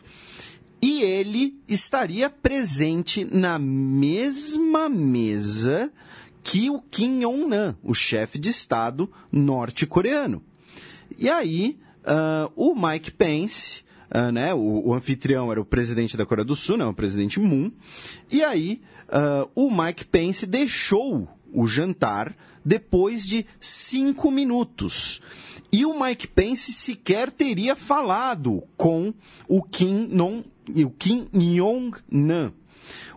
e 0.81 1.01
ele 1.01 1.59
estaria 1.67 2.29
presente 2.29 3.25
na 3.25 3.59
mesma 3.59 4.87
mesa 4.87 5.91
que 6.41 6.69
o 6.69 6.81
Kim 6.81 7.19
Jong-un, 7.19 7.75
o 7.83 7.93
chefe 7.93 8.39
de 8.39 8.49
Estado 8.49 9.11
norte-coreano. 9.31 10.41
E 11.17 11.29
aí, 11.29 11.77
uh, 12.03 12.51
o 12.55 12.73
Mike 12.73 13.11
Pence 13.11 13.83
uh, 14.11 14.31
né? 14.31 14.53
O, 14.53 14.87
o, 14.87 14.93
anfitrião 14.93 15.51
era 15.51 15.61
o 15.61 15.65
presidente 15.65 16.17
da 16.17 16.25
Coreia 16.25 16.45
do 16.45 16.55
Sul, 16.55 16.77
né? 16.77 16.85
O 16.85 16.93
presidente 16.93 17.39
Moon. 17.39 17.71
E 18.31 18.43
aí, 18.43 18.81
uh, 19.07 19.49
o 19.55 19.69
Mike 19.69 20.05
Pence 20.05 20.45
deixou 20.45 21.27
o 21.51 21.65
jantar 21.65 22.35
depois 22.63 23.25
de 23.25 23.45
cinco 23.59 24.29
minutos. 24.29 25.21
E 25.71 25.85
o 25.85 25.99
Mike 25.99 26.27
Pence 26.27 26.73
sequer 26.73 27.31
teria 27.31 27.75
falado 27.75 28.63
com 28.75 29.13
o 29.47 29.61
Kim, 29.61 30.07
non, 30.11 30.43
o 30.67 30.89
Kim 30.89 31.27
Jong-nam. 31.31 32.53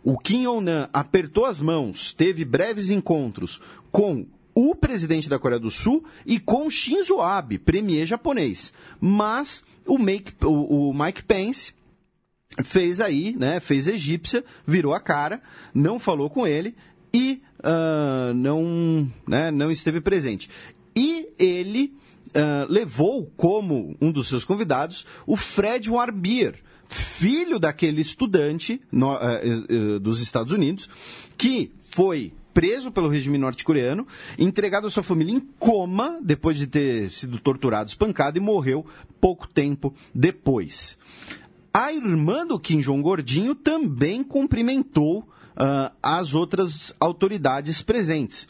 O 0.05 0.19
Kim 0.19 0.45
Jong-nam 0.45 0.89
apertou 0.93 1.47
as 1.47 1.61
mãos, 1.61 2.13
teve 2.13 2.45
breves 2.45 2.91
encontros 2.91 3.61
com 3.91 4.27
o 4.55 4.75
presidente 4.75 5.29
da 5.29 5.39
Coreia 5.39 5.61
do 5.61 5.71
Sul 5.71 6.05
e 6.27 6.39
com 6.39 6.71
Shinzo 6.71 7.21
Abe, 7.21 7.59
premier 7.59 8.07
japonês. 8.07 8.73
Mas 9.01 9.65
o, 9.87 9.99
Make, 9.99 10.33
o, 10.45 10.91
o 10.91 10.95
Mike 10.95 11.23
Pence 11.23 11.73
fez 12.63 13.01
aí, 13.01 13.35
né, 13.35 13.61
fez 13.61 13.87
egípcia, 13.87 14.45
virou 14.67 14.93
a 14.93 15.01
cara, 15.01 15.41
não 15.75 15.99
falou 15.99 16.29
com 16.29 16.47
ele 16.47 16.75
e 17.13 17.43
uh, 17.61 18.35
não, 18.35 19.11
né, 19.27 19.51
não 19.51 19.71
esteve 19.71 20.01
presente. 20.01 20.51
E 20.95 21.29
ele 21.39 21.95
uh, 22.29 22.71
levou 22.71 23.31
como 23.37 23.97
um 24.01 24.13
dos 24.13 24.29
seus 24.29 24.45
convidados 24.45 25.07
o 25.27 25.37
Fred 25.37 25.91
Warbier, 25.91 26.57
filho 26.89 27.59
daquele 27.59 28.03
estudante 28.03 28.81
no, 28.91 29.15
uh, 29.15 29.99
dos 29.99 30.21
Estados 30.21 30.53
Unidos, 30.53 30.89
que 31.39 31.73
foi 31.95 32.33
preso 32.53 32.91
pelo 32.91 33.09
regime 33.09 33.39
norte-coreano, 33.39 34.07
entregado 34.39 34.87
à 34.87 34.91
sua 34.91 35.03
família 35.03 35.35
em 35.35 35.41
coma 35.59 36.19
depois 36.23 36.59
de 36.59 36.67
ter 36.67 37.13
sido 37.13 37.39
torturado, 37.39 37.89
espancado 37.89 38.39
e 38.39 38.41
morreu 38.41 38.87
pouco 39.21 39.49
tempo 39.49 39.95
depois. 40.15 40.99
A 41.73 41.93
irmã 41.93 42.47
do 42.47 42.59
Kim 42.59 42.81
Jong 42.81 43.03
Gordinho 43.03 43.55
também 43.55 44.23
cumprimentou 44.23 45.27
uh, 45.53 45.95
as 46.03 46.35
outras 46.35 46.95
autoridades 47.01 47.83
presentes. 47.83 48.45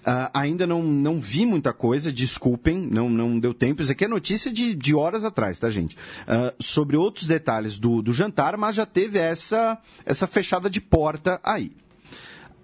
Uh, 0.00 0.30
ainda 0.32 0.66
não, 0.66 0.82
não 0.82 1.18
vi 1.18 1.44
muita 1.44 1.72
coisa, 1.72 2.12
desculpem, 2.12 2.78
não, 2.78 3.08
não 3.08 3.38
deu 3.38 3.52
tempo. 3.54 3.82
Isso 3.82 3.92
aqui 3.92 4.04
é 4.04 4.08
notícia 4.08 4.52
de, 4.52 4.74
de 4.74 4.94
horas 4.94 5.24
atrás, 5.24 5.58
tá, 5.58 5.70
gente? 5.70 5.96
Uh, 5.96 6.62
sobre 6.62 6.96
outros 6.96 7.26
detalhes 7.26 7.78
do, 7.78 8.02
do 8.02 8.12
jantar, 8.12 8.56
mas 8.56 8.76
já 8.76 8.86
teve 8.86 9.18
essa, 9.18 9.78
essa 10.04 10.26
fechada 10.26 10.68
de 10.68 10.80
porta 10.80 11.40
aí. 11.42 11.72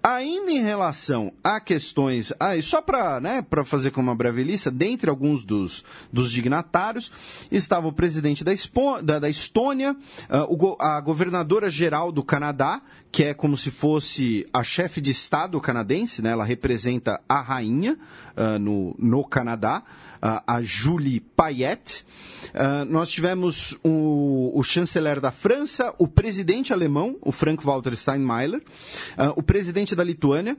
Ainda 0.07 0.51
em 0.51 0.61
relação 0.61 1.33
a 1.43 1.59
questões. 1.59 2.31
Ah, 2.39 2.51
só 2.61 2.79
para 2.79 3.19
né, 3.19 3.43
fazer 3.65 3.89
com 3.89 3.99
uma 3.99 4.13
breve 4.13 4.43
lista, 4.43 4.69
dentre 4.69 5.09
alguns 5.09 5.43
dos, 5.43 5.83
dos 6.13 6.31
dignatários, 6.31 7.11
estava 7.51 7.87
o 7.87 7.91
presidente 7.91 8.43
da, 8.43 8.53
Expo, 8.53 9.01
da, 9.01 9.17
da 9.17 9.27
Estônia, 9.31 9.97
uh, 10.29 10.77
a 10.79 11.01
governadora 11.01 11.71
geral 11.71 12.11
do 12.11 12.23
Canadá, 12.23 12.83
que 13.11 13.23
é 13.23 13.33
como 13.33 13.57
se 13.57 13.71
fosse 13.71 14.47
a 14.53 14.63
chefe 14.63 15.01
de 15.01 15.09
Estado 15.09 15.59
canadense, 15.59 16.21
né, 16.21 16.29
ela 16.29 16.45
representa 16.45 17.19
a 17.27 17.41
rainha 17.41 17.97
uh, 18.37 18.59
no, 18.59 18.95
no 18.99 19.23
Canadá 19.23 19.81
a 20.47 20.61
Julie 20.61 21.19
Payet. 21.19 22.05
Uh, 22.53 22.85
nós 22.85 23.11
tivemos 23.11 23.77
o, 23.83 24.51
o, 24.53 24.63
chanceler 24.63 25.19
da 25.19 25.31
França, 25.31 25.93
o 25.99 26.07
presidente 26.07 26.71
alemão, 26.71 27.17
o 27.21 27.31
Frank-Walter 27.31 27.95
Steinmeier, 27.95 28.57
uh, 28.57 29.33
o 29.35 29.43
presidente 29.43 29.95
da 29.95 30.03
Lituânia, 30.03 30.57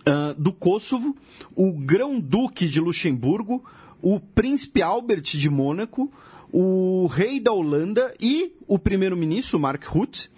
uh, 0.00 0.34
do 0.34 0.52
Kosovo, 0.52 1.16
o 1.54 1.72
grão-duque 1.72 2.68
de 2.68 2.80
Luxemburgo, 2.80 3.64
o 4.02 4.18
príncipe 4.18 4.82
Albert 4.82 5.22
de 5.22 5.48
Mônaco, 5.48 6.12
o 6.52 7.06
rei 7.06 7.38
da 7.38 7.52
Holanda 7.52 8.12
e 8.20 8.52
o 8.66 8.78
primeiro-ministro, 8.78 9.58
Mark 9.58 9.84
Rutte. 9.84 10.28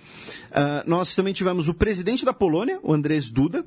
Uh, 0.50 0.86
nós 0.86 1.14
também 1.14 1.32
tivemos 1.32 1.68
o 1.68 1.74
presidente 1.74 2.24
da 2.24 2.32
Polônia, 2.32 2.78
o 2.82 2.92
Andrzej 2.92 3.32
Duda, 3.32 3.60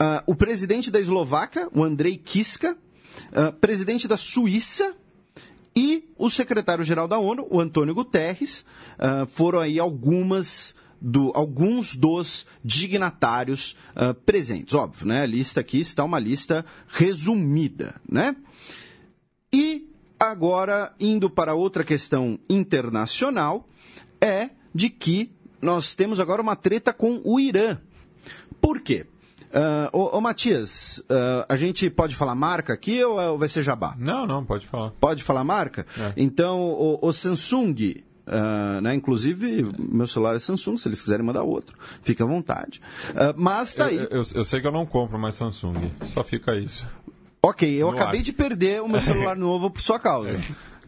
uh, 0.00 0.22
o 0.26 0.34
presidente 0.34 0.90
da 0.90 1.00
Eslováquia, 1.00 1.68
o 1.74 1.82
Andrei 1.82 2.16
Kiska, 2.16 2.76
uh, 3.32 3.52
presidente 3.60 4.06
da 4.06 4.16
Suíça 4.16 4.94
e 5.74 6.08
o 6.16 6.30
secretário-geral 6.30 7.06
da 7.06 7.18
ONU, 7.18 7.46
o 7.50 7.60
Antônio 7.60 7.94
Guterres, 7.94 8.64
uh, 8.98 9.26
foram 9.26 9.60
aí 9.60 9.78
algumas 9.78 10.74
do, 11.00 11.30
alguns 11.34 11.94
dos 11.94 12.46
dignatários 12.64 13.76
uh, 13.94 14.14
presentes. 14.14 14.74
Óbvio, 14.74 15.06
né? 15.06 15.22
A 15.22 15.26
lista 15.26 15.60
aqui 15.60 15.80
está 15.80 16.02
uma 16.02 16.18
lista 16.18 16.64
resumida, 16.88 18.00
né? 18.08 18.34
E 19.52 19.88
agora, 20.18 20.94
indo 20.98 21.28
para 21.28 21.54
outra 21.54 21.84
questão 21.84 22.38
internacional, 22.48 23.68
é 24.20 24.50
de 24.74 24.90
que 24.90 25.30
nós 25.60 25.94
temos 25.94 26.20
agora 26.20 26.42
uma 26.42 26.56
treta 26.56 26.92
com 26.92 27.20
o 27.24 27.38
Irã. 27.38 27.78
Por 28.60 28.80
quê? 28.80 29.06
Uh, 29.52 29.88
ô, 29.92 30.18
ô, 30.18 30.20
Matias, 30.20 30.98
uh, 31.10 31.46
a 31.48 31.56
gente 31.56 31.88
pode 31.88 32.14
falar 32.14 32.34
marca 32.34 32.72
aqui 32.72 33.02
ou, 33.04 33.18
ou, 33.18 33.38
vai 33.38 33.48
ser 33.48 33.62
jabá? 33.62 33.94
Não, 33.98 34.26
não, 34.26 34.44
pode 34.44 34.66
falar. 34.66 34.90
Pode 35.00 35.22
falar 35.22 35.44
marca? 35.44 35.86
É. 35.98 36.12
Então, 36.16 36.60
o, 36.60 36.98
o 37.02 37.12
Samsung, 37.12 38.04
Uh, 38.26 38.80
né? 38.80 38.92
Inclusive, 38.92 39.72
meu 39.78 40.06
celular 40.08 40.34
é 40.34 40.40
Samsung, 40.40 40.76
se 40.76 40.88
eles 40.88 41.00
quiserem 41.00 41.24
mandar 41.24 41.44
outro, 41.44 41.78
fica 42.02 42.24
à 42.24 42.26
vontade. 42.26 42.82
Uh, 43.10 43.32
mas 43.36 43.72
tá 43.72 43.86
aí. 43.86 43.98
Eu, 43.98 44.08
eu, 44.10 44.24
eu, 44.34 44.44
sei 44.44 44.60
que 44.60 44.66
eu 44.66 44.72
não 44.72 44.84
compro 44.84 45.16
mais 45.16 45.36
Samsung, 45.36 45.92
só 46.06 46.24
fica 46.24 46.56
isso. 46.56 46.88
Ok, 47.40 47.70
eu 47.70 47.92
no 47.92 47.96
acabei 47.96 48.18
ar. 48.18 48.24
de 48.24 48.32
perder 48.32 48.82
o 48.82 48.88
meu 48.88 49.00
celular 49.00 49.36
novo 49.38 49.70
por 49.70 49.80
sua 49.80 50.00
causa. 50.00 50.36
É. 50.36 50.40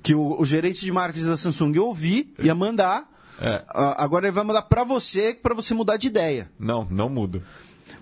Que 0.03 0.17
o, 0.17 0.41
o, 0.41 0.45
gerente 0.45 0.85
de 0.85 0.91
marketing 0.91 1.27
da 1.27 1.37
Samsung 1.37 1.77
eu 1.77 1.87
ouvi, 1.87 2.35
ia 2.41 2.57
mandar. 2.57 3.09
É. 3.41 3.59
Uh, 3.73 3.95
agora 3.99 4.27
ele 4.27 4.33
vai 4.33 4.43
mandar 4.43 4.63
para 4.63 4.83
você, 4.83 5.33
para 5.33 5.55
você 5.55 5.75
mudar 5.75 5.97
de 5.97 6.09
ideia. 6.09 6.51
Não, 6.59 6.89
não 6.91 7.09
mudo. 7.09 7.41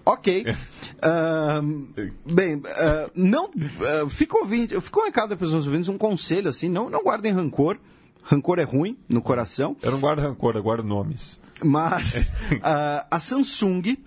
Ok. 0.04 0.46
Uh, 0.96 2.06
bem, 2.24 2.56
uh, 2.56 3.10
não. 3.14 3.50
Uh, 3.50 4.08
fica 4.08 4.38
ouvindo, 4.38 4.80
fica 4.80 5.00
um 5.00 5.04
recado 5.04 5.28
para 5.28 5.36
pessoas 5.36 5.66
ouvintes, 5.66 5.90
um 5.90 5.98
conselho 5.98 6.48
assim, 6.48 6.70
não, 6.70 6.88
não 6.88 7.02
guardem 7.02 7.32
rancor. 7.32 7.76
Rancor 8.22 8.58
é 8.58 8.62
ruim 8.62 8.96
no 9.08 9.20
coração. 9.20 9.76
Eu 9.82 9.92
não 9.92 10.00
guardo 10.00 10.20
rancor, 10.20 10.56
eu 10.56 10.62
guardo 10.62 10.84
nomes. 10.84 11.38
Mas 11.62 12.32
a 13.10 13.20
Samsung 13.20 13.98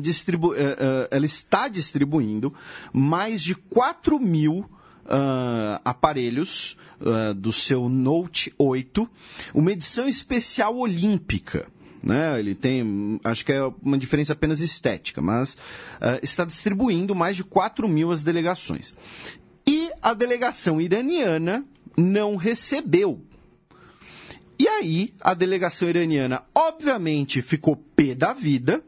distribu 0.00 0.54
ela 1.10 1.26
está 1.26 1.68
distribuindo 1.68 2.54
mais 2.90 3.42
de 3.42 3.54
4 3.54 4.18
mil 4.18 4.64
Uh, 5.04 5.78
aparelhos 5.84 6.76
uh, 7.00 7.32
do 7.32 7.52
seu 7.52 7.88
Note 7.88 8.52
8, 8.58 9.08
uma 9.54 9.70
edição 9.70 10.08
especial 10.08 10.76
olímpica 10.76 11.68
né? 12.02 12.38
Ele 12.38 12.54
tem, 12.54 13.20
acho 13.24 13.44
que 13.44 13.52
é 13.52 13.62
uma 13.82 13.98
diferença 13.98 14.32
apenas 14.32 14.60
estética, 14.60 15.20
mas 15.20 15.54
uh, 15.54 16.18
está 16.22 16.44
distribuindo 16.44 17.14
mais 17.14 17.36
de 17.36 17.44
4 17.44 17.88
mil 17.88 18.10
as 18.10 18.22
delegações. 18.22 18.94
E 19.66 19.90
a 20.00 20.14
delegação 20.14 20.80
iraniana 20.80 21.64
não 21.96 22.36
recebeu. 22.36 23.20
E 24.58 24.66
aí, 24.68 25.12
a 25.20 25.34
delegação 25.34 25.88
iraniana, 25.88 26.42
obviamente, 26.54 27.42
ficou 27.42 27.76
pé 27.76 28.14
da 28.14 28.32
vida. 28.32 28.82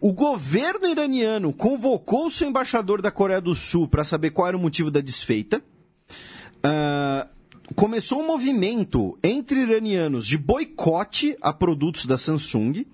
O 0.00 0.12
governo 0.12 0.88
iraniano 0.88 1.52
convocou 1.52 2.26
o 2.26 2.30
seu 2.30 2.48
embaixador 2.48 3.00
da 3.00 3.10
Coreia 3.10 3.40
do 3.40 3.54
Sul 3.54 3.86
para 3.86 4.04
saber 4.04 4.30
qual 4.30 4.48
era 4.48 4.56
o 4.56 4.60
motivo 4.60 4.90
da 4.90 5.00
desfeita. 5.00 5.62
Uh, 6.58 7.28
começou 7.74 8.20
um 8.20 8.26
movimento 8.26 9.18
entre 9.22 9.60
iranianos 9.60 10.26
de 10.26 10.38
boicote 10.38 11.36
a 11.40 11.52
produtos 11.52 12.06
da 12.06 12.16
Samsung. 12.16 12.86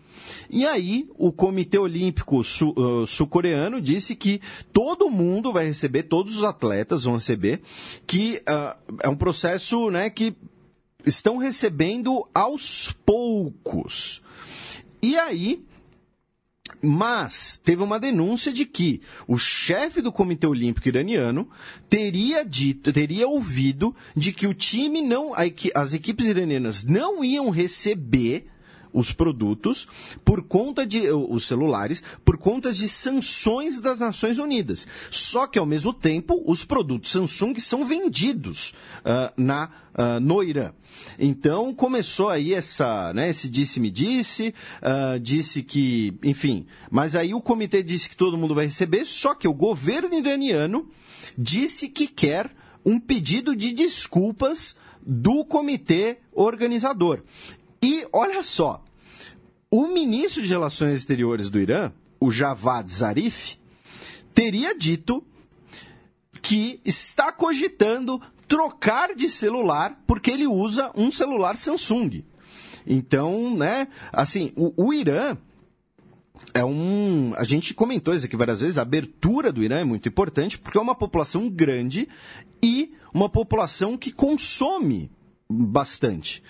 E 0.48 0.66
aí, 0.66 1.08
o 1.16 1.32
Comitê 1.32 1.78
Olímpico 1.78 2.40
uh, 2.40 3.06
Sul-Coreano 3.06 3.80
disse 3.80 4.14
que 4.14 4.40
todo 4.72 5.10
mundo 5.10 5.52
vai 5.52 5.66
receber, 5.66 6.04
todos 6.04 6.36
os 6.36 6.44
atletas 6.44 7.04
vão 7.04 7.14
receber, 7.14 7.60
que 8.06 8.42
uh, 8.48 8.94
é 9.02 9.08
um 9.08 9.16
processo 9.16 9.90
né, 9.90 10.08
que 10.10 10.34
estão 11.04 11.36
recebendo 11.36 12.26
aos 12.34 12.92
poucos. 13.04 14.22
E 15.02 15.16
aí, 15.18 15.64
mas 16.84 17.60
teve 17.64 17.82
uma 17.82 17.98
denúncia 17.98 18.52
de 18.52 18.64
que 18.64 19.00
o 19.26 19.36
chefe 19.36 20.00
do 20.00 20.12
Comitê 20.12 20.46
Olímpico 20.46 20.88
iraniano 20.88 21.48
teria 21.88 22.44
dito, 22.44 22.92
teria 22.92 23.26
ouvido 23.26 23.94
de 24.14 24.32
que 24.32 24.46
o 24.46 24.54
time 24.54 25.00
não, 25.00 25.32
as 25.74 25.94
equipes 25.94 26.26
iranianas 26.26 26.84
não 26.84 27.24
iam 27.24 27.50
receber 27.50 28.46
os 28.94 29.12
produtos 29.12 29.86
por 30.24 30.42
conta 30.42 30.86
de 30.86 31.10
os 31.10 31.44
celulares 31.44 32.02
por 32.24 32.38
conta 32.38 32.72
de 32.72 32.88
sanções 32.88 33.80
das 33.80 33.98
Nações 33.98 34.38
Unidas. 34.38 34.86
Só 35.10 35.46
que 35.46 35.58
ao 35.58 35.66
mesmo 35.66 35.92
tempo 35.92 36.42
os 36.46 36.64
produtos 36.64 37.10
Samsung 37.10 37.58
são 37.58 37.84
vendidos 37.84 38.72
uh, 39.00 39.32
na 39.36 39.70
uh, 39.94 40.20
no 40.20 40.42
Irã. 40.42 40.72
Então 41.18 41.74
começou 41.74 42.28
aí 42.28 42.54
essa, 42.54 43.12
né, 43.12 43.30
esse 43.30 43.48
disse-me 43.48 43.90
disse, 43.90 44.54
uh, 44.80 45.18
disse 45.18 45.62
que, 45.62 46.16
enfim, 46.22 46.66
mas 46.90 47.14
aí 47.14 47.34
o 47.34 47.40
comitê 47.40 47.82
disse 47.82 48.08
que 48.08 48.16
todo 48.16 48.38
mundo 48.38 48.54
vai 48.54 48.66
receber, 48.66 49.04
só 49.04 49.34
que 49.34 49.48
o 49.48 49.54
governo 49.54 50.14
iraniano 50.14 50.88
disse 51.36 51.88
que 51.88 52.06
quer 52.06 52.50
um 52.84 53.00
pedido 53.00 53.56
de 53.56 53.72
desculpas 53.72 54.76
do 55.06 55.44
comitê 55.44 56.18
organizador. 56.32 57.22
E 57.84 58.06
olha 58.14 58.42
só, 58.42 58.82
o 59.70 59.88
ministro 59.88 60.40
de 60.42 60.48
Relações 60.48 60.96
Exteriores 60.96 61.50
do 61.50 61.60
Irã, 61.60 61.92
o 62.18 62.30
Javad 62.30 62.90
Zarif, 62.90 63.58
teria 64.34 64.74
dito 64.74 65.22
que 66.40 66.80
está 66.82 67.30
cogitando 67.30 68.18
trocar 68.48 69.14
de 69.14 69.28
celular 69.28 70.02
porque 70.06 70.30
ele 70.30 70.46
usa 70.46 70.92
um 70.94 71.10
celular 71.10 71.58
Samsung. 71.58 72.24
Então, 72.86 73.54
né, 73.54 73.88
assim, 74.10 74.50
o, 74.56 74.86
o 74.86 74.94
Irã 74.94 75.36
é 76.54 76.64
um. 76.64 77.34
A 77.36 77.44
gente 77.44 77.74
comentou 77.74 78.14
isso 78.14 78.24
aqui 78.24 78.34
várias 78.34 78.62
vezes, 78.62 78.78
a 78.78 78.82
abertura 78.82 79.52
do 79.52 79.62
Irã 79.62 79.80
é 79.80 79.84
muito 79.84 80.08
importante 80.08 80.56
porque 80.58 80.78
é 80.78 80.80
uma 80.80 80.94
população 80.94 81.50
grande 81.50 82.08
e 82.62 82.94
uma 83.12 83.28
população 83.28 83.98
que 83.98 84.10
consome 84.10 85.10
bastante. 85.50 86.42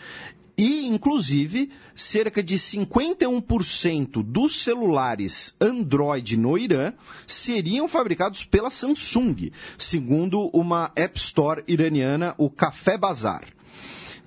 E, 0.56 0.86
inclusive, 0.86 1.70
cerca 1.94 2.42
de 2.42 2.56
51% 2.56 4.22
dos 4.22 4.62
celulares 4.62 5.54
Android 5.60 6.36
no 6.36 6.56
Irã 6.56 6.92
seriam 7.26 7.88
fabricados 7.88 8.44
pela 8.44 8.70
Samsung, 8.70 9.50
segundo 9.76 10.48
uma 10.52 10.92
App 10.94 11.18
Store 11.18 11.64
iraniana, 11.66 12.34
o 12.38 12.48
Café 12.48 12.96
Bazar. 12.96 13.44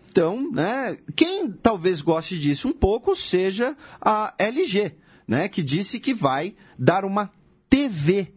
Então, 0.09 0.51
né, 0.51 0.97
quem 1.15 1.49
talvez 1.51 2.01
goste 2.01 2.37
disso 2.37 2.67
um 2.67 2.73
pouco 2.73 3.15
seja 3.15 3.77
a 4.01 4.33
LG, 4.37 4.95
né, 5.27 5.47
que 5.47 5.61
disse 5.61 5.99
que 5.99 6.13
vai 6.13 6.55
dar 6.77 7.05
uma 7.05 7.31
TV 7.69 8.33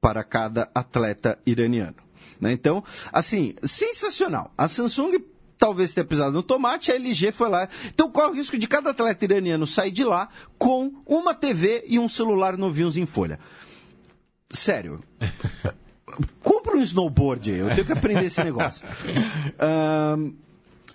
para 0.00 0.22
cada 0.22 0.70
atleta 0.74 1.38
iraniano. 1.44 1.96
Né? 2.40 2.52
Então, 2.52 2.84
assim, 3.12 3.54
sensacional. 3.62 4.52
A 4.56 4.68
Samsung 4.68 5.18
talvez 5.64 5.94
tenha 5.94 6.04
pisado 6.04 6.32
no 6.32 6.42
tomate, 6.42 6.92
a 6.92 6.94
LG 6.94 7.32
foi 7.32 7.48
lá. 7.48 7.66
Então 7.86 8.10
qual 8.10 8.26
é 8.26 8.30
o 8.30 8.34
risco 8.34 8.58
de 8.58 8.68
cada 8.68 8.90
atleta 8.90 9.24
iraniano 9.24 9.66
sair 9.66 9.90
de 9.90 10.04
lá 10.04 10.28
com 10.58 10.92
uma 11.06 11.34
TV 11.34 11.84
e 11.86 11.98
um 11.98 12.06
celular 12.06 12.58
novinhos 12.58 12.98
em 12.98 13.06
folha? 13.06 13.40
Sério. 14.50 15.02
Compra 16.44 16.76
um 16.76 16.82
snowboard, 16.82 17.50
eu 17.50 17.74
tenho 17.74 17.86
que 17.86 17.92
aprender 17.92 18.26
esse 18.26 18.44
negócio. 18.44 18.86
Um, 20.16 20.34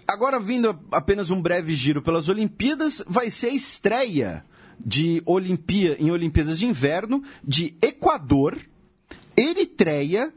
agora, 0.08 0.40
vindo 0.40 0.78
apenas 0.92 1.30
um 1.30 1.42
breve 1.42 1.74
giro 1.74 2.02
pelas 2.02 2.28
Olimpíadas, 2.30 3.02
vai 3.08 3.32
ser 3.32 3.48
a 3.48 3.54
estreia 3.54 4.46
de 4.80 5.24
Olimpia, 5.26 5.96
em 6.00 6.12
Olimpíadas 6.12 6.60
de 6.60 6.66
Inverno 6.66 7.24
de 7.44 7.76
Equador, 7.82 8.60
Eritreia, 9.36 10.32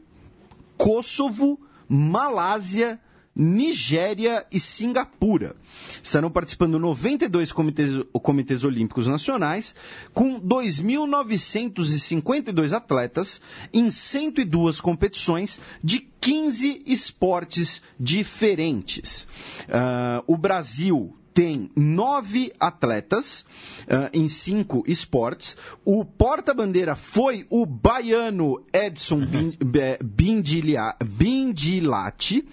Kosovo, 0.77 1.59
Malásia, 1.87 2.99
Nigéria 3.35 4.45
e 4.51 4.59
Singapura. 4.59 5.55
Estarão 6.01 6.29
participando 6.29 6.77
92 6.77 7.51
comitês, 7.51 7.91
comitês 8.21 8.63
olímpicos 8.63 9.07
nacionais, 9.07 9.73
com 10.13 10.39
2.952 10.39 12.73
atletas 12.73 13.41
em 13.73 13.89
102 13.89 14.79
competições 14.79 15.59
de 15.83 15.99
15 15.99 16.83
esportes 16.85 17.81
diferentes. 17.99 19.23
Uh, 19.63 20.21
o 20.27 20.37
Brasil 20.37 21.17
tem 21.33 21.71
nove 21.75 22.53
atletas 22.59 23.45
uh, 23.83 24.09
em 24.13 24.27
cinco 24.27 24.83
esportes. 24.87 25.57
O 25.83 26.05
porta-bandeira 26.05 26.95
foi 26.95 27.45
o 27.49 27.65
baiano 27.65 28.63
Edson 28.71 29.21
Bindilati. 31.03 32.47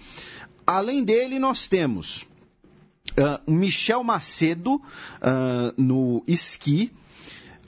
Além 0.71 1.03
dele, 1.03 1.37
nós 1.37 1.67
temos 1.67 2.21
uh, 2.21 3.51
Michel 3.51 4.05
Macedo 4.05 4.75
uh, 4.75 4.81
no 5.75 6.23
esqui. 6.25 6.93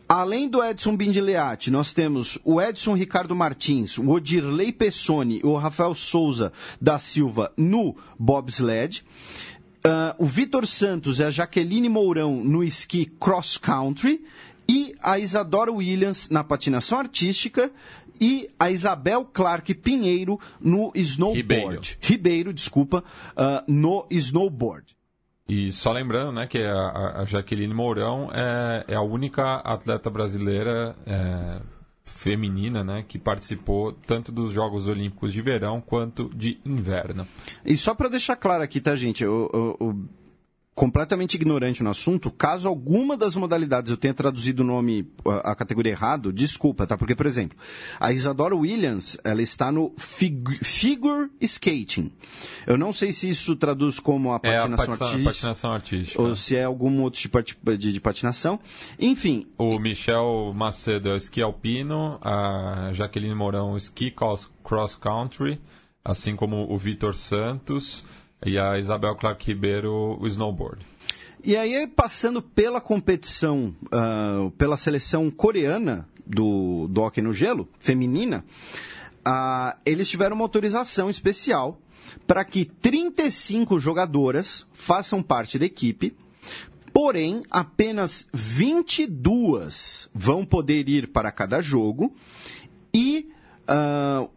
Além 0.07 0.47
do 0.47 0.63
Edson 0.63 0.95
Bindileati, 0.95 1.69
nós 1.69 1.91
temos 1.91 2.39
o 2.45 2.61
Edson 2.61 2.95
Ricardo 2.95 3.35
Martins, 3.35 3.97
o 3.97 4.09
Odirley 4.09 4.71
Pessoni 4.71 5.41
e 5.43 5.45
o 5.45 5.57
Rafael 5.57 5.93
Souza 5.93 6.53
da 6.79 6.97
Silva 6.97 7.51
no 7.57 7.93
bobsled. 8.17 9.03
Uh, 9.85 10.23
o 10.23 10.25
Vitor 10.25 10.65
Santos 10.65 11.19
e 11.19 11.25
a 11.25 11.29
Jaqueline 11.29 11.89
Mourão 11.89 12.41
no 12.41 12.63
esqui 12.63 13.11
cross 13.19 13.57
country 13.57 14.23
e 14.65 14.95
a 15.01 15.19
Isadora 15.19 15.73
Williams 15.73 16.29
na 16.29 16.41
patinação 16.41 16.99
artística 16.99 17.69
e 18.19 18.49
a 18.59 18.69
Isabel 18.71 19.25
Clark 19.25 19.73
Pinheiro 19.75 20.39
no 20.59 20.91
snowboard. 20.95 21.37
Ribeiro, 21.37 21.81
Ribeiro 21.99 22.53
desculpa, 22.53 23.03
uh, 23.31 23.63
no 23.67 24.05
snowboard. 24.09 24.95
E 25.47 25.71
só 25.71 25.91
lembrando 25.91 26.31
né, 26.31 26.47
que 26.47 26.59
a, 26.59 27.21
a 27.21 27.25
Jaqueline 27.25 27.73
Mourão 27.73 28.29
é, 28.33 28.85
é, 28.87 28.95
a 28.95 29.01
única 29.01 29.55
atleta 29.57 30.09
brasileira 30.09 30.95
é, 31.05 31.59
feminina 32.03 32.83
né, 32.83 33.03
que 33.05 33.19
participou 33.19 33.91
tanto 33.91 34.31
dos 34.31 34.53
Jogos 34.53 34.87
Olímpicos 34.87 35.33
de 35.33 35.41
Verão 35.41 35.81
quanto 35.81 36.29
de 36.33 36.59
Inverno. 36.65 37.27
E 37.65 37.75
só 37.75 37.93
para 37.93 38.07
deixar 38.07 38.37
claro 38.37 38.63
aqui, 38.63 38.79
tá, 38.79 38.95
gente? 38.95 39.23
Eu, 39.23 39.49
eu, 39.53 39.77
eu 39.81 40.05
completamente 40.75 41.35
ignorante 41.35 41.83
no 41.83 41.89
assunto, 41.91 42.31
caso 42.31 42.67
alguma 42.67 43.15
das 43.15 43.35
modalidades 43.35 43.91
eu 43.91 43.97
tenha 43.97 44.13
traduzido 44.13 44.63
o 44.63 44.65
nome, 44.65 45.07
a 45.43 45.53
categoria 45.55 45.91
errado, 45.91 46.33
desculpa, 46.33 46.87
tá? 46.87 46.97
Porque, 46.97 47.15
por 47.15 47.27
exemplo, 47.27 47.57
a 47.99 48.11
Isadora 48.11 48.55
Williams, 48.55 49.17
ela 49.23 49.41
está 49.41 49.71
no 49.71 49.93
fig 49.97 50.59
figure 50.63 51.29
skating. 51.39 52.11
Eu 52.65 52.77
não 52.77 52.91
sei 52.91 53.11
se 53.11 53.29
isso 53.29 53.55
traduz 53.55 53.99
como 53.99 54.33
a 54.33 54.39
patinação, 54.39 54.85
é 54.85 54.87
a 54.87 54.91
artística, 54.91 55.23
patinação 55.23 55.71
artística. 55.71 56.21
Ou 56.21 56.35
se 56.35 56.55
é 56.55 56.63
algum 56.63 57.01
outro 57.01 57.19
tipo 57.19 57.41
de, 57.77 57.91
de 57.91 57.99
patinação. 57.99 58.59
Enfim. 58.99 59.47
O 59.57 59.77
Michel 59.77 60.53
Macedo 60.55 61.09
é 61.09 61.13
o 61.13 61.17
esqui 61.17 61.41
alpino, 61.41 62.17
a 62.21 62.89
Jaqueline 62.93 63.35
Mourão, 63.35 63.77
esqui 63.77 64.11
cross 64.11 64.95
country, 64.95 65.61
assim 66.03 66.35
como 66.35 66.71
o 66.71 66.77
Vitor 66.77 67.15
Santos 67.15 68.03
e 68.45 68.57
a 68.57 68.77
Isabel 68.77 69.15
Clark 69.15 69.45
Ribeiro 69.45 70.17
o 70.19 70.27
snowboard. 70.27 70.85
E 71.43 71.57
aí, 71.57 71.85
passando 71.87 72.41
pela 72.41 72.79
competição, 72.79 73.75
uh, 73.87 74.49
pela 74.51 74.77
seleção 74.77 75.29
coreana 75.29 76.07
do, 76.25 76.87
do 76.87 77.01
hockey 77.01 77.21
no 77.21 77.33
gelo, 77.33 77.67
feminina, 77.79 78.45
uh, 79.27 79.77
eles 79.85 80.09
tiveram 80.09 80.35
uma 80.35 80.45
autorização 80.45 81.09
especial 81.09 81.77
para 82.25 82.45
que 82.45 82.63
35 82.63 83.77
jogadoras 83.77 84.65
façam 84.71 85.21
parte 85.21 85.59
da 85.59 85.65
equipe, 85.65 86.15
porém, 86.93 87.43
apenas 87.51 88.29
22 88.31 90.09
vão 90.13 90.45
poder 90.45 90.87
ir 90.87 91.09
para 91.09 91.29
cada 91.29 91.61
jogo 91.61 92.15
e 92.93 93.29
uh, 93.67 94.29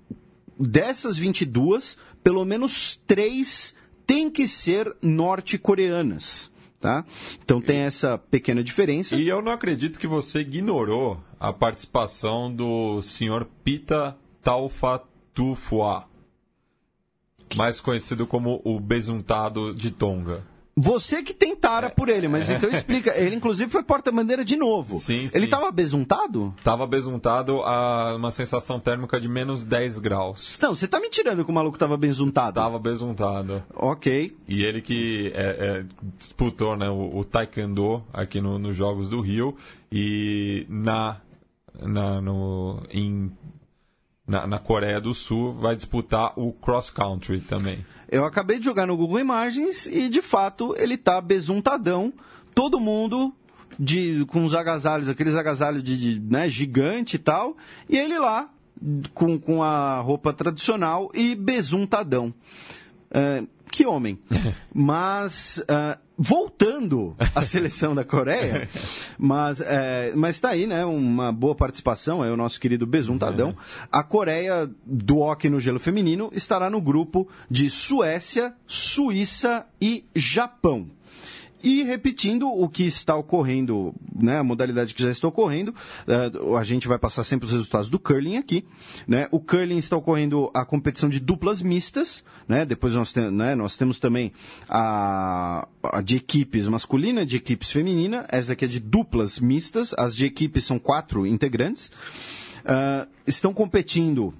dessas 0.58 1.16
22, 1.16 1.96
pelo 2.24 2.44
menos 2.44 3.00
três 3.06 3.75
têm 4.06 4.30
que 4.30 4.46
ser 4.46 4.94
norte-coreanas. 5.02 6.50
Tá? 6.80 7.04
Então 7.42 7.60
tem 7.60 7.78
essa 7.78 8.18
pequena 8.18 8.62
diferença. 8.62 9.16
E 9.16 9.26
eu 9.26 9.40
não 9.42 9.50
acredito 9.50 9.98
que 9.98 10.06
você 10.06 10.40
ignorou 10.40 11.18
a 11.40 11.52
participação 11.52 12.54
do 12.54 13.00
senhor 13.02 13.48
Pita 13.64 14.16
Taufatufua, 14.42 16.04
mais 17.56 17.80
conhecido 17.80 18.26
como 18.26 18.60
o 18.62 18.78
besuntado 18.78 19.74
de 19.74 19.90
Tonga. 19.90 20.44
Você 20.78 21.22
que 21.22 21.32
tem 21.32 21.56
tara 21.56 21.88
por 21.88 22.10
ele, 22.10 22.28
mas 22.28 22.50
então 22.50 22.68
explica. 22.68 23.12
Ele, 23.18 23.36
inclusive, 23.36 23.70
foi 23.70 23.82
porta-bandeira 23.82 24.44
de 24.44 24.56
novo. 24.56 24.98
Sim, 25.00 25.26
sim. 25.26 25.36
Ele 25.36 25.46
estava 25.46 25.72
besuntado? 25.72 26.52
Estava 26.58 26.86
besuntado 26.86 27.62
a 27.62 28.14
uma 28.14 28.30
sensação 28.30 28.78
térmica 28.78 29.18
de 29.18 29.26
menos 29.26 29.64
10 29.64 29.98
graus. 30.00 30.58
Não, 30.60 30.74
você 30.74 30.84
está 30.84 31.00
me 31.00 31.08
tirando 31.08 31.46
que 31.46 31.50
o 31.50 31.54
maluco 31.54 31.76
estava 31.76 31.96
besuntado. 31.96 32.60
Estava 32.60 32.78
besuntado. 32.78 33.64
Ok. 33.74 34.36
E 34.46 34.64
ele 34.64 34.82
que 34.82 35.32
é, 35.34 35.44
é, 35.44 35.84
disputou 36.18 36.76
né, 36.76 36.90
o, 36.90 37.20
o 37.20 37.24
Taekwondo 37.24 38.04
aqui 38.12 38.38
nos 38.42 38.60
no 38.60 38.72
Jogos 38.74 39.08
do 39.08 39.22
Rio 39.22 39.56
e 39.90 40.66
na, 40.68 41.16
na, 41.80 42.20
no, 42.20 42.82
em 42.90 43.32
na, 44.26 44.46
na, 44.46 44.58
Coreia 44.58 45.00
do 45.00 45.14
Sul, 45.14 45.54
vai 45.54 45.76
disputar 45.76 46.32
o 46.36 46.52
cross 46.52 46.90
country 46.90 47.40
também. 47.40 47.84
Eu 48.08 48.24
acabei 48.24 48.58
de 48.58 48.64
jogar 48.64 48.86
no 48.86 48.96
Google 48.96 49.18
Imagens 49.18 49.86
e, 49.86 50.08
de 50.08 50.22
fato, 50.22 50.74
ele 50.78 50.94
está 50.94 51.20
besuntadão. 51.20 52.12
Todo 52.54 52.80
mundo 52.80 53.34
de, 53.78 54.24
com 54.28 54.44
os 54.44 54.54
agasalhos, 54.54 55.08
aqueles 55.08 55.34
agasalhos 55.34 55.82
de, 55.82 55.98
de 55.98 56.20
né, 56.20 56.48
gigante 56.48 57.16
e 57.16 57.18
tal. 57.18 57.56
E 57.88 57.98
ele 57.98 58.18
lá, 58.18 58.48
com, 59.12 59.38
com 59.38 59.62
a 59.62 59.98
roupa 60.00 60.32
tradicional 60.32 61.10
e 61.14 61.34
besuntadão. 61.34 62.32
É, 63.10 63.42
que 63.70 63.84
homem. 63.86 64.18
Mas, 64.72 65.58
uh, 65.62 65.98
voltando 66.16 67.14
à 67.34 67.42
seleção 67.42 67.94
da 67.94 68.04
Coreia, 68.04 68.68
mas 69.18 69.60
é, 69.60 70.12
mas 70.14 70.36
está 70.36 70.50
aí, 70.50 70.66
né, 70.66 70.84
uma 70.84 71.30
boa 71.32 71.54
participação, 71.54 72.24
é 72.24 72.30
o 72.30 72.36
nosso 72.36 72.58
querido 72.58 72.86
Besuntadão. 72.86 73.50
É. 73.50 73.88
A 73.92 74.02
Coreia 74.02 74.70
do 74.84 75.18
hockey 75.18 75.50
no 75.50 75.60
gelo 75.60 75.78
feminino 75.78 76.30
estará 76.32 76.70
no 76.70 76.80
grupo 76.80 77.28
de 77.50 77.68
Suécia, 77.68 78.54
Suíça 78.66 79.66
e 79.80 80.04
Japão. 80.14 80.90
E 81.62 81.82
repetindo 81.82 82.48
o 82.48 82.68
que 82.68 82.84
está 82.84 83.16
ocorrendo, 83.16 83.94
né, 84.14 84.38
a 84.38 84.44
modalidade 84.44 84.94
que 84.94 85.02
já 85.02 85.10
está 85.10 85.26
ocorrendo, 85.26 85.74
uh, 86.06 86.56
a 86.56 86.64
gente 86.64 86.86
vai 86.86 86.98
passar 86.98 87.24
sempre 87.24 87.46
os 87.46 87.52
resultados 87.52 87.88
do 87.88 87.98
curling 87.98 88.36
aqui. 88.36 88.64
Né? 89.06 89.26
O 89.30 89.40
curling 89.40 89.78
está 89.78 89.96
ocorrendo 89.96 90.50
a 90.54 90.64
competição 90.64 91.08
de 91.08 91.18
duplas 91.18 91.62
mistas, 91.62 92.24
né? 92.48 92.64
depois 92.64 92.92
nós, 92.92 93.12
tem, 93.12 93.30
né, 93.30 93.54
nós 93.54 93.76
temos 93.76 93.98
também 93.98 94.32
a, 94.68 95.66
a 95.82 96.02
de 96.02 96.16
equipes 96.16 96.68
masculina, 96.68 97.24
de 97.24 97.36
equipes 97.36 97.70
feminina, 97.70 98.26
essa 98.28 98.52
aqui 98.52 98.64
é 98.64 98.68
de 98.68 98.80
duplas 98.80 99.38
mistas, 99.38 99.94
as 99.98 100.14
de 100.14 100.24
equipes 100.24 100.64
são 100.64 100.78
quatro 100.78 101.26
integrantes. 101.26 101.90
Uh, 102.66 103.08
estão 103.26 103.54
competindo 103.54 104.34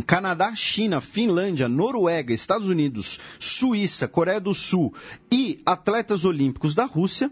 Canadá, 0.00 0.54
China, 0.54 1.02
Finlândia, 1.02 1.68
Noruega, 1.68 2.32
Estados 2.32 2.68
Unidos, 2.68 3.20
Suíça, 3.38 4.08
Coreia 4.08 4.40
do 4.40 4.54
Sul 4.54 4.94
e 5.30 5.60
atletas 5.66 6.24
olímpicos 6.24 6.74
da 6.74 6.86
Rússia. 6.86 7.30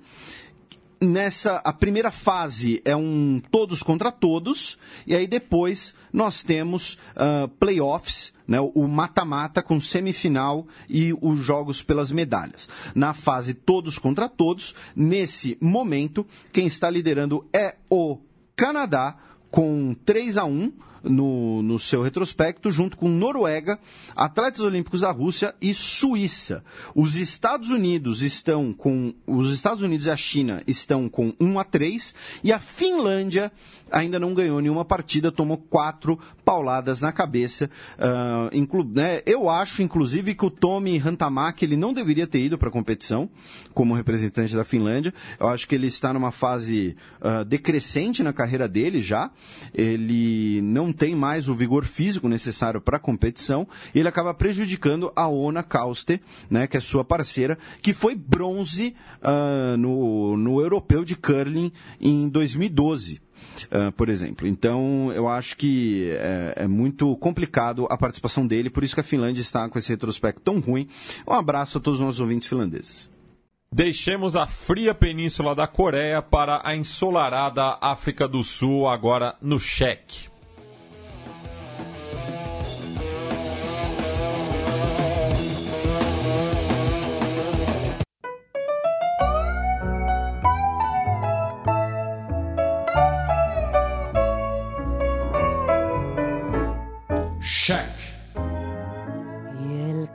Nessa 1.03 1.57
a 1.65 1.73
primeira 1.73 2.11
fase 2.11 2.83
é 2.85 2.95
um 2.95 3.41
todos 3.51 3.83
contra 3.83 4.13
todos 4.13 4.79
e 5.07 5.17
aí 5.17 5.27
depois 5.27 5.95
nós 6.13 6.43
temos 6.43 6.99
uh, 7.17 7.49
playoffs, 7.59 8.35
né, 8.47 8.61
o 8.61 8.87
mata-mata 8.87 9.63
com 9.63 9.81
semifinal 9.81 10.67
e 10.87 11.17
os 11.19 11.39
jogos 11.39 11.83
pelas 11.83 12.13
medalhas. 12.13 12.69
Na 12.95 13.15
fase 13.15 13.55
todos 13.55 13.97
contra 13.97 14.29
todos, 14.29 14.75
nesse 14.95 15.57
momento 15.59 16.27
quem 16.53 16.67
está 16.67 16.91
liderando 16.91 17.49
é 17.51 17.77
o 17.89 18.19
Canadá 18.55 19.17
com 19.51 19.97
3 20.05 20.37
a 20.37 20.45
1 20.45 20.90
no, 21.03 21.63
no 21.63 21.79
seu 21.79 22.03
retrospecto, 22.03 22.71
junto 22.71 22.97
com 22.97 23.09
Noruega, 23.09 23.79
atletas 24.15 24.61
olímpicos 24.61 25.01
da 25.01 25.11
Rússia 25.11 25.55
e 25.61 25.73
Suíça. 25.75 26.65
Os 26.95 27.17
Estados 27.17 27.71
Unidos 27.71 28.23
estão 28.23 28.73
com. 28.73 29.15
Os 29.27 29.53
Estados 29.53 29.83
Unidos 29.83 30.07
e 30.07 30.11
a 30.11 30.17
China 30.17 30.63
estão 30.67 31.09
com 31.09 31.33
1 31.41 31.59
a 31.59 31.65
3 31.65 32.15
e 32.45 32.53
a 32.53 32.59
Finlândia 32.59 33.53
ainda 33.91 34.19
não 34.19 34.35
ganhou 34.35 34.61
nenhuma 34.61 34.85
partida, 34.85 35.33
tomou 35.33 35.59
quatro 35.59 36.19
pauladas 36.51 37.01
na 37.01 37.13
cabeça. 37.13 37.71
Uh, 37.97 38.53
inclu, 38.53 38.83
né, 38.83 39.23
eu 39.25 39.49
acho, 39.49 39.85
inclusive, 39.85 40.35
que 40.35 40.45
o 40.45 40.51
Tomi 40.51 40.99
Rantamak 40.99 41.65
ele 41.65 41.77
não 41.77 41.95
deveria 41.95 42.27
ter 42.27 42.41
ido 42.41 42.59
para 42.59 42.69
a 42.69 42.73
competição 42.73 43.31
como 43.73 43.95
representante 43.95 44.57
da 44.57 44.65
Finlândia. 44.65 45.15
Eu 45.39 45.47
acho 45.47 45.69
que 45.69 45.77
ele 45.77 45.87
está 45.87 46.13
numa 46.13 46.33
fase 46.33 46.97
uh, 47.21 47.45
decrescente 47.45 48.21
na 48.25 48.33
carreira 48.33 48.67
dele 48.67 49.01
já. 49.01 49.31
Ele 49.73 50.61
não 50.63 50.93
tem 50.93 51.15
mais 51.15 51.49
o 51.49 51.55
vigor 51.55 51.85
físico 51.85 52.29
necessário 52.29 52.81
para 52.81 52.97
a 52.97 53.01
competição 53.01 53.65
e 53.95 54.01
ele 54.01 54.09
acaba 54.09 54.35
prejudicando 54.35 55.13
a 55.15 55.29
Ona 55.29 55.63
Kauste, 55.63 56.21
né, 56.51 56.67
que 56.67 56.77
é 56.77 56.81
sua 56.81 57.05
parceira, 57.05 57.57
que 57.81 57.95
foi 57.95 58.17
bronze 58.17 58.97
uh, 59.23 59.77
no, 59.77 60.37
no 60.37 60.61
europeu 60.61 61.05
de 61.05 61.15
curling 61.15 61.71
em 62.01 62.29
2012. 62.29 63.21
Uh, 63.67 63.93
por 63.93 64.09
exemplo. 64.09 64.47
Então, 64.47 65.13
eu 65.13 65.29
acho 65.29 65.57
que 65.57 66.11
é, 66.13 66.55
é, 66.65 66.67
muito 66.67 67.15
complicado 67.17 67.87
a 67.91 67.97
participação 67.97 68.47
dele, 68.47 68.71
por 68.71 68.83
isso 68.83 68.95
que 68.95 69.01
a 69.01 69.05
Finlândia 69.05 69.43
está 69.43 69.69
com 69.69 69.79
esse 69.79 69.91
retrospecto 69.91 70.41
tão 70.41 70.61
ruim. 70.61 70.89
Um 71.27 71.33
abraço 71.33 71.79
a 71.79 71.81
todos 71.81 72.01
os 72.01 72.07
nossos 72.07 72.21
ouvintes 72.21 72.49
finlandeses. 72.49 73.11
Deixemos 73.73 74.35
a 74.35 74.47
fria 74.47 74.95
península 74.95 75.55
da 75.55 75.67
Coreia 75.67 76.21
para 76.21 76.61
a 76.65 76.75
ensolarada 76.75 77.79
África 77.81 78.27
do 78.27 78.43
Sul, 78.43 78.89
agora 78.89 79.37
no 79.41 79.61
cheque. 79.61 80.30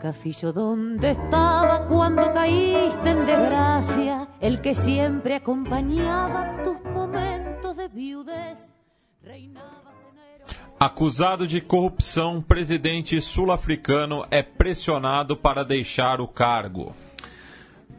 Castillo 0.06 0.53
donde 0.53 1.10
estaba 1.10 1.88
cuando 1.88 2.32
caíste 2.32 3.10
en 3.10 3.26
desgracia, 3.26 4.27
el 4.40 4.61
que 4.61 4.76
siempre 4.76 5.34
acompañaba 5.34 6.61
tus 6.64 6.80
momentos 6.84 7.76
de 7.77 7.88
viudez. 7.88 8.76
Acusado 10.80 11.48
de 11.48 11.60
corrupção, 11.60 12.40
presidente 12.40 13.19
sul-africano 13.19 14.23
é 14.30 14.44
pressionado 14.44 15.36
para 15.36 15.64
deixar 15.64 16.22
o 16.22 16.27
cargo. 16.27 16.95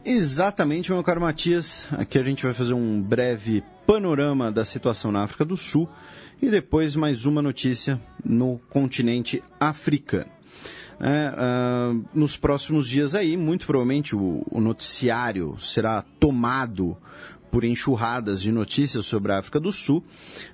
Exatamente, 0.04 0.92
meu 0.92 1.02
caro 1.02 1.20
Matias. 1.20 1.88
Aqui 1.90 2.20
a 2.20 2.22
gente 2.22 2.44
vai 2.44 2.54
fazer 2.54 2.74
um 2.74 3.02
breve 3.02 3.64
panorama 3.84 4.52
da 4.52 4.64
situação 4.64 5.10
na 5.10 5.24
África 5.24 5.44
do 5.44 5.56
Sul 5.56 5.88
e 6.40 6.50
depois 6.50 6.96
mais 6.96 7.26
uma 7.26 7.40
notícia 7.40 8.00
no 8.24 8.60
continente 8.70 9.42
africano. 9.58 10.30
É, 10.98 11.30
uh, 11.30 12.04
nos 12.14 12.36
próximos 12.36 12.88
dias 12.88 13.14
aí, 13.14 13.36
muito 13.36 13.66
provavelmente 13.66 14.16
o, 14.16 14.42
o, 14.50 14.60
noticiário 14.60 15.58
será 15.58 16.02
tomado 16.18 16.96
por 17.50 17.64
enxurradas 17.64 18.40
de 18.40 18.50
notícias 18.50 19.04
sobre 19.04 19.32
a 19.32 19.38
África 19.38 19.60
do 19.60 19.70
Sul, 19.70 20.02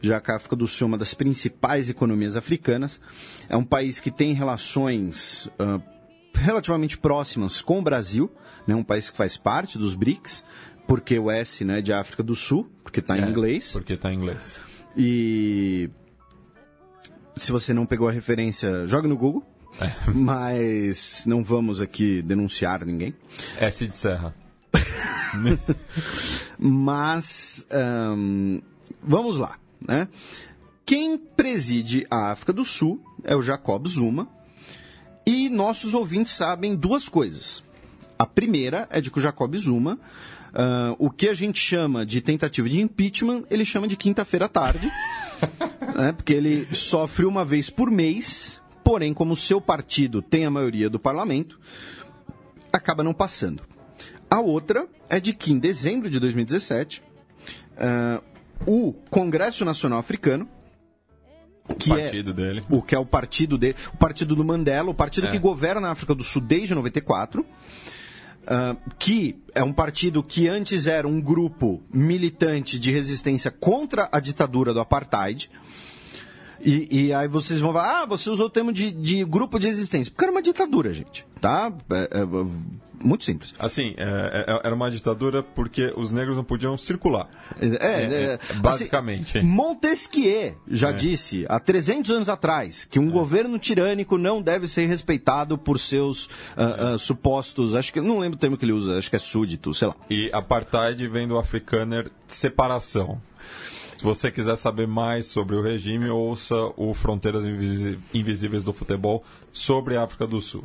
já 0.01 0.21
que 0.21 0.33
a 0.33 0.37
África 0.37 0.57
do 0.57 0.67
Sul 0.67 0.87
é 0.87 0.89
uma 0.89 0.99
das 0.99 1.15
principais 1.15 1.89
economias 1.89 2.37
africanas. 2.37 3.01
É 3.49 3.57
um 3.57 3.65
país 3.65 4.01
que 4.01 4.11
tem 4.11 4.33
relações 4.33 5.47
uh, 5.61 5.81
relativamente 6.35 6.99
próximas 6.99 7.61
com 7.61 7.79
o 7.79 7.83
Brasil, 7.83 8.31
né, 8.67 8.75
um 8.75 8.85
país 8.85 9.11
que 9.11 9.17
faz 9.17 9.37
parte 9.37 9.79
dos 9.79 9.95
BRICS, 9.95 10.45
porque 10.89 11.19
o 11.19 11.31
S 11.31 11.65
né, 11.65 11.81
de 11.81 11.93
África 11.93 12.23
do 12.23 12.35
Sul, 12.35 12.69
porque 12.83 12.99
está 12.99 13.17
em 13.17 13.23
é, 13.23 13.29
inglês. 13.29 13.73
Porque 13.73 13.93
está 13.93 14.13
em 14.13 14.17
inglês. 14.17 14.61
E 14.97 15.91
se 17.37 17.51
você 17.51 17.73
não 17.73 17.87
pegou 17.87 18.09
a 18.09 18.13
referência, 18.13 18.87
jogue 18.87 19.09
no 19.09 19.17
Google. 19.17 19.45
É. 19.81 19.91
Mas 20.15 21.25
não 21.27 21.43
vamos 21.43 21.81
aqui 21.81 22.23
denunciar 22.23 22.85
ninguém. 22.85 23.15
S 23.59 23.87
de 23.87 23.95
Serra. 23.95 24.35
Mas 26.59 27.67
um, 28.17 28.61
vamos 29.03 29.39
lá, 29.39 29.59
né? 29.81 30.09
Quem 30.85 31.17
preside 31.17 32.07
a 32.11 32.33
África 32.33 32.53
do 32.53 32.65
Sul 32.65 33.03
é 33.25 33.35
o 33.35 33.43
Jacob 33.43 33.87
Zuma. 33.87 34.29
E 35.25 35.49
nossos 35.49 35.95
ouvintes 35.95 36.33
sabem 36.33 36.75
duas 36.75 37.09
coisas. 37.09 37.63
A 38.19 38.27
primeira 38.27 38.89
é 38.91 39.01
de 39.01 39.11
que 39.11 39.19
o 39.19 39.23
Jacob 39.23 39.55
Zuma, 39.57 39.99
uh, 40.55 40.97
o 40.99 41.11
que 41.11 41.29
a 41.29 41.35
gente 41.35 41.59
chama 41.59 42.07
de 42.07 42.21
tentativa 42.21 42.69
de 42.69 42.81
impeachment, 42.81 43.45
ele 43.51 43.65
chama 43.65 43.89
de 43.89 43.97
quinta-feira 43.97 44.47
à 44.47 44.49
tarde. 44.49 44.91
né, 45.97 46.13
porque 46.13 46.33
ele 46.33 46.69
sofre 46.73 47.25
uma 47.25 47.45
vez 47.45 47.69
por 47.69 47.91
mês 47.91 48.63
Porém, 48.83 49.15
como 49.15 49.37
seu 49.37 49.61
partido 49.61 50.21
tem 50.21 50.45
a 50.45 50.51
maioria 50.51 50.91
do 50.91 50.99
parlamento, 50.99 51.59
acaba 52.73 53.03
não 53.03 53.15
passando. 53.15 53.63
A 54.29 54.41
outra 54.41 54.89
é 55.09 55.21
de 55.21 55.33
que 55.33 55.53
em 55.53 55.59
dezembro 55.59 56.11
de 56.11 56.19
2017, 56.19 57.03
uh, 57.77 58.23
o 58.67 58.93
Congresso 59.09 59.65
Nacional 59.65 59.99
Africano, 59.99 60.49
que 61.79 61.93
o 61.93 61.97
partido 61.97 62.31
é, 62.31 62.35
dele. 62.35 62.65
O 62.69 62.83
que 62.83 62.95
é 62.95 62.99
o 62.99 63.07
partido 63.07 63.57
dele, 63.57 63.77
o 63.95 63.97
partido 63.97 64.35
do 64.35 64.45
Mandela, 64.45 64.91
o 64.91 64.95
partido 64.95 65.29
é. 65.29 65.31
que 65.31 65.39
governa 65.39 65.89
a 65.89 65.93
África 65.93 66.15
do 66.15 66.25
Sul 66.25 66.43
desde 66.43 66.75
94. 66.75 67.47
Uh, 68.43 68.77
que 68.99 69.41
é 69.55 69.63
um 69.63 69.73
partido 69.73 70.21
que 70.21 70.49
antes 70.49 70.87
era 70.87 71.07
um 71.07 71.21
grupo 71.21 71.81
militante 71.93 72.77
de 72.77 72.91
resistência 72.91 73.53
contra 73.53 74.09
a 74.11 74.19
ditadura 74.19 74.75
do 74.75 74.81
apartheid, 74.81 75.49
e, 76.65 77.07
e, 77.07 77.13
aí 77.13 77.27
vocês 77.27 77.59
vão 77.59 77.73
falar, 77.73 78.03
ah, 78.03 78.07
você 78.07 78.31
usou 78.31 78.47
o 78.47 78.51
termo 78.51 78.73
de, 78.73 78.93
de 78.93 79.25
grupo 79.25 79.59
de 79.59 79.67
resistência. 79.67 80.13
Porque 80.13 80.25
era 80.25 80.31
uma 80.31 80.41
ditadura, 80.41 80.95
gente, 80.95 81.27
tá? 81.41 81.73
É, 81.91 82.21
é, 82.21 82.25
muito 83.03 83.25
simples. 83.25 83.55
Assim, 83.59 83.95
é, 83.97 84.45
é, 84.47 84.67
era 84.67 84.75
uma 84.75 84.91
ditadura 84.91 85.43
porque 85.43 85.93
os 85.97 86.13
negros 86.13 86.37
não 86.37 86.45
podiam 86.45 86.77
circular. 86.77 87.29
É, 87.61 87.67
é, 87.67 88.25
é 88.25 88.35
assim, 88.35 88.61
basicamente. 88.61 89.39
Assim, 89.39 89.47
Montesquieu 89.47 90.55
já 90.69 90.93
disse, 90.93 91.45
há 91.49 91.59
300 91.61 92.11
anos 92.11 92.29
atrás, 92.29 92.85
que 92.85 92.99
um 92.99 93.11
governo 93.11 93.59
tirânico 93.59 94.17
não 94.17 94.41
deve 94.41 94.67
ser 94.69 94.87
respeitado 94.87 95.59
por 95.59 95.79
seus 95.79 96.27
uh, 96.27 96.95
uh, 96.95 96.99
supostos, 96.99 97.75
acho 97.75 97.93
que, 97.93 98.01
não 98.01 98.19
lembro 98.19 98.37
o 98.37 98.41
termo 98.41 98.57
que 98.57 98.65
ele 98.65 98.73
usa, 98.73 98.99
acho 98.99 99.11
que 99.11 99.17
é 99.17 99.19
súdito, 99.19 99.75
sei 99.75 99.89
lá. 99.89 99.97
E 100.09 100.31
apartheid 100.33 101.07
vem 101.09 101.27
do 101.27 101.39
africaner 101.39 102.11
separação. 102.27 103.21
Se 103.97 104.05
você 104.05 104.33
quiser 104.33 104.57
saber 104.57 104.89
mais 104.89 105.27
sobre 105.27 105.55
o 105.55 105.63
regime, 105.63 106.11
ouça 106.11 106.57
o 106.77 106.93
Fronteiras 106.93 107.45
Invisíveis 108.13 108.65
do 108.65 108.73
Futebol 108.73 109.23
sobre 109.53 109.97
a 109.97 110.03
África 110.03 110.27
do 110.27 110.41
Sul. 110.41 110.65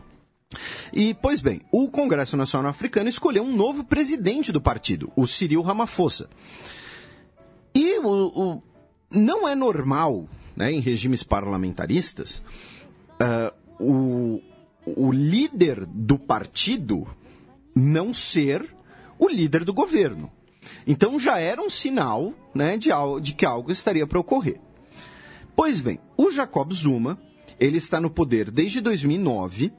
E, 0.93 1.13
pois 1.13 1.41
bem, 1.41 1.61
o 1.71 1.89
Congresso 1.89 2.37
Nacional 2.37 2.71
Africano 2.71 3.09
escolheu 3.09 3.43
um 3.43 3.55
novo 3.55 3.83
presidente 3.83 4.51
do 4.51 4.61
partido, 4.61 5.11
o 5.15 5.27
Cyril 5.27 5.61
Ramaphosa. 5.61 6.29
E 7.75 7.99
o, 7.99 8.31
o 8.33 8.63
não 9.11 9.47
é 9.47 9.53
normal, 9.53 10.27
né, 10.55 10.71
em 10.71 10.79
regimes 10.79 11.23
parlamentaristas, 11.23 12.41
uh, 13.21 13.53
o, 13.79 14.41
o 14.85 15.11
líder 15.11 15.85
do 15.85 16.17
partido 16.17 17.07
não 17.75 18.13
ser 18.13 18.67
o 19.19 19.27
líder 19.27 19.63
do 19.63 19.73
governo. 19.73 20.31
Então 20.85 21.19
já 21.19 21.39
era 21.39 21.61
um 21.61 21.69
sinal 21.69 22.33
né, 22.53 22.77
de, 22.77 22.89
de 23.21 23.33
que 23.33 23.45
algo 23.45 23.71
estaria 23.71 24.07
para 24.07 24.19
ocorrer. 24.19 24.59
Pois 25.55 25.81
bem, 25.81 25.99
o 26.15 26.29
Jacob 26.29 26.71
Zuma, 26.73 27.17
ele 27.59 27.77
está 27.77 27.99
no 27.99 28.09
poder 28.09 28.51
desde 28.51 28.81
2009. 28.81 29.73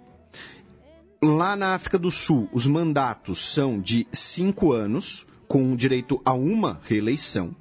Lá 1.20 1.56
na 1.56 1.74
África 1.74 1.98
do 1.98 2.10
Sul, 2.10 2.48
os 2.52 2.66
mandatos 2.66 3.52
são 3.52 3.80
de 3.80 4.06
cinco 4.12 4.72
anos, 4.72 5.26
com 5.48 5.74
direito 5.74 6.20
a 6.24 6.32
uma 6.32 6.80
reeleição. 6.84 7.56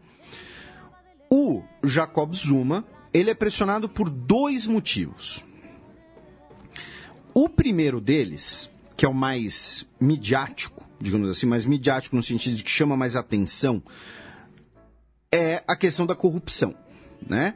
O 1.31 1.63
Jacob 1.84 2.34
Zuma, 2.35 2.85
ele 3.13 3.31
é 3.31 3.34
pressionado 3.34 3.89
por 3.89 4.09
dois 4.09 4.67
motivos. 4.67 5.43
O 7.34 7.49
primeiro 7.49 7.99
deles, 7.99 8.69
que 8.95 9.05
é 9.05 9.09
o 9.09 9.13
mais 9.13 9.88
midiático, 9.99 10.84
digamos 10.99 11.29
assim, 11.29 11.45
mais 11.45 11.65
midiático 11.65 12.15
no 12.15 12.23
sentido 12.23 12.55
de 12.55 12.63
que 12.63 12.71
chama 12.71 12.95
mais 12.95 13.15
atenção, 13.15 13.81
é 15.31 15.63
a 15.67 15.75
questão 15.75 16.05
da 16.05 16.15
corrupção. 16.15 16.75
Né? 17.27 17.55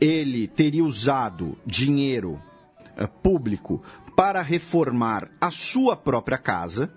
Ele 0.00 0.46
teria 0.46 0.84
usado 0.84 1.58
dinheiro 1.66 2.40
uh, 3.00 3.08
público 3.22 3.82
para 4.16 4.42
reformar 4.42 5.30
a 5.40 5.50
sua 5.50 5.96
própria 5.96 6.38
casa. 6.38 6.92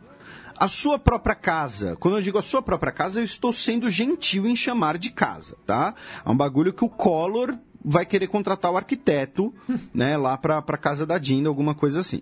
A 0.58 0.68
sua 0.68 1.00
própria 1.00 1.36
casa, 1.36 1.96
quando 2.00 2.18
eu 2.18 2.22
digo 2.22 2.38
a 2.38 2.44
sua 2.44 2.62
própria 2.62 2.92
casa, 2.92 3.20
eu 3.20 3.24
estou 3.24 3.52
sendo 3.52 3.90
gentil 3.90 4.46
em 4.46 4.56
chamar 4.56 4.98
de 4.98 5.10
casa, 5.10 5.58
tá? 5.66 5.96
É 6.24 6.30
um 6.30 6.38
bagulho 6.38 6.72
que 6.72 6.86
o 6.86 6.90
Collor 6.90 7.58
vai 7.84 8.06
querer 8.06 8.28
contratar 8.28 8.72
o 8.72 8.78
arquiteto, 8.78 9.54
né, 9.94 10.16
lá 10.16 10.38
para 10.38 10.60
a 10.60 10.78
casa 10.78 11.06
da 11.06 11.18
Dinda, 11.18 11.50
alguma 11.50 11.76
coisa 11.76 12.00
assim. 12.00 12.22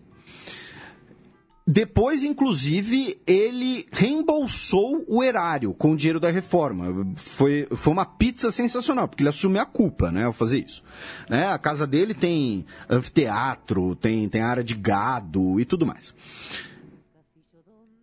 Depois, 1.73 2.21
inclusive, 2.21 3.17
ele 3.25 3.87
reembolsou 3.93 5.05
o 5.07 5.23
erário 5.23 5.73
com 5.73 5.93
o 5.93 5.95
dinheiro 5.95 6.19
da 6.19 6.29
reforma. 6.29 7.13
Foi, 7.15 7.65
foi 7.73 7.93
uma 7.93 8.03
pizza 8.03 8.51
sensacional, 8.51 9.07
porque 9.07 9.23
ele 9.23 9.29
assumiu 9.29 9.61
a 9.61 9.65
culpa, 9.65 10.11
né, 10.11 10.25
ao 10.25 10.33
fazer 10.33 10.65
isso. 10.67 10.83
Né, 11.29 11.47
a 11.47 11.57
casa 11.57 11.87
dele 11.87 12.13
tem 12.13 12.65
anfiteatro, 12.89 13.95
tem, 13.95 14.27
tem 14.27 14.41
área 14.41 14.61
de 14.61 14.75
gado 14.75 15.61
e 15.61 15.63
tudo 15.63 15.85
mais. 15.85 16.13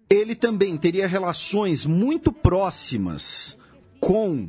Ele 0.08 0.34
também 0.34 0.74
teria 0.78 1.06
relações 1.06 1.84
muito 1.84 2.32
próximas 2.32 3.58
com 4.00 4.48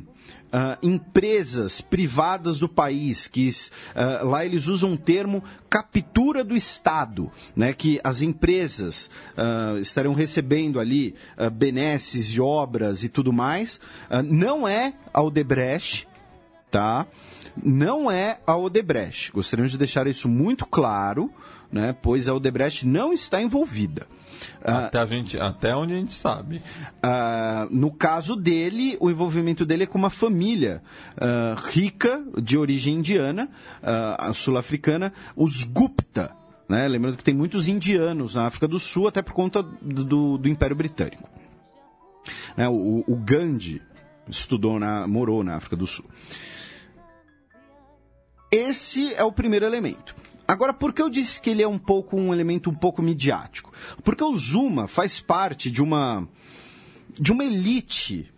Uh, 0.52 0.76
empresas 0.84 1.80
privadas 1.80 2.58
do 2.58 2.68
país, 2.68 3.28
que 3.28 3.48
uh, 3.48 4.26
lá 4.26 4.44
eles 4.44 4.66
usam 4.66 4.94
o 4.94 4.98
termo 4.98 5.44
captura 5.68 6.42
do 6.42 6.56
Estado, 6.56 7.30
né, 7.54 7.72
que 7.72 8.00
as 8.02 8.20
empresas 8.20 9.08
uh, 9.38 9.78
estarão 9.78 10.12
recebendo 10.12 10.80
ali 10.80 11.14
benesses 11.52 12.34
e 12.34 12.40
obras 12.40 13.04
e 13.04 13.08
tudo 13.08 13.32
mais. 13.32 13.80
não 14.24 14.66
é 14.66 14.92
a 15.14 15.22
Odebrecht, 15.22 16.08
tá? 16.68 17.06
Não 17.62 18.10
é 18.10 18.40
a 18.46 18.56
Odebrecht. 18.56 19.30
Gostaríamos 19.32 19.70
de 19.70 19.78
deixar 19.78 20.06
isso 20.06 20.28
muito 20.28 20.66
claro, 20.66 21.30
né, 21.72 21.94
pois 22.00 22.28
a 22.28 22.34
Odebrecht 22.34 22.86
não 22.86 23.12
está 23.12 23.40
envolvida. 23.40 24.06
Ah, 24.62 24.86
até, 24.86 24.98
a 24.98 25.06
gente, 25.06 25.38
até 25.38 25.74
onde 25.74 25.92
a 25.92 25.96
gente 25.96 26.14
sabe. 26.14 26.62
Uh, 27.04 27.68
no 27.70 27.92
caso 27.92 28.34
dele, 28.34 28.96
o 29.00 29.10
envolvimento 29.10 29.64
dele 29.64 29.84
é 29.84 29.86
com 29.86 29.98
uma 29.98 30.10
família 30.10 30.82
uh, 31.16 31.60
rica, 31.68 32.22
de 32.42 32.56
origem 32.56 32.96
indiana, 32.96 33.48
sul-africana, 34.32 35.12
os 35.36 35.64
Gupta. 35.64 36.34
Né? 36.68 36.86
Lembrando 36.88 37.16
que 37.16 37.24
tem 37.24 37.34
muitos 37.34 37.68
indianos 37.68 38.34
na 38.34 38.46
África 38.46 38.68
do 38.68 38.78
Sul, 38.78 39.08
até 39.08 39.22
por 39.22 39.32
conta 39.32 39.62
do, 39.62 40.04
do, 40.04 40.38
do 40.38 40.48
Império 40.48 40.76
Britânico. 40.76 41.28
Né? 42.56 42.68
O, 42.68 43.04
o 43.06 43.16
Gandhi 43.16 43.82
estudou, 44.28 44.78
na, 44.78 45.06
morou 45.06 45.42
na 45.42 45.56
África 45.56 45.76
do 45.76 45.86
Sul. 45.86 46.04
Esse 48.50 49.14
é 49.14 49.24
o 49.24 49.32
primeiro 49.32 49.64
elemento. 49.64 50.14
Agora, 50.50 50.74
por 50.74 50.92
que 50.92 51.00
eu 51.00 51.08
disse 51.08 51.40
que 51.40 51.48
ele 51.48 51.62
é 51.62 51.68
um 51.68 51.78
pouco 51.78 52.16
um 52.16 52.34
elemento 52.34 52.70
um 52.70 52.74
pouco 52.74 53.00
midiático? 53.00 53.72
Porque 54.02 54.24
o 54.24 54.36
Zuma 54.36 54.88
faz 54.88 55.20
parte 55.20 55.70
de 55.70 55.80
uma 55.80 56.26
de 57.08 57.30
uma 57.30 57.44
elite 57.44 58.28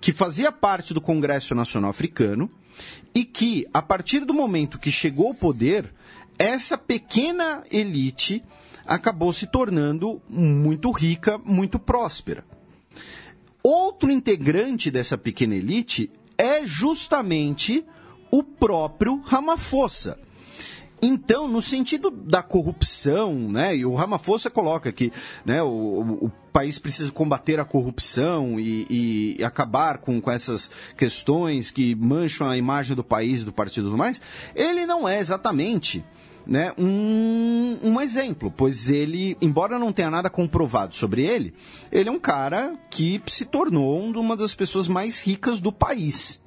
que 0.00 0.12
fazia 0.12 0.52
parte 0.52 0.94
do 0.94 1.00
Congresso 1.00 1.52
Nacional 1.52 1.90
Africano 1.90 2.48
e 3.12 3.24
que, 3.24 3.66
a 3.74 3.82
partir 3.82 4.20
do 4.20 4.32
momento 4.32 4.78
que 4.78 4.92
chegou 4.92 5.30
ao 5.30 5.34
poder, 5.34 5.92
essa 6.38 6.78
pequena 6.78 7.64
elite 7.72 8.40
acabou 8.86 9.32
se 9.32 9.48
tornando 9.48 10.22
muito 10.28 10.92
rica, 10.92 11.38
muito 11.38 11.76
próspera. 11.76 12.44
Outro 13.64 14.12
integrante 14.12 14.92
dessa 14.92 15.18
pequena 15.18 15.56
elite 15.56 16.08
é 16.38 16.64
justamente 16.64 17.84
o 18.30 18.44
próprio 18.44 19.20
Ramaphosa 19.22 20.16
então, 21.04 21.48
no 21.48 21.60
sentido 21.60 22.12
da 22.12 22.44
corrupção, 22.44 23.34
né, 23.34 23.76
e 23.76 23.84
o 23.84 23.92
Ramaphosa 23.92 24.48
coloca 24.48 24.92
que 24.92 25.12
né, 25.44 25.60
o, 25.60 26.26
o, 26.26 26.32
país 26.52 26.78
precisa 26.78 27.10
combater 27.10 27.58
a 27.58 27.64
corrupção 27.64 28.60
e, 28.60 29.36
e, 29.38 29.44
acabar 29.44 29.98
com, 29.98 30.20
com 30.20 30.30
essas 30.30 30.70
questões 30.96 31.72
que 31.72 31.94
mancham 31.94 32.48
a 32.48 32.56
imagem 32.56 32.94
do 32.94 33.02
país 33.02 33.42
do 33.42 33.52
partido 33.52 33.92
e 33.92 33.96
mais, 33.96 34.20
ele 34.54 34.86
não 34.86 35.08
é 35.08 35.18
exatamente 35.18 36.04
né, 36.46 36.72
um, 36.78 37.78
um 37.82 38.00
exemplo, 38.00 38.52
pois 38.54 38.88
ele, 38.88 39.36
embora 39.40 39.78
não 39.78 39.92
tenha 39.92 40.10
nada 40.10 40.30
comprovado 40.30 40.94
sobre 40.94 41.24
ele, 41.26 41.52
ele 41.90 42.10
é 42.10 42.12
um 42.12 42.20
cara 42.20 42.74
que 42.90 43.20
se 43.26 43.44
tornou 43.44 44.00
uma 44.20 44.36
das 44.36 44.54
pessoas 44.54 44.86
mais 44.86 45.20
ricas 45.20 45.60
do 45.60 45.72
país. 45.72 46.40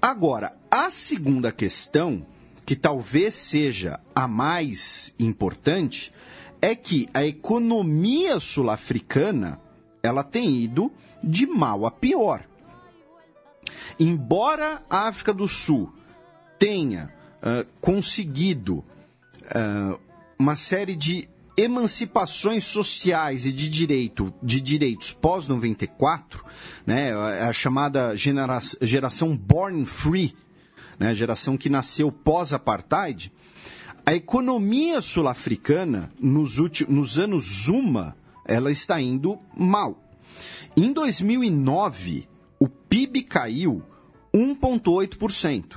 Agora, 0.00 0.56
a 0.68 0.90
segunda 0.90 1.52
questão 1.52 2.26
que 2.64 2.76
talvez 2.76 3.34
seja 3.34 4.00
a 4.14 4.28
mais 4.28 5.12
importante, 5.18 6.12
é 6.60 6.74
que 6.74 7.08
a 7.12 7.24
economia 7.24 8.38
sul-africana 8.38 9.60
ela 10.02 10.22
tem 10.22 10.56
ido 10.56 10.92
de 11.22 11.46
mal 11.46 11.86
a 11.86 11.90
pior. 11.90 12.44
Embora 13.98 14.82
a 14.88 15.08
África 15.08 15.32
do 15.32 15.46
Sul 15.46 15.92
tenha 16.58 17.12
uh, 17.42 17.66
conseguido 17.80 18.78
uh, 18.78 19.98
uma 20.38 20.56
série 20.56 20.96
de 20.96 21.28
emancipações 21.56 22.64
sociais 22.64 23.46
e 23.46 23.52
de 23.52 23.68
direito 23.68 24.32
de 24.42 24.60
direitos 24.60 25.12
pós 25.12 25.46
94, 25.48 26.44
né, 26.86 27.12
a 27.12 27.52
chamada 27.52 28.14
geração 28.16 29.36
born 29.36 29.84
free, 29.84 30.34
né, 30.98 31.08
a 31.08 31.14
geração 31.14 31.56
que 31.56 31.68
nasceu 31.68 32.10
pós-apartheid, 32.10 33.32
a 34.04 34.14
economia 34.14 35.00
sul-africana, 35.00 36.12
nos, 36.18 36.56
nos 36.88 37.18
anos 37.18 37.64
Zuma, 37.64 38.16
ela 38.44 38.70
está 38.70 39.00
indo 39.00 39.38
mal. 39.56 40.02
Em 40.76 40.92
2009, 40.92 42.28
o 42.58 42.68
PIB 42.68 43.22
caiu 43.22 43.82
1,8%. 44.34 45.76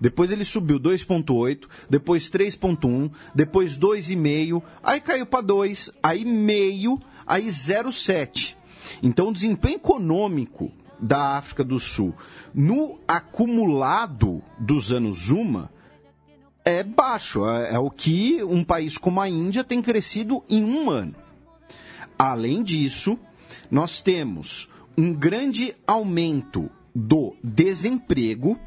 Depois 0.00 0.30
ele 0.32 0.44
subiu 0.44 0.78
2,8, 0.78 1.68
depois 1.88 2.30
3,1, 2.30 3.10
depois 3.34 3.78
2,5, 3.78 4.62
aí 4.82 5.00
caiu 5.00 5.26
para 5.26 5.42
2, 5.42 5.90
aí 6.02 6.24
meio, 6.24 7.00
aí 7.26 7.46
0,7. 7.46 8.54
Então 9.02 9.28
o 9.28 9.32
desempenho 9.32 9.76
econômico 9.76 10.72
da 11.00 11.36
África 11.36 11.64
do 11.64 11.80
Sul 11.80 12.14
no 12.54 12.98
acumulado 13.06 14.42
dos 14.58 14.92
anos 14.92 15.26
Zuma 15.26 15.70
é 16.64 16.82
baixo. 16.82 17.46
É, 17.46 17.74
é, 17.74 17.78
o 17.78 17.90
que 17.90 18.42
um 18.44 18.62
país 18.62 18.98
como 18.98 19.20
a 19.20 19.28
Índia 19.28 19.64
tem 19.64 19.80
crescido 19.80 20.42
em 20.48 20.64
um 20.64 20.90
ano. 20.90 21.14
Além 22.18 22.62
disso, 22.62 23.18
nós 23.70 24.00
temos 24.00 24.68
um 24.96 25.12
grande 25.12 25.74
aumento 25.86 26.70
do 26.94 27.34
desemprego 27.42 28.58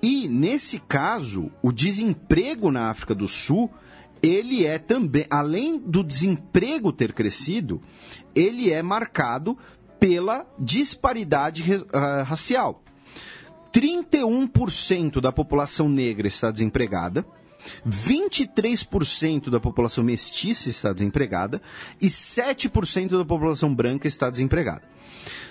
e, 0.00 0.28
nesse 0.28 0.78
caso, 0.78 1.50
o 1.60 1.72
desemprego 1.72 2.70
na 2.70 2.88
África 2.88 3.14
do 3.14 3.26
Sul 3.26 3.70
ele 4.22 4.66
é 4.66 4.78
também, 4.78 5.26
além 5.30 5.78
do 5.78 6.02
desemprego 6.02 6.92
ter 6.92 7.12
crescido, 7.12 7.80
ele 8.34 8.70
é 8.70 8.82
marcado 8.82 9.56
pela 9.98 10.46
disparidade 10.58 11.62
uh, 11.72 12.22
racial. 12.24 12.82
31% 13.72 15.20
da 15.20 15.30
população 15.30 15.88
negra 15.88 16.26
está 16.26 16.50
desempregada, 16.50 17.24
23% 17.86 19.50
da 19.50 19.60
população 19.60 20.02
mestiça 20.02 20.68
está 20.68 20.92
desempregada 20.92 21.60
e 22.00 22.06
7% 22.06 23.18
da 23.18 23.24
população 23.24 23.74
branca 23.74 24.08
está 24.08 24.30
desempregada. 24.30 24.82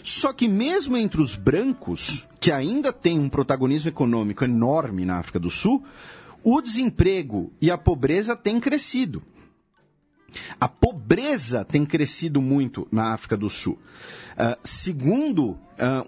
Só 0.03 0.33
que 0.33 0.47
mesmo 0.47 0.97
entre 0.97 1.21
os 1.21 1.35
brancos, 1.35 2.27
que 2.39 2.51
ainda 2.51 2.93
têm 2.93 3.19
um 3.19 3.29
protagonismo 3.29 3.89
econômico 3.89 4.43
enorme 4.43 5.05
na 5.05 5.17
África 5.17 5.39
do 5.39 5.51
Sul, 5.51 5.83
o 6.43 6.61
desemprego 6.61 7.51
e 7.61 7.69
a 7.69 7.77
pobreza 7.77 8.35
têm 8.35 8.59
crescido. 8.59 9.21
A 10.59 10.67
pobreza 10.67 11.63
tem 11.63 11.85
crescido 11.85 12.41
muito 12.41 12.87
na 12.91 13.13
África 13.13 13.37
do 13.37 13.49
Sul. 13.49 13.79
Uh, 14.33 14.57
segundo 14.63 15.51
uh, 15.51 15.57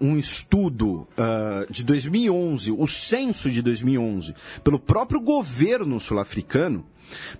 um 0.00 0.18
estudo 0.18 1.08
uh, 1.16 1.70
de 1.70 1.82
2011, 1.82 2.72
o 2.72 2.86
censo 2.86 3.50
de 3.50 3.60
2011, 3.62 4.34
pelo 4.62 4.78
próprio 4.78 5.20
governo 5.20 5.98
sul-africano, 5.98 6.86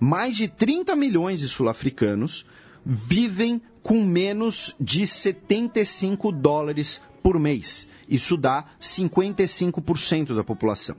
mais 0.01 0.37
de 0.37 0.49
30 0.49 0.97
milhões 0.97 1.41
de 1.41 1.49
sul-africanos 1.49 2.45
vivem 2.85 3.63
com 3.83 4.05
menos 4.05 4.75
de 4.81 5.07
75 5.07 6.33
dólares 6.33 7.01
por 7.23 7.39
mês. 7.39 7.87
Isso 8.09 8.37
dá 8.37 8.65
55% 8.81 10.35
da 10.35 10.43
população. 10.43 10.97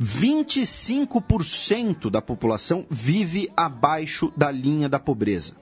25% 0.00 2.10
da 2.10 2.20
população 2.20 2.86
vive 2.90 3.50
abaixo 3.56 4.32
da 4.36 4.50
linha 4.50 4.88
da 4.88 4.98
pobreza. 4.98 5.54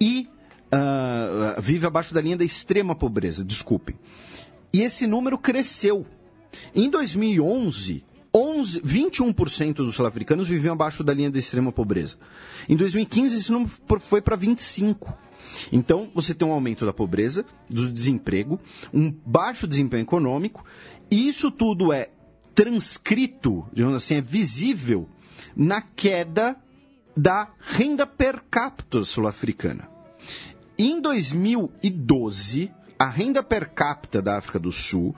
E 0.00 0.28
uh, 0.72 1.60
vive 1.60 1.86
abaixo 1.86 2.14
da 2.14 2.20
linha 2.20 2.36
da 2.36 2.44
extrema 2.44 2.94
pobreza, 2.94 3.44
desculpem. 3.44 3.96
E 4.72 4.80
esse 4.80 5.06
número 5.06 5.38
cresceu. 5.38 6.06
Em 6.74 6.90
2011, 6.90 8.02
11, 8.34 8.80
21% 8.80 9.74
dos 9.74 9.94
sul-africanos 9.94 10.48
viviam 10.48 10.72
abaixo 10.72 11.04
da 11.04 11.12
linha 11.12 11.30
da 11.30 11.38
extrema 11.38 11.70
pobreza. 11.70 12.16
Em 12.68 12.76
2015, 12.76 13.38
esse 13.38 13.52
número 13.52 13.70
foi 14.00 14.20
para 14.20 14.36
25%. 14.36 14.96
Então, 15.70 16.08
você 16.14 16.34
tem 16.34 16.46
um 16.46 16.52
aumento 16.52 16.86
da 16.86 16.92
pobreza, 16.92 17.44
do 17.68 17.90
desemprego, 17.90 18.60
um 18.92 19.12
baixo 19.26 19.66
desempenho 19.66 20.02
econômico, 20.02 20.64
e 21.10 21.28
isso 21.28 21.50
tudo 21.50 21.92
é 21.92 22.10
transcrito, 22.54 23.66
digamos 23.72 23.96
assim, 23.96 24.16
é 24.16 24.20
visível 24.20 25.08
na 25.56 25.80
queda 25.80 26.56
da 27.16 27.48
renda 27.60 28.06
per 28.06 28.42
capita 28.50 29.02
sul-africana. 29.04 29.88
Em 30.78 31.00
2012, 31.00 32.72
a 32.98 33.08
renda 33.08 33.42
per 33.42 33.70
capita 33.70 34.22
da 34.22 34.38
África 34.38 34.58
do 34.58 34.72
Sul 34.72 35.14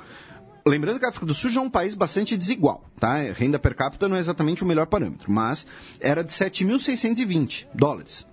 Lembrando 0.67 0.99
que 0.99 1.05
a 1.05 1.11
África 1.11 1.27
do 1.27 1.35
Sul 1.35 1.51
já 1.51 1.61
é 1.61 1.65
um 1.65 1.69
país 1.69 1.95
bastante 1.95 2.39
desigual, 2.39 2.85
tá? 2.99 3.17
A 3.17 3.33
renda 3.33 3.59
per 3.59 3.75
capita 3.75 4.09
não 4.09 4.17
é 4.17 4.21
exatamente 4.21 4.65
o 4.65 4.67
melhor 4.67 4.87
parâmetro, 4.87 5.31
mas 5.31 5.67
era 6.01 6.25
de 6.25 6.33
7.620 6.33 7.67
dólares. 7.75 8.27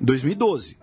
2012. 0.00 0.78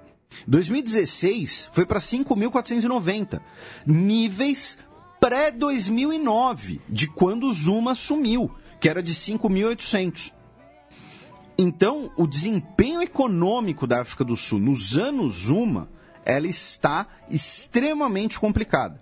2016 0.45 1.69
foi 1.71 1.85
para 1.85 1.99
5.490. 1.99 3.41
Níveis 3.85 4.77
pré-2009, 5.21 6.81
de 6.89 7.07
quando 7.07 7.47
o 7.47 7.53
Zuma 7.53 7.93
sumiu, 7.93 8.51
que 8.79 8.89
era 8.89 9.01
de 9.01 9.13
5.800. 9.13 10.33
Então, 11.57 12.11
o 12.17 12.25
desempenho 12.25 13.03
econômico 13.03 13.85
da 13.85 14.01
África 14.01 14.23
do 14.23 14.35
Sul 14.35 14.57
nos 14.57 14.97
anos 14.97 15.43
Zuma, 15.43 15.87
ela 16.25 16.47
está 16.47 17.05
extremamente 17.29 18.39
complicada. 18.39 18.99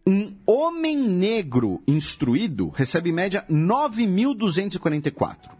um 0.05 0.35
homem 0.45 0.97
negro 0.97 1.81
instruído 1.85 2.69
recebe 2.69 3.09
em 3.09 3.13
média 3.13 3.45
9.244. 3.49 5.51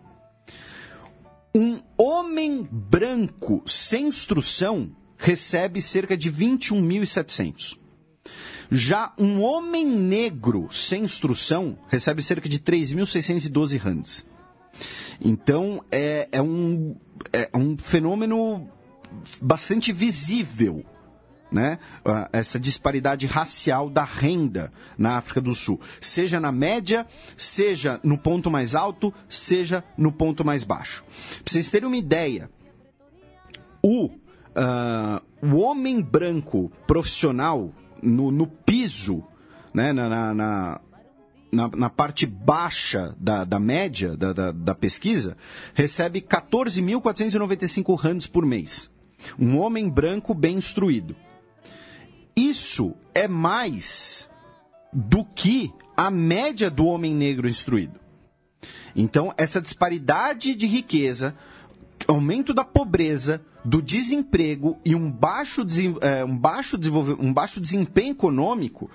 Um 1.54 1.82
homem 1.98 2.68
branco 2.72 3.62
sem 3.66 4.08
instrução 4.08 4.96
recebe 5.18 5.82
cerca 5.82 6.16
de 6.16 6.32
21.700. 6.32 7.78
Já 8.72 9.14
um 9.18 9.42
homem 9.42 9.86
negro 9.86 10.70
sem 10.72 11.04
instrução 11.04 11.78
recebe 11.90 12.22
cerca 12.22 12.48
de 12.48 12.60
3.612 12.60 13.78
rands. 13.78 14.26
Então 15.20 15.84
é, 15.92 16.28
é, 16.32 16.42
um, 16.42 16.96
é 17.34 17.50
um 17.54 17.78
fenômeno 17.78 18.70
bastante 19.42 19.92
visível 19.92 20.86
né, 21.52 21.80
essa 22.32 22.60
disparidade 22.60 23.26
racial 23.26 23.90
da 23.90 24.04
renda 24.04 24.72
na 24.98 25.18
África 25.18 25.40
do 25.40 25.56
Sul, 25.56 25.80
seja 26.02 26.40
na 26.40 26.52
média, 26.52 27.08
seja 27.38 28.00
no 28.04 28.18
ponto 28.18 28.52
mais 28.52 28.76
alto, 28.76 29.14
seja 29.30 29.84
no 29.98 30.12
ponto 30.12 30.44
mais 30.44 30.64
baixo. 30.64 31.04
Para 31.44 31.54
vocês 31.54 31.70
terem 31.70 31.88
uma 31.88 31.98
ideia, 31.98 32.50
o, 33.82 34.08
uh, 34.08 35.22
o 35.42 35.58
homem 35.58 36.02
branco 36.02 36.72
profissional 36.86 37.72
no, 38.02 38.32
no 38.32 38.48
piso, 38.48 39.24
né, 39.74 39.94
na, 39.94 40.10
na, 40.10 40.34
na 40.34 40.82
na, 41.52 41.68
na, 41.70 41.90
parte 41.90 42.26
baixa 42.26 43.16
da, 43.20 43.44
da 43.44 43.60
média 43.60 44.16
da, 44.16 44.34
da, 44.34 44.52
da 44.52 44.76
pesquisa, 44.76 45.38
recebe 45.74 46.22
14.495 46.22 47.96
rands 47.98 48.28
por 48.28 48.46
mês. 48.46 48.92
Um 49.40 49.58
homem 49.58 49.90
branco 49.90 50.34
bem 50.34 50.58
instruído. 50.58 51.16
Isso 52.36 52.94
é 53.16 53.28
mais 53.28 54.30
do 54.94 55.26
que 55.26 55.74
a 55.96 56.12
média 56.12 56.70
do 56.70 56.86
homem 56.86 57.16
negro 57.16 57.50
instruído. 57.50 58.00
Então, 58.96 59.34
essa 59.38 59.62
disparidade 59.62 60.56
de 60.56 60.66
riqueza, 60.66 61.36
aumento 62.06 62.54
da 62.54 62.64
pobreza, 62.64 63.42
do 63.64 63.82
desemprego 63.82 64.78
e 64.86 64.96
um 64.96 65.12
baixo, 65.12 65.62
é, 66.02 66.24
um 66.24 66.38
baixo, 66.38 66.78
um 67.20 67.34
baixo 67.34 67.60
desempenho 67.60 68.12
econômico, 68.12 68.90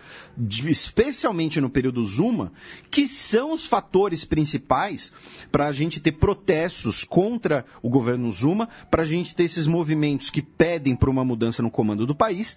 especialmente 0.48 1.60
no 1.60 1.68
período 1.68 2.02
Zuma, 2.04 2.52
que 2.90 3.06
são 3.06 3.52
os 3.52 3.66
fatores 3.66 4.24
principais 4.24 5.12
para 5.50 5.66
a 5.66 5.72
gente 5.72 6.00
ter 6.00 6.12
protestos 6.12 7.04
contra 7.04 7.66
o 7.82 7.90
governo 7.90 8.32
Zuma, 8.32 8.68
para 8.90 9.02
a 9.02 9.06
gente 9.06 9.34
ter 9.34 9.44
esses 9.44 9.66
movimentos 9.66 10.30
que 10.30 10.40
pedem 10.40 10.96
por 10.96 11.08
uma 11.08 11.24
mudança 11.24 11.62
no 11.62 11.70
comando 11.70 12.06
do 12.06 12.14
país 12.14 12.56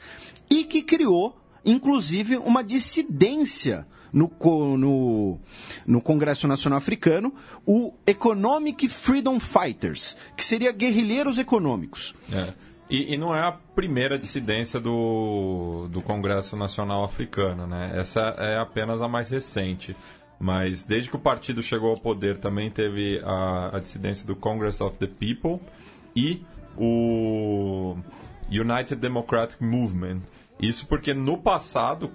e 0.50 0.64
que 0.64 0.82
criou, 0.82 1.38
inclusive, 1.66 2.38
uma 2.38 2.64
dissidência 2.64 3.86
no, 4.16 4.32
no, 4.78 5.40
no 5.86 6.02
Congresso 6.02 6.48
Nacional 6.48 6.78
Africano 6.78 7.34
o 7.66 7.94
Economic 8.08 8.88
Freedom 8.88 9.42
Fighters, 9.42 10.16
que 10.38 10.44
seria 10.44 10.72
guerrilheiros 10.72 11.38
econômicos. 11.38 12.16
É. 12.32 12.54
E, 12.90 13.14
e, 13.14 13.18
não 13.18 13.36
é 13.36 13.42
a 13.42 13.52
primeira 13.52 14.18
dissidência 14.18 14.80
do, 14.80 15.90
do 15.92 16.02
Congresso 16.02 16.56
Nacional 16.56 17.04
Africano, 17.04 17.66
né? 17.66 17.92
Essa 17.96 18.22
é 18.38 18.58
apenas 18.58 19.02
a 19.02 19.08
mais 19.08 19.28
recente. 19.28 19.96
Mas 20.40 20.86
desde 20.86 21.10
que 21.10 21.16
o 21.16 21.20
partido 21.20 21.64
chegou 21.64 21.90
ao 21.90 21.98
poder, 21.98 22.38
também 22.38 22.70
teve 22.70 23.20
a, 23.24 23.78
a 23.78 23.80
dissidência 23.80 24.26
do 24.28 24.36
Congress 24.36 24.84
of 24.84 24.98
the 24.98 25.08
People 25.08 25.60
e 26.16 26.46
o 26.78 27.98
United 28.50 28.96
Democratic 28.98 29.62
Movement, 29.62 30.22
isso 30.60 30.88
porque 30.88 31.14
no 31.14 31.38
passado, 31.38 32.10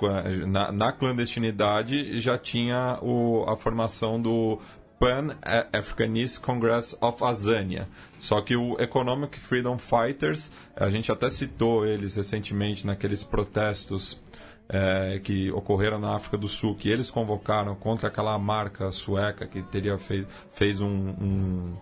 na, 0.46 0.72
na 0.72 0.92
clandestinidade, 0.92 2.18
já 2.18 2.38
tinha 2.38 2.98
o, 3.02 3.44
a 3.48 3.56
formação 3.56 4.20
do 4.20 4.58
Pan-Africanist 4.98 6.40
Congress 6.40 6.96
of 7.00 7.24
Azania. 7.24 7.88
Só 8.20 8.40
que 8.42 8.54
o 8.54 8.78
Economic 8.78 9.38
Freedom 9.38 9.78
Fighters, 9.78 10.50
a 10.76 10.90
gente 10.90 11.10
até 11.10 11.30
citou 11.30 11.86
eles 11.86 12.14
recentemente 12.14 12.86
naqueles 12.86 13.24
protestos 13.24 14.22
é, 14.68 15.18
que 15.18 15.50
ocorreram 15.52 15.98
na 15.98 16.14
África 16.14 16.36
do 16.36 16.48
Sul, 16.48 16.74
que 16.76 16.88
eles 16.88 17.10
convocaram 17.10 17.74
contra 17.74 18.08
aquela 18.08 18.38
marca 18.38 18.92
sueca 18.92 19.46
que 19.46 19.62
teria 19.62 19.98
fei 19.98 20.26
fez 20.52 20.80
um, 20.80 20.86
um, 20.86 21.76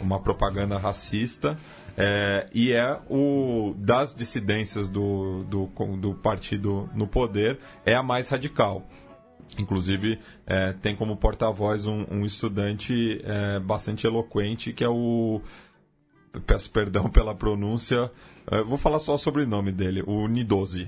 uma 0.00 0.20
propaganda 0.20 0.76
racista. 0.76 1.58
É, 1.96 2.48
e 2.52 2.72
é 2.72 2.98
o 3.08 3.74
das 3.76 4.14
dissidências 4.14 4.90
do, 4.90 5.44
do, 5.44 5.66
do 5.96 6.14
partido 6.14 6.88
no 6.94 7.06
poder 7.06 7.58
é 7.84 7.94
a 7.94 8.02
mais 8.02 8.28
radical. 8.28 8.84
Inclusive, 9.58 10.18
é, 10.46 10.72
tem 10.72 10.96
como 10.96 11.16
porta-voz 11.16 11.86
um, 11.86 12.04
um 12.10 12.24
estudante 12.24 13.20
é, 13.24 13.60
bastante 13.60 14.06
eloquente 14.06 14.72
que 14.72 14.82
é 14.82 14.88
o. 14.88 15.40
Peço 16.46 16.70
perdão 16.70 17.08
pela 17.10 17.34
pronúncia, 17.34 18.10
eu 18.50 18.66
vou 18.66 18.76
falar 18.76 18.98
só 18.98 19.16
sobre 19.16 19.42
o 19.42 19.46
nome 19.46 19.72
dele, 19.72 20.02
o 20.06 20.28
Nidozi. 20.28 20.86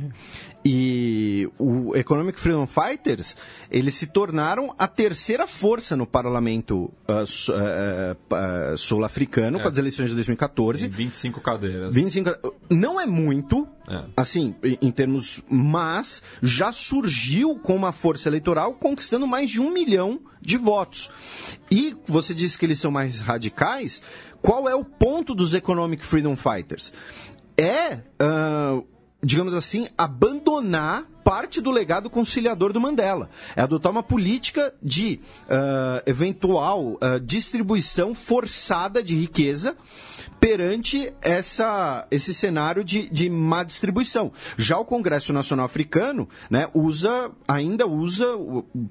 E 0.65 1.49
o 1.59 1.95
Economic 1.97 2.39
Freedom 2.39 2.67
Fighters, 2.67 3.37
eles 3.71 3.95
se 3.95 4.07
tornaram 4.07 4.75
a 4.77 4.87
terceira 4.89 5.47
força 5.47 5.97
no 5.97 6.07
parlamento 6.07 6.93
uh, 7.09 7.13
uh, 7.13 8.73
uh, 8.73 8.77
sul-africano 8.77 9.59
é. 9.59 9.63
com 9.63 9.69
as 9.69 9.79
eleições 9.79 10.09
de 10.09 10.15
2014. 10.15 10.87
Em 10.87 10.89
25 10.89 11.41
cadeiras. 11.41 11.95
25, 11.95 12.31
não 12.69 13.01
é 13.01 13.07
muito, 13.07 13.67
é. 13.89 14.05
assim, 14.17 14.55
em 14.83 14.91
termos, 14.91 15.41
mas 15.49 16.23
já 16.43 16.73
surgiu 16.73 17.57
com 17.57 17.77
uma 17.77 17.93
força 17.93 18.29
eleitoral 18.29 18.75
conquistando 18.75 19.27
mais 19.27 19.49
de 19.49 19.61
um 19.61 19.71
milhão 19.73 20.21
de 20.41 20.57
votos. 20.57 21.11
E 21.71 21.97
você 22.07 22.35
disse 22.35 22.59
que 22.59 22.67
eles 22.67 22.79
são 22.79 22.91
mais 22.91 23.21
radicais. 23.21 24.03
Qual 24.43 24.69
é 24.69 24.75
o 24.75 24.85
ponto 24.85 25.35
dos 25.35 25.55
Economic 25.55 26.05
Freedom 26.05 26.37
Fighters? 26.37 26.93
É, 27.59 27.95
uh, 28.23 28.87
digamos 29.23 29.55
assim, 29.55 29.89
abandonar 29.97 31.05
parte 31.27 31.61
do 31.61 31.73
legado 31.73 32.09
conciliador 32.09 32.73
do 32.73 32.81
Mandela. 32.81 33.29
É 33.57 33.61
adotar 33.61 33.91
uma 33.91 34.03
política 34.03 34.73
de 34.81 35.19
uh, 35.49 36.01
eventual 36.07 36.93
uh, 36.93 37.19
distribuição 37.21 38.15
forçada 38.15 39.03
de 39.03 39.17
riqueza 39.17 39.77
perante 40.39 41.13
essa, 41.21 42.07
esse 42.13 42.33
cenário 42.33 42.85
de, 42.85 43.09
de 43.11 43.29
má 43.29 43.65
distribuição. 43.65 44.31
Já 44.57 44.79
o 44.79 44.85
Congresso 44.85 45.33
Nacional 45.33 45.67
Africano 45.67 46.29
né, 46.49 46.69
usa, 46.73 47.33
ainda 47.49 47.89
usa, 47.89 48.27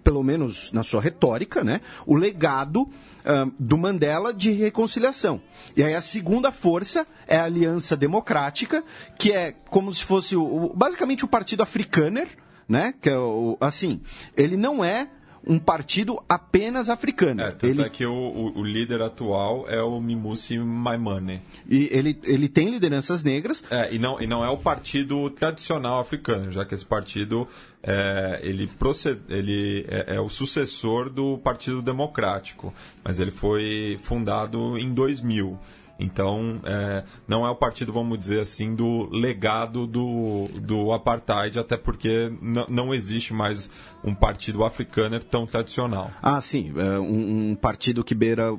pelo 0.03 0.21
menos 0.21 0.73
na 0.73 0.83
sua 0.83 0.99
retórica, 0.99 1.63
né, 1.63 1.79
o 2.05 2.15
legado 2.15 2.81
uh, 2.81 3.53
do 3.57 3.77
Mandela 3.77 4.33
de 4.33 4.51
reconciliação. 4.51 5.41
E 5.75 5.83
aí 5.83 5.93
a 5.93 6.01
segunda 6.01 6.51
força 6.51 7.07
é 7.27 7.37
a 7.37 7.45
Aliança 7.45 7.95
Democrática, 7.95 8.83
que 9.17 9.31
é 9.31 9.53
como 9.69 9.93
se 9.93 10.03
fosse 10.03 10.35
o, 10.35 10.73
basicamente 10.75 11.23
o 11.23 11.27
Partido 11.27 11.63
Africaner, 11.63 12.24
né? 12.67 12.93
Que 12.99 13.09
é 13.09 13.17
o, 13.17 13.57
assim, 13.59 14.01
ele 14.35 14.57
não 14.57 14.83
é 14.83 15.09
um 15.47 15.59
partido 15.59 16.21
apenas 16.27 16.89
africano. 16.89 17.41
É, 17.41 17.51
tanto 17.51 17.65
ele... 17.65 17.81
é 17.81 17.89
que 17.89 18.05
o, 18.05 18.11
o, 18.11 18.59
o, 18.59 18.63
líder 18.63 19.01
atual 19.01 19.65
é 19.69 19.81
o 19.81 19.99
Mimusi 20.01 20.57
Maimane. 20.57 21.41
E 21.69 21.87
ele, 21.91 22.19
ele 22.23 22.49
tem 22.49 22.69
lideranças 22.69 23.23
negras. 23.23 23.63
É, 23.69 23.93
e 23.93 23.99
não, 23.99 24.19
e 24.19 24.27
não 24.27 24.43
é 24.43 24.49
o 24.49 24.57
partido 24.57 25.29
tradicional 25.29 25.99
africano, 25.99 26.51
já 26.51 26.65
que 26.65 26.73
esse 26.73 26.85
partido 26.85 27.47
é, 27.83 28.39
ele, 28.41 28.67
proced... 28.67 29.19
ele 29.29 29.85
é, 29.87 30.15
é, 30.15 30.19
o 30.19 30.29
sucessor 30.29 31.09
do 31.09 31.37
Partido 31.37 31.81
Democrático, 31.81 32.73
mas 33.03 33.19
ele 33.19 33.31
foi 33.31 33.99
fundado 34.01 34.77
em 34.77 34.93
2000. 34.93 35.59
Então, 35.99 36.59
é, 36.63 37.03
não 37.27 37.45
é 37.45 37.49
o 37.49 37.55
partido, 37.55 37.93
vamos 37.93 38.19
dizer 38.19 38.41
assim, 38.41 38.75
do 38.75 39.09
legado 39.09 39.87
do, 39.87 40.47
do 40.61 40.91
apartheid, 40.91 41.57
até 41.57 41.77
porque 41.77 42.31
não 42.69 42.93
existe 42.93 43.33
mais 43.33 43.69
um 44.03 44.13
partido 44.13 44.63
africano 44.63 45.19
tão 45.19 45.45
tradicional. 45.45 46.11
Ah, 46.21 46.39
sim. 46.41 46.73
É 46.75 46.99
um, 46.99 47.51
um 47.51 47.55
partido 47.55 48.03
que 48.03 48.13
beira 48.13 48.53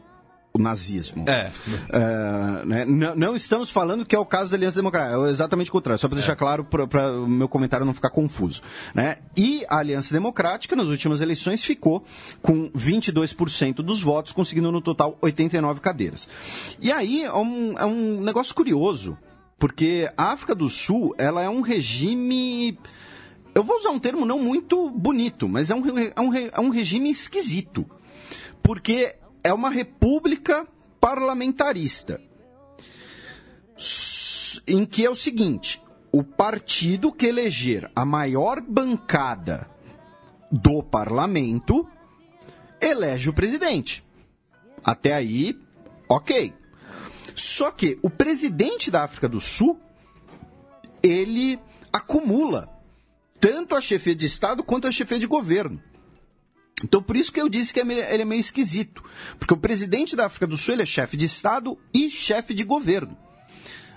o 0.57 0.63
nazismo. 0.63 1.25
É. 1.29 1.51
é 1.91 2.65
né? 2.65 2.85
não, 2.85 3.15
não, 3.15 3.37
estamos 3.37 3.71
falando 3.71 4.05
que 4.05 4.15
é 4.15 4.19
o 4.19 4.27
caso 4.27 4.51
da 4.51 4.57
Aliança 4.57 4.77
Democrática, 4.77 5.27
é 5.27 5.31
exatamente 5.31 5.71
o 5.71 5.73
contrário, 5.73 6.01
só 6.01 6.09
para 6.09 6.17
deixar 6.17 6.33
é. 6.33 6.37
claro, 6.37 6.65
para 6.65 7.13
o 7.13 7.27
meu 7.27 7.49
comentário 7.49 7.87
não 7.87 7.95
ficar 7.95 8.11
confuso. 8.11 8.63
Né? 8.95 9.19
E 9.37 9.65
a 9.69 9.79
Aliança 9.79 10.13
Democrática, 10.13 10.75
nas 10.75 10.89
últimas 10.89 11.21
eleições, 11.21 11.63
ficou 11.63 12.05
com 12.43 12.71
22% 12.71 13.77
dos 13.77 14.01
votos, 14.01 14.33
conseguindo 14.33 14.73
no 14.73 14.81
total 14.81 15.17
89 15.21 15.81
cadeiras. 15.81 16.29
E 16.81 16.91
aí 16.91 17.25
é 17.25 17.35
um, 17.35 17.79
é 17.79 17.85
um 17.85 18.21
negócio 18.21 18.55
curioso, 18.55 19.17
porque 19.59 20.11
a 20.17 20.33
África 20.33 20.55
do 20.55 20.69
Sul 20.69 21.15
ela 21.19 21.43
é 21.43 21.49
um 21.49 21.61
regime 21.61 22.79
eu 23.57 23.65
vou 23.65 23.79
usar 23.79 23.89
um 23.89 23.99
termo 23.99 24.27
não 24.27 24.39
muito 24.39 24.91
bonito, 24.91 25.49
mas 25.49 25.71
é 25.71 25.75
um, 25.75 25.83
é 26.15 26.21
um, 26.21 26.35
é 26.35 26.61
um 26.61 26.69
regime 26.69 27.11
esquisito. 27.11 27.87
Porque 28.63 29.17
é 29.47 29.53
uma 29.53 29.71
república 29.71 30.67
parlamentarista. 31.01 32.21
Em 34.67 34.85
que 34.85 35.05
é 35.05 35.11
o 35.11 35.15
seguinte: 35.15 35.81
o 36.11 36.25
partido 36.25 37.13
que 37.13 37.27
eleger 37.27 37.89
a 37.95 38.05
maior 38.05 38.61
bancada 38.61 39.71
do 40.51 40.83
parlamento 40.83 41.89
elege 42.81 43.29
o 43.31 43.33
presidente. 43.33 44.05
Até 44.83 45.13
aí, 45.15 45.57
ok. 46.09 46.53
Só 47.37 47.71
que 47.71 47.99
o 48.03 48.11
presidente 48.11 48.91
da 48.91 49.05
África 49.05 49.29
do 49.29 49.41
Sul 49.41 49.79
ele 51.01 51.57
acumula 51.93 52.69
tanto 53.39 53.77
a 53.77 53.81
chefia 53.81 54.15
de 54.15 54.27
Estado 54.27 54.65
quanto 54.65 54.89
a 54.89 54.93
chefia 54.93 55.21
de 55.21 55.27
governo. 55.29 55.81
Então, 56.85 57.03
por 57.03 57.17
isso 57.17 57.33
que 57.33 57.41
eu 57.41 57.49
disse 57.49 57.73
que 57.73 57.81
ele 57.81 58.01
é 58.01 58.25
meio 58.25 58.41
esquisito. 58.41 59.03
Porque 59.39 59.55
o 59.55 59.57
presidente 59.57 60.15
da 60.15 60.27
África 60.27 60.47
do 60.47 60.59
Sul 60.59 60.75
ele 60.75 60.83
é 60.83 60.87
chefe 60.87 61.17
de 61.17 61.25
Estado 61.25 61.79
e 61.93 62.11
chefe 62.11 62.53
de 62.53 62.65
governo. 62.65 63.17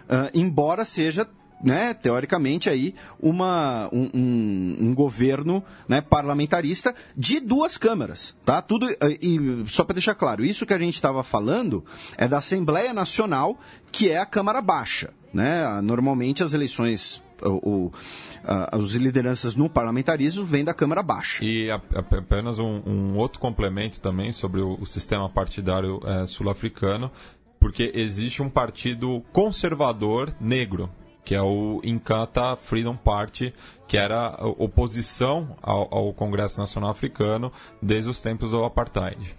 Uh, 0.05 0.31
embora 0.33 0.85
seja, 0.85 1.27
né, 1.61 1.93
teoricamente, 1.93 2.69
aí, 2.69 2.95
uma, 3.19 3.89
um, 3.91 4.09
um, 4.13 4.77
um 4.79 4.93
governo 4.95 5.63
né, 5.89 5.99
parlamentarista 5.99 6.95
de 7.15 7.41
duas 7.41 7.77
câmaras. 7.77 8.33
Tá? 8.45 8.61
Tudo, 8.61 8.87
uh, 8.87 8.97
e 9.21 9.65
só 9.67 9.83
para 9.83 9.95
deixar 9.95 10.15
claro, 10.15 10.45
isso 10.45 10.65
que 10.65 10.73
a 10.73 10.79
gente 10.79 10.95
estava 10.95 11.21
falando 11.21 11.83
é 12.17 12.29
da 12.29 12.37
Assembleia 12.37 12.93
Nacional, 12.93 13.59
que 13.91 14.09
é 14.09 14.17
a 14.17 14.25
Câmara 14.25 14.61
Baixa. 14.61 15.13
Né? 15.33 15.81
Normalmente 15.81 16.43
as 16.43 16.53
eleições 16.53 17.21
o, 17.43 17.91
a, 18.43 18.77
os 18.77 18.95
lideranças 18.95 19.55
no 19.55 19.69
parlamentarismo 19.69 20.43
vêm 20.45 20.63
da 20.63 20.73
Câmara 20.73 21.03
Baixa. 21.03 21.43
E 21.43 21.69
a, 21.69 21.75
a, 21.75 21.99
apenas 21.99 22.59
um, 22.59 22.81
um, 22.85 23.17
outro 23.17 23.39
complemento 23.39 23.99
também 23.99 24.31
sobre 24.31 24.61
o, 24.61 24.77
o 24.79 24.85
sistema 24.85 25.29
partidário 25.29 25.99
é, 26.05 26.25
sul-africano, 26.25 27.11
porque 27.59 27.91
existe 27.93 28.41
um 28.41 28.49
partido 28.49 29.21
conservador 29.31 30.33
negro, 30.39 30.89
que 31.23 31.35
é 31.35 31.41
o 31.41 31.81
Inkatha 31.83 32.55
Freedom 32.55 32.95
Party, 32.95 33.53
que 33.87 33.97
era 33.97 34.35
oposição 34.57 35.55
ao, 35.61 35.93
ao 35.93 36.13
Congresso 36.13 36.59
Nacional 36.59 36.89
Africano 36.89 37.51
desde 37.81 38.09
os 38.09 38.21
tempos 38.21 38.51
do 38.51 38.63
apartheid. 38.63 39.35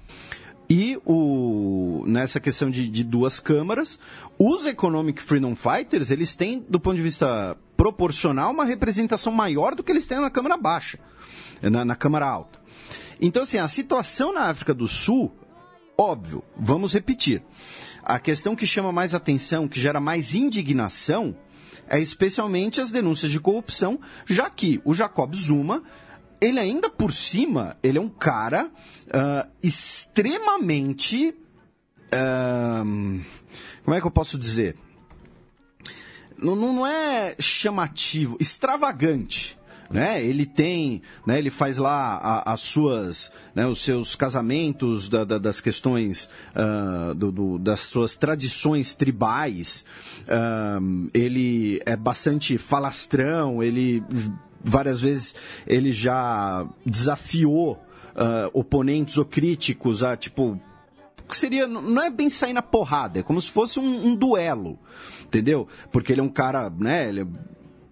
E 0.72 0.96
o, 1.04 2.04
nessa 2.06 2.38
questão 2.38 2.70
de, 2.70 2.88
de, 2.88 3.02
duas 3.02 3.40
câmaras, 3.40 3.98
os 4.38 4.66
Economic 4.66 5.20
Freedom 5.20 5.56
Fighters, 5.56 6.12
eles 6.12 6.36
têm, 6.36 6.64
do 6.68 6.78
ponto 6.78 6.94
de 6.94 7.02
vista 7.02 7.56
proporcional, 7.80 8.50
uma 8.50 8.66
representação 8.66 9.32
maior 9.32 9.74
do 9.74 9.82
que 9.82 9.90
eles 9.90 10.06
têm 10.06 10.20
na 10.20 10.28
Câmara 10.28 10.58
Baixa, 10.58 10.98
na, 11.62 11.82
na 11.82 11.96
Câmara 11.96 12.26
Alta. 12.26 12.60
Então, 13.18 13.42
assim, 13.42 13.56
a 13.56 13.66
situação 13.66 14.34
na 14.34 14.50
África 14.50 14.74
do 14.74 14.86
Sul, 14.86 15.34
óbvio, 15.96 16.44
vamos 16.54 16.92
repetir. 16.92 17.42
A 18.02 18.18
questão 18.18 18.54
que 18.54 18.66
chama 18.66 18.92
mais 18.92 19.14
atenção, 19.14 19.66
que 19.66 19.80
gera 19.80 19.98
mais 19.98 20.34
indignação, 20.34 21.34
é 21.88 21.98
especialmente 21.98 22.82
as 22.82 22.92
denúncias 22.92 23.32
de 23.32 23.40
corrupção, 23.40 23.98
já 24.26 24.50
que 24.50 24.78
o 24.84 24.92
Jacob 24.92 25.34
Zuma 25.34 25.82
ele 26.38 26.60
ainda 26.60 26.90
por 26.90 27.14
cima, 27.14 27.78
ele 27.82 27.96
é 27.96 28.00
um 28.00 28.10
cara 28.10 28.66
uh, 28.66 29.50
extremamente. 29.62 31.34
Uh, 32.12 33.24
como 33.82 33.96
é 33.96 34.00
que 34.02 34.06
eu 34.06 34.10
posso 34.10 34.36
dizer? 34.36 34.76
Não, 36.42 36.56
não 36.56 36.86
é 36.86 37.34
chamativo, 37.38 38.36
extravagante. 38.40 39.58
Né? 39.90 40.24
Ele 40.24 40.46
tem, 40.46 41.02
né? 41.26 41.36
Ele 41.36 41.50
faz 41.50 41.76
lá 41.76 42.14
a, 42.16 42.52
as 42.52 42.60
suas, 42.60 43.32
né? 43.52 43.66
os 43.66 43.80
seus 43.80 44.14
casamentos 44.14 45.08
da, 45.08 45.24
da, 45.24 45.36
das 45.36 45.60
questões 45.60 46.30
uh, 46.54 47.12
do, 47.12 47.32
do, 47.32 47.58
das 47.58 47.80
suas 47.80 48.14
tradições 48.14 48.94
tribais. 48.94 49.84
Uh, 50.22 51.10
ele 51.12 51.82
é 51.84 51.96
bastante 51.96 52.56
falastrão. 52.56 53.60
Ele 53.60 54.04
várias 54.62 55.00
vezes 55.00 55.34
ele 55.66 55.92
já 55.92 56.64
desafiou 56.86 57.72
uh, 57.72 58.50
oponentes 58.52 59.18
ou 59.18 59.24
críticos 59.24 60.04
a, 60.04 60.16
tipo, 60.16 60.60
seria, 61.36 61.66
não 61.66 62.02
é 62.02 62.10
bem 62.10 62.30
sair 62.30 62.52
na 62.52 62.62
porrada, 62.62 63.20
é 63.20 63.22
como 63.22 63.40
se 63.40 63.50
fosse 63.50 63.78
um, 63.78 64.08
um 64.08 64.14
duelo, 64.14 64.78
entendeu? 65.24 65.68
Porque 65.90 66.12
ele 66.12 66.20
é 66.20 66.24
um 66.24 66.28
cara, 66.28 66.70
né, 66.70 67.08
ele 67.08 67.20
é 67.20 67.24
um 67.24 67.34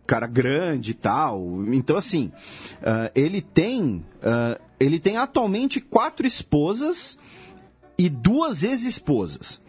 cara 0.07 0.27
grande 0.27 0.93
e 0.93 0.95
tal, 0.95 1.65
então 1.73 1.97
assim, 1.97 2.33
uh, 2.77 3.11
ele 3.15 3.41
tem, 3.41 4.05
uh, 4.17 4.61
ele 4.79 4.99
tem 4.99 5.17
atualmente 5.17 5.81
quatro 5.81 6.27
esposas 6.27 7.19
e 7.99 8.09
duas 8.09 8.63
ex-esposas. 8.63 9.61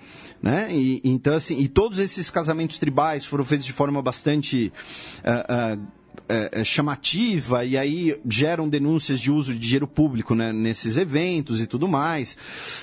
Né? 0.42 0.74
E, 0.74 1.02
então, 1.04 1.34
assim, 1.34 1.60
e 1.60 1.68
todos 1.68 2.00
esses 2.00 2.30
casamentos 2.30 2.78
tribais 2.78 3.26
foram 3.26 3.44
feitos 3.44 3.66
de 3.66 3.74
forma 3.74 4.02
bastante 4.02 4.72
uh, 5.20 5.78
uh, 5.78 5.88
é, 6.28 6.62
é, 6.62 6.64
chamativa 6.64 7.66
e 7.66 7.78
aí 7.78 8.20
geram 8.28 8.70
denúncias 8.70 9.20
de 9.20 9.32
uso 9.32 9.54
de 9.54 9.60
dinheiro 9.60 9.88
público 9.88 10.36
né, 10.36 10.54
nesses 10.54 10.98
eventos 10.98 11.62
e 11.62 11.68
tudo 11.68 11.88
mais. 11.88 12.38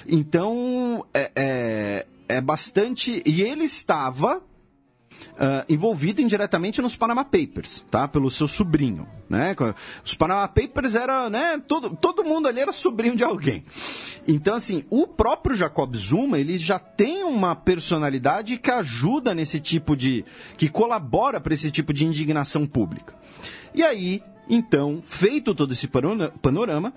Então, 0.06 1.04
é, 1.14 1.30
é, 1.36 2.06
é 2.28 2.40
bastante. 2.40 3.22
E 3.24 3.42
ele 3.42 3.64
estava 3.64 4.42
Uh, 5.36 5.64
envolvido 5.68 6.22
indiretamente 6.22 6.80
nos 6.80 6.96
Panama 6.96 7.24
Papers, 7.24 7.84
tá? 7.90 8.08
Pelo 8.08 8.30
seu 8.30 8.48
sobrinho, 8.48 9.06
né? 9.28 9.54
Os 10.02 10.14
Panama 10.14 10.48
Papers 10.48 10.94
era, 10.94 11.28
né? 11.28 11.60
Todo, 11.68 11.90
todo 11.90 12.24
mundo 12.24 12.48
ali 12.48 12.60
era 12.60 12.72
sobrinho 12.72 13.14
de 13.14 13.22
alguém. 13.22 13.64
Então, 14.26 14.54
assim, 14.54 14.84
o 14.88 15.06
próprio 15.06 15.54
Jacob 15.54 15.94
Zuma, 15.94 16.38
ele 16.38 16.56
já 16.56 16.78
tem 16.78 17.22
uma 17.22 17.54
personalidade 17.54 18.56
que 18.56 18.70
ajuda 18.70 19.34
nesse 19.34 19.60
tipo 19.60 19.94
de... 19.94 20.24
que 20.56 20.70
colabora 20.70 21.38
para 21.38 21.52
esse 21.52 21.70
tipo 21.70 21.92
de 21.92 22.06
indignação 22.06 22.66
pública. 22.66 23.14
E 23.74 23.82
aí, 23.82 24.22
então, 24.48 25.02
feito 25.04 25.54
todo 25.54 25.72
esse 25.72 25.88
panorama, 26.40 26.94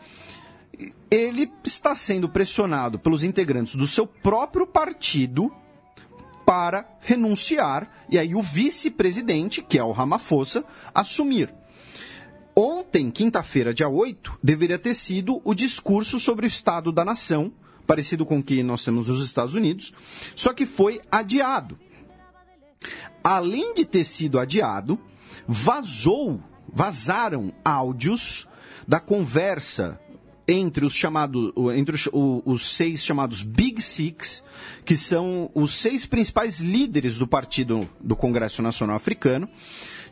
ele 1.11 1.51
está 1.63 1.95
sendo 1.95 2.29
pressionado 2.29 2.97
pelos 2.97 3.23
integrantes 3.23 3.75
do 3.75 3.87
seu 3.87 4.07
próprio 4.07 4.65
partido 4.65 5.51
para 6.49 6.97
renunciar 7.01 7.87
e 8.09 8.17
aí 8.17 8.33
o 8.33 8.41
vice-presidente, 8.41 9.61
que 9.61 9.77
é 9.77 9.83
o 9.83 9.91
Ramaphosa, 9.91 10.65
assumir. 10.95 11.53
Ontem, 12.55 13.11
quinta-feira, 13.11 13.71
dia 13.71 13.87
8, 13.87 14.39
deveria 14.41 14.79
ter 14.79 14.95
sido 14.95 15.39
o 15.45 15.53
discurso 15.53 16.19
sobre 16.19 16.47
o 16.47 16.49
Estado 16.49 16.91
da 16.91 17.05
Nação, 17.05 17.53
parecido 17.85 18.25
com 18.25 18.39
o 18.39 18.43
que 18.43 18.63
nós 18.63 18.83
temos 18.83 19.07
nos 19.07 19.23
Estados 19.23 19.53
Unidos, 19.53 19.93
só 20.35 20.51
que 20.51 20.65
foi 20.65 20.99
adiado. 21.11 21.77
Além 23.23 23.75
de 23.75 23.85
ter 23.85 24.03
sido 24.03 24.39
adiado, 24.39 24.97
vazou, 25.47 26.43
vazaram 26.67 27.53
áudios 27.63 28.47
da 28.87 28.99
conversa 28.99 30.01
entre 30.49 30.83
os 30.85 30.95
chamados, 30.95 31.51
entre 31.75 31.95
os, 31.95 32.09
os, 32.11 32.75
seis 32.75 33.05
chamados 33.05 33.43
Big 33.43 33.81
Six, 33.81 34.43
que 34.83 34.97
são 34.97 35.51
os 35.53 35.73
seis 35.73 36.05
principais 36.05 36.59
líderes 36.59 37.17
do 37.17 37.27
partido 37.27 37.87
do 37.99 38.15
Congresso 38.15 38.61
Nacional 38.61 38.95
Africano, 38.95 39.47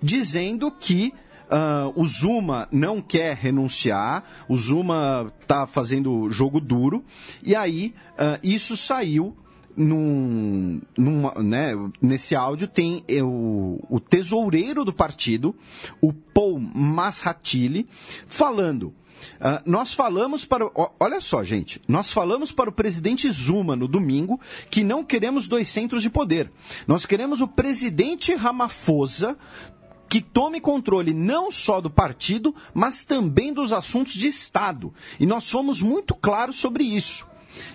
dizendo 0.02 0.72
que 0.72 1.14
Uh, 1.48 1.94
o 1.96 2.06
Zuma 2.06 2.68
não 2.74 3.02
quer 3.02 3.34
renunciar, 3.34 4.22
o 4.50 4.58
Zuma 4.58 5.32
está 5.40 5.66
fazendo 5.66 6.30
jogo 6.30 6.60
duro, 6.60 7.06
e 7.42 7.56
aí 7.56 7.94
uh, 8.16 8.38
isso 8.44 8.76
saiu 8.76 9.34
num, 9.78 10.82
né, 11.42 11.72
nesse 12.02 12.36
áudio 12.36 12.68
tem 12.68 13.02
o, 13.24 13.80
o 13.90 13.98
tesoureiro 13.98 14.84
do 14.84 14.92
partido, 14.92 15.56
o 16.02 16.12
Paul 16.12 16.60
Mashatili, 16.60 17.88
falando. 18.28 18.94
Uh, 19.40 19.62
nós 19.66 19.94
falamos 19.94 20.46
para. 20.46 20.70
Olha 21.00 21.22
só, 21.22 21.44
gente. 21.44 21.82
Nós 21.88 22.12
falamos 22.12 22.52
para 22.52 22.70
o 22.70 22.74
presidente 22.74 23.30
Zuma 23.32 23.76
no 23.76 23.88
domingo 23.88 24.40
que 24.70 24.84
não 24.84 25.04
queremos 25.04 25.48
dois 25.48 25.68
centros 25.68 26.04
de 26.04 26.10
poder. 26.10 26.52
Nós 26.88 27.06
queremos 27.06 27.42
o 27.42 27.48
presidente 27.48 28.34
Ramaphosa 28.36 29.38
que 30.10 30.22
tome 30.22 30.62
controle 30.62 31.14
não 31.14 31.52
só 31.52 31.82
do 31.82 31.90
partido, 31.90 32.56
mas 32.74 33.04
também 33.04 33.54
dos 33.54 33.72
assuntos 33.72 34.14
de 34.14 34.28
Estado. 34.28 34.94
E 35.20 35.26
nós 35.26 35.50
fomos 35.50 35.82
muito 35.82 36.16
claros 36.16 36.56
sobre 36.56 36.84
isso. 36.84 37.26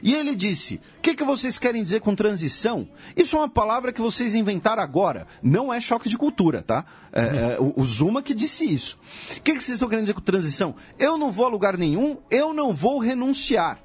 E 0.03 0.15
ele 0.15 0.35
disse: 0.35 0.81
O 0.99 1.01
que, 1.01 1.15
que 1.15 1.25
vocês 1.25 1.59
querem 1.59 1.83
dizer 1.83 2.01
com 2.01 2.15
transição? 2.15 2.89
Isso 3.17 3.37
é 3.37 3.41
uma 3.41 3.49
palavra 3.49 3.93
que 3.93 4.01
vocês 4.01 4.35
inventaram 4.35 4.83
agora. 4.83 5.27
Não 5.43 5.73
é 5.73 5.81
choque 5.81 6.09
de 6.09 6.19
cultura, 6.19 6.63
tá? 6.63 6.85
É, 7.13 7.21
é, 7.21 7.57
o, 7.61 7.85
Zuma 7.85 8.23
que 8.23 8.35
disse 8.35 8.65
isso. 8.65 8.99
O 9.37 9.41
que, 9.43 9.53
que 9.53 9.63
vocês 9.63 9.77
estão 9.77 9.89
querendo 9.89 10.05
dizer 10.05 10.15
com 10.15 10.21
transição? 10.21 10.75
Eu 10.99 11.17
não 11.19 11.31
vou 11.31 11.47
a 11.47 11.49
lugar 11.49 11.77
nenhum, 11.77 12.19
eu 12.31 12.53
não 12.53 12.73
vou 12.73 12.99
renunciar. 12.99 13.79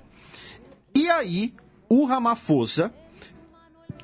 E 0.94 1.10
aí, 1.10 1.54
o 1.90 2.06
Ramaphosa 2.06 2.94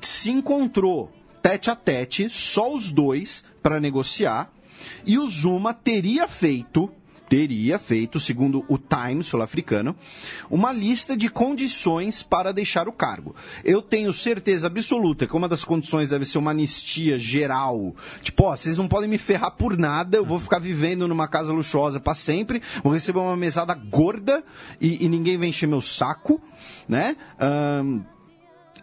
se 0.00 0.30
encontrou 0.30 1.10
tete 1.42 1.70
a 1.70 1.76
tete, 1.76 2.28
só 2.30 2.72
os 2.72 2.90
dois, 2.90 3.44
para 3.62 3.80
negociar, 3.80 4.50
e 5.04 5.18
o 5.18 5.26
Zuma 5.28 5.74
teria 5.74 6.26
feito 6.28 6.90
teria 7.34 7.80
feito, 7.80 8.20
segundo 8.20 8.64
o 8.68 8.78
Times 8.78 9.26
sul-africano, 9.26 9.96
uma 10.48 10.72
lista 10.72 11.16
de 11.16 11.28
condições 11.28 12.22
para 12.22 12.52
deixar 12.52 12.86
o 12.86 12.92
cargo. 12.92 13.34
Eu 13.64 13.82
tenho 13.82 14.12
certeza 14.12 14.68
absoluta 14.68 15.26
que 15.26 15.36
uma 15.36 15.48
das 15.48 15.64
condições 15.64 16.10
deve 16.10 16.24
ser 16.26 16.38
uma 16.38 16.52
anistia 16.52 17.18
geral. 17.18 17.92
Tipo, 18.22 18.44
ó, 18.44 18.56
vocês 18.56 18.76
não 18.76 18.86
podem 18.86 19.10
me 19.10 19.18
ferrar 19.18 19.50
por 19.50 19.76
nada, 19.76 20.16
eu 20.16 20.24
vou 20.24 20.38
ficar 20.38 20.60
vivendo 20.60 21.08
numa 21.08 21.26
casa 21.26 21.52
luxuosa 21.52 21.98
para 21.98 22.14
sempre, 22.14 22.62
vou 22.84 22.92
receber 22.92 23.18
uma 23.18 23.36
mesada 23.36 23.74
gorda 23.74 24.44
e, 24.80 25.04
e, 25.04 25.08
ninguém 25.08 25.36
vai 25.36 25.48
encher 25.48 25.66
meu 25.66 25.80
saco, 25.80 26.40
né? 26.88 27.16
Um, 27.82 28.04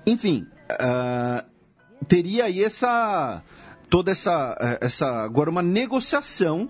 enfim, 0.05 0.45
uh, 0.73 2.05
teria 2.05 2.45
aí 2.45 2.61
essa 2.61 3.41
toda 3.89 4.11
essa, 4.11 4.57
eh, 4.59 4.79
essa 4.81 5.21
agora 5.21 5.49
uma 5.49 5.61
negociação 5.61 6.69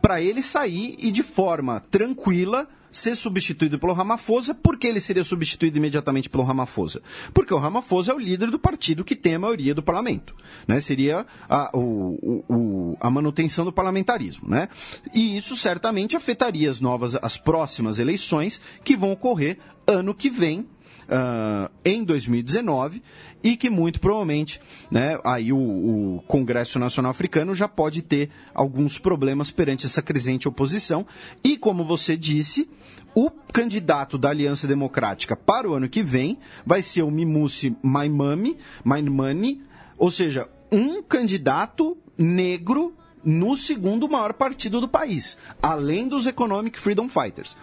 para 0.00 0.20
ele 0.20 0.42
sair 0.42 0.96
e 0.98 1.10
de 1.10 1.22
forma 1.22 1.80
tranquila 1.90 2.68
ser 2.92 3.16
substituído 3.16 3.78
pelo 3.78 3.94
Ramaphosa. 3.94 4.54
Por 4.54 4.78
que 4.78 4.86
ele 4.86 5.00
seria 5.00 5.24
substituído 5.24 5.78
imediatamente 5.78 6.28
pelo 6.28 6.44
Ramaphosa? 6.44 7.02
Porque 7.32 7.54
o 7.54 7.58
Ramaphosa 7.58 8.12
é 8.12 8.14
o 8.14 8.18
líder 8.18 8.50
do 8.50 8.58
partido 8.58 9.04
que 9.04 9.16
tem 9.16 9.34
a 9.34 9.38
maioria 9.38 9.74
do 9.74 9.82
parlamento. 9.82 10.36
Né? 10.68 10.78
Seria 10.78 11.26
a, 11.48 11.70
o, 11.76 12.44
o, 12.48 12.96
a 13.00 13.10
manutenção 13.10 13.64
do 13.64 13.72
parlamentarismo. 13.72 14.48
Né? 14.48 14.68
E 15.14 15.36
isso 15.36 15.56
certamente 15.56 16.16
afetaria 16.16 16.68
as 16.68 16.80
novas, 16.80 17.14
as 17.14 17.38
próximas 17.38 17.98
eleições 17.98 18.60
que 18.84 18.94
vão 18.94 19.12
ocorrer 19.12 19.58
ano 19.86 20.14
que 20.14 20.28
vem, 20.28 20.66
uh, 21.12 21.70
em 21.84 22.02
2019 22.02 23.02
e 23.42 23.56
que 23.56 23.68
muito 23.68 24.00
provavelmente 24.00 24.60
né, 24.90 25.18
aí 25.24 25.52
o, 25.52 25.58
o, 25.58 26.24
Congresso 26.26 26.78
Nacional 26.78 27.10
Africano 27.10 27.54
já 27.54 27.68
pode 27.68 28.00
ter 28.00 28.30
alguns 28.54 28.98
problemas 28.98 29.50
perante 29.50 29.86
essa 29.86 30.00
crescente 30.00 30.48
oposição. 30.48 31.06
E 31.44 31.56
como 31.58 31.84
você 31.84 32.16
disse, 32.16 32.68
o 33.14 33.30
candidato 33.30 34.16
da 34.16 34.30
Aliança 34.30 34.66
Democrática 34.66 35.36
para 35.36 35.68
o 35.68 35.74
ano 35.74 35.88
que 35.88 36.02
vem 36.02 36.38
vai 36.64 36.82
ser 36.82 37.02
o 37.02 37.10
Mimusi 37.10 37.76
Maimami, 37.82 38.56
Maimani, 38.82 39.62
ou 39.98 40.10
seja, 40.10 40.48
um 40.70 41.02
candidato 41.02 41.96
negro 42.16 42.94
no 43.24 43.56
segundo 43.56 44.08
maior 44.08 44.32
partido 44.32 44.80
do 44.80 44.88
país, 44.88 45.38
além 45.62 46.08
dos 46.08 46.26
Economic 46.26 46.78
Freedom 46.78 47.08
Fighters. 47.08 47.56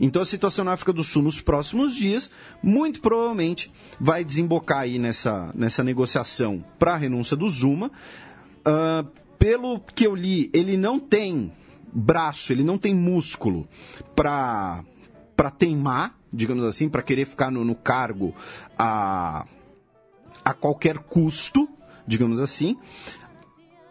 Então 0.00 0.22
a 0.22 0.24
situação 0.24 0.64
na 0.64 0.72
África 0.72 0.92
do 0.92 1.04
Sul 1.04 1.22
nos 1.22 1.40
próximos 1.40 1.94
dias, 1.94 2.30
muito 2.62 3.00
provavelmente, 3.00 3.70
vai 4.00 4.24
desembocar 4.24 4.80
aí 4.80 4.98
nessa, 4.98 5.52
nessa 5.54 5.84
negociação 5.84 6.64
para 6.78 6.94
a 6.94 6.96
renúncia 6.96 7.36
do 7.36 7.48
Zuma. 7.48 7.90
Uh, 8.66 9.06
pelo 9.38 9.78
que 9.80 10.06
eu 10.06 10.14
li, 10.14 10.50
ele 10.54 10.76
não 10.76 10.98
tem 10.98 11.52
braço, 11.92 12.52
ele 12.52 12.64
não 12.64 12.78
tem 12.78 12.94
músculo 12.94 13.68
para 14.16 14.82
para 15.36 15.50
teimar, 15.50 16.16
digamos 16.32 16.64
assim, 16.64 16.88
para 16.88 17.02
querer 17.02 17.26
ficar 17.26 17.50
no, 17.50 17.64
no 17.64 17.74
cargo 17.74 18.32
a, 18.78 19.44
a 20.44 20.54
qualquer 20.54 20.98
custo, 20.98 21.68
digamos 22.06 22.38
assim. 22.38 22.76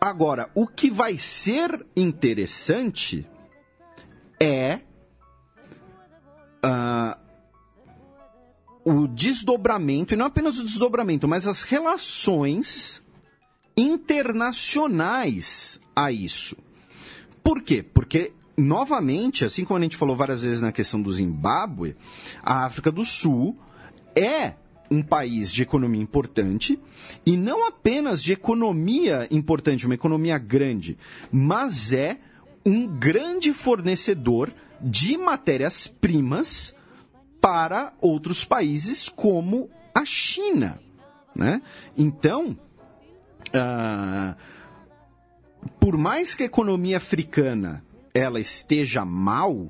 Agora, 0.04 0.50
o 0.54 0.68
que 0.68 0.92
vai 0.92 1.18
ser 1.18 1.86
interessante 1.96 3.26
é 4.38 4.82
uh, 6.62 7.18
o 8.84 9.08
desdobramento, 9.08 10.14
e 10.14 10.18
não 10.18 10.26
apenas 10.26 10.60
o 10.60 10.66
desdobramento, 10.66 11.26
mas 11.26 11.48
as 11.48 11.64
relações 11.64 13.02
internacionais 13.78 15.80
a 15.96 16.12
isso. 16.12 16.58
Por 17.42 17.62
quê? 17.62 17.82
Porque, 17.82 18.34
novamente, 18.58 19.46
assim 19.46 19.64
como 19.64 19.80
a 19.80 19.84
gente 19.84 19.96
falou 19.96 20.18
várias 20.18 20.44
vezes 20.44 20.60
na 20.60 20.74
questão 20.74 21.02
do 21.02 21.14
Zimbábue, 21.14 21.96
a 22.44 22.66
África 22.66 22.92
do 22.92 23.06
Sul 23.06 23.58
é 24.14 24.56
um 24.94 25.02
país 25.02 25.52
de 25.52 25.64
economia 25.64 26.02
importante 26.02 26.80
e 27.26 27.36
não 27.36 27.68
apenas 27.68 28.22
de 28.22 28.32
economia 28.32 29.28
importante, 29.32 29.86
uma 29.86 29.96
economia 29.96 30.38
grande, 30.38 30.98
mas 31.32 31.92
é 31.92 32.20
um 32.66 32.88
grande 32.88 33.54
fornecedor 33.54 34.54
de 34.80 35.18
matérias-primas 35.18 36.76
para 37.42 37.94
outros 38.00 38.46
países 38.46 39.10
como 39.10 39.70
a 39.94 40.06
China. 40.06 40.80
Né? 41.36 41.62
Então, 41.98 42.58
uh, 43.50 44.36
por 45.80 45.98
mais 45.98 46.36
que 46.36 46.44
a 46.44 46.46
economia 46.46 46.98
africana 46.98 47.84
ela 48.14 48.40
esteja 48.40 49.04
mal, 49.04 49.70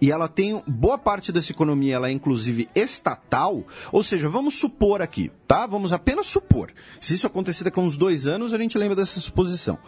e 0.00 0.10
ela 0.10 0.28
tem 0.28 0.62
boa 0.66 0.98
parte 0.98 1.32
dessa 1.32 1.52
economia, 1.52 1.96
ela 1.96 2.08
é 2.08 2.12
inclusive 2.12 2.68
estatal, 2.74 3.64
ou 3.92 4.02
seja, 4.02 4.28
vamos 4.28 4.54
supor 4.54 5.02
aqui, 5.02 5.30
tá? 5.46 5.66
Vamos 5.66 5.92
apenas 5.92 6.26
supor. 6.26 6.72
Se 7.00 7.14
isso 7.14 7.26
acontecer 7.26 7.64
daqui 7.64 7.78
a 7.78 7.82
uns 7.82 7.96
dois 7.96 8.26
anos, 8.26 8.52
a 8.52 8.58
gente 8.58 8.78
lembra 8.78 8.96
dessa 8.96 9.20
suposição 9.20 9.78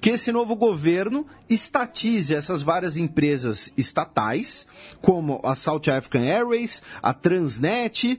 que 0.00 0.10
esse 0.10 0.32
novo 0.32 0.56
governo 0.56 1.26
estatize 1.48 2.34
essas 2.34 2.62
várias 2.62 2.96
empresas 2.96 3.70
estatais, 3.76 4.66
como 5.02 5.40
a 5.44 5.54
South 5.54 5.90
African 5.94 6.22
Airways, 6.22 6.82
a 7.02 7.12
Transnet, 7.12 8.18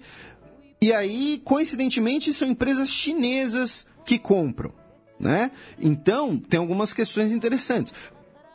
e 0.80 0.94
aí, 0.94 1.42
coincidentemente, 1.44 2.34
são 2.34 2.48
empresas 2.48 2.90
chinesas 2.90 3.86
que 4.06 4.18
compram. 4.18 4.74
Né? 5.20 5.52
Então, 5.80 6.38
tem 6.38 6.60
algumas 6.60 6.94
questões 6.94 7.32
interessantes. 7.32 7.94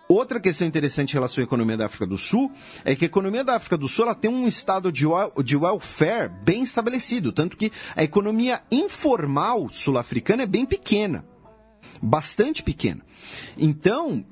Outra 0.09 0.39
questão 0.39 0.66
interessante 0.66 1.11
em 1.11 1.15
relação 1.15 1.43
à 1.43 1.45
economia 1.45 1.77
da 1.77 1.87
África 1.87 2.07
do 2.07 2.16
Sul 2.16 2.53
é 2.85 2.95
que 2.95 3.05
a 3.05 3.07
economia 3.07 3.43
da 3.43 3.57
África 3.57 3.77
do 3.77 3.89
Sul 3.89 4.05
ela 4.05 4.15
tem 4.15 4.31
um 4.31 4.47
estado 4.47 4.93
de, 4.93 5.05
de 5.45 5.57
welfare 5.57 6.31
bem 6.45 6.62
estabelecido, 6.62 7.33
tanto 7.33 7.57
que 7.57 7.73
a 7.95 8.05
economia 8.05 8.62
informal 8.70 9.69
sul-africana 9.70 10.45
é 10.45 10.47
bem 10.47 10.65
pequena 10.65 11.24
bastante 12.03 12.62
pequena. 12.62 13.01
Então, 13.57 14.24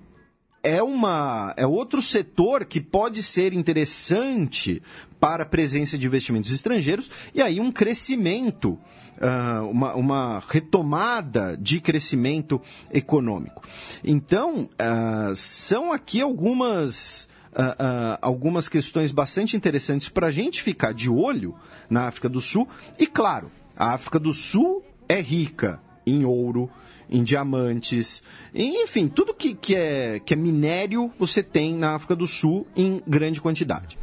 é 0.65 0.83
uma 0.83 1.53
é 1.57 1.67
outro 1.67 2.01
setor 2.01 2.65
que 2.65 2.81
pode 2.81 3.23
ser 3.23 3.53
interessante 3.53 4.83
para 5.21 5.43
a 5.43 5.47
presença 5.47 5.97
de 5.97 6.07
investimentos 6.07 6.51
estrangeiros 6.51 7.11
e 7.35 7.41
aí 7.41 7.61
um 7.61 7.71
crescimento, 7.71 8.79
uh, 9.19 9.69
uma, 9.71 9.95
uma, 9.95 10.43
retomada 10.49 11.57
de 11.57 11.81
crescimento 11.81 12.61
econômico. 12.91 13.63
Então, 14.03 14.69
uh, 14.73 15.37
são 15.37 15.93
aqui 15.93 16.21
algumas. 16.21 17.29
Uh, 17.55 18.19
algumas 18.21 18.69
questões 18.69 19.13
bastante 19.13 19.57
interessantes 19.57 20.09
para 20.09 20.27
a 20.27 20.31
gente 20.33 20.61
ficar 20.61 20.93
de 20.93 21.09
olho 21.09 21.55
na 21.89 22.09
África 22.09 22.29
do 22.29 22.41
Sul. 22.41 22.69
E 22.99 23.07
claro, 23.07 23.49
a 23.77 23.93
África 23.93 24.19
do 24.19 24.33
Sul 24.33 24.83
é 25.09 25.21
rica 25.21 25.81
em 26.05 26.25
ouro, 26.25 26.69
em 27.09 27.23
diamantes, 27.23 28.23
enfim, 28.55 29.09
tudo 29.09 29.35
que, 29.35 29.55
que, 29.55 29.75
é, 29.75 30.21
que 30.25 30.35
é 30.35 30.37
minério 30.37 31.13
você 31.19 31.43
tem 31.43 31.75
na 31.75 31.95
África 31.95 32.17
do 32.17 32.27
Sul 32.27 32.67
em 32.77 33.03
grande 33.07 33.41
quantidade. 33.41 33.99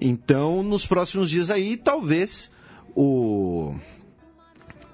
Então, 0.00 0.62
nos 0.62 0.86
próximos 0.86 1.30
dias 1.30 1.50
aí, 1.50 1.76
talvez 1.76 2.50
o 2.94 3.74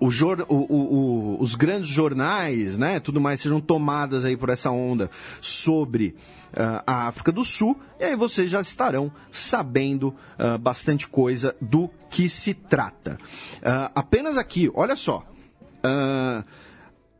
o, 0.00 0.06
o, 0.06 1.42
os 1.42 1.54
grandes 1.54 1.88
jornais, 1.88 2.78
né, 2.78 3.00
tudo 3.00 3.20
mais, 3.20 3.40
sejam 3.40 3.60
tomadas 3.60 4.24
aí 4.24 4.36
por 4.36 4.48
essa 4.48 4.70
onda 4.70 5.10
sobre 5.40 6.14
uh, 6.52 6.82
a 6.86 7.08
África 7.08 7.32
do 7.32 7.44
Sul, 7.44 7.78
e 7.98 8.04
aí 8.04 8.16
vocês 8.16 8.50
já 8.50 8.60
estarão 8.60 9.10
sabendo 9.32 10.14
uh, 10.38 10.56
bastante 10.58 11.08
coisa 11.08 11.54
do 11.60 11.90
que 12.08 12.28
se 12.28 12.54
trata. 12.54 13.18
Uh, 13.56 13.90
apenas 13.94 14.36
aqui, 14.36 14.70
olha 14.72 14.94
só, 14.94 15.24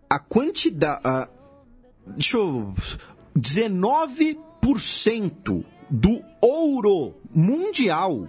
a 0.09 0.19
quantidade, 0.19 1.31
deixa 2.07 2.39
eu, 2.39 2.73
19% 3.37 5.65
do 5.91 6.25
ouro 6.41 7.15
mundial 7.35 8.29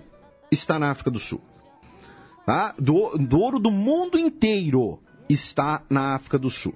está 0.52 0.80
na 0.80 0.92
África 0.92 1.12
do 1.12 1.20
Sul. 1.20 1.42
Tá? 2.46 2.74
Do, 2.78 3.18
do 3.18 3.40
ouro 3.40 3.60
do 3.60 3.72
mundo 3.72 4.18
inteiro 4.18 5.00
está 5.30 5.84
na 5.90 6.16
África 6.16 6.38
do 6.38 6.50
Sul. 6.50 6.74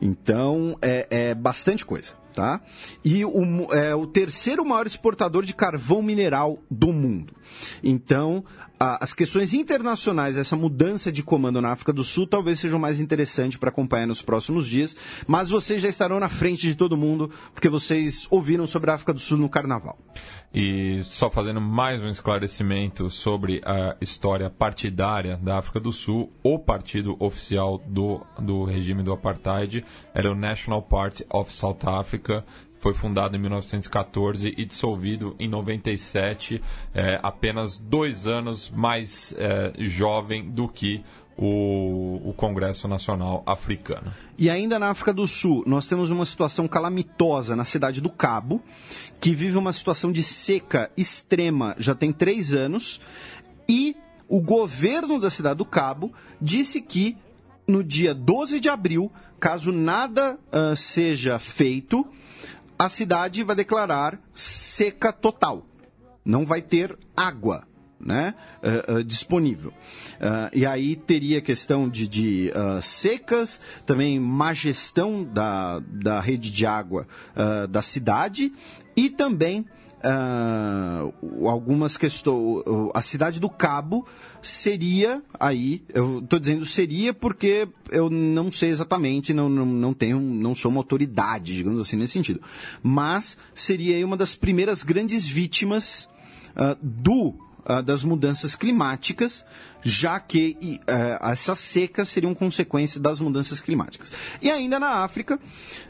Então, 0.00 0.76
é, 0.82 1.06
é 1.10 1.34
bastante 1.34 1.84
coisa. 1.84 2.12
Tá? 2.34 2.60
E 3.02 3.24
o, 3.24 3.72
é 3.72 3.94
o 3.94 4.06
terceiro 4.06 4.62
maior 4.62 4.86
exportador 4.86 5.44
de 5.44 5.54
carvão 5.54 6.02
mineral 6.02 6.58
do 6.70 6.92
mundo. 6.92 7.32
Então, 7.82 8.44
a, 8.78 9.02
as 9.02 9.14
questões 9.14 9.54
internacionais, 9.54 10.36
essa 10.36 10.56
mudança 10.56 11.10
de 11.10 11.22
comando 11.22 11.60
na 11.60 11.72
África 11.72 11.92
do 11.92 12.04
Sul, 12.04 12.26
talvez 12.26 12.60
sejam 12.60 12.78
mais 12.78 13.00
interessantes 13.00 13.58
para 13.58 13.70
acompanhar 13.70 14.06
nos 14.06 14.22
próximos 14.22 14.66
dias, 14.66 14.96
mas 15.26 15.48
vocês 15.48 15.80
já 15.80 15.88
estarão 15.88 16.20
na 16.20 16.28
frente 16.28 16.62
de 16.62 16.74
todo 16.74 16.96
mundo, 16.96 17.30
porque 17.54 17.68
vocês 17.68 18.26
ouviram 18.30 18.66
sobre 18.66 18.90
a 18.90 18.94
África 18.94 19.12
do 19.12 19.20
Sul 19.20 19.38
no 19.38 19.48
Carnaval. 19.48 19.98
E 20.54 21.02
só 21.04 21.28
fazendo 21.28 21.60
mais 21.60 22.02
um 22.02 22.08
esclarecimento 22.08 23.10
sobre 23.10 23.60
a 23.64 23.96
história 24.00 24.48
partidária 24.48 25.36
da 25.36 25.58
África 25.58 25.80
do 25.80 25.92
Sul, 25.92 26.32
o 26.42 26.58
partido 26.58 27.16
oficial 27.18 27.78
do, 27.86 28.20
do 28.38 28.64
regime 28.64 29.02
do 29.02 29.12
apartheid 29.12 29.84
era 30.14 30.30
o 30.30 30.34
National 30.34 30.82
Party 30.82 31.26
of 31.30 31.52
South 31.52 31.80
Africa, 31.86 32.44
foi 32.78 32.94
fundado 32.94 33.36
em 33.36 33.38
1914 33.38 34.54
e 34.56 34.64
dissolvido 34.64 35.34
em 35.38 35.48
97, 35.48 36.62
é, 36.94 37.18
apenas 37.22 37.76
dois 37.76 38.26
anos 38.26 38.70
mais 38.70 39.34
é, 39.36 39.72
jovem 39.78 40.48
do 40.50 40.68
que 40.68 41.02
o, 41.36 42.20
o, 42.24 42.32
Congresso 42.34 42.88
Nacional 42.88 43.42
Africano. 43.44 44.12
E 44.38 44.48
ainda 44.48 44.78
na 44.78 44.88
África 44.88 45.12
do 45.12 45.26
Sul, 45.26 45.62
nós 45.66 45.86
temos 45.86 46.10
uma 46.10 46.24
situação 46.24 46.66
calamitosa 46.66 47.54
na 47.54 47.64
cidade 47.64 48.00
do 48.00 48.08
Cabo, 48.08 48.62
que 49.20 49.34
vive 49.34 49.58
uma 49.58 49.72
situação 49.72 50.10
de 50.10 50.22
seca 50.22 50.90
extrema 50.96 51.74
já 51.78 51.94
tem 51.94 52.12
três 52.12 52.54
anos, 52.54 53.00
e 53.68 53.96
o 54.28 54.40
governo 54.40 55.20
da 55.20 55.30
cidade 55.30 55.58
do 55.58 55.64
Cabo 55.64 56.12
disse 56.40 56.80
que 56.80 57.16
no 57.66 57.82
dia 57.82 58.14
12 58.14 58.60
de 58.60 58.68
abril, 58.68 59.10
caso 59.38 59.72
nada 59.72 60.38
uh, 60.52 60.74
seja 60.74 61.38
feito, 61.38 62.06
a 62.78 62.88
cidade 62.88 63.42
vai 63.42 63.56
declarar 63.56 64.20
seca 64.34 65.12
total. 65.12 65.66
Não 66.24 66.44
vai 66.44 66.60
ter 66.60 66.98
água 67.16 67.66
né, 67.98 68.34
uh, 68.62 68.96
uh, 68.96 69.04
disponível. 69.04 69.70
Uh, 69.70 70.50
e 70.52 70.66
aí 70.66 70.96
teria 70.96 71.40
questão 71.40 71.88
de, 71.88 72.06
de 72.06 72.52
secas, 72.82 73.60
também 73.84 74.20
má 74.20 74.52
gestão 74.52 75.24
da, 75.24 75.80
da 75.80 76.20
rede 76.20 76.50
de 76.50 76.66
água 76.66 77.06
da 77.68 77.82
cidade 77.82 78.52
e 78.96 79.10
também 79.10 79.66
uh, 80.02 81.48
algumas 81.48 81.96
questões. 81.96 82.64
A 82.94 83.02
cidade 83.02 83.40
do 83.40 83.48
Cabo 83.48 84.06
seria 84.42 85.22
aí, 85.38 85.82
eu 85.92 86.20
estou 86.20 86.38
dizendo 86.38 86.64
seria 86.66 87.12
porque 87.12 87.68
eu 87.90 88.08
não 88.10 88.50
sei 88.50 88.70
exatamente, 88.70 89.32
não, 89.32 89.48
não, 89.48 89.66
não 89.66 89.94
tenho, 89.94 90.20
não 90.20 90.54
sou 90.54 90.70
uma 90.70 90.80
autoridade, 90.80 91.54
digamos 91.54 91.80
assim, 91.80 91.96
nesse 91.96 92.12
sentido. 92.12 92.40
Mas 92.82 93.36
seria 93.54 93.96
aí 93.96 94.04
uma 94.04 94.16
das 94.16 94.34
primeiras 94.34 94.82
grandes 94.82 95.26
vítimas 95.26 96.08
uh, 96.56 96.76
do 96.80 97.34
uh, 97.68 97.82
das 97.82 98.02
mudanças 98.02 98.54
climáticas, 98.54 99.44
já 99.82 100.18
que 100.18 100.56
uh, 100.62 101.30
essas 101.30 101.58
secas 101.58 102.08
seriam 102.08 102.34
consequência 102.34 103.00
das 103.00 103.20
mudanças 103.20 103.60
climáticas. 103.60 104.10
E 104.40 104.50
ainda 104.50 104.78
na 104.78 105.04
África, 105.04 105.38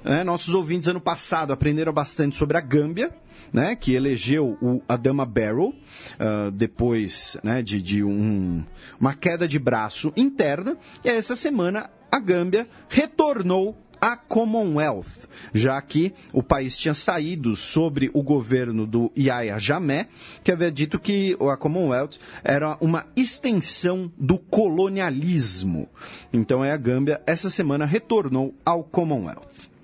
uh, 0.04 0.24
nossos 0.24 0.54
ouvintes 0.54 0.88
ano 0.88 1.00
passado 1.00 1.52
aprenderam 1.52 1.92
bastante 1.92 2.36
sobre 2.36 2.56
a 2.56 2.60
Gâmbia, 2.60 3.14
né, 3.52 3.76
que 3.76 3.92
elegeu 3.92 4.58
o 4.60 4.82
Adama 4.88 5.24
Barrow 5.24 5.68
uh, 5.68 6.50
depois 6.50 7.36
né, 7.42 7.62
de, 7.62 7.80
de 7.80 8.02
um, 8.02 8.64
uma 8.98 9.14
queda 9.14 9.46
de 9.46 9.58
braço 9.58 10.12
interna. 10.16 10.76
E 11.04 11.08
essa 11.08 11.36
semana 11.36 11.90
a 12.10 12.18
Gâmbia 12.18 12.68
retornou 12.88 13.76
a 14.00 14.16
Commonwealth, 14.16 15.28
já 15.54 15.80
que 15.80 16.12
o 16.32 16.42
país 16.42 16.76
tinha 16.76 16.94
saído 16.94 17.56
sobre 17.56 18.10
o 18.12 18.22
governo 18.22 18.86
do 18.86 19.10
Yahya 19.16 19.58
Jammeh, 19.58 20.08
que 20.42 20.52
havia 20.52 20.70
dito 20.70 20.98
que 20.98 21.36
a 21.52 21.56
Commonwealth 21.56 22.18
era 22.42 22.76
uma 22.80 23.06
extensão 23.16 24.10
do 24.18 24.38
colonialismo. 24.38 25.88
Então 26.32 26.64
é 26.64 26.72
a 26.72 26.76
Gâmbia 26.76 27.20
essa 27.26 27.50
semana 27.50 27.84
retornou 27.84 28.54
ao 28.64 28.84
Commonwealth. 28.84 29.76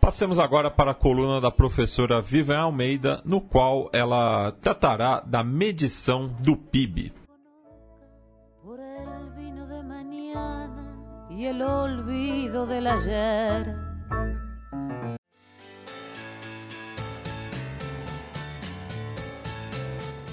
Passemos 0.00 0.38
agora 0.38 0.70
para 0.70 0.92
a 0.92 0.94
coluna 0.94 1.40
da 1.40 1.50
professora 1.50 2.22
Vivian 2.22 2.60
Almeida, 2.60 3.20
no 3.26 3.40
qual 3.40 3.90
ela 3.92 4.52
tratará 4.52 5.20
da 5.20 5.44
medição 5.44 6.28
do 6.40 6.56
PIB. 6.56 7.12
Y 11.38 11.46
el 11.46 11.62
olvido 11.62 12.66
del 12.66 12.84
ayer. 12.88 13.72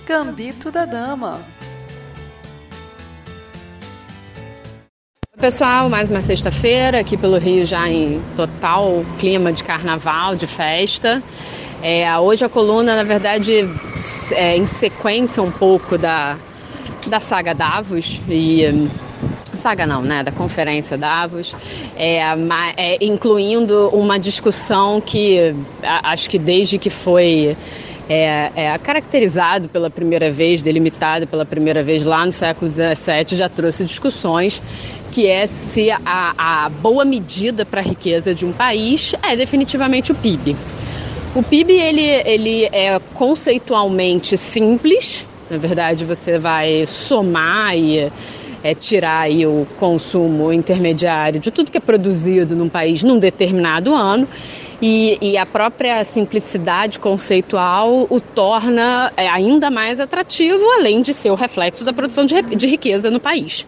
Gambito 0.08 0.72
da 0.72 0.86
Dama. 0.86 1.46
Pessoal, 5.40 5.90
mais 5.90 6.10
uma 6.10 6.24
sexta-feira 6.24 7.02
aqui 7.02 7.16
pelo 7.16 7.38
Rio, 7.38 7.68
já 7.68 7.88
em 7.88 8.20
total 8.36 9.06
clima 9.20 9.54
de 9.54 9.64
carnaval, 9.64 10.36
de 10.36 10.48
festa. 10.48 11.22
É, 11.84 12.18
hoje 12.18 12.44
a 12.44 12.50
coluna, 12.50 12.96
na 12.96 13.04
verdade, 13.04 13.54
é 14.32 14.58
em 14.58 14.66
sequência 14.66 15.44
um 15.44 15.52
pouco 15.52 16.00
da, 16.00 16.36
da 17.06 17.20
saga 17.20 17.54
Davos 17.54 18.20
e 18.28 18.90
saga 19.56 19.86
não, 19.86 20.02
né, 20.02 20.24
da 20.24 20.32
Conferência 20.32 20.98
Davos, 20.98 21.56
é, 21.96 22.20
é, 22.78 23.06
incluindo 23.06 23.90
uma 23.90 24.20
discussão 24.20 25.02
que 25.02 25.56
acho 25.84 26.30
que 26.30 26.38
desde 26.38 26.78
que 26.78 26.90
foi 26.90 27.56
é, 28.10 28.52
é, 28.56 28.78
caracterizado 28.78 29.68
pela 29.68 29.90
primeira 29.90 30.32
vez, 30.32 30.62
delimitado 30.62 31.26
pela 31.28 31.46
primeira 31.46 31.84
vez 31.84 32.06
lá 32.06 32.26
no 32.26 32.32
século 32.32 32.72
XVII, 32.72 33.36
já 33.36 33.50
trouxe 33.50 33.84
discussões 33.84 34.62
que 35.12 35.28
é 35.28 35.48
se 35.48 35.90
a, 35.92 36.00
a 36.66 36.70
boa 36.70 37.06
medida 37.06 37.66
para 37.66 37.82
a 37.82 37.84
riqueza 37.84 38.36
de 38.36 38.46
um 38.46 38.52
país 38.52 39.14
é 39.24 39.36
definitivamente 39.36 40.12
o 40.12 40.16
PIB. 40.16 40.56
O 41.34 41.44
PIB 41.44 41.74
ele, 41.74 42.02
ele 42.02 42.66
é 42.66 43.00
conceitualmente 43.14 44.38
simples, 44.38 45.28
na 45.50 45.58
verdade 45.58 46.06
você 46.06 46.38
vai 46.38 46.86
somar 46.86 47.76
e 47.78 48.12
é, 48.66 48.74
tirar 48.74 49.20
aí 49.20 49.46
o 49.46 49.68
consumo 49.78 50.52
intermediário 50.52 51.40
de 51.40 51.52
tudo 51.52 51.72
que 51.72 51.78
é 51.78 51.80
produzido 51.80 52.56
num 52.56 52.68
país 52.68 53.04
num 53.04 53.20
determinado 53.20 53.94
ano. 53.94 54.28
E, 54.82 55.20
e 55.22 55.38
a 55.38 55.46
própria 55.46 56.04
simplicidade 56.04 56.98
conceitual 56.98 58.08
o 58.10 58.20
torna 58.20 59.14
é, 59.16 59.28
ainda 59.30 59.70
mais 59.70 60.00
atrativo, 60.00 60.64
além 60.80 61.04
de 61.04 61.14
ser 61.14 61.30
o 61.30 61.36
reflexo 61.36 61.86
da 61.86 61.94
produção 61.94 62.26
de, 62.26 62.42
de 62.42 62.66
riqueza 62.66 63.12
no 63.12 63.20
país. 63.20 63.68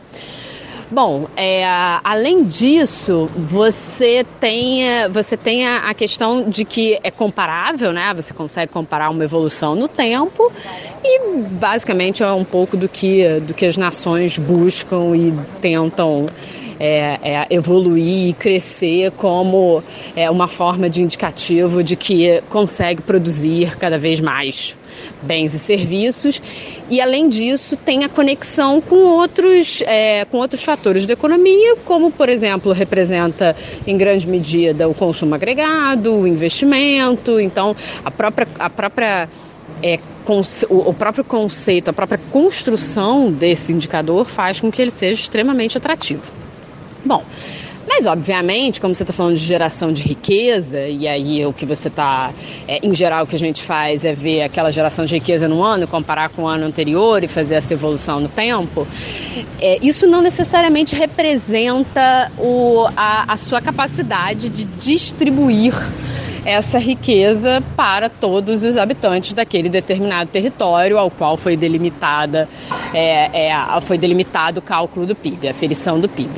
Bom, 0.90 1.28
é, 1.36 1.66
além 2.02 2.46
disso, 2.46 3.30
você 3.36 4.26
tem, 4.40 4.84
você 5.12 5.36
tem 5.36 5.68
a, 5.68 5.90
a, 5.90 5.94
questão 5.94 6.50
de 6.50 6.64
que 6.64 6.98
é 7.04 7.12
comparável, 7.12 7.92
né? 7.92 8.14
Você 8.16 8.34
consegue 8.34 8.72
comparar 8.72 9.10
uma 9.10 9.22
evolução 9.22 9.76
no 9.76 9.90
tempo 9.90 10.50
e 11.04 11.20
basicamente 11.52 12.24
é 12.24 12.32
um 12.32 12.46
pouco 12.46 12.78
do 12.78 12.88
que, 12.88 13.28
do 13.42 13.54
que 13.54 13.66
as 13.66 13.76
nações 13.76 14.38
buscam 14.38 15.14
e 15.14 15.34
tentam 15.60 16.26
é, 16.80 17.20
é, 17.22 17.48
evoluir 17.50 18.30
e 18.30 18.34
crescer 18.34 19.12
como 19.12 19.84
é, 20.16 20.30
uma 20.30 20.48
forma 20.48 20.90
de 20.90 21.02
indicativo 21.02 21.84
de 21.84 21.96
que 21.96 22.42
consegue 22.50 23.02
produzir 23.02 23.78
cada 23.78 23.98
vez 23.98 24.20
mais 24.20 24.78
bens 25.22 25.54
e 25.54 25.60
serviços. 25.60 26.42
E 26.90 27.02
além 27.02 27.28
disso, 27.28 27.76
tem 27.76 28.04
a 28.04 28.10
conexão 28.10 28.80
com 28.80 28.96
outros, 28.96 29.82
é, 29.86 30.26
com 30.26 30.38
outros 30.38 30.64
fatores 30.64 31.06
da 31.06 31.14
economia, 31.14 31.76
como, 31.86 32.12
por 32.12 32.30
exemplo, 32.30 32.72
representa 32.72 33.56
em 33.86 33.98
grande 33.98 34.28
medida 34.28 34.88
o 34.88 34.94
consumo 34.94 35.36
agregado, 35.36 36.14
o 36.14 36.28
investimento. 36.28 37.40
Então, 37.40 37.76
a 38.06 38.12
própria, 38.12 38.48
a 38.58 38.70
própria 38.70 39.30
é, 39.84 40.00
o 40.70 40.94
próprio 40.94 41.24
conceito, 41.24 41.90
a 41.90 41.94
própria 41.94 42.20
construção 42.32 43.32
desse 43.32 43.72
indicador 43.72 44.26
faz 44.26 44.60
com 44.60 44.72
que 44.72 44.82
ele 44.82 44.92
seja 44.92 45.22
extremamente 45.22 45.78
atrativo. 45.78 46.47
Bom, 47.08 47.24
mas, 47.88 48.06
obviamente, 48.06 48.82
como 48.82 48.94
você 48.94 49.04
está 49.04 49.14
falando 49.14 49.36
de 49.36 49.46
geração 49.46 49.94
de 49.94 50.02
riqueza, 50.02 50.88
e 50.88 51.08
aí 51.08 51.46
o 51.46 51.54
que 51.54 51.66
você 51.66 51.88
está. 51.88 52.32
É, 52.68 52.86
em 52.86 52.94
geral, 52.94 53.24
o 53.24 53.28
que 53.28 53.36
a 53.38 53.40
gente 53.40 53.64
faz 53.64 54.04
é 54.04 54.14
ver 54.14 54.44
aquela 54.44 54.72
geração 54.72 55.06
de 55.06 55.16
riqueza 55.16 55.48
no 55.48 55.64
ano, 55.64 55.88
comparar 55.88 56.28
com 56.30 56.44
o 56.44 56.48
ano 56.48 56.66
anterior 56.66 57.24
e 57.24 57.30
fazer 57.30 57.56
essa 57.56 57.74
evolução 57.74 58.20
no 58.20 58.28
tempo, 58.28 58.86
é, 59.62 59.80
isso 59.82 60.06
não 60.06 60.22
necessariamente 60.22 60.96
representa 60.96 62.30
o, 62.38 62.86
a, 62.96 63.32
a 63.32 63.38
sua 63.38 63.62
capacidade 63.62 64.50
de 64.50 64.66
distribuir 64.66 65.74
essa 66.44 66.78
riqueza 66.78 67.64
para 67.76 68.10
todos 68.10 68.64
os 68.64 68.76
habitantes 68.76 69.34
daquele 69.34 69.70
determinado 69.70 70.30
território 70.30 70.98
ao 70.98 71.10
qual 71.10 71.36
foi 71.36 71.58
delimitada 71.58 72.48
é, 72.94 73.50
é, 73.50 73.82
foi 73.82 73.98
delimitado 73.98 74.60
o 74.60 74.62
cálculo 74.62 75.06
do 75.06 75.16
PIB, 75.16 75.48
a 75.48 75.52
aferição 75.52 76.00
do 76.00 76.08
PIB. 76.08 76.32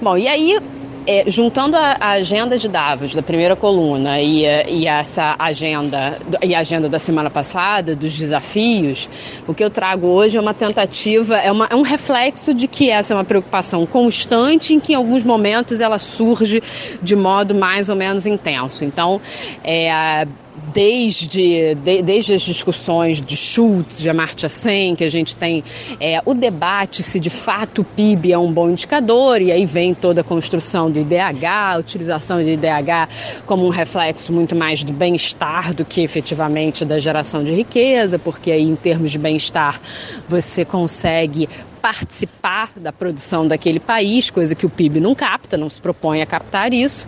Bom, 0.00 0.16
e 0.16 0.28
aí 0.28 0.58
é, 1.06 1.24
juntando 1.26 1.76
a, 1.76 1.96
a, 2.00 2.10
agenda 2.12 2.58
de 2.58 2.68
Davos 2.68 3.14
da 3.14 3.22
primeira 3.22 3.54
coluna 3.54 4.20
e, 4.20 4.44
e, 4.68 4.86
essa 4.86 5.36
agenda 5.38 6.18
e 6.42 6.54
a 6.54 6.58
agenda 6.58 6.88
da 6.88 6.98
semana 6.98 7.30
passada 7.30 7.94
dos 7.94 8.16
desafios, 8.18 9.08
o 9.46 9.54
que 9.54 9.62
eu 9.62 9.70
trago 9.70 10.06
hoje 10.08 10.36
é 10.36 10.40
uma 10.40 10.52
tentativa, 10.52 11.36
é, 11.36 11.50
uma, 11.50 11.66
é 11.70 11.76
um 11.76 11.82
reflexo 11.82 12.52
de 12.52 12.66
que 12.66 12.90
essa 12.90 13.14
é 13.14 13.16
uma 13.16 13.24
preocupação 13.24 13.86
constante 13.86 14.74
em 14.74 14.80
que 14.80 14.92
em 14.92 14.96
alguns 14.96 15.22
momentos 15.22 15.80
ela 15.80 15.98
surge 15.98 16.62
de 17.00 17.14
modo 17.14 17.54
mais 17.54 17.88
ou 17.88 17.96
menos 17.96 18.26
intenso. 18.26 18.84
Então, 18.84 19.20
é, 19.62 20.26
desde, 20.72 21.74
de, 21.74 22.02
desde 22.02 22.34
as 22.34 22.42
discussões 22.42 23.20
de 23.20 23.36
Schultz, 23.36 24.00
de 24.00 24.08
Amartya 24.08 24.48
Sen, 24.48 24.94
que 24.94 25.04
a 25.04 25.10
gente 25.10 25.36
tem 25.36 25.62
é, 26.00 26.20
o 26.24 26.34
debate 26.34 27.02
se 27.02 27.20
de 27.20 27.30
fato 27.30 27.82
o 27.82 27.84
PIB 27.84 28.32
é 28.32 28.38
um 28.38 28.52
bom 28.52 28.70
indicador, 28.70 29.40
e 29.40 29.52
aí 29.52 29.64
vem 29.66 29.94
toda 29.94 30.20
a 30.20 30.24
construção 30.24 30.90
do 30.90 30.98
IDH, 30.98 31.44
a 31.44 31.76
utilização 31.78 32.42
do 32.42 32.48
IDH 32.48 33.08
como 33.46 33.66
um 33.66 33.70
reflexo 33.70 34.32
muito 34.32 34.54
mais 34.54 34.82
do 34.82 34.92
bem-estar 34.92 35.74
do 35.74 35.84
que 35.84 36.02
efetivamente 36.02 36.84
da 36.84 36.98
geração 36.98 37.44
de 37.44 37.52
riqueza, 37.52 38.18
porque 38.18 38.50
aí 38.50 38.62
em 38.62 38.76
termos 38.76 39.10
de 39.10 39.18
bem-estar 39.18 39.80
você 40.28 40.64
consegue 40.64 41.48
participar 41.86 42.72
da 42.74 42.92
produção 42.92 43.46
daquele 43.46 43.78
país, 43.78 44.28
coisa 44.28 44.56
que 44.56 44.66
o 44.66 44.68
PIB 44.68 44.98
não 44.98 45.14
capta, 45.14 45.56
não 45.56 45.70
se 45.70 45.80
propõe 45.80 46.20
a 46.20 46.26
captar 46.26 46.72
isso. 46.72 47.06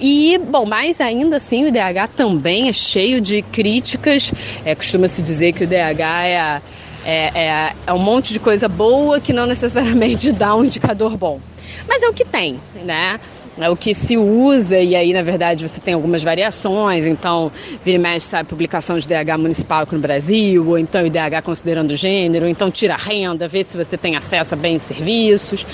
E, 0.00 0.38
bom, 0.38 0.64
mas 0.64 1.00
ainda 1.00 1.36
assim 1.36 1.64
o 1.64 1.68
IDH 1.68 2.08
também 2.16 2.68
é 2.68 2.72
cheio 2.72 3.20
de 3.20 3.42
críticas. 3.42 4.32
É, 4.64 4.74
Costuma-se 4.74 5.22
dizer 5.22 5.52
que 5.52 5.62
o 5.62 5.64
IDH 5.64 6.00
é, 6.24 6.62
é, 7.04 7.30
é, 7.34 7.72
é 7.86 7.92
um 7.92 7.98
monte 7.98 8.32
de 8.32 8.38
coisa 8.38 8.68
boa 8.68 9.20
que 9.20 9.32
não 9.32 9.46
necessariamente 9.46 10.32
dá 10.32 10.54
um 10.54 10.64
indicador 10.64 11.16
bom. 11.16 11.40
Mas 11.86 12.02
é 12.02 12.08
o 12.08 12.12
que 12.12 12.24
tem, 12.24 12.58
né? 12.84 13.20
é 13.58 13.68
o 13.68 13.76
que 13.76 13.94
se 13.94 14.16
usa, 14.16 14.78
e 14.78 14.96
aí, 14.96 15.12
na 15.12 15.22
verdade, 15.22 15.68
você 15.68 15.80
tem 15.80 15.94
algumas 15.94 16.22
variações. 16.22 17.06
Então, 17.06 17.52
vira 17.84 17.96
e 17.96 18.00
mexe, 18.00 18.26
sabe, 18.26 18.48
publicação 18.48 18.98
de 18.98 19.06
DH 19.06 19.36
municipal 19.38 19.82
aqui 19.82 19.94
no 19.94 20.00
Brasil, 20.00 20.66
ou 20.66 20.78
então 20.78 21.06
IDH 21.06 21.42
considerando 21.44 21.94
gênero, 21.96 22.46
ou 22.46 22.50
então 22.50 22.70
tira 22.70 22.96
renda, 22.96 23.46
vê 23.46 23.62
se 23.62 23.76
você 23.76 23.96
tem 23.96 24.16
acesso 24.16 24.54
a 24.54 24.56
bens 24.56 24.82
e 24.82 24.94
serviços. 24.94 25.66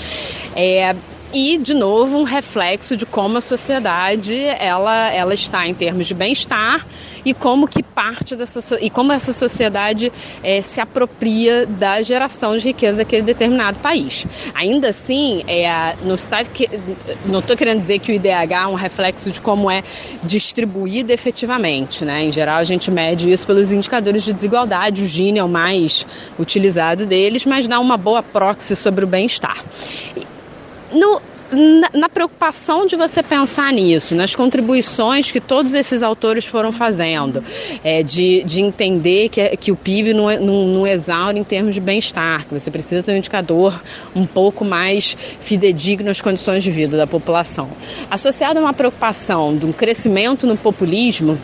É, 0.55 0.95
e 1.33 1.57
de 1.57 1.73
novo 1.73 2.17
um 2.17 2.23
reflexo 2.23 2.95
de 2.95 3.05
como 3.05 3.37
a 3.37 3.41
sociedade 3.41 4.33
ela, 4.59 5.11
ela 5.11 5.33
está 5.33 5.67
em 5.67 5.73
termos 5.73 6.07
de 6.07 6.13
bem-estar 6.13 6.85
e 7.25 7.33
como 7.33 7.67
que 7.67 7.83
parte 7.83 8.35
dessa 8.35 8.79
e 8.79 8.89
como 8.89 9.11
essa 9.11 9.33
sociedade 9.33 10.11
é, 10.41 10.61
se 10.61 10.79
apropria 10.79 11.65
da 11.65 12.01
geração 12.01 12.57
de 12.57 12.63
riqueza 12.63 12.97
daquele 12.99 13.23
determinado 13.23 13.77
país. 13.79 14.25
Ainda 14.53 14.89
assim, 14.89 15.43
é, 15.47 15.95
não 16.03 16.15
está 16.15 16.43
que, 16.45 16.69
não 17.25 17.39
estou 17.39 17.57
querendo 17.57 17.79
dizer 17.79 17.99
que 17.99 18.11
o 18.11 18.15
IDH 18.15 18.53
é 18.53 18.67
um 18.67 18.75
reflexo 18.75 19.29
de 19.29 19.41
como 19.41 19.69
é 19.69 19.83
distribuído 20.23 21.11
efetivamente, 21.11 22.05
né? 22.05 22.23
Em 22.23 22.31
geral, 22.31 22.59
a 22.59 22.63
gente 22.63 22.89
mede 22.89 23.29
isso 23.29 23.45
pelos 23.45 23.73
indicadores 23.73 24.23
de 24.23 24.31
desigualdade. 24.31 25.03
O 25.03 25.07
Gini 25.07 25.39
é 25.39 25.43
o 25.43 25.49
mais 25.49 26.05
utilizado 26.39 27.05
deles, 27.05 27.45
mas 27.45 27.67
dá 27.67 27.79
uma 27.79 27.97
boa 27.97 28.23
proxy 28.23 28.75
sobre 28.75 29.03
o 29.03 29.07
bem-estar 29.07 29.57
no, 30.91 31.21
na, 31.51 31.89
na, 31.93 32.09
preocupação 32.09 32.85
de 32.85 32.95
você 32.95 33.23
pensar 33.23 33.71
nisso, 33.71 34.15
nas 34.15 34.35
contribuições 34.35 35.31
que 35.31 35.39
todos 35.39 35.73
esses 35.73 36.03
autores 36.03 36.45
foram 36.45 36.71
fazendo, 36.71 37.43
é, 37.83 38.03
de, 38.03 38.43
de 38.43 38.61
entender 38.61 39.29
que, 39.29 39.55
que 39.57 39.71
o 39.71 39.75
PIB 39.75 40.13
não, 40.13 40.29
é, 40.29 40.39
não, 40.39 40.67
não 40.67 40.87
exaure 40.87 41.39
em 41.39 41.43
termos 41.43 41.73
de 41.73 41.81
bem-estar, 41.81 42.45
que 42.45 42.53
você 42.53 42.69
precisa 42.69 43.01
ter 43.01 43.13
um 43.13 43.17
indicador 43.17 43.81
um 44.15 44.25
pouco 44.25 44.65
mais 44.65 45.15
fidedigno 45.39 46.09
às 46.09 46.21
condições 46.21 46.63
de 46.63 46.71
vida 46.71 46.97
da 46.97 47.07
população. 47.07 47.69
Associado 48.09 48.59
a 48.59 48.61
uma 48.61 48.73
preocupação 48.73 49.55
de 49.55 49.65
um 49.65 49.71
crescimento 49.71 50.45
no 50.45 50.57
populismo, 50.57 51.37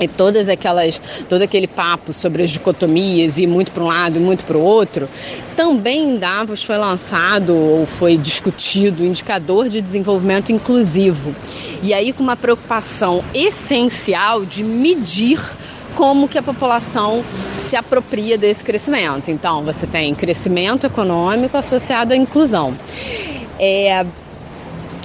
e 0.00 0.08
todas 0.08 0.48
aquelas 0.48 1.00
todo 1.28 1.42
aquele 1.42 1.66
papo 1.66 2.12
sobre 2.12 2.42
as 2.42 2.50
dicotomias 2.50 3.38
e 3.38 3.46
muito 3.46 3.72
para 3.72 3.82
um 3.82 3.86
lado 3.86 4.16
e 4.16 4.20
muito 4.20 4.44
para 4.44 4.56
o 4.56 4.62
outro 4.62 5.08
também 5.56 6.14
em 6.14 6.18
Davos 6.18 6.62
foi 6.62 6.76
lançado 6.76 7.54
ou 7.54 7.86
foi 7.86 8.16
discutido 8.16 9.02
o 9.02 9.06
indicador 9.06 9.68
de 9.68 9.80
desenvolvimento 9.80 10.50
inclusivo 10.52 11.34
e 11.82 11.92
aí 11.92 12.12
com 12.12 12.22
uma 12.22 12.36
preocupação 12.36 13.22
essencial 13.34 14.44
de 14.44 14.64
medir 14.64 15.40
como 15.94 16.28
que 16.28 16.36
a 16.36 16.42
população 16.42 17.24
se 17.56 17.76
apropria 17.76 18.36
desse 18.36 18.64
crescimento. 18.64 19.30
Então, 19.30 19.62
você 19.62 19.86
tem 19.86 20.14
crescimento 20.14 20.86
econômico 20.86 21.56
associado 21.56 22.12
à 22.12 22.16
inclusão. 22.16 22.74
É, 23.58 24.04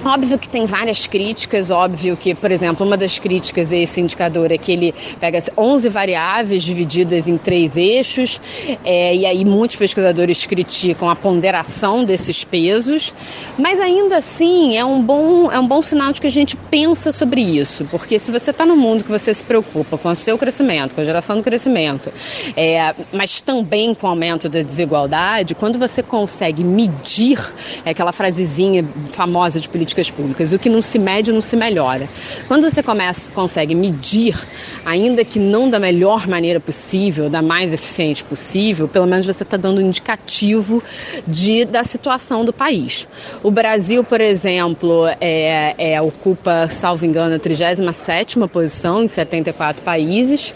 Óbvio 0.04 0.38
que 0.38 0.48
tem 0.48 0.64
várias 0.64 1.06
críticas, 1.06 1.70
óbvio 1.70 2.16
que, 2.16 2.34
por 2.34 2.50
exemplo, 2.50 2.86
uma 2.86 2.96
das 2.96 3.18
críticas 3.18 3.70
a 3.70 3.76
esse 3.76 4.00
indicador 4.00 4.50
é 4.50 4.56
que 4.56 4.72
ele 4.72 4.94
pega 5.20 5.42
11 5.56 5.88
variáveis 5.90 6.62
divididas 6.62 7.28
em 7.28 7.36
três 7.36 7.76
eixos, 7.76 8.40
é, 8.82 9.14
e 9.14 9.26
aí 9.26 9.44
muitos 9.44 9.76
pesquisadores 9.76 10.46
criticam 10.46 11.10
a 11.10 11.14
ponderação 11.14 12.02
desses 12.02 12.44
pesos, 12.44 13.12
mas 13.58 13.78
ainda 13.78 14.16
assim 14.16 14.76
é 14.76 14.84
um 14.84 15.02
bom, 15.02 15.52
é 15.52 15.58
um 15.58 15.66
bom 15.66 15.82
sinal 15.82 16.12
de 16.12 16.20
que 16.20 16.26
a 16.26 16.30
gente 16.30 16.56
pensa 16.56 17.12
sobre 17.12 17.42
isso, 17.42 17.84
porque 17.90 18.18
se 18.18 18.32
você 18.32 18.52
está 18.52 18.64
no 18.64 18.76
mundo 18.76 19.04
que 19.04 19.10
você 19.10 19.34
se 19.34 19.44
preocupa 19.44 19.98
com 19.98 20.08
o 20.08 20.16
seu 20.16 20.38
crescimento, 20.38 20.94
com 20.94 21.02
a 21.02 21.04
geração 21.04 21.36
do 21.36 21.42
crescimento, 21.42 22.10
é, 22.56 22.94
mas 23.12 23.42
também 23.42 23.94
com 23.94 24.06
o 24.06 24.10
aumento 24.10 24.48
da 24.48 24.62
desigualdade, 24.62 25.54
quando 25.54 25.78
você 25.78 26.02
consegue 26.02 26.64
medir, 26.64 27.38
é 27.84 27.90
aquela 27.90 28.12
frasezinha 28.12 28.82
famosa 29.12 29.60
de 29.60 29.68
política 29.68 29.89
políticas 29.90 30.10
públicas. 30.10 30.52
O 30.52 30.58
que 30.58 30.68
não 30.68 30.80
se 30.80 30.98
mede 30.98 31.32
não 31.32 31.40
se 31.40 31.56
melhora. 31.56 32.08
Quando 32.46 32.68
você 32.68 32.82
começa, 32.82 33.30
consegue 33.32 33.74
medir, 33.74 34.36
ainda 34.84 35.24
que 35.24 35.38
não 35.38 35.68
da 35.68 35.78
melhor 35.78 36.26
maneira 36.26 36.60
possível, 36.60 37.28
da 37.28 37.42
mais 37.42 37.74
eficiente 37.74 38.22
possível, 38.24 38.88
pelo 38.88 39.06
menos 39.06 39.26
você 39.26 39.42
está 39.42 39.56
dando 39.56 39.78
um 39.78 39.86
indicativo 39.86 40.82
de, 41.26 41.64
da 41.64 41.82
situação 41.82 42.44
do 42.44 42.52
país. 42.52 43.06
O 43.42 43.50
Brasil, 43.50 44.04
por 44.04 44.20
exemplo, 44.20 45.06
é, 45.20 45.74
é, 45.76 46.00
ocupa, 46.00 46.68
salvo 46.68 47.04
engano, 47.04 47.34
a 47.34 47.38
37 47.38 48.38
posição 48.50 49.02
em 49.02 49.08
74 49.08 49.82
países 49.82 50.54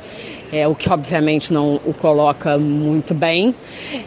é, 0.54 0.68
o 0.68 0.74
que 0.74 0.88
obviamente 0.88 1.52
não 1.52 1.80
o 1.84 1.92
coloca 1.92 2.56
muito 2.56 3.12
bem, 3.12 3.52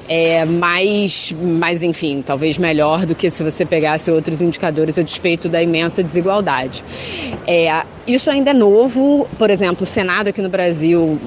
é, 0.08 0.46
mas, 0.46 1.36
mas 1.38 1.84
enfim, 1.84 2.24
talvez 2.26 2.58
melhor 2.58 3.06
do 3.06 3.14
que 3.14 3.30
se 3.30 3.44
você 3.44 3.66
pegasse 3.66 4.10
outros 4.10 4.42
indicadores 4.42 4.98
a 4.98 5.02
despeito 5.02 5.50
da 5.50 5.62
imensa 5.62 6.02
desigualdade. 6.02 6.82
É, 7.46 7.84
isso 8.08 8.32
ainda 8.32 8.52
é 8.52 8.54
novo, 8.54 9.28
por 9.38 9.50
exemplo, 9.50 9.84
o 9.84 9.86
Senado 9.86 10.30
aqui 10.30 10.42
no 10.42 10.48
Brasil 10.48 11.20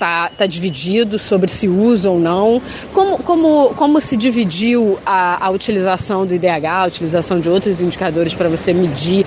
está 0.00 0.30
tá 0.30 0.46
dividido 0.46 1.18
sobre 1.18 1.50
se 1.50 1.68
usa 1.68 2.10
ou 2.10 2.18
não. 2.18 2.62
Como, 2.94 3.18
como, 3.18 3.74
como 3.76 4.00
se 4.00 4.16
dividiu 4.16 4.98
a, 5.04 5.46
a 5.46 5.50
utilização 5.50 6.26
do 6.26 6.34
IDH, 6.34 6.66
a 6.66 6.86
utilização 6.86 7.38
de 7.38 7.48
outros 7.48 7.82
indicadores 7.82 8.32
para 8.32 8.48
você 8.48 8.72
medir 8.72 9.26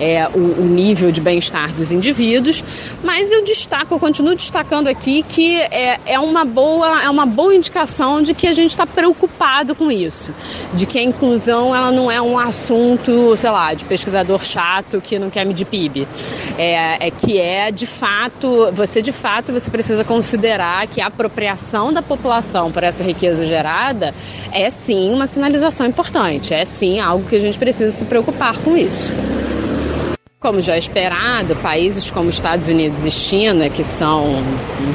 é, 0.00 0.26
o, 0.34 0.62
o, 0.62 0.64
nível 0.64 1.12
de 1.12 1.20
bem-estar 1.20 1.72
dos 1.72 1.92
indivíduos. 1.92 2.64
Mas 3.02 3.30
eu 3.30 3.44
destaco, 3.44 3.94
eu 3.94 3.98
continuo 3.98 4.34
destacando 4.34 4.88
aqui 4.88 5.22
que 5.22 5.56
é, 5.56 6.00
é, 6.06 6.18
uma, 6.18 6.44
boa, 6.44 7.02
é 7.02 7.10
uma 7.10 7.26
boa 7.26 7.54
indicação 7.54 8.22
de 8.22 8.32
que 8.32 8.46
a 8.46 8.52
gente 8.52 8.70
está 8.70 8.86
preocupado 8.86 9.74
com 9.74 9.90
isso, 9.90 10.34
de 10.72 10.86
que 10.86 10.98
a 10.98 11.02
inclusão 11.02 11.74
ela 11.74 11.92
não 11.92 12.10
é 12.10 12.20
um 12.20 12.38
assunto, 12.38 13.36
sei 13.36 13.50
lá, 13.50 13.74
de 13.74 13.84
pesquisador 13.84 14.42
chato 14.44 15.00
que 15.00 15.18
não 15.18 15.28
quer 15.28 15.44
medir 15.44 15.66
PIB. 15.66 16.08
É, 16.56 17.08
é 17.08 17.10
que 17.10 17.38
é 17.38 17.70
de 17.70 17.86
fato, 17.86 18.70
você 18.72 19.02
de 19.02 19.12
fato 19.12 19.52
você 19.52 19.70
precisa 19.70 20.04
considerar 20.14 20.86
que 20.86 21.00
a 21.00 21.08
apropriação 21.08 21.92
da 21.92 22.00
população 22.00 22.70
por 22.70 22.84
essa 22.84 23.02
riqueza 23.02 23.44
gerada 23.44 24.14
é 24.52 24.70
sim 24.70 25.12
uma 25.12 25.26
sinalização 25.26 25.84
importante, 25.84 26.54
é 26.54 26.64
sim 26.64 27.00
algo 27.00 27.28
que 27.28 27.34
a 27.34 27.40
gente 27.40 27.58
precisa 27.58 27.90
se 27.90 28.04
preocupar 28.04 28.56
com 28.60 28.76
isso. 28.76 29.10
Como 30.44 30.60
já 30.60 30.74
é 30.74 30.78
esperado, 30.78 31.56
países 31.56 32.10
como 32.10 32.28
Estados 32.28 32.68
Unidos 32.68 33.02
e 33.02 33.10
China, 33.10 33.70
que 33.70 33.82
são 33.82 34.42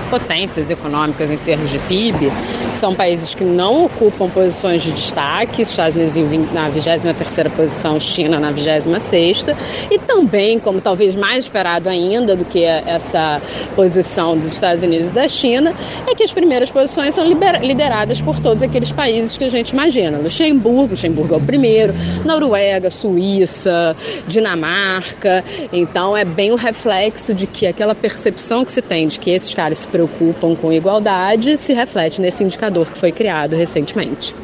potências 0.08 0.70
econômicas 0.70 1.32
em 1.32 1.38
termos 1.38 1.72
de 1.72 1.80
PIB, 1.80 2.32
são 2.78 2.94
países 2.94 3.34
que 3.34 3.44
não 3.44 3.86
ocupam 3.86 4.30
posições 4.30 4.84
de 4.84 4.92
destaque, 4.92 5.64
Estados 5.64 5.96
Unidos 5.96 6.54
na 6.54 6.70
23ª 6.70 7.50
posição, 7.50 8.00
China 8.00 8.40
na 8.40 8.54
26ª, 8.54 9.58
e 9.90 9.98
também, 9.98 10.60
como 10.60 10.80
talvez 10.80 11.16
mais 11.16 11.46
esperado 11.46 11.90
ainda 11.90 12.36
do 12.36 12.46
que 12.46 12.64
essa 12.64 13.42
posição 13.76 14.38
dos 14.38 14.54
Estados 14.54 14.84
Unidos 14.84 15.10
e 15.10 15.14
da 15.14 15.28
China, 15.28 15.74
é 16.06 16.14
que 16.14 16.22
as 16.22 16.32
primeiras 16.32 16.70
posições 16.70 17.16
são 17.16 17.26
lideradas 17.28 18.22
por 18.22 18.40
todos 18.40 18.62
aqueles 18.62 18.92
países 18.92 19.36
que 19.36 19.46
a 19.46 19.50
gente 19.50 19.72
imagina. 19.72 20.20
Luxemburgo, 20.20 20.92
Luxemburgo 20.92 21.34
é 21.34 21.38
o 21.38 21.42
primeiro, 21.42 21.92
Noruega, 22.24 22.92
Suíça, 22.92 23.98
Dinamarca, 24.28 25.39
então 25.72 26.16
é 26.16 26.26
bem 26.26 26.52
o 26.52 26.56
reflexo 26.56 27.34
de 27.34 27.48
que 27.48 27.68
aquela 27.68 27.96
percepção 27.96 28.64
que 28.64 28.72
se 28.72 28.82
tem 28.82 29.08
de 29.08 29.20
que 29.20 29.32
esses 29.32 29.54
caras 29.54 29.80
se 29.80 29.88
preocupam 29.88 30.56
com 30.56 30.72
igualdade 30.72 31.58
se 31.58 31.74
reflete 31.74 32.22
nesse 32.22 32.44
indicador 32.44 32.88
que 32.88 32.98
foi 32.98 33.12
criado 33.12 33.56
recentemente. 33.56 34.36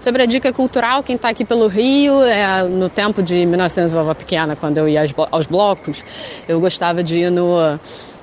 Sobre 0.00 0.22
a 0.22 0.26
dica 0.26 0.52
cultural, 0.52 1.02
quem 1.02 1.16
está 1.16 1.28
aqui 1.28 1.44
pelo 1.44 1.66
Rio, 1.66 2.22
é, 2.22 2.62
no 2.62 2.88
tempo 2.88 3.20
de 3.20 3.44
1900, 3.44 3.92
vovó 3.92 4.14
pequena, 4.14 4.54
quando 4.54 4.78
eu 4.78 4.88
ia 4.88 5.04
aos 5.32 5.46
blocos, 5.46 6.04
eu 6.46 6.60
gostava 6.60 7.02
de 7.02 7.18
ir 7.18 7.30
no 7.30 7.78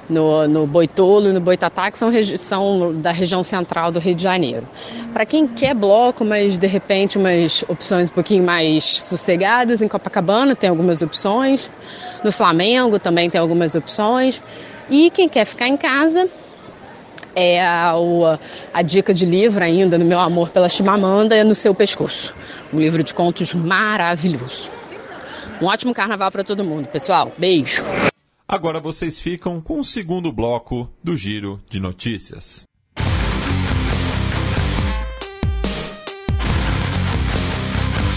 no, 0.10 0.48
no 0.48 0.68
Boitolo 0.68 1.30
e 1.30 1.34
no 1.34 1.40
Boitatá, 1.40 1.90
que 1.92 1.98
são, 1.98 2.12
são 2.38 2.94
da 3.00 3.12
região 3.12 3.44
central 3.44 3.92
do 3.92 4.00
Rio 4.00 4.16
de 4.16 4.24
Janeiro. 4.24 4.68
Para 5.14 5.26
quem 5.26 5.48
quer 5.48 5.74
bloco, 5.74 6.24
mas 6.24 6.58
de 6.58 6.68
repente 6.68 7.18
umas 7.18 7.64
opções 7.68 8.10
um 8.10 8.14
pouquinho 8.14 8.44
mais 8.44 8.84
sossegadas, 8.84 9.82
em 9.82 9.88
Copacabana 9.88 10.56
tem 10.56 10.70
algumas 10.70 11.02
opções, 11.02 11.70
no 12.24 12.32
Flamengo 12.32 13.00
também 13.00 13.30
tem 13.30 13.40
algumas 13.40 13.76
opções. 13.76 14.42
E 14.90 15.10
quem 15.10 15.28
quer 15.28 15.46
ficar 15.46 15.68
em 15.68 15.78
casa, 15.78 16.30
é 17.36 17.62
a, 17.62 17.94
a, 18.74 18.82
dica 18.82 19.14
de 19.14 19.26
livro 19.26 19.62
ainda 19.62 19.98
no 19.98 20.06
meu 20.06 20.20
amor 20.20 20.50
pela 20.50 20.70
Chimamanda 20.70 21.36
é 21.36 21.44
no 21.44 21.54
seu 21.54 21.76
pescoço. 21.76 22.34
Um 22.74 22.80
livro 22.80 23.04
de 23.04 23.14
contos 23.14 23.54
maravilhoso. 23.54 24.72
Um 25.62 25.66
ótimo 25.66 25.94
carnaval 25.94 26.32
para 26.32 26.44
todo 26.44 26.64
mundo, 26.64 26.88
pessoal. 26.88 27.32
Beijo. 27.38 27.84
Agora 28.48 28.80
vocês 28.80 29.20
ficam 29.20 29.60
com 29.60 29.80
o 29.80 29.84
segundo 29.84 30.32
bloco 30.32 30.88
do 31.04 31.18
Giro 31.18 31.60
de 31.68 31.80
Notícias. 31.80 32.64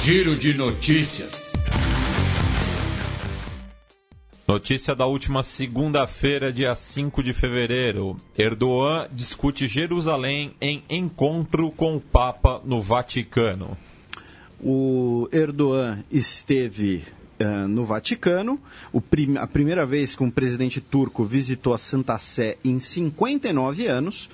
Giro 0.05 0.36
de 0.36 0.52
Notícias. 0.52 1.50
Notícia 4.46 4.94
da 4.94 5.06
última 5.06 5.42
segunda-feira, 5.42 6.52
dia 6.52 6.74
5 6.74 7.22
de 7.22 7.32
fevereiro. 7.32 8.14
Erdogan 8.36 9.09
discute 9.10 9.66
Jerusalém 9.66 10.55
em 10.60 10.82
encontro 10.90 11.70
com 11.70 11.96
o 11.96 12.00
Papa 12.00 12.60
no 12.66 12.82
Vaticano. 12.82 13.78
O 14.60 15.26
Erdogan 15.32 16.05
esteve 16.10 17.05
Uh, 17.40 17.69
no 17.69 17.85
Vaticano. 17.85 18.60
Prim 19.09 19.36
a 19.36 19.47
primeira 19.47 19.86
vez 19.86 20.16
que 20.16 20.24
um 20.24 20.31
presidente 20.31 20.81
turco 20.81 21.24
visitou 21.24 21.73
a 21.73 21.78
Santa 21.78 22.19
Sé 22.19 22.59
em 22.65 22.81
59 22.81 23.86
anos. 23.86 24.28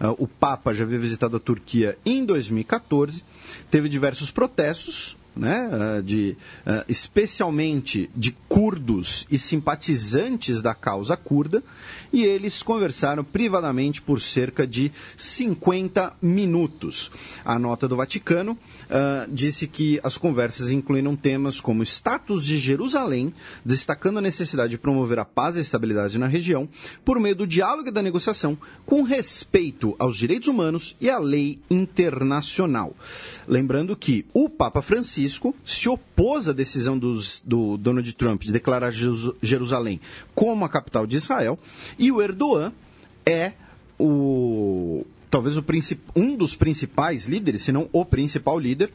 Uh, 0.00 0.24
o 0.24 0.28
Papa 0.28 0.74
já 0.74 0.84
havia 0.84 0.98
visitado 0.98 1.36
a 1.36 1.40
Turquia 1.40 1.96
em 2.04 2.24
2014. 2.24 3.24
Teve 3.70 3.88
diversos 3.88 4.30
protestos 4.30 5.16
né, 5.40 5.70
ah, 5.72 6.02
de, 6.02 6.36
uh, 6.66 6.84
especialmente 6.86 8.10
de 8.14 8.32
curdos 8.46 9.26
e 9.30 9.38
simpatizantes 9.38 10.60
da 10.60 10.74
causa 10.74 11.16
curda, 11.16 11.62
e 12.12 12.24
eles 12.24 12.62
conversaram 12.62 13.24
privadamente 13.24 14.02
por 14.02 14.20
cerca 14.20 14.66
de 14.66 14.92
50 15.16 16.12
minutos. 16.20 17.10
A 17.42 17.58
nota 17.58 17.88
do 17.88 17.96
Vaticano 17.96 18.52
uh, 18.52 19.32
disse 19.32 19.66
que 19.66 19.98
as 20.02 20.18
conversas 20.18 20.70
incluíram 20.70 21.16
temas 21.16 21.58
como 21.58 21.82
status 21.82 22.44
de 22.44 22.58
Jerusalém, 22.58 23.32
destacando 23.64 24.18
a 24.18 24.22
necessidade 24.22 24.72
de 24.72 24.78
promover 24.78 25.18
a 25.18 25.24
paz 25.24 25.56
e 25.56 25.60
a 25.60 25.62
estabilidade 25.62 26.18
na 26.18 26.26
região 26.26 26.68
por 27.02 27.18
meio 27.18 27.34
do 27.34 27.46
diálogo 27.46 27.88
e 27.88 27.92
da 27.92 28.02
negociação, 28.02 28.58
com 28.84 29.02
respeito 29.02 29.96
aos 29.98 30.18
direitos 30.18 30.48
humanos 30.48 30.94
e 31.00 31.08
à 31.08 31.18
lei 31.18 31.60
internacional. 31.70 32.94
Lembrando 33.48 33.96
que 33.96 34.26
o 34.34 34.50
Papa 34.50 34.82
Francisco 34.82 35.29
se 35.64 35.88
opôs 35.88 36.48
à 36.48 36.52
decisão 36.52 36.98
dos, 36.98 37.42
do 37.44 37.76
Donald 37.76 38.12
Trump 38.14 38.42
de 38.42 38.52
declarar 38.52 38.90
Jerusalém 38.90 40.00
como 40.34 40.64
a 40.64 40.68
capital 40.68 41.06
de 41.06 41.16
Israel, 41.16 41.58
e 41.98 42.10
o 42.10 42.20
Erdogan 42.22 42.72
é 43.26 43.52
o 43.98 45.04
talvez 45.30 45.56
o 45.56 45.64
um 46.16 46.36
dos 46.36 46.56
principais 46.56 47.26
líderes, 47.26 47.62
se 47.62 47.70
não 47.70 47.88
o 47.92 48.04
principal 48.04 48.58
líder 48.58 48.90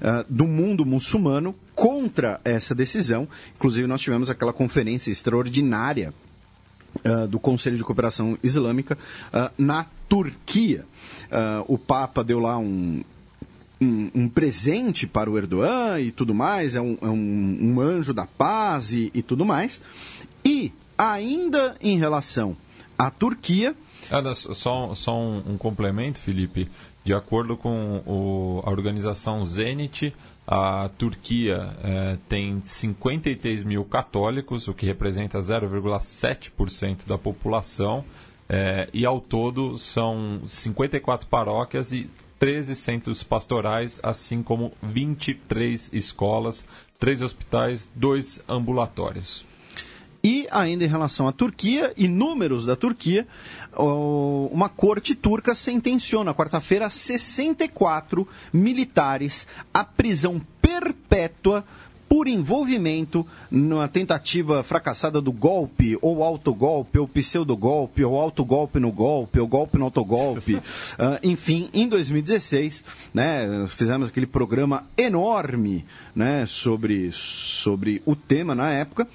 uh, 0.00 0.24
do 0.32 0.46
mundo 0.46 0.86
muçulmano 0.86 1.54
contra 1.74 2.40
essa 2.44 2.74
decisão. 2.74 3.28
Inclusive, 3.56 3.88
nós 3.88 4.00
tivemos 4.00 4.30
aquela 4.30 4.52
conferência 4.52 5.10
extraordinária 5.10 6.14
uh, 7.04 7.26
do 7.26 7.40
Conselho 7.40 7.76
de 7.76 7.82
Cooperação 7.82 8.38
Islâmica 8.42 8.96
uh, 9.34 9.50
na 9.58 9.84
Turquia. 10.08 10.84
o 11.66 11.78
Papa 11.78 12.22
deu 12.22 12.38
lá 12.38 12.58
um, 12.58 13.02
um, 13.82 14.10
um, 14.14 14.28
presente 14.28 15.06
para 15.06 15.30
o 15.30 15.36
Erdogan 15.36 16.00
e 16.00 16.10
tudo 16.10 16.34
mais, 16.34 16.74
é 16.74 16.80
um, 16.80 16.96
é 17.00 17.08
um, 17.08 17.58
um 17.60 17.80
anjo 17.80 18.14
da 18.14 18.26
paz 18.26 18.92
e, 18.92 19.10
e, 19.14 19.22
tudo 19.22 19.44
mais. 19.44 19.80
E, 20.44 20.72
ainda 20.96 21.76
em 21.80 21.98
relação 21.98 22.56
à 22.98 23.10
Turquia, 23.10 23.74
só, 24.34 24.94
só 24.94 25.18
um, 25.18 25.56
complemento, 25.58 26.18
Felipe. 26.18 26.68
De 27.04 27.12
acordo 27.12 27.56
com 27.56 28.02
o, 28.06 28.62
a 28.64 28.70
organização 28.70 29.44
Zenit, 29.44 30.14
a 30.46 30.88
Turquia 30.98 31.76
é, 31.82 32.18
tem 32.28 32.60
53 32.64 33.64
mil 33.64 33.84
católicos, 33.84 34.68
o 34.68 34.74
que 34.74 34.86
representa 34.86 35.38
0,7% 35.38 37.06
da 37.06 37.16
população, 37.16 38.04
é, 38.48 38.88
e 38.92 39.06
ao 39.06 39.20
todo 39.20 39.78
são 39.78 40.42
54 40.46 41.26
paróquias 41.26 41.92
e 41.92 42.10
13 42.42 42.74
centros 42.74 43.22
pastorais, 43.22 44.00
assim 44.02 44.42
como 44.42 44.72
23 44.82 45.90
escolas, 45.92 46.64
3 46.98 47.22
hospitais, 47.22 47.88
2 47.94 48.42
ambulatórios. 48.48 49.46
E 50.24 50.48
ainda 50.50 50.84
em 50.84 50.88
relação 50.88 51.28
à 51.28 51.32
Turquia 51.32 51.92
e 51.96 52.08
números 52.08 52.66
da 52.66 52.74
Turquia, 52.74 53.28
uma 54.50 54.68
corte 54.68 55.14
turca 55.14 55.54
sentenciou 55.54 56.24
na 56.24 56.34
quarta-feira 56.34 56.90
64 56.90 58.26
militares 58.52 59.46
à 59.72 59.84
prisão 59.84 60.42
perpétua 60.60 61.64
por 62.12 62.28
envolvimento 62.28 63.26
na 63.50 63.88
tentativa 63.88 64.62
fracassada 64.62 65.18
do 65.18 65.32
golpe, 65.32 65.96
ou 66.02 66.22
autogolpe, 66.22 66.98
ou 66.98 67.08
pseudogolpe, 67.08 68.04
ou 68.04 68.20
autogolpe 68.20 68.78
no 68.78 68.92
golpe, 68.92 69.40
ou 69.40 69.48
golpe 69.48 69.78
no 69.78 69.86
autogolpe. 69.86 70.56
uh, 70.56 70.60
enfim, 71.24 71.70
em 71.72 71.88
2016, 71.88 72.84
né, 73.14 73.66
fizemos 73.70 74.08
aquele 74.08 74.26
programa 74.26 74.84
enorme 74.94 75.86
né, 76.14 76.44
sobre, 76.44 77.10
sobre 77.12 78.02
o 78.04 78.14
tema 78.14 78.54
na 78.54 78.70
época. 78.70 79.08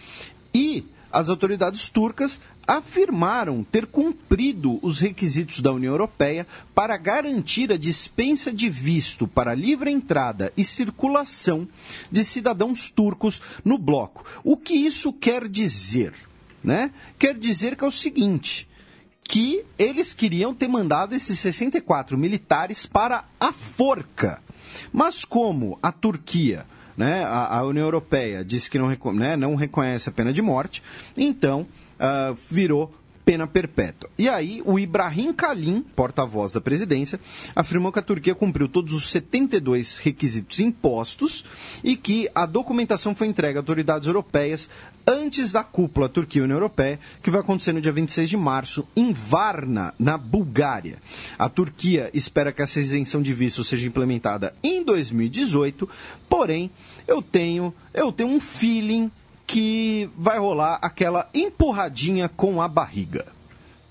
E 0.52 0.84
as 1.12 1.30
autoridades 1.30 1.90
turcas 1.90 2.42
afirmaram 2.68 3.64
ter 3.64 3.86
cumprido 3.86 4.78
os 4.82 5.00
requisitos 5.00 5.62
da 5.62 5.72
União 5.72 5.94
Europeia 5.94 6.46
para 6.76 6.98
garantir 6.98 7.72
a 7.72 7.78
dispensa 7.78 8.52
de 8.52 8.70
visto 8.70 9.26
para 9.26 9.56
livre 9.56 9.90
entrada 9.90 10.52
e 10.58 10.64
circulação 10.66 11.68
de 12.12 12.26
cidadãos 12.26 12.90
turcos 12.90 13.42
no 13.64 13.78
bloco. 13.78 14.26
O 14.44 14.58
que 14.58 14.74
isso 14.74 15.14
quer 15.14 15.48
dizer? 15.48 16.14
Né? 16.62 16.92
Quer 17.18 17.38
dizer 17.38 17.78
que 17.78 17.86
é 17.86 17.88
o 17.88 17.92
seguinte: 17.92 18.68
que 19.24 19.64
eles 19.78 20.14
queriam 20.14 20.54
ter 20.54 20.68
mandado 20.68 21.16
esses 21.16 21.40
64 21.40 22.18
militares 22.18 22.86
para 22.86 23.26
a 23.40 23.54
forca. 23.54 24.42
Mas 24.92 25.24
como 25.24 25.80
a 25.82 25.92
Turquia, 25.92 26.66
né, 26.98 27.24
a, 27.24 27.60
a 27.60 27.64
União 27.64 27.86
Europeia, 27.86 28.44
disse 28.44 28.70
que 28.70 28.80
não, 28.80 28.90
né, 29.14 29.38
não 29.38 29.56
reconhece 29.56 30.10
a 30.10 30.12
pena 30.12 30.34
de 30.34 30.42
morte, 30.42 30.82
então 31.16 31.62
uh, 32.00 32.36
virou 32.50 32.92
pena 33.24 33.46
perpétua. 33.46 34.10
E 34.18 34.30
aí, 34.30 34.62
o 34.66 34.80
Ibrahim 34.80 35.34
Kalin, 35.34 35.82
porta-voz 35.94 36.54
da 36.54 36.62
presidência, 36.62 37.20
afirmou 37.54 37.92
que 37.92 38.00
a 38.00 38.02
Turquia 38.02 38.34
cumpriu 38.34 38.70
todos 38.70 38.94
os 38.94 39.10
72 39.12 39.98
requisitos 39.98 40.62
impostos 40.62 41.44
e 41.84 41.98
que 41.98 42.30
a 42.34 42.46
documentação 42.46 43.14
foi 43.14 43.28
entregue 43.28 43.58
a 43.58 43.60
autoridades 43.60 44.08
europeias 44.08 44.70
antes 45.08 45.54
da 45.54 45.64
cúpula 45.64 46.10
Turquia-União 46.10 46.58
Europeia, 46.58 47.00
que 47.24 47.32
vai 47.32 47.40
acontecer 47.40 47.72
no 47.72 47.80
dia 47.80 47.94
26 47.94 48.30
de 48.30 48.36
março 48.36 48.86
em 48.96 49.14
Varna, 49.14 49.94
na 49.98 50.18
Bulgária. 50.18 50.98
A 51.40 51.48
Turquia 51.48 52.10
espera 52.14 52.52
que 52.52 52.62
essa 52.62 52.80
isenção 52.80 53.22
de 53.22 53.34
visto 53.34 53.64
seja 53.64 53.88
implementada 53.88 54.54
em 54.62 54.84
2018, 54.84 55.88
porém, 56.28 56.70
eu 57.08 57.22
tenho, 57.22 57.74
eu 57.94 58.12
tenho 58.12 58.30
um 58.30 58.40
feeling 58.40 59.10
que 59.46 60.10
vai 60.18 60.38
rolar 60.38 60.78
aquela 60.82 61.30
empurradinha 61.34 62.28
com 62.28 62.62
a 62.62 62.68
barriga. 62.68 63.37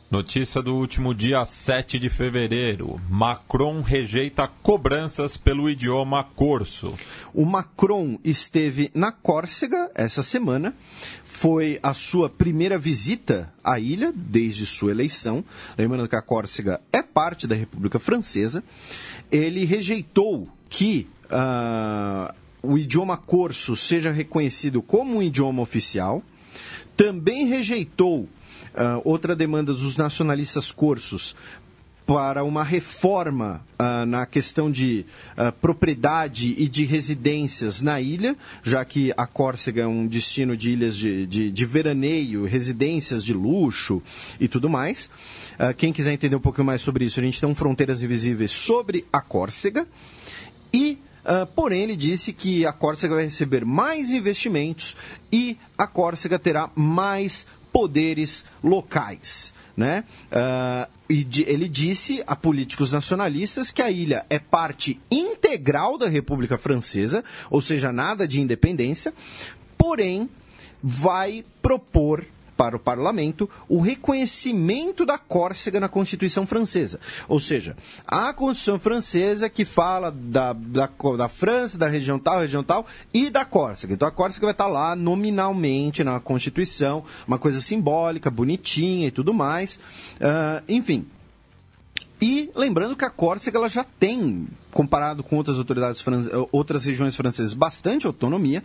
Notícia 0.09 0.63
do 0.63 0.77
último 0.77 1.13
dia 1.13 1.45
7 1.45 1.99
de 1.99 2.09
fevereiro. 2.09 3.01
Macron 3.11 3.83
rejeita 3.83 4.47
cobranças 4.47 5.37
pelo 5.37 5.69
idioma 5.69 6.23
corso. 6.23 6.95
O 7.35 7.45
Macron 7.45 8.17
esteve 8.23 8.89
na 8.95 9.11
Córcega 9.11 9.91
essa 9.97 10.23
semana. 10.23 10.73
Foi 11.25 11.81
a 11.83 11.93
sua 11.93 12.31
primeira 12.31 12.79
visita 12.79 13.53
à 13.65 13.81
ilha 13.81 14.13
desde 14.15 14.65
sua 14.65 14.93
eleição. 14.93 15.45
Lembrando 15.77 16.09
que 16.09 16.15
a 16.15 16.23
Córcega 16.23 16.81
é 16.93 17.03
parte 17.03 17.49
da 17.49 17.57
República 17.57 17.99
Francesa. 17.99 18.63
Ele 19.31 19.65
rejeitou 19.65 20.49
que. 20.69 21.09
Uh, 21.25 22.33
o 22.63 22.77
idioma 22.77 23.17
corso 23.17 23.77
seja 23.77 24.11
reconhecido 24.11 24.83
como 24.83 25.17
um 25.17 25.23
idioma 25.23 25.63
oficial. 25.63 26.23
Também 26.97 27.47
rejeitou 27.47 28.29
uh, 28.77 29.01
outra 29.05 29.35
demanda 29.35 29.73
dos 29.73 29.97
nacionalistas 29.97 30.71
corsos 30.71 31.35
para 32.07 32.45
uma 32.45 32.63
reforma 32.63 33.61
uh, 33.81 34.07
na 34.07 34.25
questão 34.25 34.71
de 34.71 35.05
uh, 35.37 35.51
propriedade 35.61 36.55
e 36.57 36.69
de 36.69 36.85
residências 36.85 37.81
na 37.81 38.01
ilha, 38.01 38.37
já 38.63 38.85
que 38.85 39.13
a 39.17 39.27
Córcega 39.27 39.83
é 39.83 39.87
um 39.87 40.07
destino 40.07 40.57
de 40.57 40.71
ilhas 40.71 40.97
de, 40.97 41.27
de, 41.27 41.51
de 41.51 41.65
veraneio, 41.67 42.45
residências 42.45 43.25
de 43.25 43.35
luxo 43.35 44.01
e 44.39 44.47
tudo 44.47 44.71
mais. 44.71 45.11
Uh, 45.59 45.75
quem 45.77 45.93
quiser 45.93 46.13
entender 46.13 46.37
um 46.37 46.41
pouquinho 46.41 46.67
mais 46.67 46.81
sobre 46.81 47.05
isso, 47.05 47.19
a 47.19 47.23
gente 47.25 47.41
tem 47.41 47.49
um 47.49 47.57
Fronteiras 47.57 48.01
Invisíveis 48.01 48.53
sobre 48.53 49.05
a 49.13 49.21
Córcega. 49.21 49.87
E 50.73 50.99
Uh, 51.27 51.45
porém, 51.45 51.83
ele 51.83 51.97
disse 51.97 52.33
que 52.33 52.65
a 52.65 52.73
Córcega 52.73 53.17
vai 53.17 53.25
receber 53.25 53.65
mais 53.65 54.13
investimentos 54.13 54.95
e 55.33 55.59
a 55.77 55.85
Córcega 55.85 56.39
terá 56.39 56.71
mais 56.77 57.49
poderes 57.77 58.47
locais. 58.65 59.53
Né? 59.77 60.03
Uh, 60.33 60.91
e 61.11 61.27
ele 61.47 61.69
disse 61.69 62.25
a 62.27 62.35
políticos 62.35 62.93
nacionalistas 62.93 63.71
que 63.71 63.83
a 63.83 63.91
ilha 63.91 64.25
é 64.31 64.39
parte 64.39 64.99
integral 65.11 65.99
da 65.99 66.09
República 66.09 66.57
Francesa, 66.57 67.23
ou 67.51 67.61
seja, 67.61 67.93
nada 67.93 68.27
de 68.27 68.41
independência, 68.41 69.13
porém 69.77 70.27
vai 70.83 71.45
propor 71.61 72.25
para 72.57 72.77
o 72.77 72.81
parlamento 72.81 73.49
o 73.69 73.81
reconhecimento 73.81 75.05
da 75.05 75.19
Córcega 75.19 75.79
na 75.79 75.89
Constituição 75.89 76.47
Francesa. 76.47 76.99
Ou 77.29 77.39
seja, 77.39 77.77
a 78.07 78.33
Constituição 78.33 78.79
Francesa 78.79 79.49
que 79.49 79.65
fala 79.65 80.11
da, 80.11 80.53
da, 80.53 80.89
da 81.17 81.29
França, 81.29 81.77
da 81.77 81.89
região 81.89 82.19
tal, 82.19 82.41
região 82.41 82.65
tal 82.65 82.87
e 83.13 83.31
da 83.31 83.45
Córcega. 83.45 83.95
Então 83.95 84.09
a 84.09 84.13
Córcega 84.13 84.47
vai 84.47 84.55
estar 84.55 84.67
lá 84.67 84.97
nominalmente 84.97 86.03
na 86.03 86.19
Constituição, 86.19 87.05
uma 87.27 87.39
coisa 87.39 87.61
simbólica, 87.61 88.31
bonitinha 88.31 89.09
e 89.09 89.11
tudo 89.11 89.35
mais. 89.35 89.77
Uh, 90.17 90.63
enfim, 90.69 91.07
e 92.21 92.51
lembrando 92.55 92.97
que 92.97 93.05
a 93.05 93.11
Córcega 93.11 93.59
ela 93.59 93.69
já 93.69 93.85
tem, 93.85 94.49
comparado 94.73 95.23
com 95.23 95.37
outras 95.37 95.59
autoridades 95.59 96.03
outras 96.51 96.85
regiões 96.85 97.15
francesas, 97.15 97.53
bastante 97.53 98.07
autonomia, 98.07 98.65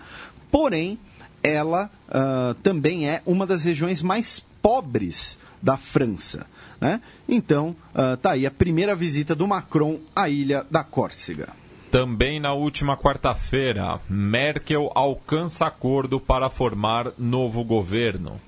porém 0.49 0.97
ela 1.43 1.89
uh, 2.07 2.53
também 2.55 3.09
é 3.09 3.21
uma 3.25 3.45
das 3.45 3.63
regiões 3.63 4.01
mais 4.01 4.43
pobres 4.61 5.37
da 5.61 5.77
França. 5.77 6.45
Né? 6.79 7.01
Então, 7.27 7.75
uh, 7.93 8.17
tá 8.17 8.31
aí 8.31 8.45
a 8.45 8.51
primeira 8.51 8.95
visita 8.95 9.35
do 9.35 9.47
Macron 9.47 9.99
à 10.15 10.29
ilha 10.29 10.65
da 10.69 10.83
Córcega. 10.83 11.49
Também 11.91 12.39
na 12.39 12.53
última 12.53 12.95
quarta-feira, 12.95 13.99
Merkel 14.09 14.89
alcança 14.95 15.65
acordo 15.65 16.19
para 16.19 16.49
formar 16.49 17.11
novo 17.17 17.63
governo. 17.63 18.39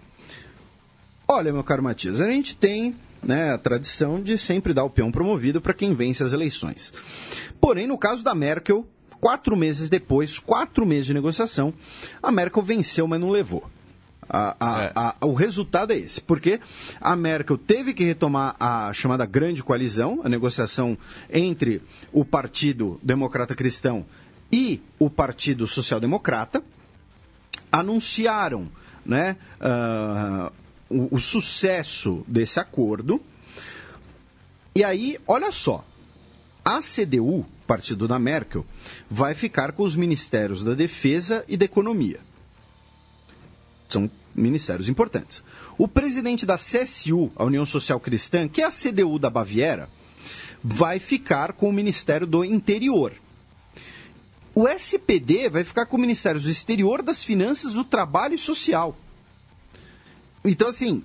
Olha, 1.28 1.52
meu 1.52 1.64
caro 1.64 1.84
Matias, 1.84 2.22
a 2.22 2.32
gente 2.32 2.56
tem 2.56 2.96
né, 3.22 3.52
a 3.52 3.58
tradição 3.58 4.22
de 4.22 4.38
sempre 4.38 4.74
dar 4.74 4.84
o 4.84 4.90
peão 4.90 5.12
promovido 5.12 5.60
para 5.60 5.74
quem 5.74 5.94
vence 5.94 6.24
as 6.24 6.34
eleições. 6.34 6.94
Porém, 7.60 7.88
no 7.88 7.98
caso 7.98 8.24
da 8.24 8.34
Merkel, 8.34 8.86
Quatro 9.24 9.56
meses 9.56 9.88
depois, 9.88 10.38
quatro 10.38 10.86
meses 10.86 11.06
de 11.06 11.14
negociação, 11.14 11.74
a 12.22 12.30
Merkel 12.30 12.62
venceu, 12.62 13.08
mas 13.08 13.22
não 13.22 13.30
levou. 13.30 13.64
A, 14.28 14.58
a, 14.60 14.84
é. 14.84 14.92
a, 14.94 15.16
o 15.26 15.32
resultado 15.32 15.94
é 15.94 15.98
esse, 15.98 16.20
porque 16.20 16.60
a 17.00 17.16
Merkel 17.16 17.58
teve 17.58 17.94
que 17.94 18.04
retomar 18.04 18.54
a 18.60 18.92
chamada 18.92 19.26
grande 19.26 19.64
coalizão, 19.64 20.20
a 20.26 20.28
negociação 20.28 20.98
entre 21.32 21.82
o 22.12 22.26
Partido 22.26 23.00
Democrata 23.02 23.56
Cristão 23.56 24.06
e 24.52 24.82
o 25.00 25.10
Partido 25.10 25.68
Social 25.68 26.02
Democrata, 26.02 26.62
anunciaram 27.72 28.68
né, 29.06 29.38
uh, 29.62 30.52
o, 30.90 31.16
o 31.16 31.20
sucesso 31.22 32.26
desse 32.28 32.60
acordo. 32.60 33.22
E 34.76 34.84
aí, 34.84 35.18
olha 35.26 35.50
só, 35.54 35.86
a 36.64 36.80
CDU, 36.80 37.46
partido 37.68 38.08
da 38.08 38.18
Merkel, 38.18 38.66
vai 39.10 39.34
ficar 39.34 39.74
com 39.74 39.84
os 39.84 39.96
ministérios 39.96 40.64
da 40.64 40.74
Defesa 40.74 41.44
e 41.48 41.58
da 41.58 41.66
Economia. 41.66 42.20
São 43.90 44.10
ministérios 44.34 44.90
importantes. 44.90 45.44
O 45.78 45.88
presidente 45.88 46.46
da 46.46 46.58
CSU, 46.58 47.32
a 47.36 47.44
União 47.44 47.66
Social 47.66 48.00
Cristã, 48.00 48.48
que 48.48 48.62
é 48.62 48.66
a 48.66 48.72
CDU 48.72 49.20
da 49.20 49.30
Baviera, 49.30 49.90
vai 50.64 51.00
ficar 51.00 51.54
com 51.54 51.70
o 51.70 51.74
Ministério 51.74 52.26
do 52.26 52.44
Interior. 52.46 53.14
O 54.56 54.68
SPD 54.68 55.50
vai 55.50 55.64
ficar 55.64 55.86
com 55.86 55.98
o 55.98 56.00
Ministério 56.00 56.40
do 56.40 56.50
Exterior, 56.50 57.02
das 57.02 57.24
Finanças, 57.24 57.74
do 57.74 57.84
Trabalho 57.84 58.36
e 58.36 58.40
Social. 58.40 58.96
Então, 60.46 60.70
assim, 60.70 61.04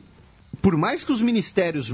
por 0.63 0.77
mais 0.77 1.05
que 1.05 1.13
os 1.13 1.21
ministérios, 1.21 1.93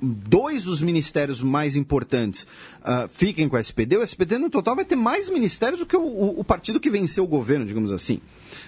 dois 0.00 0.64
dos 0.64 0.80
ministérios 0.80 1.42
mais 1.42 1.76
importantes 1.76 2.44
uh, 2.80 3.08
fiquem 3.08 3.48
com 3.48 3.56
o 3.56 3.58
SPD, 3.58 3.96
o 3.96 4.02
SPD 4.02 4.38
no 4.38 4.48
total 4.48 4.76
vai 4.76 4.84
ter 4.84 4.96
mais 4.96 5.28
ministérios 5.28 5.80
do 5.80 5.86
que 5.86 5.96
o, 5.96 6.00
o, 6.00 6.40
o 6.40 6.44
partido 6.44 6.80
que 6.80 6.90
venceu 6.90 7.24
o 7.24 7.28
governo, 7.28 7.66
digamos 7.66 7.92
assim. 7.92 8.20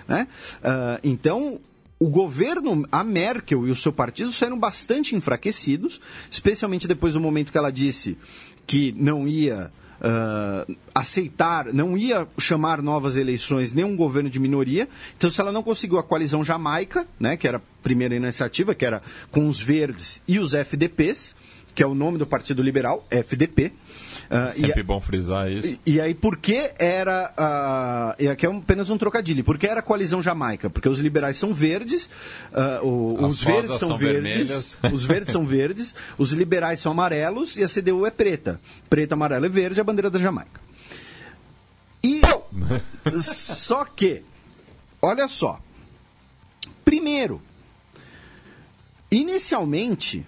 Né? 0.07 0.29
Uh, 0.59 1.01
então, 1.03 1.61
o 1.99 2.09
governo, 2.09 2.87
a 2.91 3.05
Merkel 3.05 3.67
e 3.67 3.71
o 3.71 3.77
seu 3.77 3.93
partido 3.93 4.33
saíram 4.33 4.59
bastante 4.59 5.15
enfraquecidos, 5.15 6.01
especialmente 6.31 6.89
depois 6.89 7.15
do 7.15 7.21
momento 7.21 7.53
que 7.53 7.59
ela 7.59 7.71
disse 7.71 8.17
que 8.67 8.95
não 8.97 9.27
ia 9.27 9.73
uh, 10.01 10.77
aceitar, 10.95 11.73
não 11.73 11.97
ia 11.97 12.27
chamar 12.39 12.83
novas 12.83 13.17
eleições 13.17 13.73
nem 13.73 13.85
um 13.85 13.97
governo 13.97 14.31
de 14.31 14.39
minoria. 14.39 14.89
Então, 15.17 15.31
se 15.31 15.41
ela 15.41 15.53
não 15.53 15.63
conseguiu 15.63 15.99
a 15.99 16.03
coalizão 16.03 16.45
Jamaica, 16.45 17.07
né, 17.19 17.37
que 17.37 17.47
era 17.47 17.59
a 17.59 17.63
primeira 17.83 18.15
iniciativa, 18.15 18.75
que 18.75 18.85
era 18.85 19.03
com 19.31 19.47
os 19.47 19.61
verdes 19.61 20.23
e 20.27 20.39
os 20.39 20.55
FDPs, 20.55 21.37
que 21.75 21.83
é 21.83 21.87
o 21.87 21.95
nome 21.95 22.19
do 22.19 22.27
Partido 22.27 22.63
Liberal, 22.63 23.07
FDP. 23.11 23.73
Uh, 24.29 24.53
Sempre 24.53 24.81
e, 24.81 24.83
bom 24.83 25.01
frisar 25.01 25.51
isso. 25.51 25.79
E, 25.87 25.95
e 25.95 26.01
aí, 26.01 26.15
por 26.15 26.37
que 26.37 26.73
era. 26.79 27.33
Uh, 28.19 28.23
e 28.23 28.29
aqui 28.29 28.47
é 28.47 28.51
apenas 28.51 28.91
um 28.91 28.99
trocadilho. 28.99 29.45
Por 29.45 29.59
que 29.59 29.67
era 29.67 29.81
a 29.81 29.83
coalizão 29.83 30.23
Jamaica? 30.23 30.69
Porque 30.69 30.89
os 30.89 30.99
liberais 30.99 31.37
são 31.37 31.55
verdes, 31.55 32.07
uh, 32.53 32.87
o, 32.87 33.27
os 33.27 33.43
verdes 33.43 33.79
são, 33.79 33.89
são 33.89 33.99
verdes, 33.99 34.79
os 34.93 35.05
verdes 35.05 35.33
são 35.33 35.47
verdes, 35.47 35.95
os 36.19 36.33
liberais 36.33 36.81
são 36.81 36.93
amarelos 36.93 37.57
e 37.57 37.65
a 37.65 37.69
CDU 37.69 38.07
é 38.07 38.11
preta. 38.11 38.61
Preta, 38.89 39.15
amarela 39.15 39.47
e 39.47 39.49
verde, 39.49 39.81
a 39.81 39.85
bandeira 39.85 40.11
da 40.11 40.19
Jamaica. 40.19 40.61
E. 42.03 42.21
só 43.21 43.85
que. 43.85 44.23
Olha 45.03 45.29
só. 45.29 45.61
Primeiro, 46.85 47.41
inicialmente, 49.11 50.27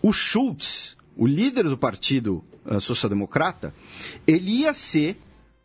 o 0.00 0.12
Schultz, 0.12 0.96
o 1.16 1.26
líder 1.26 1.64
do 1.64 1.76
partido 1.76 2.44
social-democrata, 2.80 3.74
ele 4.26 4.60
ia 4.60 4.74
ser 4.74 5.18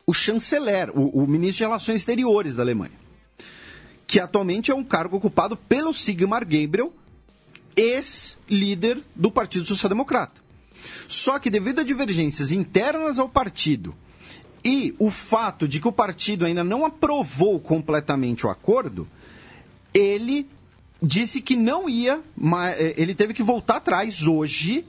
o 0.06 0.14
chanceler, 0.14 0.90
o, 0.98 1.24
o 1.24 1.28
ministro 1.28 1.58
de 1.58 1.64
Relações 1.64 1.98
Exteriores 1.98 2.56
da 2.56 2.64
Alemanha, 2.64 3.00
que 4.08 4.20
atualmente 4.20 4.72
é 4.72 4.76
um 4.76 4.84
cargo 4.84 5.18
ocupado 5.18 5.56
pelo 5.56 5.94
Sigmar 5.94 6.42
Gabriel, 6.42 6.94
ex-líder 7.76 9.02
do 9.16 9.32
Partido 9.32 9.66
Social 9.66 9.90
Democrata. 9.90 10.42
Só 11.08 11.40
que 11.40 11.50
devido 11.50 11.80
a 11.80 11.84
divergências 11.84 12.52
internas 12.52 13.20
ao 13.20 13.30
partido 13.30 13.96
e 14.64 14.96
o 15.00 15.10
fato 15.10 15.68
de 15.68 15.80
que 15.80 15.88
o 15.88 15.92
partido 15.92 16.46
ainda 16.46 16.64
não 16.64 16.86
aprovou 16.86 17.60
completamente 17.60 18.46
o 18.46 18.50
acordo, 18.50 19.08
ele 19.94 20.48
disse 21.02 21.42
que 21.42 21.56
não 21.56 21.90
ia, 21.90 22.22
eh, 22.78 22.94
ele 22.98 23.16
teve 23.16 23.34
que 23.34 23.42
voltar 23.42 23.78
atrás 23.78 24.28
hoje 24.28 24.86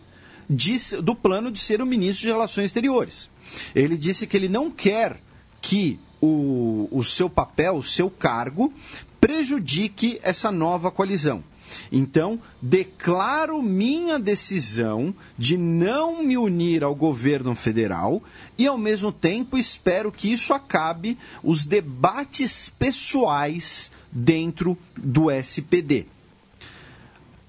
do 1.02 1.14
plano 1.14 1.50
de 1.50 1.58
ser 1.58 1.80
o 1.80 1.86
ministro 1.86 2.22
de 2.22 2.32
Relações 2.32 2.66
Exteriores. 2.66 3.28
Ele 3.74 3.96
disse 3.96 4.26
que 4.26 4.36
ele 4.36 4.48
não 4.48 4.70
quer 4.70 5.20
que 5.60 5.98
o, 6.20 6.88
o 6.90 7.02
seu 7.04 7.28
papel, 7.28 7.76
o 7.76 7.82
seu 7.82 8.10
cargo, 8.10 8.72
prejudique 9.20 10.18
essa 10.22 10.50
nova 10.50 10.90
coalizão. 10.90 11.44
Então, 11.90 12.38
declaro 12.60 13.62
minha 13.62 14.18
decisão 14.18 15.14
de 15.38 15.56
não 15.56 16.22
me 16.22 16.36
unir 16.36 16.84
ao 16.84 16.94
governo 16.94 17.54
federal 17.54 18.22
e, 18.58 18.66
ao 18.66 18.78
mesmo 18.78 19.10
tempo, 19.10 19.56
espero 19.56 20.12
que 20.12 20.32
isso 20.32 20.52
acabe 20.52 21.18
os 21.42 21.64
debates 21.64 22.68
pessoais 22.78 23.90
dentro 24.10 24.76
do 24.96 25.30
SPD. 25.30 26.06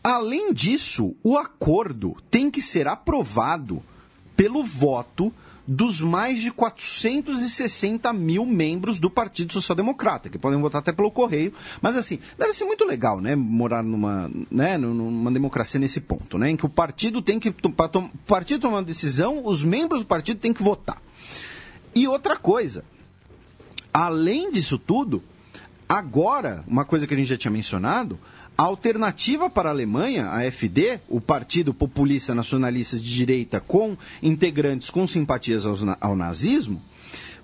Além 0.03 0.53
disso, 0.53 1.15
o 1.23 1.37
acordo 1.37 2.17
tem 2.29 2.51
que 2.51 2.61
ser 2.61 2.87
aprovado 2.87 3.81
pelo 4.35 4.63
voto 4.63 5.33
dos 5.65 6.01
mais 6.01 6.41
de 6.41 6.51
460 6.51 8.11
mil 8.11 8.45
membros 8.45 8.99
do 8.99 9.09
Partido 9.09 9.53
Social 9.53 9.75
Democrata, 9.75 10.29
que 10.29 10.37
podem 10.37 10.59
votar 10.59 10.79
até 10.79 10.91
pelo 10.91 11.09
correio. 11.09 11.53
Mas 11.81 11.95
assim, 11.95 12.19
deve 12.37 12.53
ser 12.53 12.65
muito 12.65 12.83
legal, 12.83 13.21
né? 13.21 13.33
Morar 13.35 13.81
numa, 13.81 14.29
né, 14.51 14.77
numa 14.77 15.31
democracia 15.31 15.79
nesse 15.79 16.01
ponto, 16.01 16.37
né? 16.37 16.49
Em 16.49 16.57
que 16.57 16.65
o 16.65 16.69
partido 16.69 17.21
tem 17.21 17.39
que. 17.39 17.49
O 17.49 17.71
partido 18.27 18.61
tomar 18.61 18.77
uma 18.77 18.83
decisão, 18.83 19.45
os 19.45 19.63
membros 19.63 20.01
do 20.01 20.05
partido 20.05 20.39
têm 20.39 20.53
que 20.53 20.61
votar. 20.63 21.01
E 21.95 22.07
outra 22.07 22.35
coisa, 22.35 22.83
além 23.93 24.51
disso 24.51 24.77
tudo, 24.77 25.23
agora, 25.87 26.63
uma 26.67 26.83
coisa 26.83 27.07
que 27.07 27.13
a 27.13 27.17
gente 27.17 27.27
já 27.27 27.37
tinha 27.37 27.51
mencionado, 27.51 28.19
a 28.57 28.63
alternativa 28.63 29.49
para 29.49 29.69
a 29.69 29.71
Alemanha, 29.71 30.27
a 30.27 30.47
AfD, 30.47 30.99
o 31.09 31.19
Partido 31.19 31.73
Populista 31.73 32.35
Nacionalista 32.35 32.97
de 32.97 33.15
Direita 33.15 33.59
com 33.59 33.97
integrantes 34.21 34.89
com 34.89 35.07
simpatias 35.07 35.65
ao, 35.65 35.75
ao 35.99 36.15
nazismo, 36.15 36.81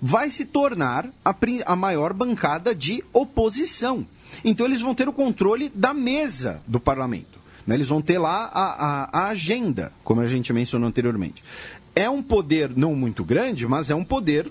vai 0.00 0.30
se 0.30 0.44
tornar 0.44 1.08
a, 1.24 1.34
a 1.66 1.76
maior 1.76 2.12
bancada 2.12 2.74
de 2.74 3.04
oposição. 3.12 4.06
Então 4.44 4.64
eles 4.64 4.80
vão 4.80 4.94
ter 4.94 5.08
o 5.08 5.12
controle 5.12 5.70
da 5.74 5.92
mesa 5.92 6.62
do 6.66 6.80
parlamento. 6.80 7.40
Né? 7.66 7.74
Eles 7.74 7.88
vão 7.88 8.00
ter 8.00 8.18
lá 8.18 8.50
a, 8.52 8.62
a, 8.62 9.20
a 9.24 9.28
agenda, 9.28 9.92
como 10.04 10.20
a 10.20 10.26
gente 10.26 10.52
mencionou 10.52 10.88
anteriormente. 10.88 11.42
É 11.94 12.08
um 12.08 12.22
poder 12.22 12.70
não 12.74 12.94
muito 12.94 13.24
grande, 13.24 13.66
mas 13.66 13.90
é 13.90 13.94
um 13.94 14.04
poder 14.04 14.50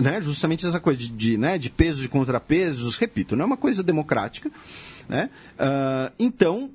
né, 0.00 0.20
justamente 0.20 0.66
essa 0.66 0.80
coisa 0.80 0.98
de, 0.98 1.08
de, 1.08 1.38
né, 1.38 1.56
de 1.58 1.70
pesos 1.70 2.04
e 2.04 2.08
contrapesos, 2.08 2.96
repito, 2.96 3.36
não 3.36 3.44
é 3.44 3.46
uma 3.46 3.56
coisa 3.56 3.82
democrática, 3.82 4.50
né? 5.08 5.30
Uh, 5.54 6.12
então, 6.18 6.70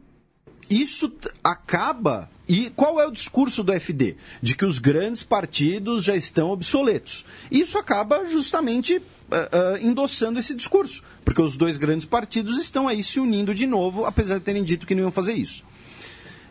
isso 0.69 1.11
acaba. 1.43 2.29
E 2.47 2.69
qual 2.71 2.99
é 2.99 3.05
o 3.05 3.11
discurso 3.11 3.63
do 3.63 3.73
FD? 3.73 4.15
De 4.41 4.55
que 4.55 4.65
os 4.65 4.79
grandes 4.79 5.23
partidos 5.23 6.03
já 6.03 6.15
estão 6.15 6.49
obsoletos. 6.49 7.25
Isso 7.49 7.77
acaba 7.77 8.25
justamente 8.25 8.97
uh, 8.97 9.01
uh, 9.01 9.77
endossando 9.79 10.39
esse 10.39 10.53
discurso, 10.53 11.03
porque 11.23 11.41
os 11.41 11.55
dois 11.55 11.77
grandes 11.77 12.05
partidos 12.05 12.59
estão 12.59 12.87
aí 12.87 13.03
se 13.03 13.19
unindo 13.19 13.53
de 13.53 13.65
novo, 13.65 14.05
apesar 14.05 14.37
de 14.37 14.45
terem 14.45 14.63
dito 14.63 14.87
que 14.87 14.95
não 14.95 15.03
iam 15.03 15.11
fazer 15.11 15.33
isso. 15.33 15.63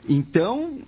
Então, 0.08 0.80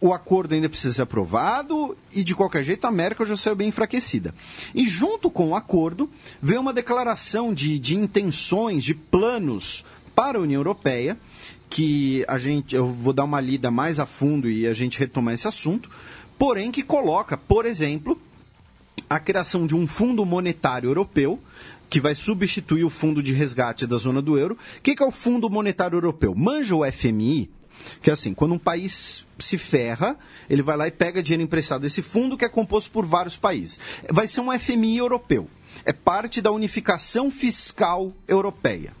o 0.00 0.12
acordo 0.12 0.54
ainda 0.54 0.68
precisa 0.68 0.94
ser 0.94 1.02
aprovado 1.02 1.96
e, 2.12 2.22
de 2.22 2.34
qualquer 2.34 2.62
jeito, 2.62 2.86
a 2.86 2.90
Merkel 2.90 3.26
já 3.26 3.36
saiu 3.36 3.56
bem 3.56 3.68
enfraquecida. 3.68 4.34
E, 4.74 4.88
junto 4.88 5.30
com 5.30 5.50
o 5.50 5.54
acordo, 5.56 6.10
veio 6.40 6.60
uma 6.60 6.72
declaração 6.72 7.52
de, 7.52 7.78
de 7.78 7.96
intenções, 7.96 8.84
de 8.84 8.94
planos 8.94 9.84
para 10.16 10.38
a 10.38 10.40
União 10.40 10.58
Europeia, 10.60 11.16
que 11.68 12.24
a 12.26 12.38
gente, 12.38 12.74
eu 12.74 12.86
vou 12.90 13.12
dar 13.12 13.24
uma 13.24 13.40
lida 13.40 13.70
mais 13.70 14.00
a 14.00 14.06
fundo 14.06 14.50
e 14.50 14.66
a 14.66 14.72
gente 14.72 14.98
retomar 14.98 15.34
esse 15.34 15.46
assunto, 15.46 15.90
porém 16.38 16.72
que 16.72 16.82
coloca, 16.82 17.36
por 17.36 17.66
exemplo, 17.66 18.18
a 19.10 19.20
criação 19.20 19.66
de 19.66 19.74
um 19.74 19.86
fundo 19.86 20.24
monetário 20.24 20.88
europeu 20.88 21.38
que 21.88 22.00
vai 22.00 22.14
substituir 22.14 22.82
o 22.84 22.90
fundo 22.90 23.22
de 23.22 23.32
resgate 23.32 23.86
da 23.86 23.96
zona 23.96 24.20
do 24.20 24.38
euro. 24.38 24.58
O 24.78 24.82
que, 24.82 24.96
que 24.96 25.02
é 25.02 25.06
o 25.06 25.12
Fundo 25.12 25.48
Monetário 25.48 25.96
Europeu? 25.96 26.34
Manja 26.34 26.74
o 26.74 26.84
FMI, 26.90 27.48
que 28.02 28.10
é 28.10 28.12
assim, 28.12 28.34
quando 28.34 28.54
um 28.54 28.58
país 28.58 29.24
se 29.38 29.56
ferra, 29.56 30.18
ele 30.50 30.62
vai 30.62 30.76
lá 30.76 30.88
e 30.88 30.90
pega 30.90 31.22
dinheiro 31.22 31.42
emprestado 31.44 31.82
desse 31.82 32.02
fundo 32.02 32.36
que 32.36 32.44
é 32.44 32.48
composto 32.48 32.90
por 32.90 33.06
vários 33.06 33.36
países. 33.36 33.78
Vai 34.10 34.26
ser 34.26 34.40
um 34.40 34.58
FMI 34.58 34.96
europeu. 34.96 35.48
É 35.84 35.92
parte 35.92 36.40
da 36.40 36.50
unificação 36.50 37.30
fiscal 37.30 38.12
europeia. 38.26 38.92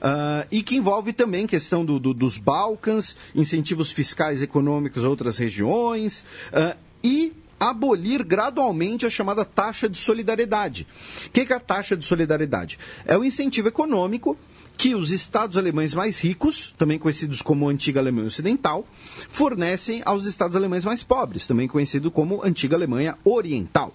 Uh, 0.00 0.46
e 0.50 0.62
que 0.62 0.76
envolve 0.76 1.12
também 1.12 1.46
questão 1.46 1.84
do, 1.84 1.98
do, 1.98 2.14
dos 2.14 2.38
Balcãs, 2.38 3.14
incentivos 3.34 3.92
fiscais 3.92 4.40
econômicos 4.40 5.04
a 5.04 5.08
outras 5.08 5.36
regiões 5.36 6.24
uh, 6.52 6.76
e 7.04 7.34
abolir 7.60 8.24
gradualmente 8.24 9.04
a 9.04 9.10
chamada 9.10 9.44
taxa 9.44 9.86
de 9.86 9.98
solidariedade. 9.98 10.86
O 11.26 11.30
que 11.30 11.40
é 11.40 11.54
a 11.54 11.60
taxa 11.60 11.94
de 11.94 12.06
solidariedade? 12.06 12.78
É 13.04 13.16
o 13.18 13.22
incentivo 13.22 13.68
econômico 13.68 14.36
que 14.78 14.94
os 14.94 15.10
estados 15.10 15.58
alemães 15.58 15.92
mais 15.92 16.18
ricos, 16.18 16.74
também 16.78 16.98
conhecidos 16.98 17.42
como 17.42 17.68
Antiga 17.68 18.00
Alemanha 18.00 18.28
Ocidental, 18.28 18.86
fornecem 19.28 20.00
aos 20.06 20.24
estados 20.24 20.56
alemães 20.56 20.86
mais 20.86 21.02
pobres, 21.02 21.46
também 21.46 21.68
conhecido 21.68 22.10
como 22.10 22.42
Antiga 22.42 22.76
Alemanha 22.76 23.18
Oriental. 23.22 23.94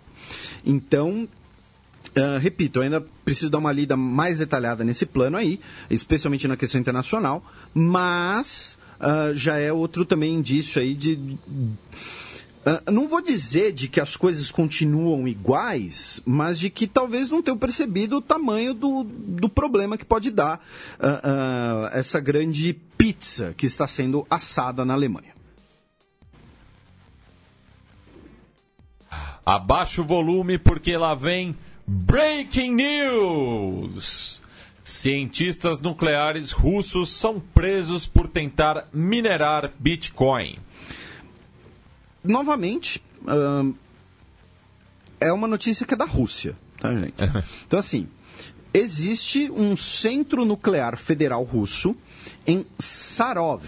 Então, 0.64 1.28
Uh, 2.16 2.40
repito, 2.40 2.80
ainda 2.80 3.02
preciso 3.26 3.50
dar 3.50 3.58
uma 3.58 3.74
lida 3.74 3.98
mais 3.98 4.38
detalhada 4.38 4.86
nesse 4.86 5.06
plano 5.06 5.36
aí, 5.36 5.60
especialmente 5.90 6.48
na 6.48 6.56
questão 6.56 6.80
internacional, 6.80 7.44
mas 7.74 8.78
uh, 9.02 9.36
já 9.36 9.58
é 9.58 9.74
outro 9.74 10.06
também 10.06 10.34
indício 10.34 10.82
aí 10.82 10.96
de. 10.96 11.16
Uh, 11.16 12.90
não 12.90 13.10
vou 13.10 13.22
dizer 13.22 13.74
de 13.74 13.90
que 13.90 14.00
as 14.00 14.16
coisas 14.16 14.50
continuam 14.50 15.28
iguais, 15.28 16.22
mas 16.26 16.58
de 16.58 16.70
que 16.70 16.88
talvez 16.88 17.30
não 17.30 17.42
tenham 17.42 17.58
percebido 17.58 18.16
o 18.16 18.22
tamanho 18.22 18.74
do, 18.74 19.04
do 19.04 19.50
problema 19.50 19.98
que 19.98 20.06
pode 20.06 20.32
dar 20.32 20.66
essa 21.92 22.22
grande 22.22 22.74
pizza 22.98 23.54
que 23.58 23.66
está 23.66 23.88
sendo 23.90 24.26
assada 24.30 24.86
na 24.86 24.94
Alemanha. 24.94 25.36
Abaixa 29.46 30.02
o 30.02 30.06
volume 30.06 30.58
porque 30.58 30.96
lá 30.98 31.14
vem 31.14 31.56
Breaking 31.88 32.76
News! 32.76 34.42
Cientistas 34.84 35.80
nucleares 35.80 36.52
russos 36.52 37.10
são 37.10 37.40
presos 37.40 38.06
por 38.08 38.28
tentar 38.28 38.88
minerar 38.94 39.72
Bitcoin. 39.80 40.58
Novamente, 42.24 43.04
é 45.20 45.32
uma 45.32 45.48
notícia 45.48 45.86
que 45.86 45.94
é 45.94 45.98
da 45.98 46.06
Rússia, 46.06 46.56
tá, 46.80 46.94
gente? 46.94 47.16
então, 47.66 47.80
assim, 47.80 48.08
existe 48.74 49.50
um 49.52 49.76
centro 49.76 50.44
nuclear 50.46 50.98
federal 50.98 51.44
russo 51.44 51.96
em 52.46 52.66
Sarov. 52.78 53.64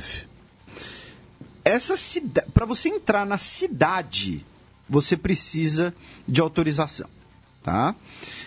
Essa 1.64 1.98
cidade, 1.98 2.49
para 2.52 2.65
você 2.65 2.89
entrar 2.89 3.26
na 3.26 3.38
cidade, 3.38 4.45
você 4.88 5.18
precisa 5.18 5.94
de 6.27 6.41
autorização. 6.41 7.10
Tá? 7.68 7.94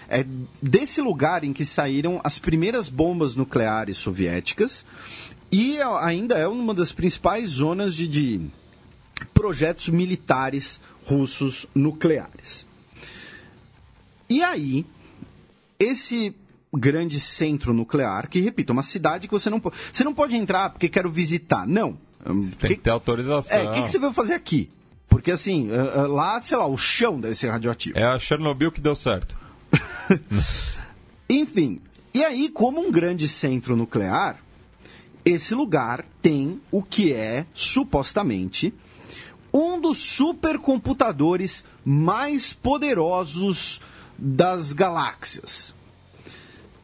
É 0.09 0.25
desse 0.63 1.03
lugar 1.03 1.45
em 1.45 1.53
que 1.53 1.63
saíram 1.63 2.23
as 2.25 2.39
primeiras 2.39 2.89
bombas 2.89 3.37
nucleares 3.37 3.99
soviéticas 3.99 4.83
e 5.53 5.77
ainda 6.01 6.39
é 6.39 6.49
uma 6.49 6.73
das 6.73 6.91
principais 6.91 7.51
zonas 7.51 7.95
de, 7.95 8.09
de 8.09 8.41
projetos 9.35 9.91
militares 9.91 10.81
russos 11.05 11.67
nucleares. 11.75 12.67
E 14.27 14.43
aí, 14.43 14.87
esse 15.79 16.35
grande 16.73 17.21
centro 17.21 17.75
nuclear, 17.75 18.27
que, 18.27 18.41
repito, 18.41 18.73
é 18.73 18.75
uma 18.75 18.83
cidade 18.83 19.29
que 19.29 19.35
você 19.35 19.51
não 19.51 19.61
pode. 19.61 19.77
Você 19.93 20.03
não 20.03 20.15
pode 20.15 20.35
entrar 20.35 20.71
porque 20.71 20.89
quero 20.89 21.11
visitar. 21.11 21.67
Não. 21.67 21.99
Tem 22.59 22.71
que 22.71 22.77
ter 22.77 22.89
autorização. 22.89 23.59
É, 23.59 23.69
o 23.69 23.75
que, 23.75 23.83
que 23.83 23.91
você 23.91 23.99
veio 23.99 24.15
fazer 24.15 24.33
aqui? 24.33 24.71
Porque 25.11 25.32
assim, 25.32 25.70
eh, 25.70 25.74
eh, 25.74 26.07
lá, 26.07 26.41
sei 26.41 26.57
lá, 26.57 26.66
o 26.66 26.78
chão 26.78 27.20
deve 27.20 27.35
ser 27.35 27.51
radioativo. 27.51 27.99
É 27.99 28.05
a 28.05 28.19
Chernobyl 28.19 28.73
que 28.73 28.81
deu 28.81 28.97
certo. 28.97 29.39
Enfim, 31.28 31.81
e 32.15 32.24
aí, 32.24 32.49
como 32.49 32.81
um 32.81 32.91
grande 32.91 33.28
centro 33.28 33.77
nuclear, 33.77 34.39
esse 35.24 35.55
lugar 35.55 36.07
tem 36.23 36.61
o 36.70 36.82
que 36.82 37.12
é, 37.12 37.44
supostamente, 37.52 38.73
um 39.52 39.81
dos 39.81 39.99
supercomputadores 39.99 41.65
mais 41.85 42.52
poderosos 42.52 43.81
das 44.17 44.73
galáxias. 44.73 45.75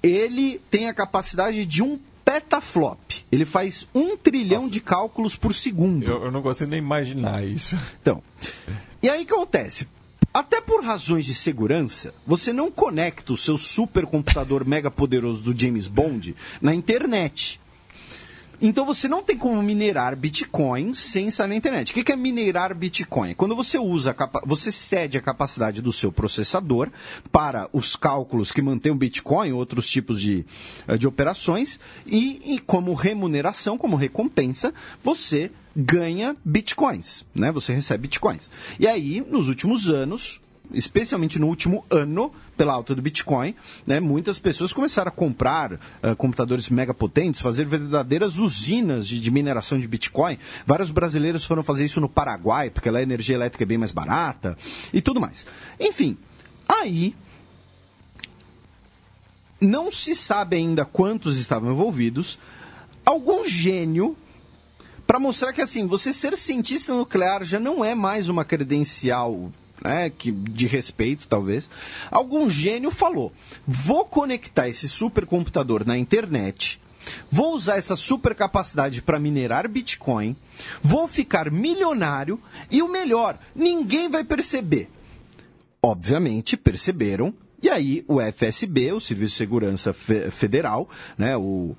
Ele 0.03 0.61
tem 0.71 0.89
a 0.89 0.95
capacidade 0.95 1.65
de 1.65 1.83
um 1.83 1.99
petaflop. 2.27 2.99
Ele 3.31 3.45
faz 3.45 3.87
um 3.95 4.17
trilhão 4.17 4.69
de 4.69 4.81
cálculos 4.81 5.37
por 5.37 5.55
segundo. 5.55 6.05
Eu, 6.05 6.25
eu 6.25 6.33
não 6.33 6.43
consigo 6.43 6.69
nem 6.69 6.81
imaginar 6.81 7.47
isso. 7.47 7.79
Então, 8.03 8.21
e 9.01 9.09
aí 9.09 9.23
o 9.23 9.27
que 9.27 9.33
acontece? 9.33 9.87
Até 10.35 10.61
por 10.61 10.85
razões 10.85 11.25
de 11.25 11.35
segurança, 11.35 12.13
você 12.27 12.53
não 12.53 12.71
conecta 12.71 13.33
o 13.33 13.37
seu 13.37 13.57
supercomputador 13.57 14.67
mega 14.69 14.91
poderoso 14.91 15.41
do 15.41 15.59
James 15.59 15.87
Bond 15.87 16.35
na 16.61 16.75
internet. 16.75 17.61
Então 18.61 18.87
você 18.87 19.07
não 19.07 19.23
tem 19.23 19.37
como 19.37 19.63
minerar 19.63 20.17
Bitcoin 20.17 20.95
sem 20.95 21.29
estar 21.29 21.47
na 21.47 21.55
internet. 21.55 21.93
O 21.93 22.05
que 22.05 22.13
é 22.13 22.17
minerar 22.17 22.75
Bitcoin? 22.75 23.35
Quando 23.35 23.55
você 23.55 23.79
usa, 23.79 24.15
você 24.45 24.73
cede 24.73 25.19
a 25.19 25.23
capacidade 25.23 25.83
do 25.83 25.93
seu 25.93 26.11
processador 26.11 26.91
para 27.31 27.69
os 27.73 27.97
cálculos 27.97 28.53
que 28.53 28.63
mantêm 28.63 28.93
o 28.93 28.97
Bitcoin, 28.97 29.53
outros 29.53 29.89
tipos 29.89 30.21
de, 30.21 30.45
eh, 30.89 30.97
de 30.97 31.07
operações, 31.07 31.79
e, 32.07 32.55
e 32.55 32.59
como 32.59 32.95
remuneração, 32.95 33.77
como 33.77 33.97
recompensa, 33.97 34.73
você 35.03 35.51
ganha 35.77 36.35
Bitcoins, 36.43 37.25
né? 37.35 37.53
Você 37.53 37.75
recebe 37.75 38.03
Bitcoins. 38.03 38.51
E 38.81 38.87
aí, 38.87 39.25
nos 39.29 39.49
últimos 39.49 39.89
anos, 39.89 40.41
especialmente 40.73 41.39
no 41.39 41.47
último 41.47 41.85
ano, 41.91 42.33
pela 42.57 42.73
alta 42.73 42.95
do 42.95 43.03
Bitcoin, 43.03 43.55
né, 43.87 44.01
muitas 44.01 44.39
pessoas 44.39 44.73
começaram 44.73 45.09
a 45.09 45.13
comprar 45.13 45.79
ah, 46.03 46.15
computadores 46.15 46.71
mega 46.71 46.95
potentes, 46.95 47.41
fazer 47.41 47.67
verdadeiras 47.67 48.39
usinas 48.39 49.07
de, 49.07 49.21
de 49.21 49.31
mineração 49.31 49.79
de 49.79 49.87
Bitcoin. 49.87 50.39
Vários 50.65 50.91
brasileiros 50.91 51.45
foram 51.45 51.63
fazer 51.63 51.85
isso 51.85 52.01
no 52.01 52.09
Paraguai, 52.09 52.71
porque 52.71 52.91
lá 52.91 52.99
a 52.99 53.03
energia 53.03 53.37
elétrica 53.37 53.65
é 53.65 53.67
bem 53.67 53.79
mais 53.79 53.93
barata 53.93 54.57
e 54.93 55.01
tudo 55.01 55.21
mais. 55.21 55.47
Enfim, 55.79 56.17
aí 56.69 57.15
não 59.61 59.91
se 59.91 60.15
sabe 60.15 60.57
ainda 60.57 60.85
quantos 60.85 61.39
estavam 61.39 61.73
envolvidos. 61.73 62.39
Algum 63.05 63.45
gênio 63.45 64.17
para 65.07 65.21
mostrar 65.21 65.53
que 65.53 65.63
assim, 65.63 65.87
você 65.87 66.13
ser 66.13 66.37
cientista 66.37 66.93
nuclear 66.93 67.45
já 67.45 67.61
não 67.61 67.85
é 67.85 67.95
mais 67.95 68.29
uma 68.29 68.45
credencial 68.45 69.53
né, 69.87 70.11
que, 70.11 70.31
de 70.33 70.67
respeito, 70.67 71.27
talvez. 71.29 71.71
Algum 72.11 72.51
gênio 72.51 72.91
falou: 72.91 73.33
vou 73.67 74.05
conectar 74.05 74.69
esse 74.69 74.89
supercomputador 74.89 75.87
na 75.87 75.97
internet. 75.97 76.81
Vou 77.31 77.55
usar 77.55 77.77
essa 77.77 77.95
supercapacidade 77.95 79.01
para 79.01 79.21
minerar 79.21 79.69
Bitcoin, 79.69 80.35
vou 80.83 81.07
ficar 81.07 81.53
milionário 81.53 82.41
e 82.69 82.83
o 82.83 82.89
melhor, 82.89 83.39
ninguém 83.55 84.09
vai 84.09 84.25
perceber. 84.25 84.89
Obviamente 85.81 86.57
perceberam, 86.57 87.33
e 87.63 87.69
aí 87.69 88.05
o 88.09 88.21
FSB, 88.21 88.93
o 88.93 89.01
Serviço 89.01 89.33
de 89.35 89.39
Segurança 89.39 89.93
Fe- 89.93 90.33
Federal, 90.33 90.91
né, 91.17 91.37
o, 91.37 91.77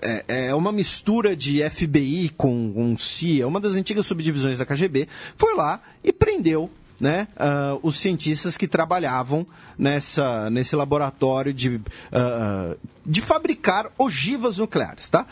é, 0.00 0.46
é 0.46 0.54
uma 0.54 0.72
mistura 0.72 1.36
de 1.36 1.62
FBI 1.68 2.30
com, 2.34 2.72
com 2.72 2.96
CIA, 2.96 3.46
uma 3.46 3.60
das 3.60 3.74
antigas 3.74 4.06
subdivisões 4.06 4.56
da 4.56 4.64
KGB, 4.64 5.06
foi 5.36 5.54
lá 5.54 5.82
e 6.02 6.12
prendeu 6.14 6.70
né, 7.00 7.28
ah, 7.36 7.78
os 7.82 7.98
cientistas 7.98 8.56
que 8.56 8.68
trabalhavam 8.68 9.46
nessa, 9.78 10.50
nesse 10.50 10.76
laboratório 10.76 11.52
de, 11.52 11.80
ah, 12.12 12.76
de 13.04 13.20
fabricar 13.20 13.90
ogivas 13.98 14.58
nucleares. 14.58 15.08
Tá? 15.08 15.26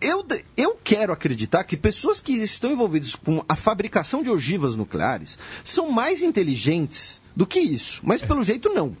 Eu, 0.00 0.26
eu 0.56 0.78
quero 0.82 1.12
acreditar 1.12 1.64
que 1.64 1.76
pessoas 1.76 2.20
que 2.20 2.32
estão 2.32 2.70
envolvidas 2.70 3.14
com 3.14 3.44
a 3.48 3.56
fabricação 3.56 4.22
de 4.22 4.30
ogivas 4.30 4.74
nucleares 4.74 5.38
são 5.62 5.90
mais 5.90 6.22
inteligentes 6.22 7.20
do 7.34 7.46
que 7.46 7.60
isso, 7.60 8.00
mas 8.04 8.22
pelo 8.22 8.42
jeito 8.42 8.68
não 8.68 8.96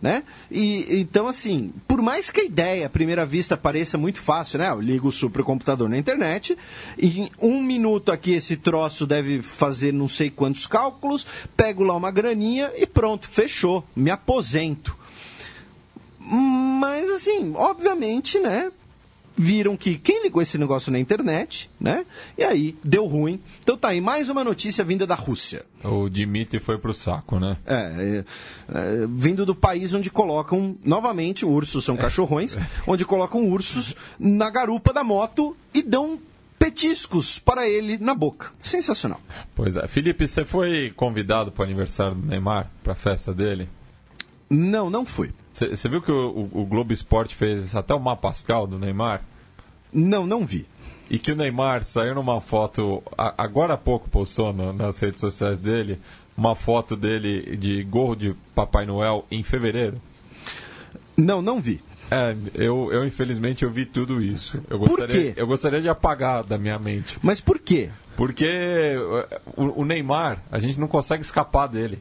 né? 0.00 0.22
E 0.50 1.00
então 1.00 1.28
assim, 1.28 1.72
por 1.86 2.00
mais 2.00 2.30
que 2.30 2.40
a 2.40 2.44
ideia 2.44 2.86
à 2.86 2.90
primeira 2.90 3.26
vista 3.26 3.56
pareça 3.56 3.98
muito 3.98 4.20
fácil, 4.20 4.58
né? 4.58 4.70
Eu 4.70 4.80
ligo 4.80 5.08
o 5.08 5.12
supercomputador 5.12 5.88
na 5.88 5.98
internet, 5.98 6.56
e 6.96 7.20
em 7.20 7.30
um 7.40 7.62
minuto 7.62 8.10
aqui 8.10 8.32
esse 8.32 8.56
troço 8.56 9.06
deve 9.06 9.42
fazer 9.42 9.92
não 9.92 10.08
sei 10.08 10.30
quantos 10.30 10.66
cálculos, 10.66 11.26
pego 11.56 11.84
lá 11.84 11.94
uma 11.94 12.10
graninha 12.10 12.72
e 12.76 12.86
pronto, 12.86 13.28
fechou, 13.28 13.84
me 13.94 14.10
aposento. 14.10 14.96
Mas 16.18 17.10
assim, 17.10 17.52
obviamente, 17.56 18.38
né? 18.38 18.70
Viram 19.42 19.74
que 19.74 19.96
quem 19.96 20.22
ligou 20.22 20.42
esse 20.42 20.58
negócio 20.58 20.92
na 20.92 20.98
internet, 20.98 21.70
né? 21.80 22.04
E 22.36 22.44
aí 22.44 22.76
deu 22.84 23.06
ruim. 23.06 23.40
Então 23.60 23.74
tá 23.74 23.88
aí 23.88 23.98
mais 23.98 24.28
uma 24.28 24.44
notícia 24.44 24.84
vinda 24.84 25.06
da 25.06 25.14
Rússia. 25.14 25.64
O 25.82 26.10
Dimitri 26.10 26.60
foi 26.60 26.76
pro 26.76 26.92
saco, 26.92 27.40
né? 27.40 27.56
É, 27.64 27.74
é, 27.74 28.24
é, 29.02 29.06
vindo 29.08 29.46
do 29.46 29.54
país 29.54 29.94
onde 29.94 30.10
colocam, 30.10 30.76
novamente, 30.84 31.46
ursos 31.46 31.86
são 31.86 31.96
cachorrões, 31.96 32.58
onde 32.86 33.02
colocam 33.06 33.48
ursos 33.48 33.94
na 34.18 34.50
garupa 34.50 34.92
da 34.92 35.02
moto 35.02 35.56
e 35.72 35.80
dão 35.80 36.18
petiscos 36.58 37.38
para 37.38 37.66
ele 37.66 37.96
na 37.96 38.14
boca. 38.14 38.50
Sensacional. 38.62 39.22
Pois 39.54 39.74
é. 39.76 39.88
Felipe, 39.88 40.28
você 40.28 40.44
foi 40.44 40.92
convidado 40.94 41.50
para 41.50 41.62
o 41.62 41.64
aniversário 41.64 42.14
do 42.14 42.26
Neymar, 42.26 42.70
para 42.84 42.92
a 42.92 42.96
festa 42.96 43.32
dele? 43.32 43.66
Não, 44.50 44.90
não 44.90 45.06
fui. 45.06 45.30
Você 45.52 45.68
você 45.74 45.88
viu 45.88 46.02
que 46.02 46.12
o, 46.12 46.28
o- 46.52 46.60
o 46.60 46.66
Globo 46.66 46.92
Esporte 46.92 47.34
fez 47.34 47.74
até 47.74 47.94
o 47.94 47.98
mapa 48.00 48.22
pascal 48.28 48.66
do 48.66 48.78
Neymar? 48.78 49.22
Não, 49.92 50.26
não 50.26 50.44
vi. 50.44 50.66
E 51.08 51.18
que 51.18 51.32
o 51.32 51.36
Neymar 51.36 51.84
saiu 51.84 52.14
numa 52.14 52.40
foto, 52.40 53.02
agora 53.36 53.74
há 53.74 53.78
pouco 53.78 54.08
postou 54.08 54.52
nas 54.52 54.98
redes 55.00 55.20
sociais 55.20 55.58
dele, 55.58 55.98
uma 56.36 56.54
foto 56.54 56.96
dele 56.96 57.56
de 57.56 57.82
gorro 57.82 58.14
de 58.14 58.34
Papai 58.54 58.86
Noel 58.86 59.24
em 59.30 59.42
fevereiro. 59.42 60.00
Não, 61.16 61.42
não 61.42 61.60
vi. 61.60 61.80
É, 62.10 62.34
eu, 62.54 62.92
eu 62.92 63.04
infelizmente 63.06 63.64
eu 63.64 63.70
vi 63.70 63.84
tudo 63.86 64.20
isso. 64.22 64.56
Eu 64.70 64.78
Por 64.78 64.88
gostaria, 64.88 65.32
quê? 65.32 65.40
eu 65.40 65.46
gostaria 65.46 65.80
de 65.80 65.88
apagar 65.88 66.42
da 66.44 66.56
minha 66.58 66.78
mente. 66.78 67.18
Mas 67.22 67.40
por 67.40 67.58
quê? 67.58 67.90
Porque 68.16 68.46
eh, 68.46 69.40
o, 69.56 69.82
o 69.82 69.84
Neymar, 69.84 70.42
a 70.50 70.58
gente 70.58 70.78
não 70.78 70.88
consegue 70.88 71.22
escapar 71.22 71.66
dele. 71.68 72.00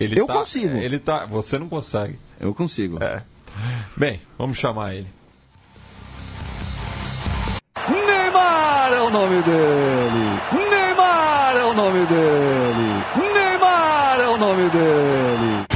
Ele 0.00 0.18
Eu 0.20 0.26
tá- 0.26 0.34
consigo. 0.34 0.76
Ele 0.76 0.98
tá, 0.98 1.26
você 1.26 1.58
não 1.58 1.68
consegue. 1.68 2.18
Eu 2.40 2.52
consigo. 2.54 3.02
É. 3.02 3.22
Bem, 3.96 4.20
vamos 4.36 4.58
chamar 4.58 4.94
ele. 4.94 5.06
Neymar 8.32 8.92
é 8.94 9.00
o 9.02 9.10
nome 9.10 9.42
dele! 9.42 10.70
Neymar 10.70 11.54
é 11.54 11.64
o 11.64 11.74
nome 11.74 12.06
dele! 12.06 13.34
Neymar 13.34 14.20
é 14.20 14.28
o 14.28 14.38
nome 14.38 14.70
dele! 14.70 15.66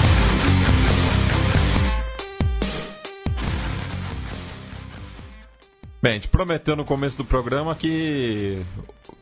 Bem, 6.02 6.12
a 6.12 6.14
gente 6.14 6.28
prometeu 6.28 6.74
no 6.74 6.84
começo 6.86 7.18
do 7.18 7.26
programa 7.26 7.74
que 7.74 8.62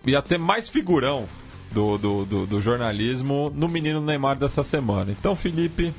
ia 0.06 0.22
ter 0.22 0.38
mais 0.38 0.68
figurão 0.68 1.28
do, 1.72 1.98
do, 1.98 2.24
do, 2.24 2.46
do 2.46 2.60
jornalismo 2.60 3.50
no 3.52 3.68
menino 3.68 4.00
Neymar 4.00 4.36
dessa 4.36 4.62
semana. 4.62 5.10
Então, 5.10 5.34
Felipe, 5.34 5.92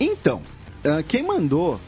Então, 0.00 0.42
ah, 0.84 1.04
quem 1.06 1.22
mandou 1.22 1.78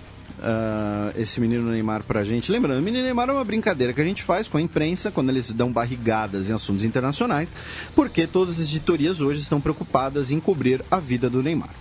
ah, 0.41 1.13
esse 1.17 1.41
menino 1.41 1.71
Neymar 1.71 2.03
pra 2.03 2.25
gente? 2.25 2.51
Lembrando, 2.51 2.81
o 2.81 2.83
menino 2.83 3.05
Neymar 3.05 3.29
é 3.29 3.33
uma 3.33 3.45
brincadeira 3.45 3.93
que 3.93 4.01
a 4.01 4.05
gente 4.05 4.23
faz 4.23 4.49
com 4.49 4.59
a 4.59 4.61
imprensa 4.61 5.11
quando 5.11 5.31
eles 5.31 5.51
dão 5.53 5.73
barrigadas 5.73 6.51
em 6.51 6.53
assuntos 6.53 6.85
internacionais, 6.85 7.53
porque 7.95 8.27
todas 8.27 8.61
as 8.61 8.67
editorias 8.67 9.21
hoje 9.21 9.41
estão 9.41 9.61
preocupadas 9.61 10.31
em 10.31 10.41
cobrir 10.41 10.85
a 10.91 10.99
vida 10.99 11.29
do 11.29 11.43
Neymar. 11.43 11.75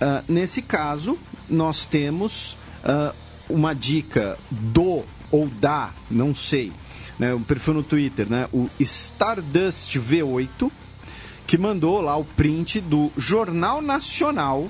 Ah, 0.00 0.22
nesse 0.28 0.62
caso, 0.62 1.18
nós 1.48 1.86
temos 1.86 2.56
ah, 2.84 3.14
uma 3.48 3.74
dica 3.74 4.36
do 4.50 5.04
ou 5.30 5.48
da, 5.48 5.90
não 6.10 6.34
sei, 6.34 6.72
né, 7.18 7.34
um 7.34 7.42
perfil 7.42 7.74
no 7.74 7.82
Twitter, 7.82 8.28
né, 8.28 8.48
o 8.52 8.68
Stardust 8.78 9.96
V8, 9.98 10.70
que 11.46 11.56
mandou 11.56 12.00
lá 12.00 12.16
o 12.16 12.24
print 12.24 12.80
do 12.80 13.10
Jornal 13.16 13.80
Nacional. 13.80 14.66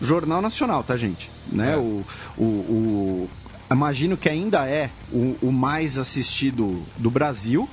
Jornal 0.00 0.40
Nacional, 0.40 0.82
tá, 0.82 0.96
gente? 0.96 1.31
Né? 1.50 1.74
É. 1.74 1.76
O, 1.76 2.02
o, 2.36 2.42
o- 2.44 3.30
imagino 3.70 4.16
que 4.16 4.28
ainda 4.28 4.66
é 4.68 4.90
o, 5.12 5.36
o 5.42 5.52
mais 5.52 5.96
assistido 5.98 6.82
do 6.98 7.10
Brasil, 7.10 7.68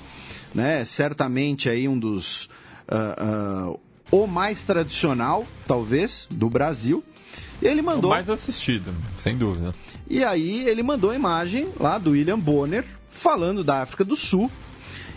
né? 0.55 0.85
Certamente 0.85 1.69
aí 1.69 1.87
um 1.87 1.97
dos 1.99 2.49
ah, 2.87 3.15
ah, 3.71 3.73
o 4.11 4.25
mais 4.25 4.63
tradicional, 4.63 5.45
talvez, 5.67 6.27
do 6.31 6.49
Brasil. 6.49 7.03
E 7.61 7.67
ele 7.67 7.81
o 7.81 7.83
mandou. 7.83 8.09
mais 8.11 8.29
assistido, 8.29 8.95
sem 9.17 9.37
dúvida. 9.37 9.73
E 10.09 10.23
aí 10.23 10.67
ele 10.67 10.81
mandou 10.81 11.11
a 11.11 11.15
imagem 11.15 11.69
lá 11.79 11.97
do 11.97 12.11
William 12.11 12.39
Bonner 12.39 12.85
falando 13.11 13.63
da 13.63 13.81
África 13.81 14.03
do 14.05 14.15
Sul. 14.15 14.49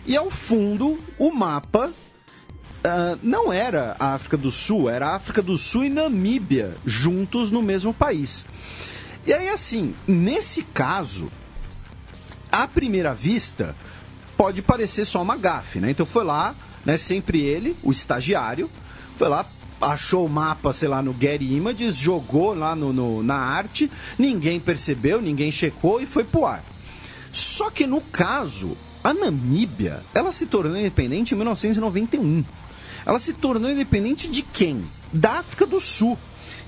E 0.05 0.17
ao 0.17 0.29
fundo, 0.31 0.99
o 1.17 1.31
mapa 1.31 1.91
ah, 2.85 3.17
não 3.23 3.53
era 3.53 3.97
a 3.99 4.15
África 4.15 4.37
do 4.37 4.51
Sul, 4.51 4.91
era 4.91 5.09
a 5.09 5.17
África 5.17 5.41
do 5.41 5.57
Sul 5.57 5.85
e 5.85 5.89
Namíbia 5.89 6.77
juntos 6.85 7.51
no 7.51 7.63
mesmo 7.63 7.95
país. 7.95 8.45
E 9.25 9.33
aí, 9.33 9.49
assim, 9.49 9.95
nesse 10.07 10.63
caso, 10.63 11.29
à 12.51 12.67
primeira 12.67 13.15
vista, 13.15 13.77
pode 14.37 14.61
parecer 14.63 15.05
só 15.05 15.23
uma 15.23 15.37
gafe, 15.37 15.79
né? 15.79 15.91
Então 15.91 16.05
foi 16.05 16.25
lá, 16.25 16.55
né, 16.85 16.97
sempre 16.97 17.41
ele, 17.41 17.77
o 17.83 17.93
estagiário, 17.93 18.69
foi 19.17 19.29
lá, 19.29 19.47
achou 19.81 20.27
o 20.27 20.29
mapa, 20.29 20.73
sei 20.73 20.89
lá, 20.89 21.01
no 21.01 21.15
Getty 21.15 21.55
Images, 21.55 21.97
jogou 21.97 22.53
lá 22.55 22.75
no, 22.75 22.93
no, 22.93 23.23
na 23.23 23.37
arte, 23.37 23.91
ninguém 24.19 24.59
percebeu, 24.59 25.23
ninguém 25.23 25.53
checou 25.53 26.01
e 26.01 26.07
foi 26.07 26.25
pro 26.25 26.47
ar. 26.47 26.65
Só 27.33 27.71
que 27.71 27.87
no 27.87 28.01
caso, 28.01 28.77
a 29.05 29.15
Namíbia, 29.15 30.03
ela 30.13 30.33
se 30.33 30.47
tornou 30.47 30.77
independente 30.77 31.35
em 31.35 31.37
1991. 31.37 32.45
Ela 33.05 33.21
se 33.21 33.33
tornou 33.33 33.71
independente 33.71 34.29
de 34.29 34.43
quem? 34.43 34.85
Da 35.13 35.39
África 35.39 35.67
do 35.67 35.81
Sul 35.81 36.19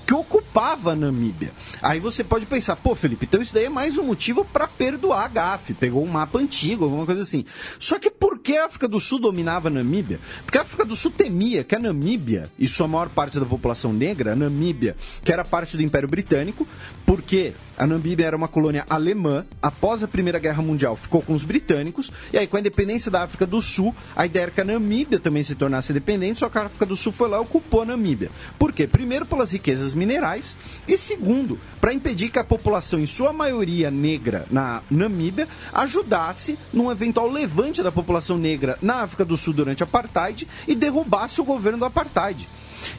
que 0.05 0.13
ocupava 0.13 0.91
a 0.91 0.95
Namíbia. 0.95 1.51
Aí 1.81 1.99
você 1.99 2.23
pode 2.23 2.45
pensar, 2.45 2.75
pô, 2.75 2.93
Felipe, 2.93 3.25
então 3.25 3.41
isso 3.41 3.53
daí 3.53 3.65
é 3.65 3.69
mais 3.69 3.97
um 3.97 4.03
motivo 4.03 4.45
para 4.45 4.67
perdoar 4.67 5.25
a 5.25 5.27
GAF. 5.27 5.73
Pegou 5.73 6.03
um 6.03 6.07
mapa 6.07 6.37
antigo, 6.39 6.83
alguma 6.83 7.05
coisa 7.05 7.23
assim. 7.23 7.43
Só 7.79 7.97
que 7.97 8.11
por 8.11 8.39
que 8.39 8.55
a 8.57 8.65
África 8.65 8.87
do 8.87 8.99
Sul 8.99 9.19
dominava 9.19 9.67
a 9.67 9.71
Namíbia? 9.71 10.19
Porque 10.45 10.57
a 10.57 10.61
África 10.61 10.85
do 10.85 10.95
Sul 10.95 11.11
temia 11.11 11.63
que 11.63 11.75
a 11.75 11.79
Namíbia, 11.79 12.49
e 12.59 12.67
sua 12.67 12.87
maior 12.87 13.09
parte 13.09 13.39
da 13.39 13.45
população 13.45 13.91
negra, 13.91 14.33
a 14.33 14.35
Namíbia, 14.35 14.95
que 15.23 15.33
era 15.33 15.43
parte 15.43 15.75
do 15.75 15.83
Império 15.83 16.07
Britânico, 16.07 16.67
porque 17.05 17.53
a 17.77 17.87
Namíbia 17.87 18.27
era 18.27 18.37
uma 18.37 18.47
colônia 18.47 18.85
alemã, 18.89 19.45
após 19.61 20.03
a 20.03 20.07
Primeira 20.07 20.37
Guerra 20.37 20.61
Mundial 20.61 20.95
ficou 20.95 21.21
com 21.21 21.33
os 21.33 21.43
britânicos, 21.43 22.11
e 22.31 22.37
aí 22.37 22.45
com 22.45 22.57
a 22.57 22.59
independência 22.59 23.09
da 23.09 23.23
África 23.23 23.45
do 23.45 23.61
Sul, 23.61 23.95
a 24.15 24.25
ideia 24.25 24.43
era 24.43 24.51
que 24.51 24.61
a 24.61 24.65
Namíbia 24.65 25.19
também 25.19 25.41
se 25.41 25.55
tornasse 25.55 25.91
independente, 25.91 26.39
só 26.39 26.49
que 26.49 26.57
a 26.57 26.65
África 26.65 26.85
do 26.85 26.95
Sul 26.95 27.11
foi 27.11 27.27
lá 27.27 27.37
e 27.37 27.41
ocupou 27.41 27.81
a 27.81 27.85
Namíbia. 27.85 28.29
Por 28.59 28.71
quê? 28.71 28.85
Primeiro 28.85 29.25
pelas 29.25 29.51
riquezas 29.51 29.94
minerais 29.95 30.55
e 30.87 30.97
segundo, 30.97 31.59
para 31.81 31.93
impedir 31.93 32.29
que 32.29 32.39
a 32.39 32.43
população, 32.43 32.99
em 32.99 33.07
sua 33.07 33.33
maioria 33.33 33.89
negra 33.89 34.45
na 34.51 34.83
Namíbia, 34.89 35.47
ajudasse 35.73 36.57
num 36.71 36.91
eventual 36.91 37.29
levante 37.29 37.81
da 37.81 37.91
população 37.91 38.37
negra 38.37 38.77
na 38.81 39.01
África 39.01 39.25
do 39.25 39.37
Sul 39.37 39.53
durante 39.53 39.81
a 39.81 39.85
apartheid 39.85 40.47
e 40.67 40.75
derrubasse 40.75 41.41
o 41.41 41.45
governo 41.45 41.79
do 41.79 41.85
apartheid. 41.85 42.47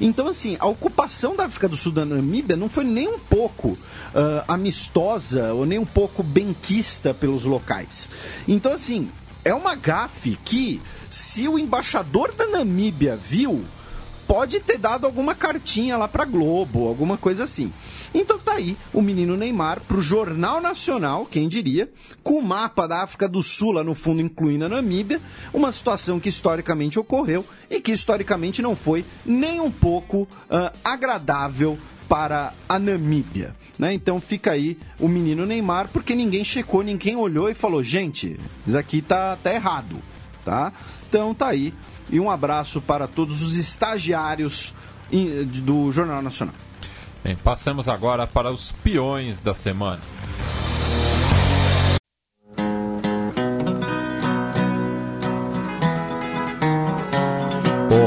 Então, 0.00 0.28
assim, 0.28 0.56
a 0.58 0.66
ocupação 0.66 1.36
da 1.36 1.44
África 1.44 1.68
do 1.68 1.76
Sul 1.76 1.92
da 1.92 2.04
Namíbia 2.04 2.56
não 2.56 2.68
foi 2.68 2.84
nem 2.84 3.08
um 3.08 3.18
pouco 3.18 3.68
uh, 3.68 3.78
amistosa 4.48 5.52
ou 5.52 5.64
nem 5.64 5.78
um 5.78 5.84
pouco 5.84 6.22
benquista 6.22 7.14
pelos 7.14 7.44
locais. 7.44 8.10
Então, 8.48 8.72
assim, 8.72 9.08
é 9.44 9.54
uma 9.54 9.74
gafe 9.74 10.36
que, 10.44 10.80
se 11.08 11.46
o 11.48 11.58
embaixador 11.58 12.32
da 12.34 12.46
Namíbia 12.46 13.16
viu, 13.16 13.64
pode 14.26 14.60
ter 14.60 14.78
dado 14.78 15.06
alguma 15.06 15.34
cartinha 15.34 15.96
lá 15.96 16.08
para 16.08 16.24
Globo, 16.24 16.88
alguma 16.88 17.16
coisa 17.16 17.44
assim. 17.44 17.72
Então 18.14 18.38
tá 18.38 18.54
aí 18.54 18.76
o 18.92 19.00
menino 19.00 19.36
Neymar 19.36 19.80
pro 19.80 20.02
Jornal 20.02 20.60
Nacional, 20.60 21.26
quem 21.26 21.48
diria, 21.48 21.90
com 22.22 22.38
o 22.38 22.42
mapa 22.42 22.86
da 22.86 23.02
África 23.02 23.28
do 23.28 23.42
Sul 23.42 23.72
lá 23.72 23.84
no 23.84 23.94
fundo, 23.94 24.20
incluindo 24.20 24.64
a 24.64 24.68
Namíbia, 24.68 25.20
uma 25.52 25.70
situação 25.72 26.18
que 26.18 26.28
historicamente 26.28 26.98
ocorreu 26.98 27.44
e 27.70 27.80
que 27.80 27.92
historicamente 27.92 28.62
não 28.62 28.74
foi 28.74 29.04
nem 29.24 29.60
um 29.60 29.70
pouco 29.70 30.22
uh, 30.22 30.76
agradável 30.84 31.78
para 32.08 32.52
a 32.68 32.78
Namíbia. 32.78 33.54
Né? 33.78 33.92
Então 33.92 34.20
fica 34.20 34.52
aí 34.52 34.78
o 34.98 35.08
menino 35.08 35.44
Neymar, 35.44 35.90
porque 35.92 36.14
ninguém 36.14 36.44
checou, 36.44 36.82
ninguém 36.82 37.16
olhou 37.16 37.50
e 37.50 37.54
falou: 37.54 37.82
gente, 37.82 38.38
isso 38.66 38.76
aqui 38.76 39.02
tá, 39.02 39.36
tá 39.36 39.52
errado. 39.52 39.98
Tá? 40.44 40.72
Então 41.08 41.34
tá 41.34 41.48
aí 41.48 41.74
e 42.10 42.20
um 42.20 42.30
abraço 42.30 42.80
para 42.80 43.06
todos 43.06 43.42
os 43.42 43.56
estagiários 43.56 44.74
do 45.62 45.92
Jornal 45.92 46.22
Nacional. 46.22 46.54
Bem, 47.22 47.36
passamos 47.36 47.88
agora 47.88 48.26
para 48.26 48.50
os 48.50 48.72
peões 48.72 49.40
da 49.40 49.54
semana. 49.54 50.00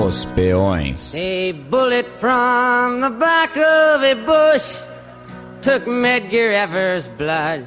Os 0.07 0.25
peões. 0.25 1.13
A 1.15 1.53
bullet 1.69 2.09
from 2.11 3.01
the 3.01 3.09
back 3.09 3.59
of 3.59 4.03
a 4.03 4.15
bush 4.15 4.81
took 5.61 5.87
Medgar 5.87 6.51
Evers' 6.51 7.07
blood. 7.09 7.65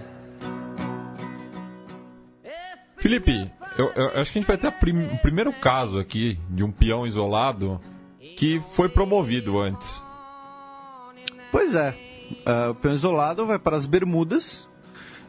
Felipe, 2.99 3.51
eu, 3.79 3.93
eu, 3.95 4.21
acho 4.21 4.31
que 4.31 4.39
a 4.39 4.41
gente 4.41 4.47
vai 4.47 4.59
ter 4.59 4.71
prim, 4.73 5.07
o 5.07 5.19
primeiro 5.19 5.53
caso 5.53 5.99
aqui 5.99 6.39
de 6.51 6.63
um 6.63 6.71
peão 6.71 7.07
isolado 7.07 7.81
que 8.37 8.61
foi 8.61 8.89
promovido 8.89 9.59
antes. 9.59 10.03
Pois 11.51 11.75
é. 11.75 11.97
Uh, 12.47 12.71
o 12.71 12.75
peão 12.75 12.95
isolado 12.95 13.47
vai 13.47 13.59
para 13.59 13.77
as 13.77 13.87
Bermudas, 13.87 14.67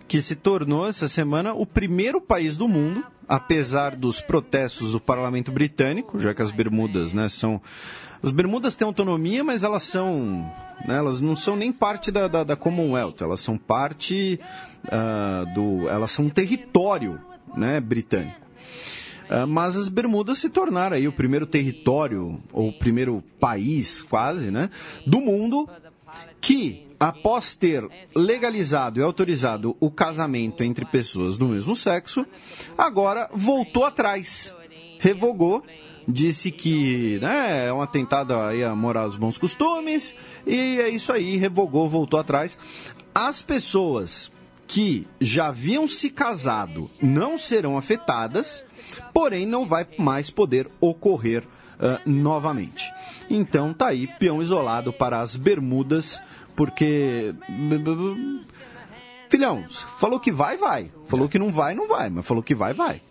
que 0.07 0.21
se 0.21 0.35
tornou 0.35 0.87
essa 0.87 1.07
semana 1.07 1.53
o 1.53 1.65
primeiro 1.65 2.21
país 2.21 2.55
do 2.57 2.67
mundo, 2.67 3.03
apesar 3.27 3.95
dos 3.95 4.21
protestos 4.21 4.91
do 4.91 4.99
parlamento 4.99 5.51
britânico, 5.51 6.19
já 6.19 6.33
que 6.33 6.41
as 6.41 6.51
Bermudas, 6.51 7.13
né, 7.13 7.29
são. 7.29 7.61
As 8.21 8.31
Bermudas 8.31 8.75
têm 8.75 8.85
autonomia, 8.85 9.43
mas 9.43 9.63
elas 9.63 9.83
são. 9.83 10.49
Né, 10.85 10.97
elas 10.97 11.19
não 11.19 11.35
são 11.35 11.55
nem 11.55 11.73
parte 11.73 12.09
da, 12.09 12.27
da, 12.27 12.43
da 12.43 12.55
Commonwealth, 12.55 13.17
elas 13.21 13.41
são 13.41 13.57
parte 13.57 14.39
uh, 14.85 15.53
do. 15.53 15.89
Elas 15.89 16.11
são 16.11 16.25
um 16.25 16.29
território 16.29 17.19
né, 17.55 17.79
britânico. 17.79 18.43
Uh, 19.29 19.47
mas 19.47 19.75
as 19.75 19.87
Bermudas 19.87 20.37
se 20.37 20.49
tornaram 20.49 20.95
aí 20.95 21.07
o 21.07 21.13
primeiro 21.13 21.45
território, 21.45 22.39
ou 22.51 22.69
o 22.69 22.73
primeiro 22.73 23.23
país, 23.39 24.03
quase, 24.03 24.51
né, 24.51 24.69
do 25.07 25.21
mundo 25.21 25.67
que, 26.41 26.85
após 26.99 27.55
ter 27.55 27.87
legalizado 28.13 28.99
e 28.99 29.03
autorizado 29.03 29.77
o 29.79 29.89
casamento 29.89 30.63
entre 30.63 30.85
pessoas 30.85 31.37
do 31.37 31.47
mesmo 31.47 31.75
sexo, 31.75 32.25
agora 32.77 33.29
voltou 33.33 33.85
atrás, 33.85 34.53
revogou, 34.99 35.63
disse 36.05 36.51
que 36.51 37.17
né, 37.21 37.67
é 37.67 37.73
um 37.73 37.81
atentado 37.81 38.33
aí 38.35 38.61
a 38.61 38.75
moral 38.75 39.07
dos 39.07 39.17
bons 39.17 39.37
costumes, 39.37 40.13
e 40.45 40.81
é 40.81 40.89
isso 40.89 41.13
aí, 41.13 41.37
revogou, 41.37 41.89
voltou 41.89 42.19
atrás. 42.19 42.57
As 43.15 43.41
pessoas 43.41 44.32
que 44.67 45.07
já 45.19 45.47
haviam 45.47 45.87
se 45.87 46.09
casado 46.09 46.89
não 47.01 47.37
serão 47.37 47.77
afetadas, 47.77 48.65
porém 49.13 49.45
não 49.45 49.65
vai 49.65 49.85
mais 49.97 50.29
poder 50.29 50.69
ocorrer 50.79 51.43
uh, 51.43 52.09
novamente. 52.09 52.91
Então 53.29 53.73
tá 53.73 53.87
aí, 53.87 54.07
peão 54.19 54.41
isolado 54.41 54.91
para 54.91 55.19
as 55.21 55.35
Bermudas, 55.35 56.21
porque. 56.55 57.33
Filhão, 59.29 59.65
falou 59.97 60.19
que 60.19 60.31
vai, 60.31 60.57
vai. 60.57 60.91
Falou 61.07 61.27
que 61.27 61.39
não 61.39 61.51
vai, 61.51 61.73
não 61.73 61.87
vai. 61.87 62.09
Mas 62.09 62.25
falou 62.25 62.43
que 62.43 62.53
vai, 62.53 62.73
vai. 62.73 63.01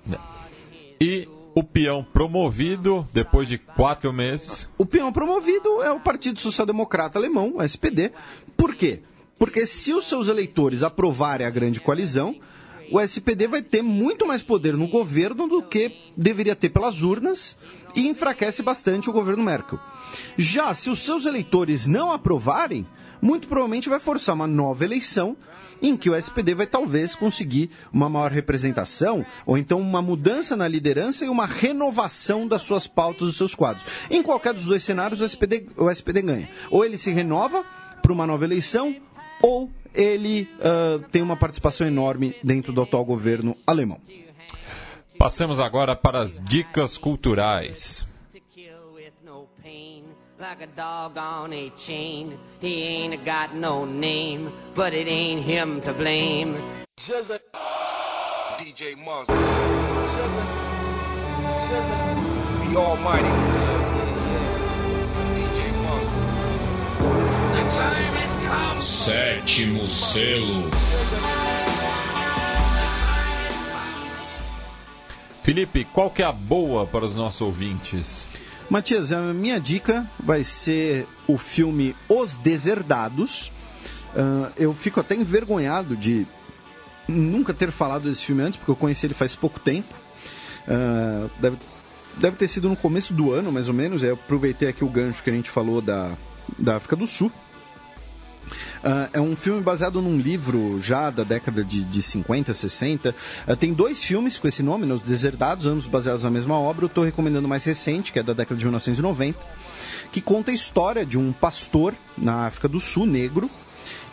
E 1.00 1.28
o 1.54 1.64
peão 1.64 2.04
promovido 2.04 3.04
depois 3.12 3.48
de 3.48 3.58
quatro 3.58 4.12
meses? 4.12 4.68
O 4.78 4.86
peão 4.86 5.12
promovido 5.12 5.82
é 5.82 5.90
o 5.90 6.00
Partido 6.00 6.38
Social 6.40 6.66
Democrata 6.66 7.18
Alemão, 7.18 7.56
o 7.56 7.62
SPD. 7.62 8.12
Por 8.56 8.74
quê? 8.74 9.02
Porque 9.38 9.66
se 9.66 9.92
os 9.92 10.06
seus 10.06 10.28
eleitores 10.28 10.82
aprovarem 10.82 11.46
a 11.46 11.50
grande 11.50 11.80
coalizão, 11.80 12.36
o 12.90 13.00
SPD 13.00 13.48
vai 13.48 13.62
ter 13.62 13.82
muito 13.82 14.26
mais 14.26 14.42
poder 14.42 14.76
no 14.76 14.86
governo 14.86 15.48
do 15.48 15.62
que 15.62 15.96
deveria 16.16 16.54
ter 16.54 16.68
pelas 16.68 17.02
urnas 17.02 17.56
e 17.94 18.06
enfraquece 18.06 18.62
bastante 18.62 19.08
o 19.08 19.12
governo 19.12 19.42
Merkel. 19.42 19.80
Já 20.36 20.74
se 20.74 20.90
os 20.90 20.98
seus 20.98 21.24
eleitores 21.24 21.86
não 21.86 22.12
aprovarem, 22.12 22.86
muito 23.20 23.48
provavelmente 23.48 23.88
vai 23.88 23.98
forçar 23.98 24.34
uma 24.34 24.46
nova 24.46 24.84
eleição 24.84 25.36
em 25.80 25.96
que 25.96 26.10
o 26.10 26.14
SPD 26.14 26.54
vai 26.54 26.66
talvez 26.66 27.14
conseguir 27.14 27.70
uma 27.92 28.08
maior 28.08 28.30
representação, 28.30 29.24
ou 29.46 29.56
então 29.56 29.80
uma 29.80 30.02
mudança 30.02 30.54
na 30.54 30.68
liderança 30.68 31.24
e 31.24 31.28
uma 31.28 31.46
renovação 31.46 32.46
das 32.46 32.62
suas 32.62 32.86
pautas, 32.86 33.26
dos 33.28 33.36
seus 33.36 33.54
quadros. 33.54 33.84
Em 34.10 34.22
qualquer 34.22 34.52
dos 34.54 34.66
dois 34.66 34.82
cenários, 34.82 35.20
o 35.20 35.24
SPD, 35.24 35.66
o 35.76 35.90
SPD 35.90 36.22
ganha. 36.22 36.48
Ou 36.70 36.84
ele 36.84 36.98
se 36.98 37.10
renova 37.10 37.64
para 38.00 38.12
uma 38.12 38.26
nova 38.26 38.44
eleição, 38.44 38.94
ou 39.42 39.70
ele 39.94 40.48
uh, 40.58 41.00
tem 41.10 41.20
uma 41.20 41.36
participação 41.36 41.86
enorme 41.86 42.34
dentro 42.42 42.72
do 42.72 42.80
atual 42.82 43.04
governo 43.04 43.56
alemão. 43.66 44.00
Passemos 45.18 45.60
agora 45.60 45.94
para 45.94 46.20
as 46.20 46.38
dicas 46.38 46.96
culturais. 46.96 48.06
Like 50.38 50.64
a 50.64 50.66
dog 50.66 51.16
on 51.20 51.52
a 51.52 51.70
chain, 51.76 52.36
he 52.60 52.82
ain't 52.82 53.24
got 53.24 53.54
no 53.54 53.86
name, 53.86 54.50
but 54.74 54.92
it 54.92 55.08
ain't 55.08 55.40
him 55.40 55.80
to 55.82 55.92
blame. 55.92 56.56
DJ 58.58 58.96
Monster. 58.96 59.36
The 62.72 62.76
Almighty. 62.76 63.81
Sétimo 68.78 69.88
selo. 69.88 70.70
Felipe, 75.42 75.84
qual 75.86 76.10
que 76.10 76.22
é 76.22 76.26
a 76.26 76.32
boa 76.32 76.86
para 76.86 77.06
os 77.06 77.16
nossos 77.16 77.40
ouvintes? 77.40 78.26
Matias, 78.68 79.10
a 79.10 79.20
minha 79.32 79.58
dica 79.58 80.08
vai 80.22 80.44
ser 80.44 81.06
o 81.26 81.38
filme 81.38 81.96
Os 82.08 82.36
Deserdados. 82.36 83.50
Uh, 84.14 84.52
eu 84.56 84.74
fico 84.74 85.00
até 85.00 85.14
envergonhado 85.14 85.96
de 85.96 86.26
nunca 87.08 87.54
ter 87.54 87.70
falado 87.70 88.04
desse 88.04 88.24
filme 88.24 88.42
antes, 88.42 88.56
porque 88.56 88.70
eu 88.70 88.76
conheci 88.76 89.06
ele 89.06 89.14
faz 89.14 89.34
pouco 89.34 89.58
tempo. 89.58 89.94
Uh, 90.68 91.30
deve 91.40 91.56
deve 92.18 92.36
ter 92.36 92.48
sido 92.48 92.68
no 92.68 92.76
começo 92.76 93.14
do 93.14 93.32
ano, 93.32 93.50
mais 93.50 93.68
ou 93.68 93.74
menos. 93.74 94.02
Eu 94.02 94.14
aproveitei 94.14 94.68
aqui 94.68 94.84
o 94.84 94.88
gancho 94.88 95.22
que 95.22 95.30
a 95.30 95.32
gente 95.32 95.50
falou 95.50 95.80
da, 95.80 96.16
da 96.58 96.76
África 96.76 96.94
do 96.94 97.06
Sul. 97.06 97.32
Uh, 98.82 99.08
é 99.12 99.20
um 99.20 99.36
filme 99.36 99.60
baseado 99.60 100.00
num 100.00 100.18
livro 100.18 100.80
já 100.80 101.10
da 101.10 101.24
década 101.24 101.64
de, 101.64 101.84
de 101.84 102.02
50, 102.02 102.52
60. 102.52 103.14
Uh, 103.46 103.56
tem 103.56 103.72
dois 103.72 104.02
filmes 104.02 104.38
com 104.38 104.48
esse 104.48 104.62
nome, 104.62 104.90
Os 104.92 105.00
Deserdados, 105.00 105.66
ambos 105.66 105.86
baseados 105.86 106.24
na 106.24 106.30
mesma 106.30 106.58
obra. 106.58 106.84
Eu 106.84 106.88
estou 106.88 107.04
recomendando 107.04 107.46
o 107.46 107.48
mais 107.48 107.64
recente, 107.64 108.12
que 108.12 108.18
é 108.18 108.22
da 108.22 108.32
década 108.32 108.58
de 108.58 108.64
1990, 108.64 109.38
que 110.10 110.20
conta 110.20 110.50
a 110.50 110.54
história 110.54 111.04
de 111.04 111.18
um 111.18 111.32
pastor 111.32 111.94
na 112.16 112.46
África 112.46 112.68
do 112.68 112.80
Sul, 112.80 113.06
negro, 113.06 113.50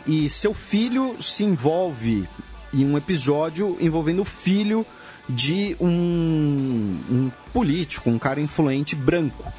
e 0.06 0.28
seu 0.28 0.54
filho 0.54 1.22
se 1.22 1.44
envolve 1.44 2.28
em 2.72 2.84
um 2.84 2.96
episódio 2.96 3.76
envolvendo 3.80 4.22
o 4.22 4.24
filho 4.24 4.86
de 5.28 5.76
um, 5.80 6.98
um 7.10 7.30
político, 7.52 8.10
um 8.10 8.18
cara 8.18 8.40
influente 8.40 8.96
branco. 8.96 9.52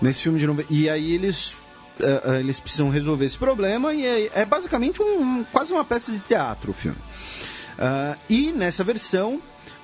Nesse 0.00 0.22
filme 0.22 0.38
de 0.38 0.66
E 0.70 0.88
aí 0.88 1.12
eles 1.12 1.56
uh, 2.02 2.34
eles 2.34 2.60
precisam 2.60 2.88
resolver 2.88 3.24
esse 3.24 3.38
problema 3.38 3.92
e 3.94 4.06
é, 4.06 4.30
é 4.34 4.44
basicamente 4.44 5.02
um, 5.02 5.44
quase 5.44 5.72
uma 5.72 5.84
peça 5.84 6.12
de 6.12 6.20
teatro 6.20 6.70
o 6.70 6.74
filme. 6.74 6.98
Uh, 7.78 8.18
e 8.28 8.52
nessa 8.52 8.84
versão, 8.84 9.40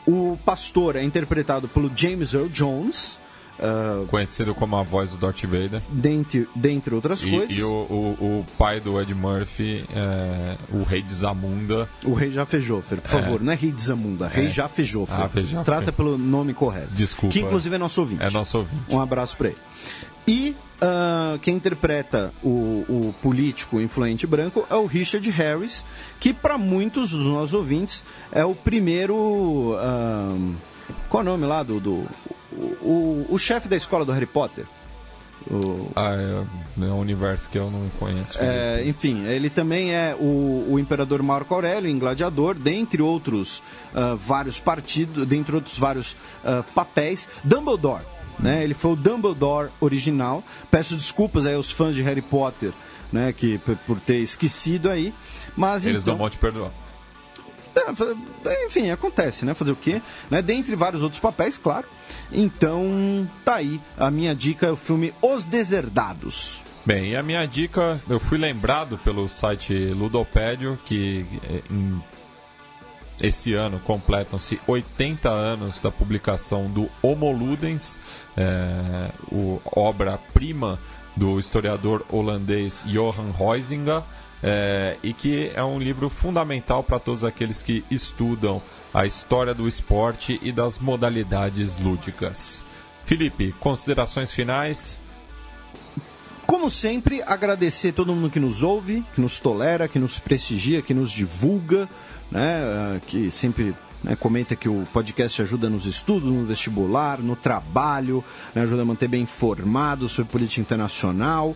o 0.07 0.39
pastor 0.45 0.97
é 0.97 1.03
interpretado 1.03 1.69
pelo 1.69 1.91
James 1.95 2.33
Earl 2.33 2.49
Jones. 2.49 3.19
Uh, 3.59 4.07
Conhecido 4.07 4.55
como 4.55 4.77
a 4.77 4.85
voz 4.85 5.11
do 5.11 5.19
Darth 5.19 5.43
Vader. 5.43 5.83
Dentre, 5.91 6.49
dentre 6.55 6.95
outras 6.95 7.25
e, 7.25 7.31
coisas. 7.31 7.57
E 7.57 7.63
o, 7.63 7.73
o, 7.73 8.39
o, 8.41 8.47
pai 8.57 8.79
do 8.79 9.01
Ed 9.01 9.13
Murphy, 9.13 9.85
é, 9.93 10.57
o 10.73 10.85
rei 10.85 11.03
de 11.03 11.13
Zamunda. 11.13 11.89
O 12.05 12.13
rei 12.13 12.31
Jafejofer, 12.31 13.01
por 13.01 13.09
é. 13.09 13.23
favor. 13.23 13.41
Não 13.43 13.53
é 13.53 13.57
rei 13.57 13.73
de 13.73 13.83
Zamunda, 13.83 14.29
rei 14.29 14.47
é. 14.47 14.49
Jafejofer. 14.49 15.19
Ah, 15.59 15.65
Trata 15.65 15.91
pelo 15.91 16.17
nome 16.17 16.55
correto. 16.55 16.91
Desculpa. 16.93 17.33
Que 17.33 17.41
inclusive 17.41 17.75
é 17.75 17.79
nosso 17.79 18.01
ouvinte. 18.01 18.23
É 18.23 18.31
nosso 18.31 18.59
ouvinte. 18.59 18.85
Um 18.89 19.01
abraço 19.01 19.37
para 19.37 19.49
ele. 19.49 19.59
E 20.29 20.55
uh, 20.83 21.39
quem 21.39 21.57
interpreta 21.57 22.35
o, 22.43 22.85
o, 22.87 23.15
político 23.23 23.81
influente 23.81 24.27
branco 24.27 24.67
é 24.69 24.75
o 24.75 24.85
Richard 24.85 25.29
Harris, 25.31 25.83
que 26.21 26.35
para 26.35 26.59
muitos 26.59 27.13
dos 27.13 27.25
nossos 27.25 27.55
ouvintes 27.55 28.05
é 28.31 28.45
o 28.45 28.55
primeiro. 28.55 29.17
Uh, 29.17 30.55
qual 31.09 31.23
é 31.23 31.27
o 31.27 31.31
nome 31.31 31.47
lá 31.47 31.63
do. 31.63 31.81
do 31.81 32.07
o, 32.53 32.65
o, 32.83 33.27
o 33.31 33.39
chefe 33.39 33.69
da 33.69 33.77
escola 33.77 34.05
do 34.05 34.13
Harry 34.13 34.27
Potter? 34.27 34.67
O... 35.51 35.91
Ah, 35.97 36.15
é, 36.15 36.85
é 36.85 36.93
um 36.93 37.01
universo 37.01 37.49
que 37.49 37.59
eu 37.59 37.71
não 37.71 37.89
conheço. 37.99 38.37
É, 38.39 38.85
enfim, 38.85 39.25
ele 39.25 39.49
também 39.49 39.95
é 39.95 40.15
o, 40.15 40.67
o 40.73 40.79
imperador 40.79 41.23
Marco 41.23 41.55
Aurélio 41.55 41.91
em 41.91 41.99
Gladiador, 41.99 42.55
dentre 42.55 43.01
outros 43.01 43.63
uh, 43.95 44.15
vários 44.15 44.61
partidos, 44.61 45.27
dentre 45.27 45.55
outros 45.55 45.79
vários 45.79 46.13
uh, 46.45 46.63
papéis. 46.75 47.27
Dumbledore 47.43 48.05
né? 48.39 48.63
Ele 48.65 48.75
foi 48.75 48.93
o 48.93 48.97
Dumbledore 48.97 49.71
original. 49.81 50.43
Peço 50.71 50.97
desculpas 50.97 51.47
aí 51.47 51.55
aos 51.55 51.71
fãs 51.71 51.95
de 51.95 52.03
Harry 52.03 52.23
Potter, 52.23 52.73
né? 53.13 53.33
Que 53.33 53.59
por 53.87 53.99
ter 54.01 54.19
esquecido 54.19 54.91
aí. 54.91 55.15
Mas 55.57 55.87
eles 55.87 56.03
então... 56.03 56.15
não 56.15 56.19
vão 56.21 56.31
te 56.31 56.39
perdoar. 56.39 56.71
É, 58.45 58.67
enfim, 58.67 58.91
acontece, 58.91 59.45
né? 59.45 59.55
Fazer 59.55 59.71
o 59.71 59.77
quê? 59.77 60.03
Né? 60.31 60.43
Dentre 60.43 60.75
vários 60.75 61.03
outros 61.03 61.21
papéis, 61.21 61.59
claro. 61.59 61.87
Então, 62.33 63.29
tá 63.45 63.57
aí. 63.57 63.81
A 63.97 64.11
minha 64.11 64.35
dica 64.35 64.67
é 64.67 64.71
o 64.71 64.77
filme 64.77 65.15
Os 65.23 65.47
Deserdados. 65.47 66.63
Bem, 66.85 67.11
e 67.11 67.17
a 67.17 67.23
minha 67.23 67.47
dica, 67.47 68.01
eu 68.09 68.19
fui 68.19 68.39
lembrado 68.39 68.99
pelo 68.99 69.29
site 69.29 69.75
Ludopédio, 69.75 70.79
que 70.87 71.27
é, 71.45 71.63
em 71.71 72.03
esse 73.21 73.55
ano 73.55 73.81
completam-se 73.81 74.61
80 74.67 75.29
anos 75.29 75.81
da 75.81 75.91
publicação 75.91 76.67
do 76.67 76.89
Homo 77.03 77.31
Ludens, 77.33 78.01
é, 78.37 79.11
obra-prima 79.65 80.79
do 81.17 81.41
historiador 81.41 82.05
holandês 82.11 82.85
Johan 82.87 83.33
Huizinga, 83.39 84.05
é, 84.41 84.97
e 85.03 85.13
que 85.13 85.51
é 85.53 85.65
um 85.65 85.79
livro 85.79 86.09
fundamental 86.09 86.85
para 86.85 87.01
todos 87.01 87.25
aqueles 87.25 87.61
que 87.61 87.85
estudam 87.91 88.63
a 88.95 89.05
história 89.05 89.53
do 89.53 89.67
esporte 89.67 90.39
e 90.41 90.53
das 90.53 90.79
modalidades 90.79 91.77
lúdicas. 91.79 92.63
Felipe, 93.05 93.53
considerações 93.53 94.31
finais? 94.31 95.01
Como 96.49 96.71
sempre, 96.71 97.23
agradecer 97.27 97.93
todo 97.93 98.15
mundo 98.15 98.31
que 98.31 98.41
nos 98.41 98.63
ouve, 98.63 99.05
que 99.13 99.21
nos 99.21 99.39
tolera, 99.39 99.87
que 99.87 99.99
nos 99.99 100.19
prestigia, 100.19 100.81
que 100.81 100.95
nos 100.95 101.11
divulga 101.11 101.87
né, 102.31 102.63
ah, 102.65 103.01
que 103.07 103.31
sempre 103.31 103.75
né, 104.03 104.17
comenta 104.17 104.57
que 104.57 104.67
o 104.67 104.85
podcast 104.91 105.43
ajuda 105.43 105.69
nos 105.69 105.85
estudos, 105.85 106.33
no 106.33 106.47
vestibular, 106.47 107.19
no 107.19 107.37
trabalho, 107.37 108.25
né, 108.55 108.63
ajuda 108.63 108.81
a 108.81 108.85
manter 108.87 109.09
bem 109.09 109.25
informado 109.25 110.09
sobre 110.09 110.33
política 110.33 110.63
internacional. 110.63 111.55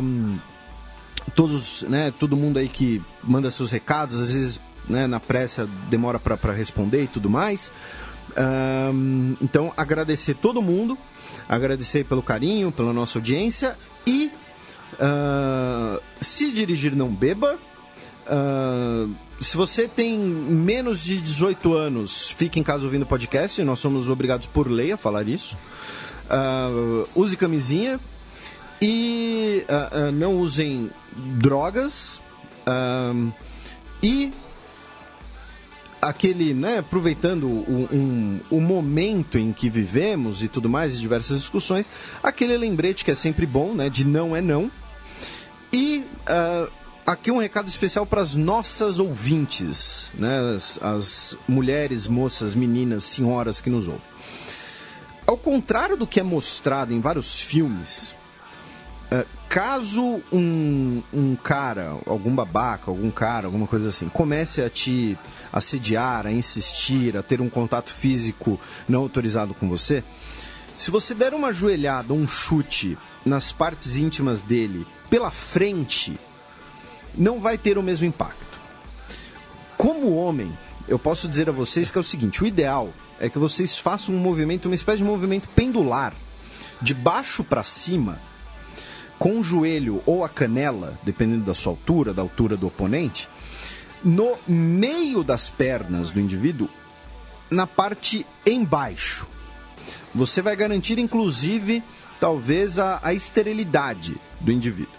Um, 0.00 0.38
todos, 1.34 1.82
né, 1.82 2.14
todo 2.16 2.36
mundo 2.36 2.60
aí 2.60 2.68
que 2.68 3.02
manda 3.20 3.50
seus 3.50 3.72
recados, 3.72 4.20
às 4.20 4.32
vezes 4.32 4.60
né, 4.88 5.08
na 5.08 5.18
pressa 5.18 5.68
demora 5.90 6.20
para 6.20 6.52
responder 6.52 7.02
e 7.02 7.08
tudo 7.08 7.28
mais. 7.28 7.72
Um, 8.92 9.34
então, 9.42 9.72
agradecer 9.76 10.34
todo 10.34 10.62
mundo, 10.62 10.96
agradecer 11.48 12.06
pelo 12.06 12.22
carinho, 12.22 12.70
pela 12.70 12.92
nossa 12.92 13.18
audiência 13.18 13.76
e 14.06 14.30
uh, 14.94 16.00
se 16.20 16.52
dirigir 16.52 16.94
não 16.94 17.08
beba. 17.08 17.58
Uh, 18.26 19.14
se 19.40 19.56
você 19.56 19.86
tem 19.88 20.18
menos 20.18 21.02
de 21.02 21.20
18 21.20 21.74
anos, 21.74 22.30
fique 22.30 22.58
em 22.58 22.62
casa 22.62 22.84
ouvindo 22.84 23.04
podcast. 23.04 23.62
Nós 23.62 23.80
somos 23.80 24.08
obrigados 24.08 24.46
por 24.46 24.70
lei 24.70 24.92
a 24.92 24.96
falar 24.96 25.26
isso. 25.28 25.56
Uh, 26.24 27.08
use 27.14 27.36
camisinha 27.36 28.00
e 28.80 29.64
uh, 29.68 30.12
não 30.12 30.36
usem 30.36 30.90
drogas. 31.16 32.20
e 34.02 34.32
aquele, 36.04 36.52
né, 36.52 36.78
aproveitando 36.78 37.46
o, 37.46 37.88
um, 37.90 38.40
o 38.50 38.60
momento 38.60 39.38
em 39.38 39.52
que 39.52 39.70
vivemos 39.70 40.42
e 40.42 40.48
tudo 40.48 40.68
mais, 40.68 40.94
e 40.94 40.98
diversas 40.98 41.38
discussões, 41.38 41.88
aquele 42.22 42.56
lembrete 42.56 43.04
que 43.04 43.10
é 43.10 43.14
sempre 43.14 43.46
bom, 43.46 43.74
né, 43.74 43.88
de 43.88 44.04
não 44.04 44.36
é 44.36 44.40
não. 44.40 44.70
E 45.72 46.04
uh, 46.28 46.70
aqui 47.06 47.30
um 47.30 47.38
recado 47.38 47.68
especial 47.68 48.04
para 48.04 48.20
as 48.20 48.34
nossas 48.34 48.98
ouvintes, 48.98 50.10
né? 50.14 50.54
As, 50.54 50.80
as, 50.82 51.38
mulheres, 51.48 52.06
moças, 52.06 52.54
meninas, 52.54 53.04
senhoras 53.04 53.60
que 53.60 53.70
nos 53.70 53.86
ouvem. 53.86 54.02
Ao 55.26 55.36
contrário 55.36 55.96
do 55.96 56.06
que 56.06 56.20
é 56.20 56.22
mostrado 56.22 56.92
em 56.92 57.00
vários 57.00 57.40
filmes, 57.40 58.14
é, 59.10 59.26
caso 59.54 60.20
um, 60.32 61.00
um 61.12 61.36
cara, 61.36 61.96
algum 62.06 62.34
babaca, 62.34 62.90
algum 62.90 63.08
cara, 63.08 63.46
alguma 63.46 63.68
coisa 63.68 63.90
assim, 63.90 64.08
comece 64.08 64.60
a 64.60 64.68
te 64.68 65.16
assediar, 65.52 66.26
a 66.26 66.32
insistir, 66.32 67.16
a 67.16 67.22
ter 67.22 67.40
um 67.40 67.48
contato 67.48 67.92
físico 67.92 68.58
não 68.88 69.02
autorizado 69.02 69.54
com 69.54 69.68
você, 69.68 70.02
se 70.76 70.90
você 70.90 71.14
der 71.14 71.32
uma 71.34 71.52
joelhada, 71.52 72.12
um 72.12 72.26
chute 72.26 72.98
nas 73.24 73.52
partes 73.52 73.94
íntimas 73.94 74.42
dele 74.42 74.84
pela 75.08 75.30
frente, 75.30 76.18
não 77.14 77.40
vai 77.40 77.56
ter 77.56 77.78
o 77.78 77.82
mesmo 77.82 78.06
impacto. 78.06 78.58
Como 79.76 80.16
homem, 80.16 80.52
eu 80.88 80.98
posso 80.98 81.28
dizer 81.28 81.48
a 81.48 81.52
vocês 81.52 81.92
que 81.92 81.98
é 81.98 82.00
o 82.00 82.04
seguinte: 82.04 82.42
o 82.42 82.46
ideal 82.46 82.92
é 83.20 83.30
que 83.30 83.38
vocês 83.38 83.78
façam 83.78 84.16
um 84.16 84.18
movimento, 84.18 84.66
uma 84.66 84.74
espécie 84.74 84.98
de 84.98 85.04
movimento 85.04 85.46
pendular, 85.50 86.12
de 86.82 86.92
baixo 86.92 87.44
para 87.44 87.62
cima, 87.62 88.18
com 89.24 89.40
o 89.40 89.42
joelho 89.42 90.02
ou 90.04 90.22
a 90.22 90.28
canela, 90.28 90.98
dependendo 91.02 91.46
da 91.46 91.54
sua 91.54 91.72
altura, 91.72 92.12
da 92.12 92.20
altura 92.20 92.58
do 92.58 92.66
oponente, 92.66 93.26
no 94.04 94.36
meio 94.46 95.24
das 95.24 95.48
pernas 95.48 96.10
do 96.10 96.20
indivíduo, 96.20 96.68
na 97.48 97.66
parte 97.66 98.26
embaixo. 98.44 99.26
Você 100.14 100.42
vai 100.42 100.54
garantir, 100.54 100.98
inclusive, 100.98 101.82
talvez 102.20 102.78
a, 102.78 103.00
a 103.02 103.14
esterilidade 103.14 104.14
do 104.40 104.52
indivíduo. 104.52 104.92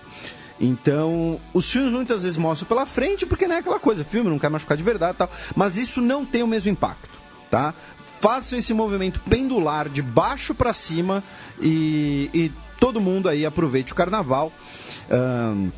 Então, 0.59 1.39
os 1.53 1.71
filmes 1.71 1.91
muitas 1.91 2.23
vezes 2.23 2.35
mostram 2.35 2.67
pela 2.67 2.87
frente, 2.87 3.27
porque 3.27 3.47
não 3.47 3.57
é 3.57 3.59
aquela 3.59 3.79
coisa, 3.79 4.03
filme 4.03 4.27
não 4.27 4.39
quer 4.39 4.49
machucar 4.49 4.75
de 4.75 4.81
verdade 4.81 5.19
tal. 5.19 5.29
Mas 5.55 5.77
isso 5.77 6.01
não 6.01 6.25
tem 6.25 6.41
o 6.41 6.47
mesmo 6.47 6.71
impacto, 6.71 7.15
tá? 7.51 7.75
Façam 8.19 8.57
esse 8.57 8.73
movimento 8.73 9.21
pendular 9.29 9.87
de 9.87 10.01
baixo 10.01 10.55
para 10.55 10.73
cima 10.73 11.23
e, 11.61 12.27
e, 12.33 12.51
todo 12.79 13.01
mundo 13.01 13.29
aí 13.29 13.45
aproveite 13.45 13.91
o 13.91 13.95
carnaval. 13.95 14.51
Um, 15.09 15.71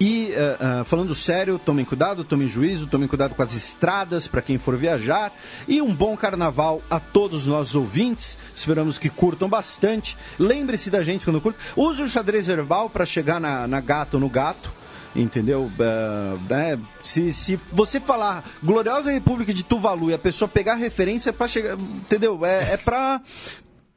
e 0.00 0.32
uh, 0.32 0.80
uh, 0.80 0.84
falando 0.84 1.14
sério, 1.14 1.60
tomem 1.64 1.84
cuidado, 1.84 2.24
tomem 2.24 2.48
juízo, 2.48 2.88
tomem 2.88 3.06
cuidado 3.06 3.36
com 3.36 3.42
as 3.42 3.54
estradas 3.54 4.26
para 4.26 4.42
quem 4.42 4.58
for 4.58 4.76
viajar. 4.76 5.32
E 5.68 5.80
um 5.80 5.94
bom 5.94 6.16
carnaval 6.16 6.82
a 6.90 6.98
todos 6.98 7.42
os 7.42 7.46
nossos 7.46 7.74
ouvintes. 7.76 8.36
Esperamos 8.54 8.98
que 8.98 9.08
curtam 9.08 9.48
bastante. 9.48 10.16
Lembre-se 10.38 10.90
da 10.90 11.04
gente 11.04 11.24
quando 11.24 11.40
curta. 11.40 11.60
Use 11.76 12.02
o 12.02 12.08
xadrez 12.08 12.48
verbal 12.48 12.90
para 12.90 13.06
chegar 13.06 13.40
na, 13.40 13.66
na 13.68 13.80
gata 13.80 14.16
ou 14.16 14.20
no 14.20 14.28
gato 14.28 14.82
entendeu? 15.14 15.70
Uh, 15.78 16.38
né? 16.48 16.78
se, 17.02 17.32
se 17.34 17.56
você 17.70 18.00
falar 18.00 18.44
Gloriosa 18.62 19.12
República 19.12 19.52
de 19.52 19.62
Tuvalu 19.62 20.10
e 20.10 20.14
a 20.14 20.18
pessoa 20.18 20.48
pegar 20.48 20.76
referência 20.76 21.34
para 21.34 21.46
chegar, 21.46 21.76
entendeu? 21.78 22.44
É, 22.46 22.72
é 22.72 22.76
para 22.78 23.20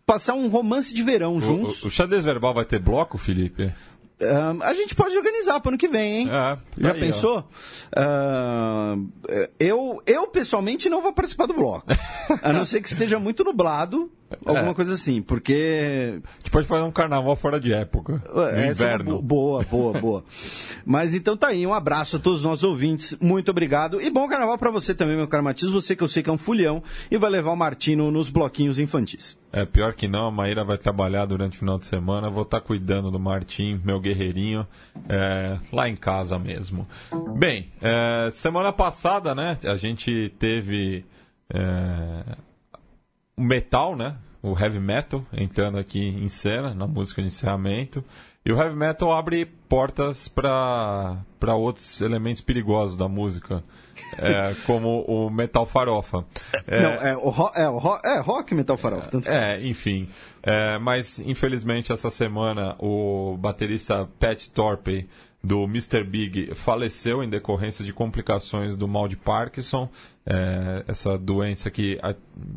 passar 0.06 0.34
um 0.34 0.48
romance 0.48 0.94
de 0.94 1.02
verão 1.04 1.40
juntos. 1.40 1.82
O, 1.82 1.86
o, 1.86 1.88
o 1.88 1.92
xadrez 1.92 2.24
verbal 2.24 2.54
vai 2.54 2.66
ter 2.66 2.80
bloco, 2.80 3.18
Felipe? 3.18 3.74
Uh, 4.18 4.64
a 4.64 4.74
gente 4.74 4.96
pode 4.96 5.18
organizar 5.18 5.60
para 5.60 5.72
ano 5.72 5.78
que 5.78 5.90
vem, 5.90 6.20
hein? 6.22 6.28
É, 6.28 6.32
tá 6.32 6.60
Já 6.78 6.94
aí, 6.94 7.00
pensou? 7.02 7.40
Uh, 7.92 9.10
eu, 9.60 10.02
eu, 10.06 10.28
pessoalmente, 10.28 10.88
não 10.90 11.02
vou 11.02 11.12
participar 11.12 11.48
do 11.48 11.54
bloco. 11.54 11.86
a 12.42 12.54
não 12.54 12.64
ser 12.64 12.82
que 12.82 12.88
esteja 12.88 13.20
muito 13.20 13.44
nublado, 13.44 14.10
alguma 14.46 14.72
É. 14.72 14.74
coisa 14.74 14.94
assim, 14.94 15.22
porque. 15.22 16.20
A 16.24 16.38
gente 16.40 16.50
pode 16.50 16.66
fazer 16.66 16.84
um 16.84 16.92
carnaval 16.92 17.36
fora 17.36 17.60
de 17.60 17.74
época. 17.74 18.24
No 18.34 18.42
é 18.44 18.54
uma 18.64 18.68
inverno. 18.68 19.16
bo- 19.18 19.22
boa, 19.22 19.64
boa, 19.64 20.00
boa. 20.00 20.24
Mas 20.86 21.14
então 21.14 21.36
tá 21.36 21.48
aí, 21.48 21.68
um 21.68 21.74
abraço 21.74 22.16
a 22.16 22.20
todos 22.20 22.40
os 22.40 22.46
nossos 22.46 22.64
ouvintes, 22.64 23.18
muito 23.20 23.52
obrigado. 23.52 24.02
E 24.02 24.10
bom 24.10 24.28
carnaval 24.30 24.58
para 24.58 24.72
você 24.72 24.94
também, 24.96 25.18
meu 25.18 25.28
caro 25.28 25.44
Matias, 25.44 25.72
você 25.72 25.94
que 25.94 26.04
eu 26.04 26.08
sei 26.08 26.24
que 26.24 26.30
é 26.30 26.34
um 26.34 26.38
fulhão 26.38 26.82
e 27.12 27.18
vai 27.18 27.30
levar 27.30 27.52
o 27.52 27.58
Martino 27.58 28.10
nos 28.12 28.30
bloquinhos 28.30 28.80
infantis. 28.80 29.38
É, 29.56 29.64
pior 29.64 29.94
que 29.94 30.06
não, 30.06 30.28
a 30.28 30.32
Maíra 30.32 30.66
vai 30.66 30.78
trabalhar 30.78 31.26
durante 31.26 31.56
o 31.56 31.60
final 31.60 31.80
de 31.80 31.86
semana. 31.86 32.30
Vou 32.30 32.44
estar 32.44 32.60
cuidando 32.60 33.10
do 33.10 33.18
Martim, 33.18 33.80
meu 33.86 34.02
guerreirinho, 34.02 34.68
é, 35.08 35.58
lá 35.72 35.88
em 35.88 35.96
casa 35.96 36.38
mesmo. 36.38 36.86
Bem, 37.38 37.72
é, 37.82 38.30
semana 38.32 38.74
passada, 38.74 39.34
né, 39.34 39.58
a 39.64 39.78
gente 39.78 40.28
teve 40.38 41.06
é, 41.50 42.36
o 43.38 43.42
metal, 43.42 43.96
né, 43.96 44.18
o 44.44 44.60
heavy 44.60 44.82
metal 44.82 45.26
entrando 45.32 45.78
aqui 45.78 46.06
em 46.06 46.28
cena, 46.28 46.74
na 46.74 46.86
música 46.86 47.22
de 47.22 47.30
encerramento. 47.30 48.04
E 48.46 48.52
o 48.52 48.58
heavy 48.58 48.76
metal 48.76 49.14
abre 49.14 49.46
portas 49.46 50.28
para 50.28 51.24
outros 51.56 52.02
elementos 52.02 52.42
perigosos 52.42 52.98
da 52.98 53.08
música, 53.08 53.64
é, 54.18 54.56
como 54.66 55.02
o 55.02 55.30
metal 55.30 55.66
farofa. 55.66 56.26
É, 56.68 56.82
Não, 56.82 56.90
é 56.94 57.18
o, 57.18 57.30
ro 57.30 57.52
é, 57.56 57.70
o 57.70 57.78
ro 57.78 58.00
é 58.04 58.20
rock 58.20 58.54
metal 58.54 58.78
farofa. 58.78 59.10
Tanto... 59.10 59.28
é, 59.28 59.62
enfim. 59.62 60.10
É, 60.42 60.78
mas, 60.78 61.20
infelizmente, 61.20 61.92
essa 61.92 62.10
semana 62.10 62.76
o 62.80 63.36
baterista 63.38 64.08
Pat 64.20 64.48
Torpey 64.50 65.08
do 65.46 65.64
Mr. 65.66 66.04
Big 66.04 66.56
faleceu 66.56 67.24
em 67.24 67.30
decorrência 67.30 67.86
de 67.86 67.94
complicações 67.94 68.76
do 68.76 68.88
mal 68.88 69.08
de 69.08 69.16
Parkinson, 69.16 69.88
é, 70.26 70.84
essa 70.88 71.20
doença 71.20 71.70
que 71.70 72.00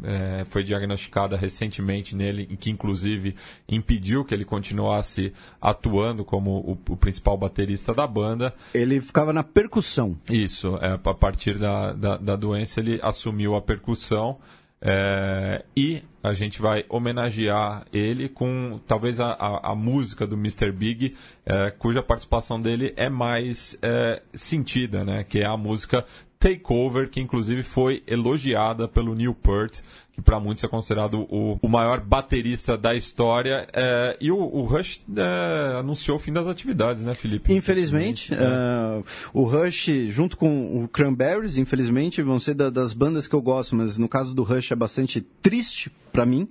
é, 0.02 0.44
foi 0.47 0.65
diagnosticada 0.65 1.36
recentemente 1.36 2.17
nele 2.17 2.47
que, 2.58 2.70
inclusive, 2.70 3.36
impediu 3.68 4.25
que 4.25 4.34
ele 4.34 4.44
continuasse 4.44 5.34
atuando 5.60 6.25
como 6.25 6.50
o, 6.60 6.92
o 6.92 6.97
principal 6.97 7.36
baterista 7.36 7.92
da 7.92 8.07
banda. 8.07 8.55
Ele 8.73 9.00
ficava 9.02 9.34
na 9.34 9.44
percussão. 9.44 10.17
Isso, 10.31 10.78
é, 10.81 10.92
a 10.92 11.15
partir 11.15 11.58
da, 11.58 11.92
da, 11.92 12.17
da 12.17 12.36
doença 12.36 12.81
ele 12.81 12.99
assumiu 13.02 13.55
a 13.55 13.60
percussão 13.60 14.39
é, 14.81 15.65
e 15.76 16.02
a 16.23 16.34
gente 16.34 16.60
vai 16.60 16.84
homenagear 16.89 17.84
ele 17.92 18.28
com 18.28 18.78
talvez 18.86 19.18
a, 19.18 19.32
a, 19.32 19.73
a 19.73 19.74
música 19.74 20.26
do 20.26 20.36
Mr. 20.36 20.70
Big, 20.70 21.16
é, 21.44 21.70
cuja 21.70 22.02
participação 22.02 22.60
dele 22.60 22.92
é 22.97 23.08
mais 23.08 23.78
é, 23.82 24.23
sentida, 24.32 25.05
né? 25.05 25.24
Que 25.24 25.40
é 25.40 25.47
a 25.47 25.57
música 25.57 26.05
Takeover, 26.39 27.10
que 27.10 27.20
inclusive 27.20 27.62
foi 27.62 28.02
elogiada 28.07 28.86
pelo 28.86 29.15
Neil 29.15 29.34
Peart, 29.34 29.81
que 30.18 30.22
para 30.22 30.40
muitos 30.40 30.64
é 30.64 30.68
considerado 30.68 31.20
o, 31.30 31.58
o 31.62 31.68
maior 31.68 32.00
baterista 32.00 32.76
da 32.76 32.92
história. 32.94 33.68
é, 33.72 34.16
e 34.20 34.32
o, 34.32 34.36
o 34.36 34.62
Rush 34.62 35.00
é, 35.16 35.76
anunciou 35.78 36.16
o 36.16 36.20
fim 36.20 36.32
das 36.32 36.48
atividades, 36.48 37.05
né, 37.05 37.14
Felipe? 37.14 37.52
Infelizmente, 37.52 38.34
É. 38.34 38.36
ah, 38.40 39.00
o 39.32 39.44
Rush, 39.44 39.86
junto 40.08 40.36
com 40.36 40.82
o 40.82 40.88
Cranberries, 40.88 41.56
infelizmente, 41.56 42.20
vão 42.20 42.40
ser 42.40 42.55
da- 42.55 42.68
das 42.70 42.92
bandas 42.92 43.28
que 43.28 43.34
eu 43.34 43.40
gosto, 43.40 43.76
mas 43.76 43.97
no 43.97 44.08
caso 44.08 44.34
do 44.34 44.42
Rush 44.42 44.72
é 44.72 44.76
bastante 44.76 45.20
triste 45.40 45.90
para 46.10 46.26
mim, 46.26 46.48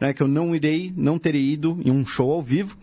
né, 0.00 0.12
que 0.12 0.22
eu 0.22 0.26
não 0.26 0.56
irei, 0.56 0.92
não 0.96 1.18
terei 1.20 1.42
ido 1.52 1.78
em 1.84 1.90
um 1.92 2.04
show 2.04 2.32
ao 2.32 2.42
vivo. 2.42 2.76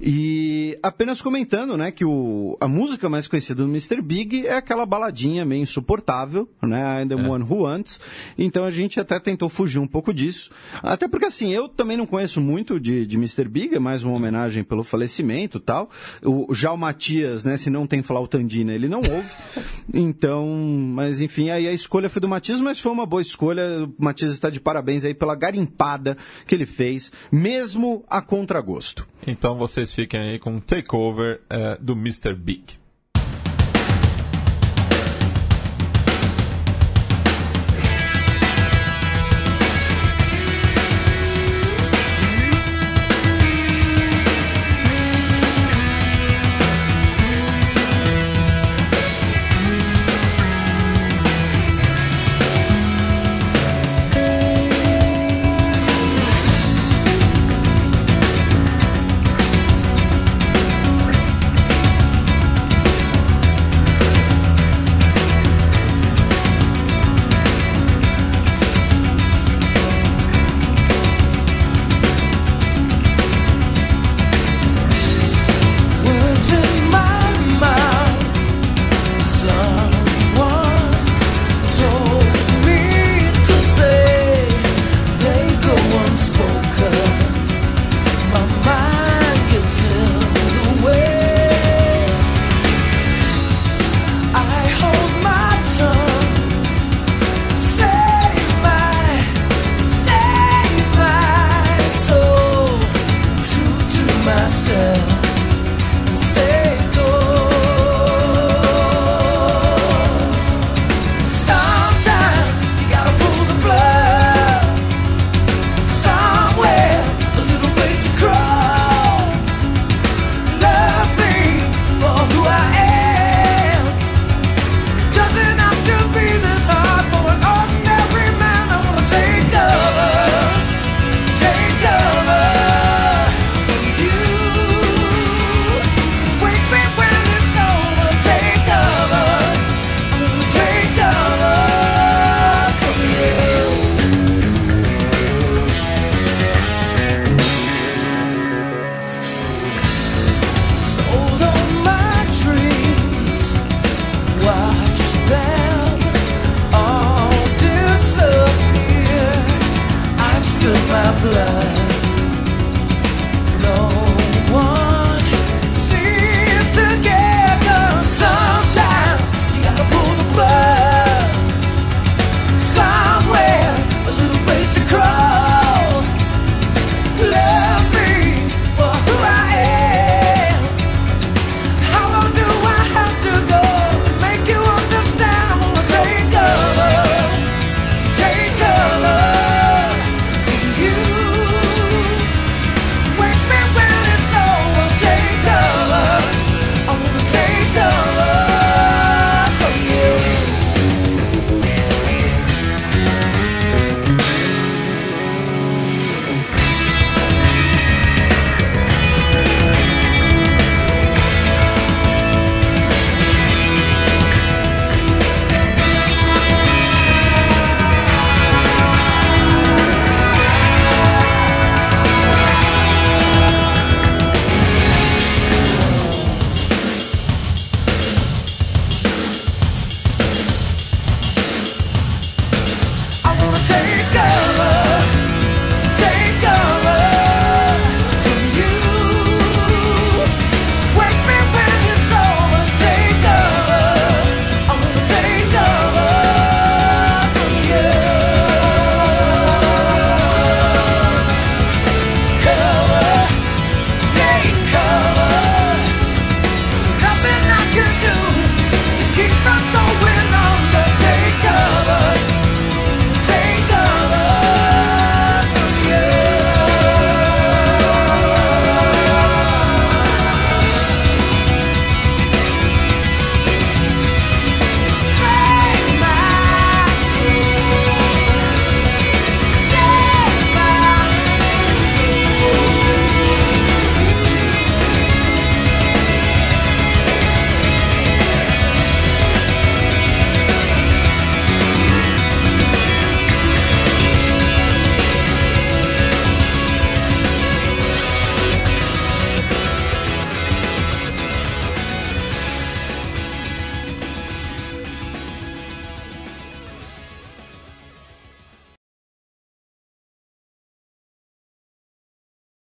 E 0.00 0.78
apenas 0.82 1.20
comentando, 1.20 1.76
né, 1.76 1.90
que 1.90 2.04
o, 2.04 2.56
a 2.60 2.68
música 2.68 3.08
mais 3.08 3.26
conhecida 3.26 3.62
do 3.62 3.68
Mr. 3.68 4.00
Big 4.00 4.46
é 4.46 4.54
aquela 4.54 4.86
baladinha 4.86 5.44
meio 5.44 5.62
insuportável, 5.62 6.48
né, 6.62 7.02
I'm 7.02 7.08
the 7.08 7.14
One 7.16 7.44
Who 7.44 7.62
Wants. 7.64 8.00
Então 8.38 8.64
a 8.64 8.70
gente 8.70 9.00
até 9.00 9.18
tentou 9.18 9.48
fugir 9.48 9.65
um 9.78 9.86
pouco 9.86 10.12
disso. 10.12 10.50
Até 10.82 11.08
porque 11.08 11.26
assim, 11.26 11.52
eu 11.52 11.68
também 11.68 11.96
não 11.96 12.06
conheço 12.06 12.40
muito 12.40 12.78
de, 12.78 13.06
de 13.06 13.16
Mr. 13.16 13.48
Big, 13.48 13.74
é 13.74 13.78
mais 13.78 14.04
uma 14.04 14.14
homenagem 14.14 14.64
pelo 14.64 14.82
falecimento 14.82 15.60
tal. 15.60 15.90
O, 16.22 16.54
já 16.54 16.72
o 16.72 16.76
Matias, 16.76 17.44
né, 17.44 17.56
se 17.56 17.70
não 17.70 17.86
tem 17.86 18.02
flautandina, 18.02 18.72
ele 18.72 18.88
não 18.88 18.98
ouve. 18.98 19.28
Então, 19.94 20.46
mas 20.94 21.20
enfim, 21.20 21.48
aí 21.48 21.66
a 21.66 21.72
escolha 21.72 22.10
foi 22.10 22.20
do 22.20 22.28
Matias, 22.28 22.60
mas 22.60 22.78
foi 22.78 22.90
uma 22.90 23.06
boa 23.06 23.22
escolha. 23.22 23.84
O 23.84 24.04
Matias 24.04 24.32
está 24.32 24.50
de 24.50 24.60
parabéns 24.60 25.04
aí 25.04 25.14
pela 25.14 25.34
garimpada 25.34 26.18
que 26.44 26.54
ele 26.54 26.66
fez, 26.66 27.12
mesmo 27.30 28.04
a 28.10 28.20
contragosto. 28.20 29.06
Então 29.26 29.56
vocês 29.56 29.92
fiquem 29.92 30.20
aí 30.20 30.38
com 30.38 30.60
Takeover 30.60 31.40
é, 31.48 31.78
do 31.80 31.92
Mr. 31.92 32.34
Big. 32.34 32.64